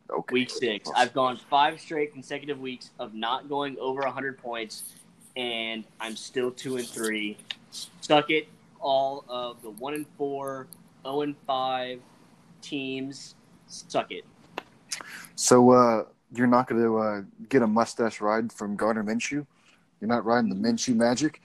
okay. 0.09 0.33
Week 0.33 0.49
six. 0.49 0.89
I've 0.95 1.13
gone 1.13 1.37
five 1.37 1.79
straight 1.79 2.13
consecutive 2.13 2.59
weeks 2.59 2.91
of 2.99 3.13
not 3.13 3.49
going 3.49 3.77
over 3.79 4.01
100 4.01 4.37
points, 4.37 4.95
and 5.35 5.83
I'm 5.99 6.15
still 6.15 6.51
two 6.51 6.77
and 6.77 6.87
three. 6.87 7.37
Suck 8.01 8.29
it. 8.29 8.47
All 8.85 9.25
of 9.27 9.63
the 9.63 9.71
one 9.71 9.95
and 9.95 10.05
four, 10.15 10.67
0 11.01 11.21
and 11.21 11.35
five 11.47 11.99
teams. 12.61 13.33
Suck 13.65 14.11
it. 14.11 14.25
So 15.33 15.71
uh, 15.71 16.03
you're 16.35 16.45
not 16.45 16.67
going 16.67 16.83
to 16.83 16.97
uh, 16.99 17.21
get 17.49 17.63
a 17.63 17.67
mustache 17.67 18.21
ride 18.21 18.53
from 18.53 18.75
Gardner 18.75 19.03
Minshew? 19.03 19.43
You're 19.99 20.07
not 20.07 20.23
riding 20.23 20.49
the 20.51 20.55
Minshew 20.55 20.95
magic? 20.95 21.41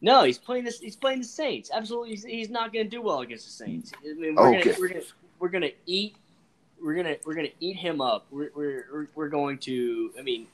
No, 0.00 0.24
he's 0.24 0.36
playing 0.36 0.64
this. 0.64 0.80
He's 0.80 0.96
playing 0.96 1.20
the 1.20 1.24
Saints. 1.26 1.70
Absolutely, 1.72 2.10
he's, 2.10 2.24
he's 2.24 2.50
not 2.50 2.72
going 2.72 2.86
to 2.86 2.90
do 2.90 3.00
well 3.00 3.20
against 3.20 3.44
the 3.46 3.52
Saints. 3.52 3.92
I 4.04 4.14
mean, 4.14 4.34
we're 4.34 4.48
Okay. 4.58 4.64
gonna 4.64 4.76
we're 4.80 4.88
gonna 4.88 5.00
we're 5.38 5.48
gonna 5.48 5.70
eat. 5.86 6.16
We're 6.82 6.94
gonna 6.96 7.14
we're 7.24 7.34
gonna 7.34 7.48
eat 7.60 7.76
him 7.76 8.00
up. 8.00 8.26
We're 8.32 8.50
we're- 8.56 9.06
we're 9.14 9.28
going 9.28 9.58
to. 9.58 10.10
I 10.18 10.22
mean, 10.22 10.48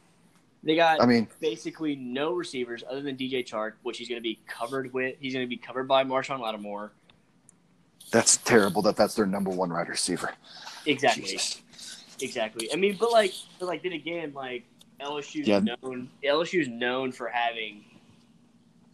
they 0.62 0.76
got 0.76 1.00
I 1.02 1.06
mean, 1.06 1.26
basically 1.40 1.96
no 1.96 2.32
receivers 2.32 2.84
other 2.88 3.00
than 3.02 3.16
DJ 3.16 3.46
Chark, 3.46 3.72
which 3.82 3.98
he's 3.98 4.08
going 4.08 4.18
to 4.20 4.22
be 4.22 4.38
covered 4.46 4.92
with. 4.92 5.16
He's 5.20 5.32
going 5.32 5.44
to 5.44 5.48
be 5.48 5.56
covered 5.56 5.88
by 5.88 6.04
Marshon 6.04 6.40
Lattimore. 6.40 6.92
that's 8.10 8.36
terrible 8.38 8.82
that 8.82 8.96
that's 8.96 9.14
their 9.14 9.26
number 9.26 9.50
one 9.50 9.70
wide 9.72 9.88
receiver. 9.88 10.32
Exactly, 10.86 11.22
Jesus. 11.22 11.62
exactly. 12.20 12.72
I 12.72 12.76
mean, 12.76 12.96
but 12.98 13.10
like, 13.12 13.32
but 13.58 13.66
like 13.66 13.82
then 13.82 13.92
again, 13.92 14.32
like 14.34 14.64
LSU's 15.00 15.46
Yeah. 15.48 15.60
known 15.60 16.10
LSU's 16.24 16.68
known 16.68 17.12
for 17.12 17.28
having 17.28 17.84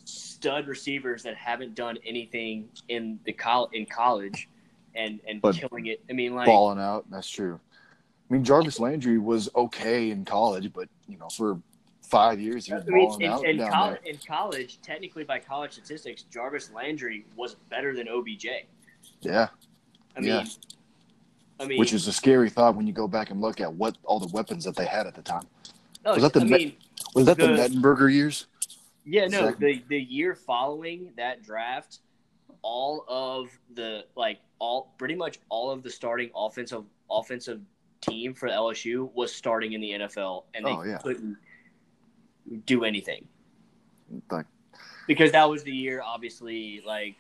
stud 0.05 0.69
receivers 0.69 1.23
that 1.25 1.35
haven't 1.37 1.75
done 1.75 1.99
anything 2.07 2.69
in 2.89 3.19
the 3.25 3.33
col- 3.33 3.71
in 3.73 3.87
college 3.87 4.49
and 4.95 5.21
and 5.27 5.41
But 5.41 5.57
killing 5.57 5.87
it. 5.87 6.01
I 6.09 6.13
mean, 6.13 6.35
like 6.35 6.47
Balling 6.47 6.79
out, 6.79 7.07
that's 7.11 7.29
true. 7.29 7.59
I 8.29 8.33
mean, 8.33 8.45
Jarvis 8.45 8.81
Landry 8.81 9.19
was 9.19 9.49
okay 9.55 10.11
in 10.11 10.25
college, 10.25 10.73
but, 10.73 10.89
you 11.09 11.17
know, 11.17 11.29
for 11.29 11.61
five 12.03 12.41
years 12.41 12.67
he 12.67 12.73
I 12.73 12.77
was 12.77 12.87
mean, 12.87 13.07
balling 13.09 13.21
in, 13.23 13.31
out 13.31 13.45
in, 13.45 13.57
down 13.59 13.71
college, 13.73 14.01
there. 14.05 14.13
in 14.13 14.19
college, 14.27 14.79
technically 14.83 15.25
by 15.25 15.39
college 15.39 15.73
statistics, 15.73 16.23
Jarvis 16.23 16.71
Landry 16.73 17.25
was 17.37 17.55
better 17.71 17.95
than 17.95 18.09
OBJ. 18.09 18.47
Yeah, 19.21 19.49
I 20.17 20.21
mean, 20.21 20.29
Yeah. 20.31 20.45
I 21.59 21.65
mean, 21.67 21.79
which 21.79 21.95
is 21.95 22.07
a 22.07 22.13
scary 22.13 22.51
thought 22.51 22.75
when 22.77 22.87
you 22.87 22.93
go 22.93 23.09
back 23.09 23.31
and 23.31 23.41
look 23.41 23.61
at 23.63 23.73
what 23.73 23.97
all 24.05 24.21
the 24.21 24.31
weapons 24.35 24.65
that 24.65 24.77
they 24.77 24.85
had 24.85 25.07
at 25.07 25.15
the 25.15 25.23
time. 25.23 25.45
no, 26.05 26.13
was 26.13 26.23
that 26.23 26.33
the 26.35 26.41
I 26.41 26.45
Met- 26.45 26.61
mean, 26.61 26.77
Was 27.15 27.25
that 27.27 27.39
the, 27.39 27.47
The- 27.47 27.53
Mettenberger 27.55 28.13
years? 28.13 28.47
Yeah, 29.07 29.27
no, 29.29 29.53
the 29.53 29.83
the 29.89 29.99
year 29.99 30.35
following 30.35 31.13
that 31.17 31.43
draft, 31.45 32.01
all 32.63 33.05
of 33.09 33.49
the 33.75 34.05
like 34.17 34.41
all 34.59 34.93
pretty 34.99 35.15
much 35.15 35.39
all 35.49 35.71
of 35.71 35.83
the 35.85 35.89
starting 35.91 36.29
offensive 36.37 36.85
offensive 37.11 37.61
team 38.01 38.35
for 38.35 38.49
LSU 38.49 39.11
was 39.15 39.35
starting 39.35 39.73
in 39.73 39.81
the 39.81 39.91
NFL 39.93 40.45
and 40.55 40.65
they 40.67 40.71
Oh, 40.71 40.83
yeah. 40.83 40.99
couldn't 40.99 41.37
do 42.67 42.85
anything. 42.85 43.27
Like, 44.31 44.47
Because 45.07 45.33
that 45.33 45.49
was 45.49 45.63
the 45.65 45.73
year 45.73 46.03
obviously 46.05 46.83
like 46.87 47.17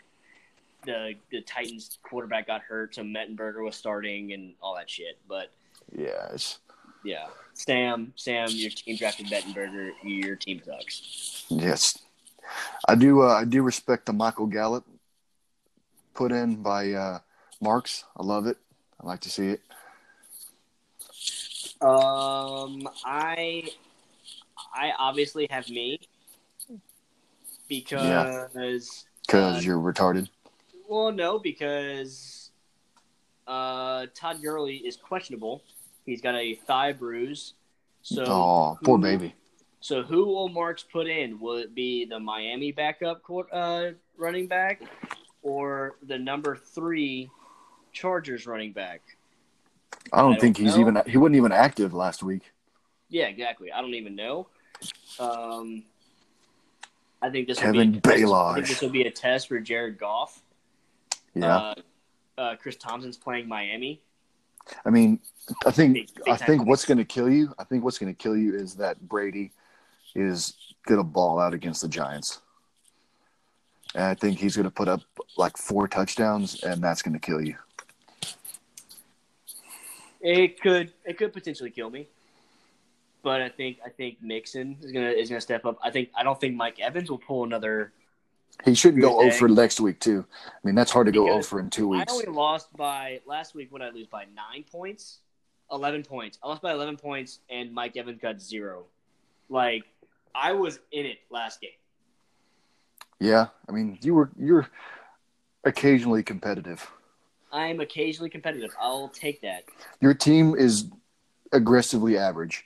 the 0.85 1.15
the 1.31 1.41
Titans 1.43 1.99
quarterback 2.03 2.47
got 2.47 2.61
hurt, 2.63 2.95
so 2.95 3.03
Mettenberger 3.03 3.65
was 3.65 3.75
starting 3.75 4.33
and 4.33 4.55
all 4.63 4.77
that 4.77 4.89
shit. 4.89 5.19
But 5.29 5.51
yeah, 5.93 6.37
yeah. 7.05 7.27
Sam, 7.55 8.13
Sam, 8.17 8.47
your 8.51 8.71
team 8.71 8.97
drafted 8.97 9.27
Mettenberger, 9.27 9.91
your 10.05 10.37
team 10.37 10.61
sucks. 10.65 11.47
yes. 11.49 11.99
I 12.89 12.95
do. 12.95 13.23
Uh, 13.23 13.35
I 13.35 13.45
do 13.45 13.63
respect 13.63 14.07
the 14.07 14.13
Michael 14.13 14.47
Gallup 14.47 14.85
put 16.15 16.31
in 16.31 16.63
by 16.63 16.93
uh, 16.93 17.19
Marks. 17.61 18.05
I 18.17 18.23
love 18.23 18.47
it. 18.47 18.57
I 19.01 19.07
like 19.07 19.21
to 19.23 19.31
see 19.31 19.49
it. 19.49 19.61
Um, 21.81 22.89
I, 23.05 23.69
I 24.75 24.93
obviously 24.99 25.47
have 25.51 25.69
me 25.69 26.01
because, 27.69 28.49
because 28.55 29.07
Uh, 29.33 29.61
you're 29.63 29.79
retarded. 29.79 30.29
well, 30.89 31.13
no, 31.13 31.39
because 31.39 32.51
uh, 33.47 34.07
Todd 34.15 34.43
Gurley 34.43 34.77
is 34.77 34.97
questionable. 34.97 35.63
He's 36.05 36.21
got 36.21 36.35
a 36.35 36.55
thigh 36.55 36.93
bruise. 36.93 37.55
So, 38.03 38.25
oh, 38.25 38.79
poor 38.85 38.99
baby. 38.99 39.35
so 39.81 40.03
who 40.03 40.27
will 40.27 40.49
Marks 40.49 40.85
put 40.85 41.09
in? 41.09 41.41
Will 41.41 41.57
it 41.57 41.75
be 41.75 42.05
the 42.05 42.21
Miami 42.21 42.71
backup 42.73 43.23
uh, 43.53 43.91
running 44.17 44.47
back 44.47 44.81
or 45.43 45.97
the 46.07 46.17
number 46.19 46.57
three 46.57 47.29
Chargers 47.93 48.47
running 48.47 48.73
back? 48.73 49.16
I 50.13 50.21
don't 50.23 50.35
I 50.35 50.39
think 50.39 50.57
don't 50.57 50.67
he's 50.67 50.77
know. 50.77 50.81
even. 50.83 51.03
He 51.07 51.17
wasn't 51.17 51.37
even 51.37 51.53
active 51.53 51.93
last 51.95 52.23
week. 52.23 52.53
Yeah, 53.09 53.27
exactly. 53.27 53.73
I 53.73 53.81
don't 53.81 53.95
even 53.95 54.15
know. 54.17 54.49
Um, 55.19 55.85
I 57.23 57.31
think 57.31 57.49
this 57.49 57.59
will 57.59 57.73
Kevin 57.73 57.93
be 57.93 57.99
a 57.99 58.01
test- 58.01 58.25
I 58.33 58.55
think 58.55 58.67
this 58.67 58.81
will 58.83 58.89
be 58.91 59.03
a 59.03 59.11
test 59.11 59.49
for 59.49 59.59
Jared 59.61 59.99
Goff. 59.99 60.43
Yeah, 61.35 61.57
Uh, 61.57 61.75
uh, 62.39 62.57
Chris 62.57 62.77
Thompson's 62.77 63.17
playing 63.17 63.49
Miami. 63.49 64.01
I 64.85 64.91
mean, 64.91 65.21
I 65.65 65.71
think. 65.71 65.95
Big- 65.95 66.15
big 66.15 66.29
I 66.29 66.37
think 66.37 66.67
what's 66.67 66.85
going 66.85 66.99
to 66.99 67.05
kill 67.05 67.31
you. 67.31 67.55
I 67.59 67.65
think 67.65 67.85
what's 67.85 67.99
going 67.99 68.13
to 68.15 68.19
kill 68.23 68.37
you 68.37 68.55
is 68.55 68.75
that 68.77 69.01
Brady 69.09 69.53
is 70.15 70.55
going 70.87 70.99
to 70.99 71.05
ball 71.05 71.39
out 71.39 71.55
against 71.55 71.83
the 71.83 71.89
Giants. 71.89 72.41
And 73.95 74.05
I 74.05 74.15
think 74.15 74.39
he's 74.39 74.57
going 74.57 74.65
to 74.65 74.71
put 74.71 74.89
up 74.89 75.01
like 75.37 75.57
four 75.57 75.89
touchdowns, 75.89 76.63
and 76.63 76.83
that's 76.83 77.03
going 77.03 77.15
to 77.15 77.21
kill 77.21 77.41
you. 77.41 77.57
It 80.29 80.61
could 80.61 80.93
it 81.05 81.19
could 81.19 81.33
potentially 81.33 81.71
kill 81.71 81.89
me, 81.89 82.09
but 83.23 83.41
I 83.41 83.49
think 83.49 83.79
I 83.87 83.91
think 83.91 84.21
Mixon 84.21 84.77
is 84.83 84.91
gonna 84.91 85.11
is 85.11 85.29
gonna 85.29 85.41
step 85.41 85.65
up. 85.65 85.79
I 85.85 85.93
think 85.93 86.11
I 86.17 86.25
don't 86.25 86.41
think 86.41 86.57
Mike 86.57 86.81
Evans 86.81 87.09
will 87.09 87.19
pull 87.19 87.45
another. 87.45 87.93
He 88.65 88.75
shouldn't 88.75 89.03
go 89.03 89.21
over 89.21 89.49
next 89.49 89.79
week 89.79 90.01
too. 90.01 90.27
I 90.45 90.59
mean, 90.65 90.75
that's 90.75 90.91
hard 90.91 91.07
to 91.07 91.13
go 91.13 91.31
over 91.31 91.61
in 91.61 91.71
two 91.71 91.87
weeks. 91.87 92.11
I 92.11 92.13
only 92.13 92.27
lost 92.27 92.77
by 92.77 93.21
last 93.25 93.55
week. 93.55 93.71
What 93.71 93.83
I 93.83 93.91
lose 93.91 94.09
by 94.09 94.25
nine 94.35 94.65
points, 94.69 95.19
eleven 95.71 96.03
points. 96.03 96.41
I 96.43 96.49
lost 96.49 96.61
by 96.61 96.73
eleven 96.73 96.97
points, 96.97 97.39
and 97.49 97.73
Mike 97.73 97.97
Evans 97.97 98.19
got 98.21 98.41
zero. 98.41 98.87
Like 99.49 99.85
I 100.35 100.55
was 100.55 100.81
in 100.91 101.07
it 101.07 101.19
last 101.31 101.61
game. 101.61 101.71
Yeah, 103.21 103.47
I 103.69 103.73
mean, 103.73 103.97
you 104.03 104.15
were 104.15 104.31
you're 104.37 104.69
occasionally 105.63 106.25
competitive. 106.25 106.91
I 107.53 107.67
am 107.67 107.81
occasionally 107.81 108.31
competitive. 108.31 108.71
I'll 108.81 109.09
take 109.09 109.41
that. 109.43 109.65
Your 110.01 110.15
team 110.15 110.55
is 110.57 110.91
aggressively 111.53 112.19
average, 112.19 112.65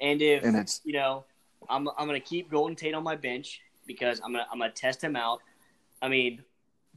And 0.00 0.20
if 0.22 0.44
and 0.44 0.56
it's 0.56 0.80
you 0.84 0.94
know, 0.94 1.24
I'm 1.68 1.88
I'm 1.98 2.06
gonna 2.06 2.20
keep 2.20 2.50
Golden 2.50 2.74
Tate 2.74 2.94
on 2.94 3.02
my 3.02 3.16
bench 3.16 3.60
because 3.86 4.20
I'm 4.24 4.32
gonna 4.32 4.46
I'm 4.50 4.58
gonna 4.58 4.72
test 4.72 5.02
him 5.02 5.16
out. 5.16 5.40
I 6.00 6.08
mean, 6.08 6.42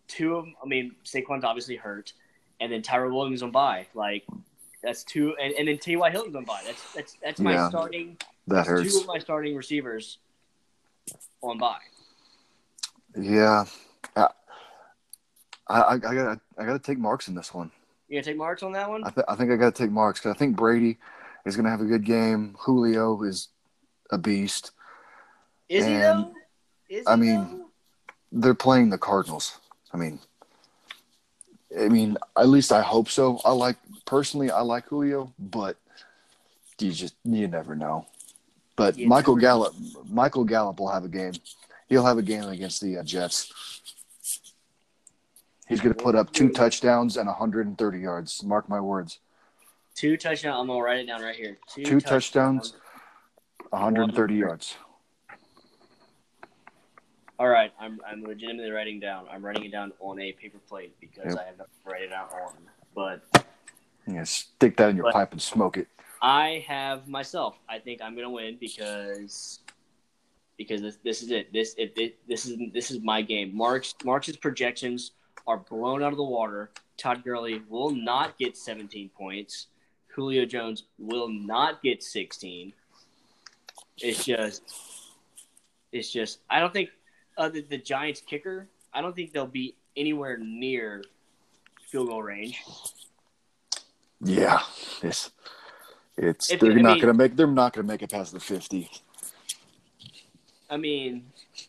two 0.08 0.36
of 0.36 0.46
them, 0.46 0.56
I 0.64 0.68
mean 0.68 0.96
Saquon's 1.04 1.44
obviously 1.44 1.76
hurt, 1.76 2.14
and 2.60 2.72
then 2.72 2.82
Tyrell 2.82 3.16
Williams 3.16 3.44
on 3.44 3.52
by. 3.52 3.86
Like, 3.94 4.24
That's 4.82 5.04
two, 5.04 5.36
and, 5.42 5.54
and 5.54 5.68
then 5.68 5.78
T.Y. 5.78 6.10
Hilton's 6.12 6.36
on 6.36 6.46
bye. 6.46 6.62
That's 6.66 6.94
that's 6.94 7.18
that's 7.22 7.40
my 7.40 7.54
Yeah. 7.54 7.70
starting. 7.70 8.18
That 8.48 8.68
hurts. 8.68 8.92
Two 8.92 9.00
of 9.00 9.08
my 9.08 9.20
starting 9.20 9.56
receivers 9.56 10.20
on 11.42 11.58
bye. 11.58 11.78
Yeah, 13.18 13.66
I, 15.68 15.82
I, 15.82 15.94
I 15.94 15.98
gotta, 15.98 16.40
I 16.58 16.66
gotta 16.66 16.80
take 16.80 16.98
marks 17.00 17.28
in 17.28 17.36
this 17.36 17.54
one. 17.54 17.72
You 18.08 18.16
gonna 18.16 18.24
take 18.24 18.38
marks 18.38 18.64
on 18.64 18.72
that 18.74 18.90
one? 18.90 19.04
I, 19.04 19.10
th- 19.10 19.26
I 19.28 19.36
think 19.36 19.52
I 19.52 19.56
gotta 19.56 19.72
take 19.72 19.92
marks 19.92 20.20
because 20.20 20.36
I 20.36 20.38
think 20.38 20.56
Brady 20.56 20.98
is 21.46 21.56
gonna 21.56 21.70
have 21.70 21.82
a 21.82 21.86
good 21.86 22.04
game. 22.06 22.56
Julio 22.60 23.22
is 23.24 23.50
a 24.12 24.18
beast. 24.18 24.72
Is 25.70 25.86
he 25.86 25.94
though? 25.94 26.32
Is 26.90 27.00
he 27.00 27.08
I 27.08 27.16
mean- 27.16 27.36
though? 27.60 27.62
They're 28.32 28.54
playing 28.54 28.90
the 28.90 28.98
Cardinals. 28.98 29.58
I 29.94 29.98
mean, 29.98 30.20
I 31.80 31.88
mean, 31.88 32.18
at 32.38 32.50
least 32.50 32.72
I 32.74 32.82
hope 32.82 33.08
so. 33.10 33.40
I 33.46 33.52
like 33.54 33.78
personally, 34.06 34.52
I 34.52 34.60
like 34.62 34.88
Julio, 34.88 35.34
but 35.40 35.78
you 36.80 36.92
just 36.92 37.16
you 37.24 37.48
never 37.48 37.76
know. 37.76 38.08
But 38.76 38.98
You 38.98 39.08
Michael 39.08 39.38
Gallup, 39.38 39.74
Michael 40.10 40.44
Gallup 40.44 40.80
will 40.80 40.90
have 40.90 41.06
a 41.06 41.08
game. 41.10 41.32
He'll 41.88 42.06
have 42.06 42.18
a 42.18 42.22
game 42.24 42.44
against 42.44 42.82
the 42.82 42.98
uh, 42.98 43.04
Jets. 43.04 43.54
He's 45.68 45.82
going 45.82 45.94
to 45.96 46.04
put 46.04 46.16
up 46.16 46.32
two 46.32 46.50
touchdowns 46.50 47.18
and 47.18 47.28
130 47.28 48.00
yards. 48.00 48.44
Mark 48.44 48.70
my 48.70 48.80
words. 48.80 49.20
two 49.96 50.16
touchdowns. 50.18 50.60
I'm 50.60 50.68
gonna 50.68 50.82
write 50.82 51.00
it 51.00 51.08
down 51.08 51.22
right 51.22 51.36
here. 51.36 51.58
Two, 51.74 51.84
Two 51.84 52.02
touchdowns. 52.02 52.74
130 53.72 54.36
yards. 54.36 54.76
All 57.38 57.50
right, 57.50 57.74
I'm 57.80 58.00
I'm 58.08 58.24
legitimately 58.24 58.72
writing 58.72 59.00
down. 59.00 59.26
I'm 59.30 59.44
writing 59.44 59.66
it 59.66 59.72
down 59.72 59.92
on 60.00 60.20
a 60.22 60.32
paper 60.34 60.60
plate 60.70 60.96
because 61.02 61.34
Yep. 61.34 61.38
I 61.38 61.44
have 61.48 61.58
nothing 61.58 61.74
to 61.84 61.90
write 61.90 62.04
it 62.04 62.14
out 62.14 62.32
on. 62.32 62.54
But 62.94 63.46
Yeah, 64.08 64.24
stick 64.24 64.78
that 64.78 64.90
in 64.92 64.96
your 64.96 65.12
pipe 65.12 65.34
and 65.34 65.42
smoke 65.42 65.78
it. 65.78 65.88
I 66.22 66.64
have 66.68 67.08
myself. 67.10 67.58
I 67.68 67.80
think 67.80 68.02
I'm 68.02 68.16
gonna 68.16 68.30
win 68.30 68.58
because 68.60 69.60
because 70.58 70.82
this, 70.82 70.98
this 71.04 71.24
is 71.24 71.32
it. 71.32 71.52
This 71.52 71.74
it, 71.78 71.94
it, 71.98 72.28
this 72.28 72.46
is 72.46 72.58
this 72.74 72.90
is 72.92 73.02
my 73.02 73.22
game. 73.22 73.56
Mark's 73.56 73.94
Mark's 74.06 74.34
projections 74.38 75.12
are 75.48 75.58
blown 75.58 76.02
out 76.04 76.12
of 76.12 76.18
the 76.18 76.24
water. 76.24 76.72
Todd 76.98 77.24
Gurley 77.24 77.62
will 77.70 77.92
not 77.92 78.38
get 78.38 78.58
17 78.58 79.10
points. 79.10 79.68
Julio 80.08 80.46
Jones 80.46 80.84
will 80.98 81.28
not 81.28 81.82
get 81.84 82.02
16. 82.04 82.72
It's 84.00 84.26
just 84.26 84.62
it's 85.92 86.12
just 86.12 86.40
I 86.50 86.60
don't 86.60 86.74
think 86.74 86.90
uh, 87.38 87.50
the, 87.50 87.62
the 87.62 87.78
Giants 87.78 88.22
kicker. 88.22 88.68
I 88.94 89.02
don't 89.02 89.16
think 89.16 89.34
they'll 89.34 89.46
be 89.46 89.76
anywhere 89.96 90.38
near 90.38 91.04
field 91.90 92.08
goal 92.10 92.24
range. 92.24 92.62
Yeah, 94.22 94.62
it's 95.02 95.32
it's 96.18 96.52
If- 96.52 96.60
they're 96.62 96.72
I 96.72 96.76
not 96.82 96.94
mean- 96.94 97.02
gonna 97.02 97.14
make 97.14 97.36
they're 97.36 97.48
not 97.48 97.74
gonna 97.74 97.88
make 97.88 98.02
it 98.02 98.10
past 98.12 98.34
the 98.34 98.40
50. 98.40 98.90
I 100.70 100.78
mean, 100.78 101.26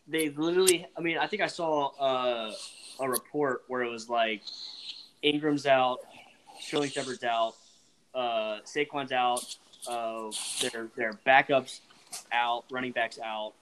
they 0.08 0.30
literally. 0.30 0.86
I 0.96 1.00
mean, 1.00 1.18
I 1.18 1.26
think 1.26 1.42
I 1.42 1.48
saw 1.48 1.88
uh, 1.98 2.52
a 3.00 3.08
report 3.08 3.62
where 3.68 3.82
it 3.82 3.90
was 3.90 4.08
like 4.08 4.42
Engram's 5.24 5.66
out, 5.66 6.00
Sterling 6.60 6.90
Shepard's 6.90 7.24
out, 7.24 7.54
uh, 8.14 8.58
Saquon's 8.64 9.12
out, 9.12 9.44
uh, 9.88 10.30
their 10.60 10.88
their 10.96 11.12
backups 11.26 11.80
out, 12.32 12.64
running 12.70 12.92
backs 12.92 13.18
out. 13.22 13.52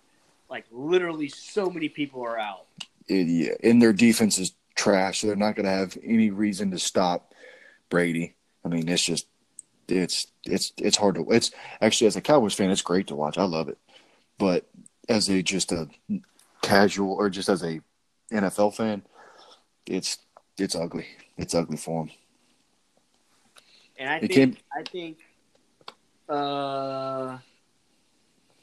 Like 0.49 0.65
literally, 0.71 1.29
so 1.29 1.71
many 1.71 1.89
people 1.89 2.23
are 2.23 2.39
out. 2.39 2.67
It, 3.09 3.27
yeah, 3.27 3.71
and 3.71 3.81
their 3.81 3.93
defense 3.93 4.39
is 4.39 4.53
trash. 4.75 5.21
So 5.21 5.27
they're 5.27 5.37
not 5.37 5.57
gonna 5.57 5.71
have 5.71 5.97
any 6.03 6.31
reason 6.31 6.71
to 6.71 6.79
stop 6.79 7.33
Brady. 7.89 8.35
I 8.65 8.69
mean, 8.69 8.89
it's 8.89 9.05
just 9.05 9.27
it's 9.89 10.27
it's 10.45 10.73
it's 10.79 10.97
hard 10.97 11.17
to 11.17 11.27
it's 11.31 11.51
actually 11.81 12.07
as 12.07 12.17
a 12.17 12.21
Cowboys 12.21 12.55
fan, 12.55 12.71
it's 12.71 12.83
great 12.83 13.09
to 13.09 13.15
watch. 13.15 13.39
I 13.39 13.45
love 13.45 13.69
it, 13.69 13.79
but 14.39 14.67
as 15.09 15.29
a 15.29 15.43
just 15.43 15.73
a 15.73 15.89
casual 16.63 17.13
or 17.13 17.29
just 17.31 17.49
as 17.49 17.63
a 17.63 17.81
NFL 18.33 18.75
fan, 18.75 19.03
it's 19.87 20.19
it's 20.59 20.75
ugly. 20.75 21.07
It's 21.37 21.55
ugly 21.55 21.77
for 21.77 22.05
them. 22.05 22.15
And 23.99 24.09
I 24.11 24.17
It 24.17 24.21
think 24.21 24.33
came- 24.33 24.57
I 24.77 24.83
think 24.83 25.19
uh 26.29 27.39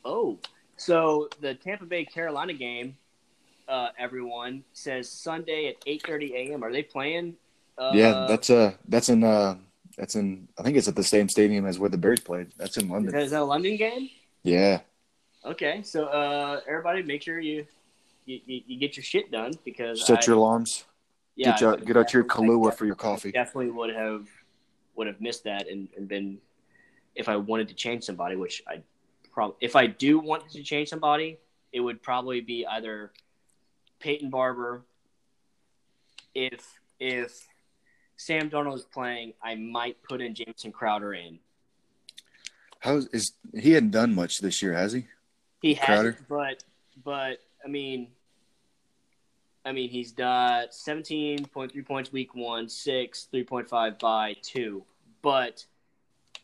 oh. 0.06 0.39
So 0.77 1.30
the 1.41 1.53
Tampa 1.53 1.85
Bay 1.85 2.06
Carolina 2.06 2.53
game, 2.53 2.98
uh, 3.68 3.89
everyone 3.99 4.64
says 4.73 5.10
Sunday 5.10 5.68
at 5.68 5.76
eight 5.85 6.03
thirty 6.06 6.35
AM. 6.35 6.64
Are 6.64 6.72
they 6.72 6.84
playing? 6.84 7.35
Uh, 7.77 7.91
yeah, 7.93 8.26
that's 8.27 8.49
uh 8.49 8.73
that's 8.88 9.10
in 9.10 9.23
uh 9.23 9.56
that's 9.98 10.15
in 10.15 10.48
I 10.57 10.64
think 10.64 10.77
it's 10.77 10.88
at 10.88 10.95
the 10.95 11.03
same 11.03 11.30
stadium 11.30 11.65
as 11.65 11.77
where 11.77 11.89
the 11.89 11.98
Bears 11.98 12.19
played. 12.22 12.48
That's 12.57 12.77
in 12.77 12.89
London. 12.89 13.15
Is 13.15 13.31
that 13.31 13.41
a 13.41 13.43
London 13.43 13.77
game? 13.77 14.10
Yeah. 14.43 14.80
Okay, 15.43 15.81
so 15.84 16.06
uh, 16.06 16.61
everybody, 16.68 17.02
make 17.03 17.23
sure 17.23 17.39
you 17.39 17.65
you, 18.26 18.39
you, 18.45 18.61
you 18.68 18.80
get 18.80 18.95
your 18.95 19.03
shit 19.03 19.31
done 19.31 19.53
because 19.65 20.06
Set 20.06 20.23
I, 20.23 20.26
your 20.27 20.35
alarms. 20.35 20.84
Yeah, 21.35 21.51
get, 21.51 21.61
your, 21.61 21.73
I 21.73 21.77
get 21.77 21.97
out 21.97 22.13
your 22.13 22.23
Kahlua 22.23 22.73
for 22.73 22.85
your 22.85 22.95
coffee. 22.95 23.31
Definitely 23.31 23.71
would 23.71 23.93
have 23.93 24.27
would 24.95 25.07
have 25.07 25.21
missed 25.21 25.45
that 25.45 25.67
and, 25.69 25.87
and 25.95 26.07
been 26.07 26.37
if 27.15 27.29
I 27.29 27.35
wanted 27.37 27.67
to 27.69 27.73
change 27.73 28.03
somebody, 28.03 28.35
which 28.35 28.61
I 28.67 28.81
probably 29.31 29.55
if 29.61 29.75
I 29.75 29.87
do 29.87 30.19
want 30.19 30.49
to 30.49 30.63
change 30.63 30.89
somebody, 30.89 31.37
it 31.71 31.79
would 31.79 32.01
probably 32.01 32.41
be 32.41 32.65
either 32.65 33.11
Peyton 33.99 34.29
Barber. 34.29 34.83
If 36.33 36.79
if 36.99 37.47
Sam 38.17 38.49
Darnold 38.49 38.75
is 38.75 38.83
playing, 38.83 39.33
I 39.43 39.55
might 39.55 40.01
put 40.03 40.21
in 40.21 40.35
Jamison 40.35 40.71
Crowder 40.71 41.13
in. 41.13 41.39
How 42.79 43.01
is 43.11 43.33
he 43.53 43.71
hadn't 43.71 43.91
done 43.91 44.13
much 44.15 44.39
this 44.39 44.61
year, 44.61 44.73
has 44.73 44.93
he? 44.93 45.07
He 45.61 45.75
has, 45.75 46.15
but 46.27 46.63
but 47.03 47.39
I 47.63 47.67
mean, 47.67 48.07
I 49.63 49.71
mean 49.71 49.89
he's 49.89 50.11
got 50.11 50.73
seventeen 50.73 51.45
point 51.45 51.71
three 51.71 51.83
points 51.83 52.11
week 52.11 52.33
one, 52.35 52.67
six 52.67 53.25
three 53.25 53.43
point 53.43 53.69
five 53.69 53.99
by 53.99 54.35
two. 54.41 54.83
But 55.21 55.65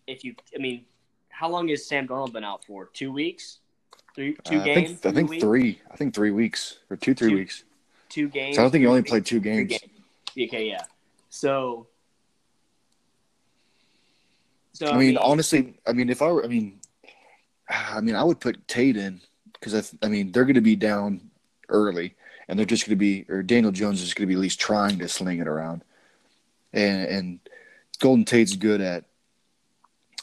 if 0.05 0.23
you, 0.23 0.35
I 0.55 0.59
mean, 0.59 0.85
how 1.29 1.49
long 1.49 1.67
has 1.69 1.85
Sam 1.85 2.07
Darnold 2.07 2.31
been 2.33 2.43
out 2.43 2.63
for? 2.65 2.85
Two 2.93 3.11
weeks, 3.11 3.59
three 4.15 4.37
two 4.43 4.59
Uh, 4.59 4.63
games. 4.63 4.91
I 4.91 4.93
think 4.93 5.05
I 5.05 5.11
think 5.13 5.29
weeks? 5.31 5.43
three. 5.43 5.81
I 5.91 5.95
think 5.95 6.13
three 6.13 6.31
weeks 6.31 6.77
or 6.89 6.95
two 6.97 7.13
three 7.15 7.29
Two- 7.29 7.35
weeks. 7.35 7.63
two 8.09 8.29
games. 8.29 8.55
So 8.55 8.61
I 8.61 8.65
don't 8.65 8.71
think 8.71 8.81
he 8.83 8.87
only 8.87 9.01
played 9.03 9.25
two 9.25 9.39
games. 9.39 9.69
games. 9.69 9.83
Okay, 10.39 10.67
yeah. 10.69 10.83
So, 11.31 11.87
so 14.73 14.87
I 14.91 14.97
mean, 14.97 15.17
honestly, 15.17 15.79
I 15.87 15.93
mean, 15.93 16.09
if 16.09 16.21
I 16.21 16.31
were, 16.31 16.43
I 16.45 16.47
mean, 16.47 16.79
I 17.67 17.99
mean, 18.01 18.15
I 18.15 18.23
would 18.23 18.39
put 18.39 18.65
Tate 18.67 18.95
in 18.97 19.21
because 19.53 19.73
I, 19.73 19.81
th- 19.81 19.93
I 20.03 20.07
mean, 20.07 20.31
they're 20.31 20.45
going 20.45 20.53
to 20.55 20.61
be 20.61 20.75
down 20.75 21.31
early, 21.69 22.15
and 22.47 22.57
they're 22.57 22.65
just 22.65 22.85
going 22.85 22.91
to 22.91 22.95
be, 22.95 23.25
or 23.29 23.43
Daniel 23.43 23.71
Jones 23.71 24.01
is 24.01 24.13
going 24.13 24.27
to 24.27 24.27
be 24.27 24.35
at 24.35 24.41
least 24.41 24.59
trying 24.59 24.99
to 24.99 25.07
sling 25.07 25.39
it 25.39 25.47
around, 25.47 25.83
and 26.73 27.07
and 27.07 27.39
Golden 27.99 28.25
Tate's 28.25 28.55
good 28.55 28.81
at 28.81 29.05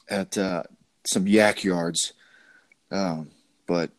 at 0.08 0.36
uh, 0.38 0.62
some 1.04 1.26
YAC 1.26 1.64
yards, 1.64 2.12
um, 2.90 3.30
but 3.66 3.90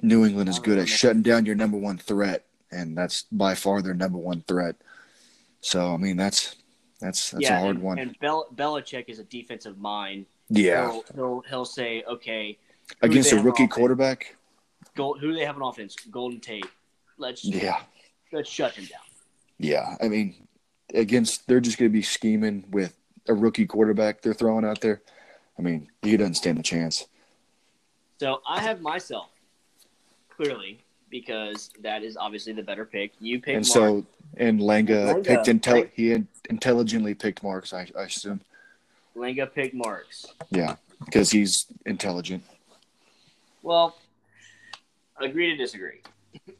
New 0.00 0.24
England 0.24 0.48
is 0.48 0.58
good 0.58 0.78
at 0.78 0.88
shutting 0.88 1.22
down 1.22 1.46
your 1.46 1.54
number 1.54 1.76
one 1.76 1.98
threat, 1.98 2.44
and 2.70 2.96
that's 2.96 3.22
by 3.30 3.54
far 3.54 3.82
their 3.82 3.94
number 3.94 4.18
one 4.18 4.42
threat. 4.42 4.76
So 5.60 5.94
I 5.94 5.96
mean, 5.96 6.16
that's 6.16 6.56
that's 7.00 7.30
that's 7.30 7.42
yeah, 7.42 7.58
a 7.58 7.60
hard 7.60 7.76
and, 7.76 7.84
one. 7.84 7.98
And 7.98 8.18
Bel- 8.18 8.48
Belichick 8.54 9.08
is 9.08 9.18
a 9.18 9.24
defensive 9.24 9.78
mind. 9.78 10.26
yeah, 10.48 10.90
He'll, 10.90 11.04
he'll 11.14 11.44
he'll 11.48 11.64
say, 11.64 12.02
okay, 12.08 12.58
against 13.00 13.32
a 13.32 13.38
rookie 13.40 13.66
quarterback. 13.66 14.36
Gold, 14.94 15.20
who 15.20 15.28
do 15.28 15.34
they 15.34 15.44
have 15.44 15.56
on 15.56 15.62
offense? 15.62 15.96
Golden 16.10 16.40
Tate. 16.40 16.66
Let's 17.18 17.44
Yeah, 17.44 17.80
let's 18.32 18.48
shut 18.50 18.72
him 18.74 18.84
down. 18.86 19.00
yeah. 19.58 19.96
I 20.00 20.08
mean, 20.08 20.46
against 20.94 21.46
they're 21.46 21.60
just 21.60 21.78
going 21.78 21.90
to 21.90 21.92
be 21.92 22.02
scheming 22.02 22.64
with 22.70 22.96
a 23.28 23.34
rookie 23.34 23.66
quarterback 23.66 24.20
they're 24.22 24.34
throwing 24.34 24.64
out 24.64 24.80
there. 24.80 25.02
I 25.58 25.62
mean, 25.62 25.88
he 26.02 26.16
doesn't 26.16 26.34
stand 26.34 26.58
a 26.58 26.62
chance. 26.62 27.06
So 28.18 28.40
I 28.48 28.60
have 28.60 28.80
myself 28.80 29.28
clearly 30.30 30.80
because 31.10 31.70
that 31.82 32.02
is 32.02 32.16
obviously 32.16 32.52
the 32.52 32.62
better 32.62 32.84
pick. 32.84 33.12
You 33.20 33.40
pick 33.40 33.56
and 33.56 33.66
Mark. 33.66 33.72
so, 33.74 34.06
and 34.36 34.60
Langa 34.60 35.14
Langa, 35.14 35.24
picked 35.26 35.46
intel. 35.46 35.72
right? 35.74 35.90
He 35.94 36.08
had 36.10 36.26
intelligently 36.48 37.14
picked 37.14 37.42
Marks. 37.42 37.72
I, 37.72 37.86
I 37.98 38.04
assume. 38.04 38.40
Langa 39.16 39.52
picked 39.52 39.74
Marks. 39.74 40.26
Yeah, 40.50 40.76
because 41.04 41.30
he's 41.30 41.66
intelligent. 41.84 42.42
Well, 43.62 43.96
agree 45.20 45.50
to 45.50 45.56
disagree. 45.56 46.00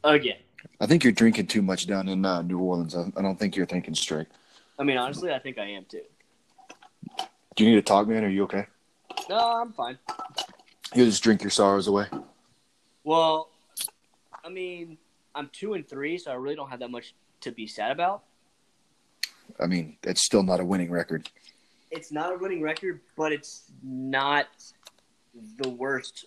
Again, 0.03 0.37
I 0.79 0.85
think 0.85 1.03
you're 1.03 1.13
drinking 1.13 1.47
too 1.47 1.61
much 1.61 1.87
down 1.87 2.07
in 2.09 2.25
uh, 2.25 2.41
New 2.41 2.59
Orleans. 2.59 2.95
I, 2.95 3.11
I 3.17 3.21
don't 3.21 3.37
think 3.39 3.55
you're 3.55 3.65
thinking 3.65 3.95
straight. 3.95 4.27
I 4.77 4.83
mean 4.83 4.97
honestly, 4.97 5.31
I 5.31 5.39
think 5.39 5.57
I 5.57 5.65
am 5.71 5.85
too. 5.85 6.01
Do 7.55 7.63
you 7.63 7.69
need 7.69 7.75
to 7.75 7.81
talk, 7.81 8.07
man? 8.07 8.23
Are 8.23 8.29
you 8.29 8.43
okay? 8.43 8.65
No, 9.29 9.37
I'm 9.37 9.71
fine. 9.73 9.97
You 10.95 11.05
just 11.05 11.23
drink 11.23 11.41
your 11.43 11.51
sorrows 11.51 11.87
away. 11.87 12.07
Well, 13.03 13.49
I 14.43 14.49
mean, 14.49 14.97
I'm 15.35 15.49
two 15.53 15.73
and 15.73 15.87
three, 15.87 16.17
so 16.17 16.31
I 16.31 16.35
really 16.35 16.55
don't 16.55 16.69
have 16.69 16.79
that 16.79 16.89
much 16.91 17.13
to 17.41 17.51
be 17.51 17.67
sad 17.67 17.91
about. 17.91 18.23
I 19.59 19.67
mean, 19.67 19.97
it's 20.03 20.23
still 20.25 20.43
not 20.43 20.59
a 20.59 20.65
winning 20.65 20.89
record. 20.89 21.29
it's 21.91 22.11
not 22.11 22.33
a 22.33 22.37
winning 22.37 22.61
record, 22.61 23.01
but 23.15 23.31
it's 23.31 23.65
not 23.83 24.47
the 25.57 25.69
worst 25.69 26.25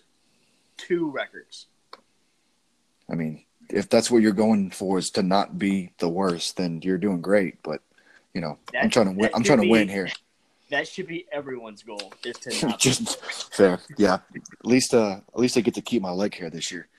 two 0.77 1.09
records. 1.11 1.67
I 3.09 3.15
mean, 3.15 3.43
if 3.69 3.89
that's 3.89 4.09
what 4.11 4.21
you're 4.21 4.31
going 4.33 4.71
for 4.71 4.97
is 4.97 5.09
to 5.11 5.23
not 5.23 5.57
be 5.59 5.91
the 5.99 6.09
worst, 6.09 6.57
then 6.57 6.81
you're 6.83 6.97
doing 6.97 7.21
great. 7.21 7.61
But 7.63 7.81
you 8.33 8.41
know, 8.41 8.57
I'm 8.79 8.89
trying 8.89 9.07
to 9.07 9.11
win. 9.13 9.29
I'm 9.33 9.43
trying 9.43 9.59
to 9.59 9.63
be- 9.63 9.69
win 9.71 9.87
here. 9.89 10.09
That 10.69 10.85
should 10.85 11.07
be 11.07 11.25
everyone's 11.31 11.81
goal 11.81 12.11
is 12.25 12.35
to 12.39 12.65
not 12.67 12.77
Just 12.77 13.23
fair, 13.55 13.79
yeah. 13.97 14.15
At 14.35 14.65
least, 14.65 14.93
uh, 14.93 15.21
at 15.33 15.39
least 15.39 15.55
I 15.55 15.61
get 15.61 15.75
to 15.75 15.81
keep 15.81 16.01
my 16.01 16.11
leg 16.11 16.35
hair 16.35 16.49
this 16.49 16.73
year. 16.73 16.89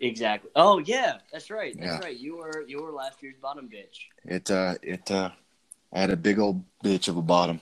exactly. 0.00 0.50
Oh 0.56 0.78
yeah, 0.78 1.18
that's 1.30 1.48
right. 1.48 1.72
That's 1.78 1.86
Yeah. 1.86 1.98
right. 2.00 2.16
You 2.18 2.38
were 2.38 2.64
you 2.66 2.82
were 2.82 2.90
last 2.90 3.22
year's 3.22 3.36
bottom 3.40 3.68
bitch. 3.68 3.96
It, 4.24 4.50
uh, 4.50 4.74
it, 4.82 5.08
uh, 5.08 5.30
I 5.92 6.00
had 6.00 6.10
a 6.10 6.16
big 6.16 6.40
old 6.40 6.64
bitch 6.84 7.06
of 7.06 7.16
a 7.16 7.22
bottom. 7.22 7.60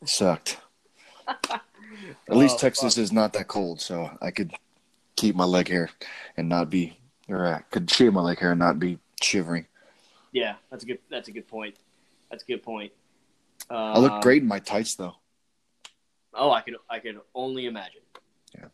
It 0.00 0.08
sucked. 0.08 0.56
At 1.28 1.60
least 2.28 2.54
Oh, 2.56 2.58
Texas 2.60 2.94
fuck. 2.94 3.02
is 3.02 3.12
not 3.12 3.34
that 3.34 3.48
cold, 3.48 3.82
so 3.82 4.10
I 4.22 4.30
could 4.30 4.52
keep 5.16 5.36
my 5.36 5.44
leg 5.44 5.68
hair 5.68 5.90
and 6.38 6.48
not 6.48 6.70
be, 6.70 6.96
or 7.32 7.46
I 7.46 7.60
could 7.70 7.90
shave 7.90 8.12
my 8.12 8.20
leg 8.20 8.38
hair 8.38 8.52
and 8.52 8.58
not 8.58 8.78
be 8.78 8.98
shivering. 9.20 9.66
Yeah, 10.32 10.54
that's 10.70 10.84
a 10.84 10.86
good. 10.86 10.98
That's 11.10 11.28
a 11.28 11.32
good 11.32 11.48
point. 11.48 11.76
That's 12.30 12.42
a 12.42 12.46
good 12.46 12.62
point. 12.62 12.92
Uh, 13.70 13.92
I 13.92 13.98
look 13.98 14.22
great 14.22 14.42
in 14.42 14.48
my 14.48 14.58
tights, 14.58 14.94
though. 14.94 15.14
Oh, 16.34 16.50
I 16.50 16.62
could 16.62 16.76
I 16.88 16.98
could 16.98 17.20
only 17.34 17.66
imagine. 17.66 18.00
Yeah. 18.54 18.66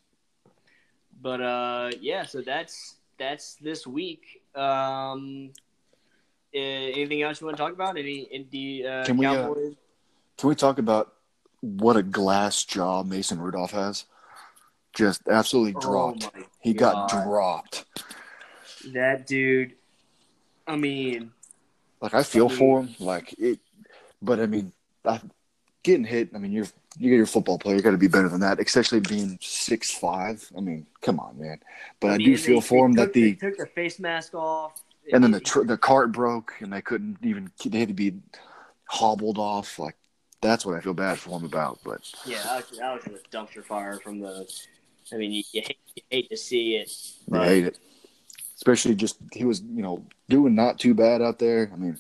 But 1.21 1.41
uh, 1.41 1.91
yeah. 2.01 2.25
So 2.25 2.41
that's 2.41 2.97
that's 3.19 3.55
this 3.57 3.87
week. 3.87 4.43
Um, 4.55 5.53
anything 6.55 7.23
else 7.23 7.41
you 7.41 7.47
want 7.47 7.57
to 7.57 7.63
talk 7.63 7.73
about? 7.73 7.99
Any 7.99 8.21
Indy 8.21 8.87
uh, 8.87 9.05
Can 9.05 9.17
we, 9.17 9.27
uh, 9.27 9.53
Can 10.37 10.49
we 10.49 10.55
talk 10.55 10.79
about 10.79 11.15
what 11.61 11.97
a 11.97 12.03
glass 12.03 12.65
jaw 12.65 13.03
Mason 13.03 13.41
Rudolph 13.41 13.73
has? 13.73 14.05
Just 14.95 15.23
absolutely 15.29 15.81
dropped. 15.81 16.31
Oh 16.35 16.43
he 16.61 16.73
got 16.73 17.09
dropped. 17.09 17.85
That 18.93 19.27
dude. 19.27 19.75
I 20.67 20.77
mean, 20.77 21.33
Like 22.01 22.15
I 22.15 22.23
feel 22.23 22.49
for 22.49 22.83
him. 22.83 22.95
Like 22.99 23.35
it, 23.39 23.59
but 24.21 24.41
I 24.41 24.47
mean, 24.47 24.73
I, 25.05 25.21
getting 25.83 26.05
hit. 26.05 26.31
I 26.35 26.39
mean, 26.39 26.53
you're 26.53 26.67
you're 26.99 27.17
your 27.17 27.27
football 27.27 27.59
player. 27.59 27.77
You 27.77 27.83
got 27.83 27.93
to 27.93 27.99
be 27.99 28.09
better 28.09 28.29
than 28.29 28.41
that. 28.41 28.61
Especially 28.61 29.01
being 29.01 29.39
six 29.41 29.91
five. 29.91 30.47
I 30.57 30.61
mean, 30.61 30.87
come 31.01 31.21
on, 31.21 31.39
man. 31.39 31.61
But 32.01 32.09
I, 32.09 32.17
mean, 32.19 32.27
do 32.27 32.37
they- 32.37 32.43
feel 32.43 32.61
for 32.61 32.75
they 32.75 32.85
him 32.85 32.95
took, 32.97 33.07
that 33.07 33.13
the 33.15 33.33
they 33.33 33.49
took 33.51 33.57
the 33.59 33.67
face 33.67 33.99
mask 33.99 34.35
off, 34.35 34.83
and 35.13 35.23
then 35.25 35.31
the 35.31 35.41
tr- 35.41 35.65
the 35.65 35.79
cart 35.79 36.13
broke 36.13 36.55
and 36.61 36.73
they 36.73 36.83
couldn't 36.83 37.19
even 37.23 37.51
they 37.65 37.79
had 37.79 37.89
to 37.89 37.95
be 37.95 38.15
hobbled 38.85 39.39
off. 39.39 39.79
Like 39.79 39.97
that's 40.43 40.67
what 40.67 40.75
I 40.77 40.81
feel 40.81 40.95
bad 40.95 41.19
for 41.19 41.39
him 41.39 41.45
about. 41.47 41.79
But 41.85 42.01
yeah, 42.27 42.43
that 42.43 42.69
was, 42.71 42.79
that 42.79 42.95
was 42.95 43.05
just 43.05 43.31
dumpster 43.31 43.65
fire 43.65 43.99
from 44.01 44.21
the. 44.21 44.47
I 45.11 45.17
mean, 45.17 45.33
you, 45.33 45.43
you, 45.53 45.63
hate, 45.63 45.79
you 45.97 46.03
hate 46.11 46.29
to 46.29 46.37
see 46.37 46.77
it. 46.77 46.93
I 47.33 47.47
hate 47.47 47.65
it. 47.65 47.79
Especially 48.59 48.95
just 48.97 49.19
he 49.33 49.45
was 49.45 49.61
you 49.63 49.83
know 49.83 50.05
doing 50.29 50.55
not 50.55 50.79
too 50.79 50.93
bad 50.93 51.23
out 51.23 51.39
there. 51.39 51.71
I 51.73 51.77
mean, 51.77 51.97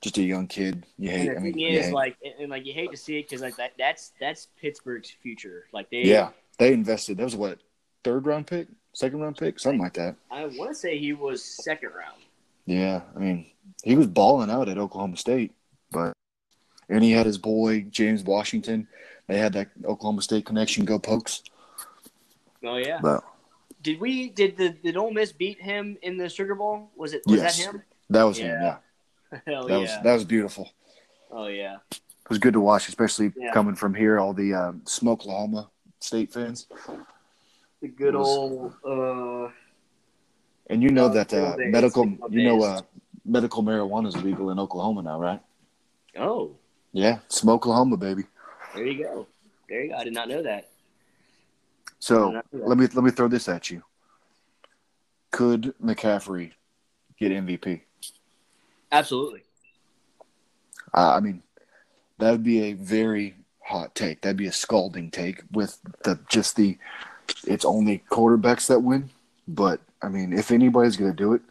just 0.00 0.16
a 0.18 0.22
young 0.22 0.46
kid. 0.46 0.86
You 0.98 1.10
And 1.10 1.18
hate. 1.20 1.28
the 1.30 1.36
I 1.36 1.38
mean, 1.40 1.52
thing 1.54 1.62
you 1.62 1.68
is, 1.78 1.86
hate- 1.86 1.94
like, 1.94 2.16
and, 2.24 2.34
and, 2.42 2.50
like 2.50 2.64
you 2.64 2.72
hate 2.72 2.92
to 2.92 2.96
see 2.96 3.18
it 3.18 3.28
because 3.28 3.42
like 3.42 3.56
that 3.56 3.72
that's 3.76 4.12
that's 4.20 4.46
Pittsburgh's 4.60 5.10
future. 5.10 5.64
Like 5.72 5.90
they, 5.90 6.02
yeah, 6.02 6.30
they 6.58 6.72
invested. 6.72 7.16
That 7.18 7.24
was 7.24 7.34
what 7.34 7.58
third 8.04 8.24
round 8.24 8.46
pick, 8.46 8.68
second 8.94 9.20
round 9.20 9.36
pick, 9.36 9.58
something 9.58 9.80
like 9.80 9.94
that. 9.94 10.14
I 10.30 10.46
want 10.46 10.70
to 10.70 10.74
say 10.76 10.96
he 10.96 11.12
was 11.12 11.42
second 11.42 11.90
round. 11.90 12.22
Yeah, 12.64 13.00
I 13.16 13.18
mean, 13.18 13.46
he 13.82 13.96
was 13.96 14.06
balling 14.06 14.48
out 14.48 14.68
at 14.68 14.78
Oklahoma 14.78 15.16
State, 15.16 15.50
but 15.90 16.12
and 16.88 17.02
he 17.02 17.10
had 17.10 17.26
his 17.26 17.38
boy 17.38 17.80
James 17.90 18.22
Washington. 18.22 18.86
They 19.26 19.38
had 19.38 19.54
that 19.54 19.70
Oklahoma 19.84 20.22
State 20.22 20.46
connection. 20.46 20.84
Go 20.84 21.00
Pokes! 21.00 21.42
Oh 22.64 22.76
yeah. 22.76 23.00
But 23.02 23.24
Did 23.82 24.00
we 24.00 24.30
did 24.30 24.56
the 24.56 24.70
did 24.70 24.96
Ole 24.96 25.10
Miss 25.12 25.32
beat 25.32 25.60
him 25.60 25.96
in 26.02 26.16
the 26.16 26.28
Sugar 26.28 26.54
Bowl? 26.54 26.90
Was 26.96 27.12
it 27.14 27.22
was 27.26 27.36
Yes. 27.40 27.58
that 27.58 27.74
him? 27.74 27.82
that 28.10 28.22
was 28.22 28.38
Yeah. 28.38 28.46
him. 28.46 28.62
Yeah, 28.62 29.40
Hell 29.46 29.66
that 29.66 29.72
yeah. 29.74 29.78
was 29.80 29.90
that 30.04 30.14
was 30.14 30.24
beautiful. 30.24 30.70
oh 31.30 31.46
yeah. 31.48 31.76
It 31.90 32.28
was 32.30 32.38
good 32.38 32.52
to 32.54 32.60
watch, 32.60 32.88
especially 32.88 33.32
Yeah. 33.36 33.52
coming 33.52 33.74
from 33.74 33.94
here. 33.94 34.18
All 34.20 34.32
the 34.32 34.54
um, 34.54 34.82
Smokelahoma 34.84 35.68
State 36.00 36.32
fans, 36.32 36.66
The 37.80 37.88
good 37.88 38.14
was- 38.14 38.28
old 38.28 38.74
uh 38.84 39.50
and 40.70 40.82
you 40.82 40.90
know 40.90 41.08
that 41.08 41.34
uh, 41.34 41.56
medical, 41.58 42.06
you 42.30 42.44
know, 42.48 42.62
uh, 42.62 42.80
medical 43.24 43.62
marijuana 43.62 44.06
is 44.06 44.16
legal 44.22 44.50
in 44.50 44.58
Oklahoma 44.60 45.02
now, 45.02 45.18
right? 45.20 45.40
oh 46.16 46.56
Yeah, 46.92 47.18
Smokelahoma, 47.28 47.98
baby. 47.98 48.24
there 48.74 48.86
you 48.86 49.02
go 49.02 49.26
there 49.68 49.82
you 49.84 49.90
go. 49.90 49.96
I 49.96 50.04
did 50.04 50.12
not 50.14 50.28
know 50.28 50.42
that. 50.42 50.68
So 52.02 52.42
let 52.52 52.78
me 52.78 52.88
let 52.88 53.04
me 53.04 53.12
throw 53.12 53.28
this 53.28 53.48
at 53.48 53.70
you. 53.70 53.84
Could 55.30 55.72
McCaffrey 55.80 56.50
get 57.16 57.30
MVP? 57.30 57.82
Absolutely. 58.90 59.44
Uh, 60.92 61.14
I 61.14 61.20
mean, 61.20 61.44
that 62.18 62.32
would 62.32 62.42
be 62.42 62.64
a 62.64 62.72
very 62.72 63.36
hot 63.60 63.94
take. 63.94 64.20
That'd 64.20 64.36
be 64.36 64.48
a 64.48 64.52
scalding 64.52 65.12
take 65.12 65.44
with 65.52 65.78
the 66.02 66.18
just 66.28 66.56
the 66.56 66.76
it's 67.46 67.64
only 67.64 68.02
quarterbacks 68.10 68.66
that 68.66 68.80
win. 68.80 69.08
But 69.46 69.78
I 70.02 70.08
mean, 70.08 70.32
if 70.32 70.50
anybody's 70.50 70.96
gonna 70.96 71.14
do 71.14 71.34
it, 71.34 71.42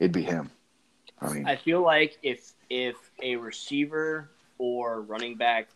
it'd 0.00 0.10
be 0.10 0.22
him. 0.22 0.50
I 1.20 1.32
mean, 1.32 1.46
I 1.46 1.54
feel 1.54 1.80
like 1.80 2.18
if 2.24 2.54
if 2.68 2.96
a 3.22 3.36
receiver 3.36 4.28
or 4.58 5.00
running 5.02 5.36
back 5.36 5.68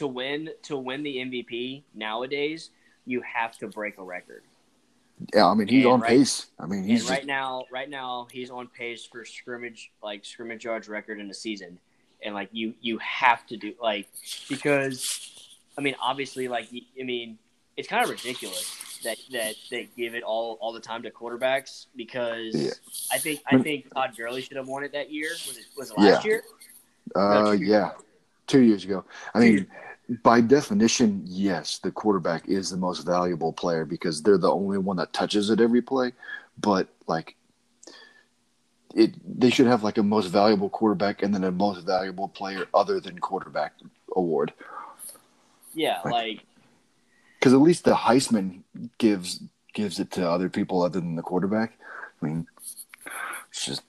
to 0.00 0.06
win 0.06 0.50
to 0.64 0.76
win 0.76 1.02
the 1.02 1.16
MVP 1.16 1.82
nowadays, 1.94 2.70
you 3.06 3.22
have 3.22 3.56
to 3.58 3.68
break 3.68 3.98
a 3.98 4.02
record. 4.02 4.42
yeah, 5.34 5.46
I 5.46 5.54
mean 5.54 5.68
he's 5.68 5.84
and 5.84 5.92
on 5.94 6.00
right- 6.00 6.08
pace. 6.10 6.46
I 6.58 6.66
mean 6.66 6.84
he's 6.84 7.00
just, 7.00 7.10
right 7.10 7.26
now, 7.26 7.64
right 7.70 7.88
now, 7.88 8.26
he's 8.32 8.50
on 8.50 8.66
pace 8.68 9.04
for 9.10 9.24
scrimmage 9.24 9.90
like 10.02 10.24
scrimmage 10.24 10.64
yards 10.64 10.88
record 10.88 11.20
in 11.20 11.30
a 11.30 11.34
season, 11.34 11.78
and 12.24 12.34
like 12.34 12.48
you 12.52 12.74
you 12.80 12.98
have 12.98 13.46
to 13.48 13.56
do 13.56 13.74
like 13.80 14.08
because 14.48 14.98
I 15.76 15.80
mean 15.82 15.94
obviously 16.00 16.48
like 16.48 16.68
I 16.98 17.02
mean 17.04 17.38
it's 17.76 17.88
kind 17.88 18.02
of 18.04 18.10
ridiculous 18.10 18.66
that 19.04 19.18
that 19.32 19.54
they 19.70 19.88
give 19.96 20.14
it 20.14 20.22
all 20.22 20.58
all 20.62 20.72
the 20.72 20.80
time 20.80 21.02
to 21.02 21.10
quarterbacks 21.10 21.86
because 21.96 22.54
Yeah. 22.54 22.70
I 23.12 23.18
think 23.18 23.40
I 23.50 23.58
think 23.58 23.92
Todd 23.94 24.14
Gurley 24.16 24.40
should 24.42 24.56
have 24.56 24.68
won 24.68 24.84
it 24.84 24.92
that 24.92 25.10
year. 25.12 25.30
Was 25.46 25.56
it 25.58 25.66
was 25.76 25.90
it 25.90 25.98
last 25.98 26.24
Yeah. 26.24 26.30
year? 26.30 26.42
uh, 27.14 27.42
No, 27.42 27.50
yeah, 27.52 27.92
two 28.46 28.60
years 28.62 28.84
ago. 28.84 29.04
I 29.34 29.40
mean, 29.40 29.66
by 30.22 30.40
definition, 30.40 31.22
yes, 31.26 31.78
the 31.78 31.90
quarterback 31.92 32.48
is 32.48 32.70
the 32.70 32.76
most 32.76 33.00
valuable 33.06 33.52
player 33.52 33.84
because 33.84 34.22
they're 34.22 34.38
the 34.38 34.50
only 34.50 34.78
one 34.78 34.96
that 34.96 35.12
touches 35.12 35.50
it 35.50 35.60
every 35.60 35.82
play. 35.82 36.12
But 36.60 36.88
like, 37.06 37.36
it 38.94 39.14
they 39.40 39.50
should 39.50 39.66
have 39.68 39.84
like 39.84 39.98
a 39.98 40.02
most 40.02 40.26
valuable 40.26 40.68
quarterback 40.68 41.22
and 41.22 41.32
then 41.32 41.44
a 41.44 41.52
most 41.52 41.86
valuable 41.86 42.26
player 42.28 42.66
other 42.74 42.98
than 42.98 43.18
quarterback 43.20 43.72
award 44.16 44.52
Yeah, 45.74 46.00
Like- 46.04 46.12
like 46.12 46.40
because 47.38 47.52
at 47.52 47.60
least 47.60 47.84
the 47.84 47.94
Heisman 47.94 48.62
gives 48.98 49.40
gives 49.72 50.00
it 50.00 50.10
to 50.12 50.28
other 50.28 50.48
people 50.50 50.82
other 50.82 50.98
than 51.00 51.14
the 51.14 51.22
quarterback. 51.22 51.78
I 52.20 52.26
mean, 52.26 52.46
it's 53.50 53.64
just 53.64 53.82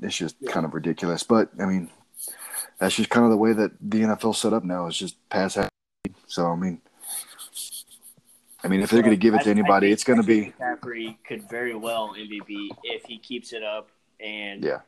it's 0.00 0.16
just 0.16 0.36
Yeah. 0.40 0.50
kind 0.50 0.64
of 0.64 0.72
ridiculous. 0.72 1.22
But 1.22 1.50
I 1.60 1.66
mean, 1.66 1.90
that's 2.78 2.94
just 2.94 3.10
kind 3.10 3.24
of 3.24 3.30
the 3.30 3.36
way 3.36 3.52
that 3.52 3.72
the 3.80 4.02
NFL 4.02 4.34
set 4.34 4.52
up 4.52 4.64
now. 4.64 4.86
It's 4.86 4.96
just 4.96 5.16
pass. 5.28 5.54
happy. 5.54 5.70
So 6.26 6.46
I 6.46 6.56
mean, 6.56 6.80
I 8.64 8.68
mean, 8.68 8.80
if 8.80 8.90
they're 8.90 9.02
going 9.02 9.14
to 9.14 9.20
give 9.20 9.34
it 9.34 9.42
to 9.42 9.50
anybody, 9.50 9.92
it's 9.92 10.04
going 10.04 10.20
to 10.20 10.26
be 10.26 10.52
McCaffrey 10.58 11.16
could 11.26 11.48
very 11.48 11.74
well 11.74 12.14
MVP 12.18 12.68
if 12.82 13.04
he 13.04 13.18
keeps 13.18 13.52
it 13.52 13.62
up 13.62 13.88
and 14.20 14.62
Yeah. 14.62 14.80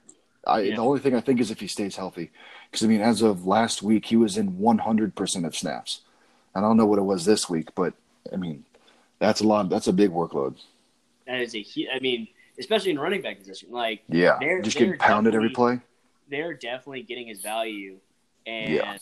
I, 0.47 0.61
Yeah. 0.61 0.77
The 0.77 0.83
only 0.83 1.01
thing 1.01 1.15
I 1.15 1.21
think 1.21 1.41
is 1.41 1.51
if 1.51 1.61
he 1.61 1.67
stays 1.67 1.97
healthy, 1.97 2.31
because 2.71 2.85
I 2.85 2.89
mean, 2.89 3.01
as 3.01 3.23
of 3.23 3.47
last 3.47 3.83
week, 3.83 4.07
he 4.07 4.17
was 4.17 4.37
in 4.37 4.53
100% 4.53 5.47
of 5.47 5.57
snaps. 5.57 6.01
I 6.55 6.61
don't 6.61 6.77
know 6.77 6.87
what 6.87 6.99
it 6.99 7.03
was 7.03 7.25
this 7.25 7.49
week, 7.49 7.75
but 7.75 7.95
I 8.33 8.37
mean, 8.37 8.65
that's 9.19 9.41
a 9.41 9.47
lot. 9.47 9.69
That's 9.69 9.87
a 9.87 9.93
big 9.93 10.11
workload. 10.11 10.57
that 11.27 11.41
is 11.41 11.55
a 11.55 11.63
huge. 11.63 11.89
I 11.95 12.01
mean, 12.01 12.29
especially 12.59 12.91
in 12.91 12.99
running 12.99 13.23
back 13.23 13.39
position, 13.39 13.71
like 13.71 14.03
Yeah, 14.09 14.39
just 14.63 14.77
getting 14.77 14.99
pounded 14.99 15.35
every 15.35 15.51
play. 15.51 15.81
They're 16.31 16.55
definitely 16.55 17.03
getting 17.03 17.27
his 17.27 17.41
value, 17.41 17.99
and 18.47 18.75
Yeah. 18.75 18.97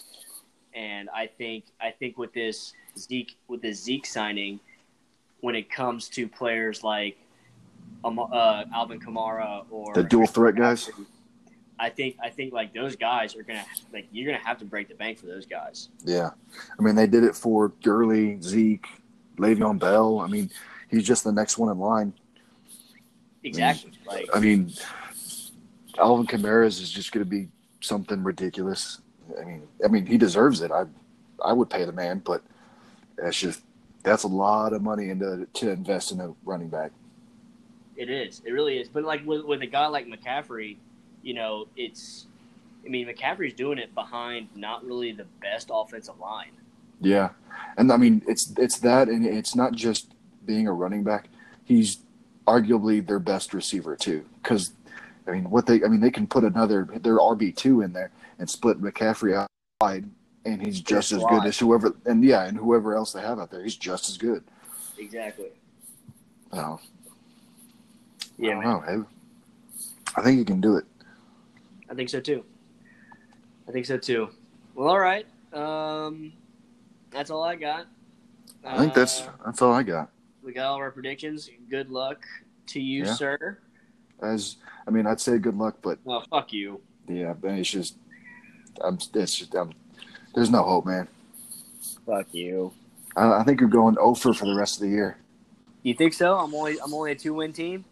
and 0.74 1.08
I 1.10 1.26
think 1.26 1.64
I 1.80 1.90
think 1.90 2.18
with 2.18 2.32
this 2.32 2.72
Zeke 2.98 3.36
with 3.48 3.62
the 3.62 3.72
Zeke 3.72 4.06
signing, 4.06 4.60
when 5.40 5.54
it 5.54 5.70
comes 5.70 6.08
to 6.10 6.28
players 6.28 6.82
like 6.82 7.18
um, 8.04 8.18
uh, 8.18 8.64
Alvin 8.74 9.00
Kamara 9.00 9.64
or 9.70 9.94
The 9.94 10.02
dual 10.04 10.26
threat 10.26 10.54
guys. 10.54 10.90
I 11.78 11.90
think 11.90 12.16
I 12.22 12.30
think 12.30 12.52
like 12.54 12.72
those 12.72 12.96
guys 12.96 13.36
are 13.36 13.42
gonna 13.42 13.64
like 13.92 14.08
you're 14.10 14.32
gonna 14.32 14.42
have 14.44 14.58
to 14.58 14.64
break 14.64 14.88
the 14.88 14.94
bank 14.94 15.18
for 15.18 15.26
those 15.26 15.44
guys. 15.44 15.90
Yeah, 16.04 16.30
I 16.78 16.82
mean, 16.82 16.94
they 16.94 17.06
did 17.06 17.22
it 17.22 17.34
for 17.36 17.68
Gurley, 17.82 18.40
Zeke, 18.40 18.86
Le'Veon 19.36 19.78
Bell. 19.78 20.20
I 20.20 20.26
mean, 20.26 20.50
he's 20.88 21.04
just 21.06 21.22
the 21.24 21.32
next 21.32 21.58
one 21.58 21.70
in 21.70 21.78
line. 21.78 22.14
Exactly. 23.44 23.92
Like 24.06 24.28
I 24.34 24.40
mean, 24.40 24.72
Alvin 25.98 26.26
Kamara's 26.26 26.80
is 26.80 26.90
just 26.90 27.12
going 27.12 27.24
to 27.24 27.30
be 27.30 27.48
something 27.80 28.22
ridiculous. 28.22 29.00
I 29.40 29.44
mean, 29.44 29.62
I 29.84 29.88
mean, 29.88 30.06
he 30.06 30.18
deserves 30.18 30.60
it. 30.60 30.70
I, 30.70 30.84
I 31.44 31.52
would 31.52 31.70
pay 31.70 31.84
the 31.84 31.92
man, 31.92 32.22
but 32.24 32.42
that's 33.16 33.38
just 33.38 33.62
that's 34.02 34.22
a 34.22 34.28
lot 34.28 34.72
of 34.72 34.82
money 34.82 35.10
into 35.10 35.46
to 35.54 35.70
invest 35.70 36.12
in 36.12 36.20
a 36.20 36.32
running 36.44 36.68
back. 36.68 36.92
It 37.96 38.10
is. 38.10 38.42
It 38.44 38.52
really 38.52 38.78
is. 38.78 38.88
But 38.88 39.04
like 39.04 39.26
with 39.26 39.44
with 39.44 39.62
a 39.62 39.66
guy 39.66 39.86
like 39.86 40.06
McCaffrey, 40.06 40.76
you 41.22 41.34
know, 41.34 41.66
it's. 41.76 42.26
I 42.84 42.88
mean, 42.88 43.08
McCaffrey's 43.08 43.54
doing 43.54 43.78
it 43.78 43.92
behind 43.96 44.48
not 44.54 44.84
really 44.84 45.10
the 45.10 45.26
best 45.40 45.70
offensive 45.72 46.20
line. 46.20 46.52
Yeah, 47.00 47.30
and 47.76 47.90
I 47.90 47.96
mean, 47.96 48.22
it's 48.28 48.52
it's 48.56 48.78
that, 48.78 49.08
and 49.08 49.26
it's 49.26 49.56
not 49.56 49.72
just 49.72 50.14
being 50.44 50.68
a 50.68 50.72
running 50.72 51.02
back. 51.02 51.28
He's 51.64 51.98
arguably 52.46 53.04
their 53.04 53.18
best 53.18 53.52
receiver 53.52 53.96
too, 53.96 54.24
because 54.40 54.70
I 55.26 55.32
mean, 55.32 55.50
what 55.50 55.66
they 55.66 55.82
I 55.84 55.88
mean, 55.88 56.00
they 56.00 56.10
can 56.10 56.26
put 56.26 56.44
another 56.44 56.88
their 57.02 57.18
RB 57.18 57.54
two 57.54 57.82
in 57.82 57.92
there 57.92 58.10
and 58.38 58.48
split 58.48 58.80
McCaffrey 58.80 59.34
out 59.36 59.48
wide, 59.80 60.08
and 60.44 60.64
he's 60.64 60.80
just 60.80 61.12
as 61.12 61.22
good 61.24 61.44
as 61.44 61.58
whoever. 61.58 61.94
And 62.04 62.22
yeah, 62.24 62.44
and 62.44 62.56
whoever 62.56 62.94
else 62.94 63.12
they 63.12 63.20
have 63.20 63.38
out 63.38 63.50
there, 63.50 63.62
he's 63.62 63.76
just 63.76 64.08
as 64.08 64.16
good. 64.16 64.44
Exactly. 64.98 65.48
So, 66.52 66.80
Yeah, 68.38 68.58
I 68.58 68.62
don't 68.62 68.86
man. 68.86 68.98
know. 69.00 69.06
I, 70.16 70.22
think 70.22 70.38
he 70.38 70.44
can 70.44 70.60
do 70.60 70.76
it. 70.76 70.84
I 71.90 71.94
think 71.94 72.08
so 72.08 72.20
too. 72.20 72.44
I 73.68 73.72
think 73.72 73.84
so 73.84 73.98
too. 73.98 74.30
Well, 74.74 74.88
all 74.88 75.00
right. 75.00 75.26
Um, 75.52 76.32
that's 77.10 77.30
all 77.30 77.42
I 77.42 77.56
got. 77.56 77.86
I 78.64 78.78
think 78.78 78.94
that's 78.94 79.22
Uh, 79.22 79.32
that's 79.44 79.60
all 79.60 79.72
I 79.72 79.82
got. 79.82 80.10
we 80.42 80.52
got 80.52 80.66
all 80.66 80.76
of 80.76 80.80
our 80.80 80.90
predictions. 80.90 81.50
Good 81.68 81.90
luck 81.90 82.24
to 82.68 82.80
you, 82.80 83.04
Yeah. 83.04 83.14
sir. 83.14 83.58
As 84.22 84.56
I 84.86 84.90
mean, 84.90 85.06
I'd 85.06 85.20
say 85.20 85.38
good 85.38 85.56
luck, 85.56 85.76
but 85.82 85.98
Well, 86.04 86.24
fuck 86.30 86.52
you. 86.52 86.80
yeah, 87.08 87.34
but 87.34 87.52
it's 87.52 87.70
just 87.70 87.96
I'm 88.82 88.98
it's 89.14 89.36
just 89.36 89.54
I'm, 89.54 89.72
there's 90.34 90.50
no 90.50 90.62
hope, 90.62 90.86
man. 90.86 91.08
Fuck 92.06 92.32
you. 92.32 92.72
I, 93.16 93.40
I 93.40 93.44
think 93.44 93.60
you're 93.60 93.68
going 93.68 93.96
over 93.98 94.32
for 94.32 94.44
the 94.46 94.54
rest 94.54 94.76
of 94.76 94.82
the 94.82 94.88
year. 94.88 95.18
You 95.82 95.94
think 95.94 96.12
so? 96.12 96.36
I'm 96.38 96.54
only 96.54 96.76
I'm 96.80 96.92
only 96.92 97.12
a 97.12 97.14
two 97.14 97.34
win 97.34 97.52
team. 97.52 97.84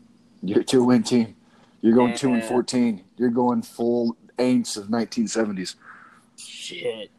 You're 0.42 0.60
a 0.60 0.64
two 0.64 0.84
win 0.84 1.02
team. 1.02 1.36
You're 1.80 1.94
going 1.94 2.16
two 2.16 2.32
and 2.32 2.42
fourteen. 2.44 3.04
You're 3.16 3.30
going 3.30 3.62
full 3.62 4.16
Aints 4.38 4.76
of 4.76 4.86
1970s. 4.88 5.76
Shit. 6.36 7.10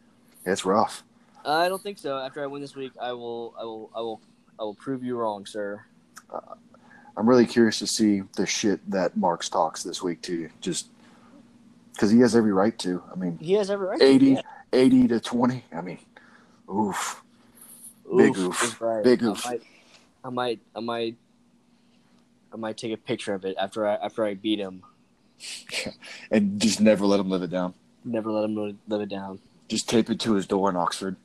It's 0.45 0.65
rough. 0.65 1.03
I 1.45 1.69
don't 1.69 1.82
think 1.82 1.98
so. 1.98 2.18
After 2.18 2.44
I 2.44 2.48
win 2.48 2.61
this 2.61 2.76
week, 2.76 2.91
I 3.02 3.14
will 3.14 3.53
I 3.60 3.64
will 3.64 3.90
I 3.95 4.02
will 4.02 4.22
I 4.60 4.64
will 4.64 4.73
prove 4.73 5.03
you 5.03 5.15
wrong, 5.15 5.45
sir. 5.45 5.86
Uh, 6.30 6.56
I'm 7.17 7.27
really 7.29 7.45
curious 7.45 7.79
to 7.79 7.87
see 7.87 8.23
the 8.35 8.45
shit 8.45 8.89
that 8.91 9.15
Marks 9.15 9.47
talks 9.49 9.83
this 9.83 10.01
week 10.03 10.21
too. 10.21 10.49
Just 10.61 10.87
because 11.93 12.11
he 12.11 12.19
has 12.19 12.35
every 12.35 12.51
right 12.51 12.77
to. 12.79 13.01
I 13.11 13.15
mean, 13.15 13.37
He 13.37 13.53
has 13.53 13.69
every 13.71 13.87
right. 13.87 13.99
to, 13.99 14.05
80, 14.05 14.25
yeah. 14.31 14.41
80 14.73 15.07
to 15.09 15.19
20. 15.21 15.63
I 15.73 15.81
mean, 15.81 15.99
oof. 16.69 17.23
Big 18.17 18.37
oof. 18.37 18.81
right. 18.81 19.03
Big 19.03 19.23
I 19.23 19.27
oof. 19.27 19.45
might, 19.45 19.61
I 20.25 20.29
might, 20.29 20.59
I 20.75 20.79
might, 20.81 21.15
I 22.53 22.57
might 22.57 22.77
take 22.77 22.93
a 22.93 22.97
picture 22.97 23.33
of 23.33 23.45
it 23.45 23.55
after 23.59 23.87
I 23.87 23.95
after 23.95 24.23
I 24.25 24.33
beat 24.33 24.59
him. 24.59 24.83
And 26.31 26.59
just 26.61 26.79
never 26.81 27.05
let 27.05 27.19
him 27.19 27.29
live 27.29 27.43
it 27.43 27.49
down. 27.49 27.73
Never 28.03 28.31
let 28.31 28.43
him 28.45 28.55
live- 28.55 28.77
live 28.87 29.01
it 29.01 29.09
down. 29.09 29.39
Just 29.67 29.87
tape 29.89 30.09
it 30.09 30.19
to 30.21 30.33
his 30.33 30.47
door 30.47 30.69
in 30.69 30.75
Oxford. 30.75 31.15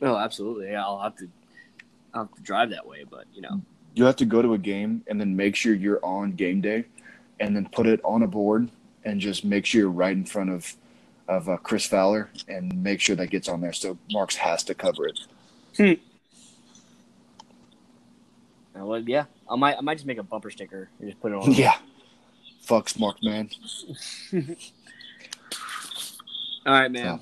Oh, 0.00 0.16
absolutely. 0.16 0.70
Yeah, 0.70 0.84
I'll 0.84 1.00
have 1.00 1.16
to. 1.16 1.28
I'll 2.14 2.24
have 2.24 2.34
to 2.34 2.42
drive 2.42 2.70
that 2.70 2.86
way, 2.86 3.04
but 3.08 3.24
you 3.34 3.42
know. 3.42 3.60
You 3.94 4.04
have 4.04 4.16
to 4.16 4.24
go 4.24 4.42
to 4.42 4.54
a 4.54 4.58
game 4.58 5.02
and 5.06 5.20
then 5.20 5.34
make 5.34 5.56
sure 5.56 5.74
you're 5.74 6.04
on 6.04 6.32
game 6.32 6.60
day, 6.60 6.84
and 7.40 7.54
then 7.56 7.68
put 7.70 7.86
it 7.86 8.00
on 8.04 8.22
a 8.22 8.26
board 8.26 8.70
and 9.04 9.20
just 9.20 9.44
make 9.44 9.64
sure 9.66 9.80
you're 9.82 9.90
right 9.90 10.12
in 10.16 10.24
front 10.24 10.50
of 10.50 10.74
of 11.28 11.48
uh, 11.48 11.56
Chris 11.58 11.86
Fowler 11.86 12.30
and 12.48 12.82
make 12.82 13.00
sure 13.00 13.14
that 13.16 13.28
gets 13.28 13.48
on 13.48 13.60
there. 13.60 13.72
So 13.72 13.98
Marks 14.10 14.36
has 14.36 14.62
to 14.64 14.74
cover 14.74 15.06
it. 15.06 15.20
Uh, 18.78 18.84
well, 18.84 19.00
yeah, 19.00 19.24
I 19.50 19.56
might. 19.56 19.76
I 19.76 19.80
might 19.80 19.94
just 19.96 20.06
make 20.06 20.18
a 20.18 20.22
bumper 20.22 20.50
sticker 20.50 20.88
and 20.98 21.08
just 21.08 21.20
put 21.20 21.32
it 21.32 21.34
on. 21.36 21.52
Yeah. 21.52 21.76
Fucks 22.66 22.98
Mark, 22.98 23.22
man. 23.22 23.50
All 26.66 26.72
right, 26.74 26.90
man. 26.90 27.04
Yeah. 27.04 27.18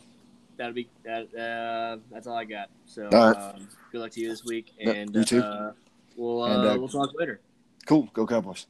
That'll 0.57 0.73
be 0.75 0.89
that. 1.05 1.35
Uh, 1.35 1.99
that's 2.11 2.27
all 2.27 2.37
I 2.37 2.45
got. 2.45 2.71
So, 2.87 3.09
All 3.13 3.33
right. 3.33 3.55
um, 3.55 3.69
good 3.93 4.01
luck 4.01 4.11
to 4.13 4.21
you 4.21 4.29
this 4.31 4.45
week, 4.45 4.73
Yeah, 4.79 4.91
and 4.91 5.15
you 5.15 5.25
too. 5.25 5.41
Uh, 5.41 5.73
we'll 6.17 6.43
uh, 6.43 6.55
And, 6.55 6.65
uh, 6.65 6.77
we'll 6.79 6.89
talk 6.89 7.11
later. 7.19 7.41
Cool. 7.87 8.09
Go 8.13 8.27
Cowboys. 8.27 8.67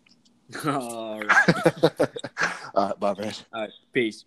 all 0.67 1.21
right. 1.21 1.99
All 2.75 2.89
right. 2.89 3.01
Bye, 3.01 3.15
man. 3.19 3.33
All 3.53 3.61
right. 3.63 3.71
Peace. 3.93 4.25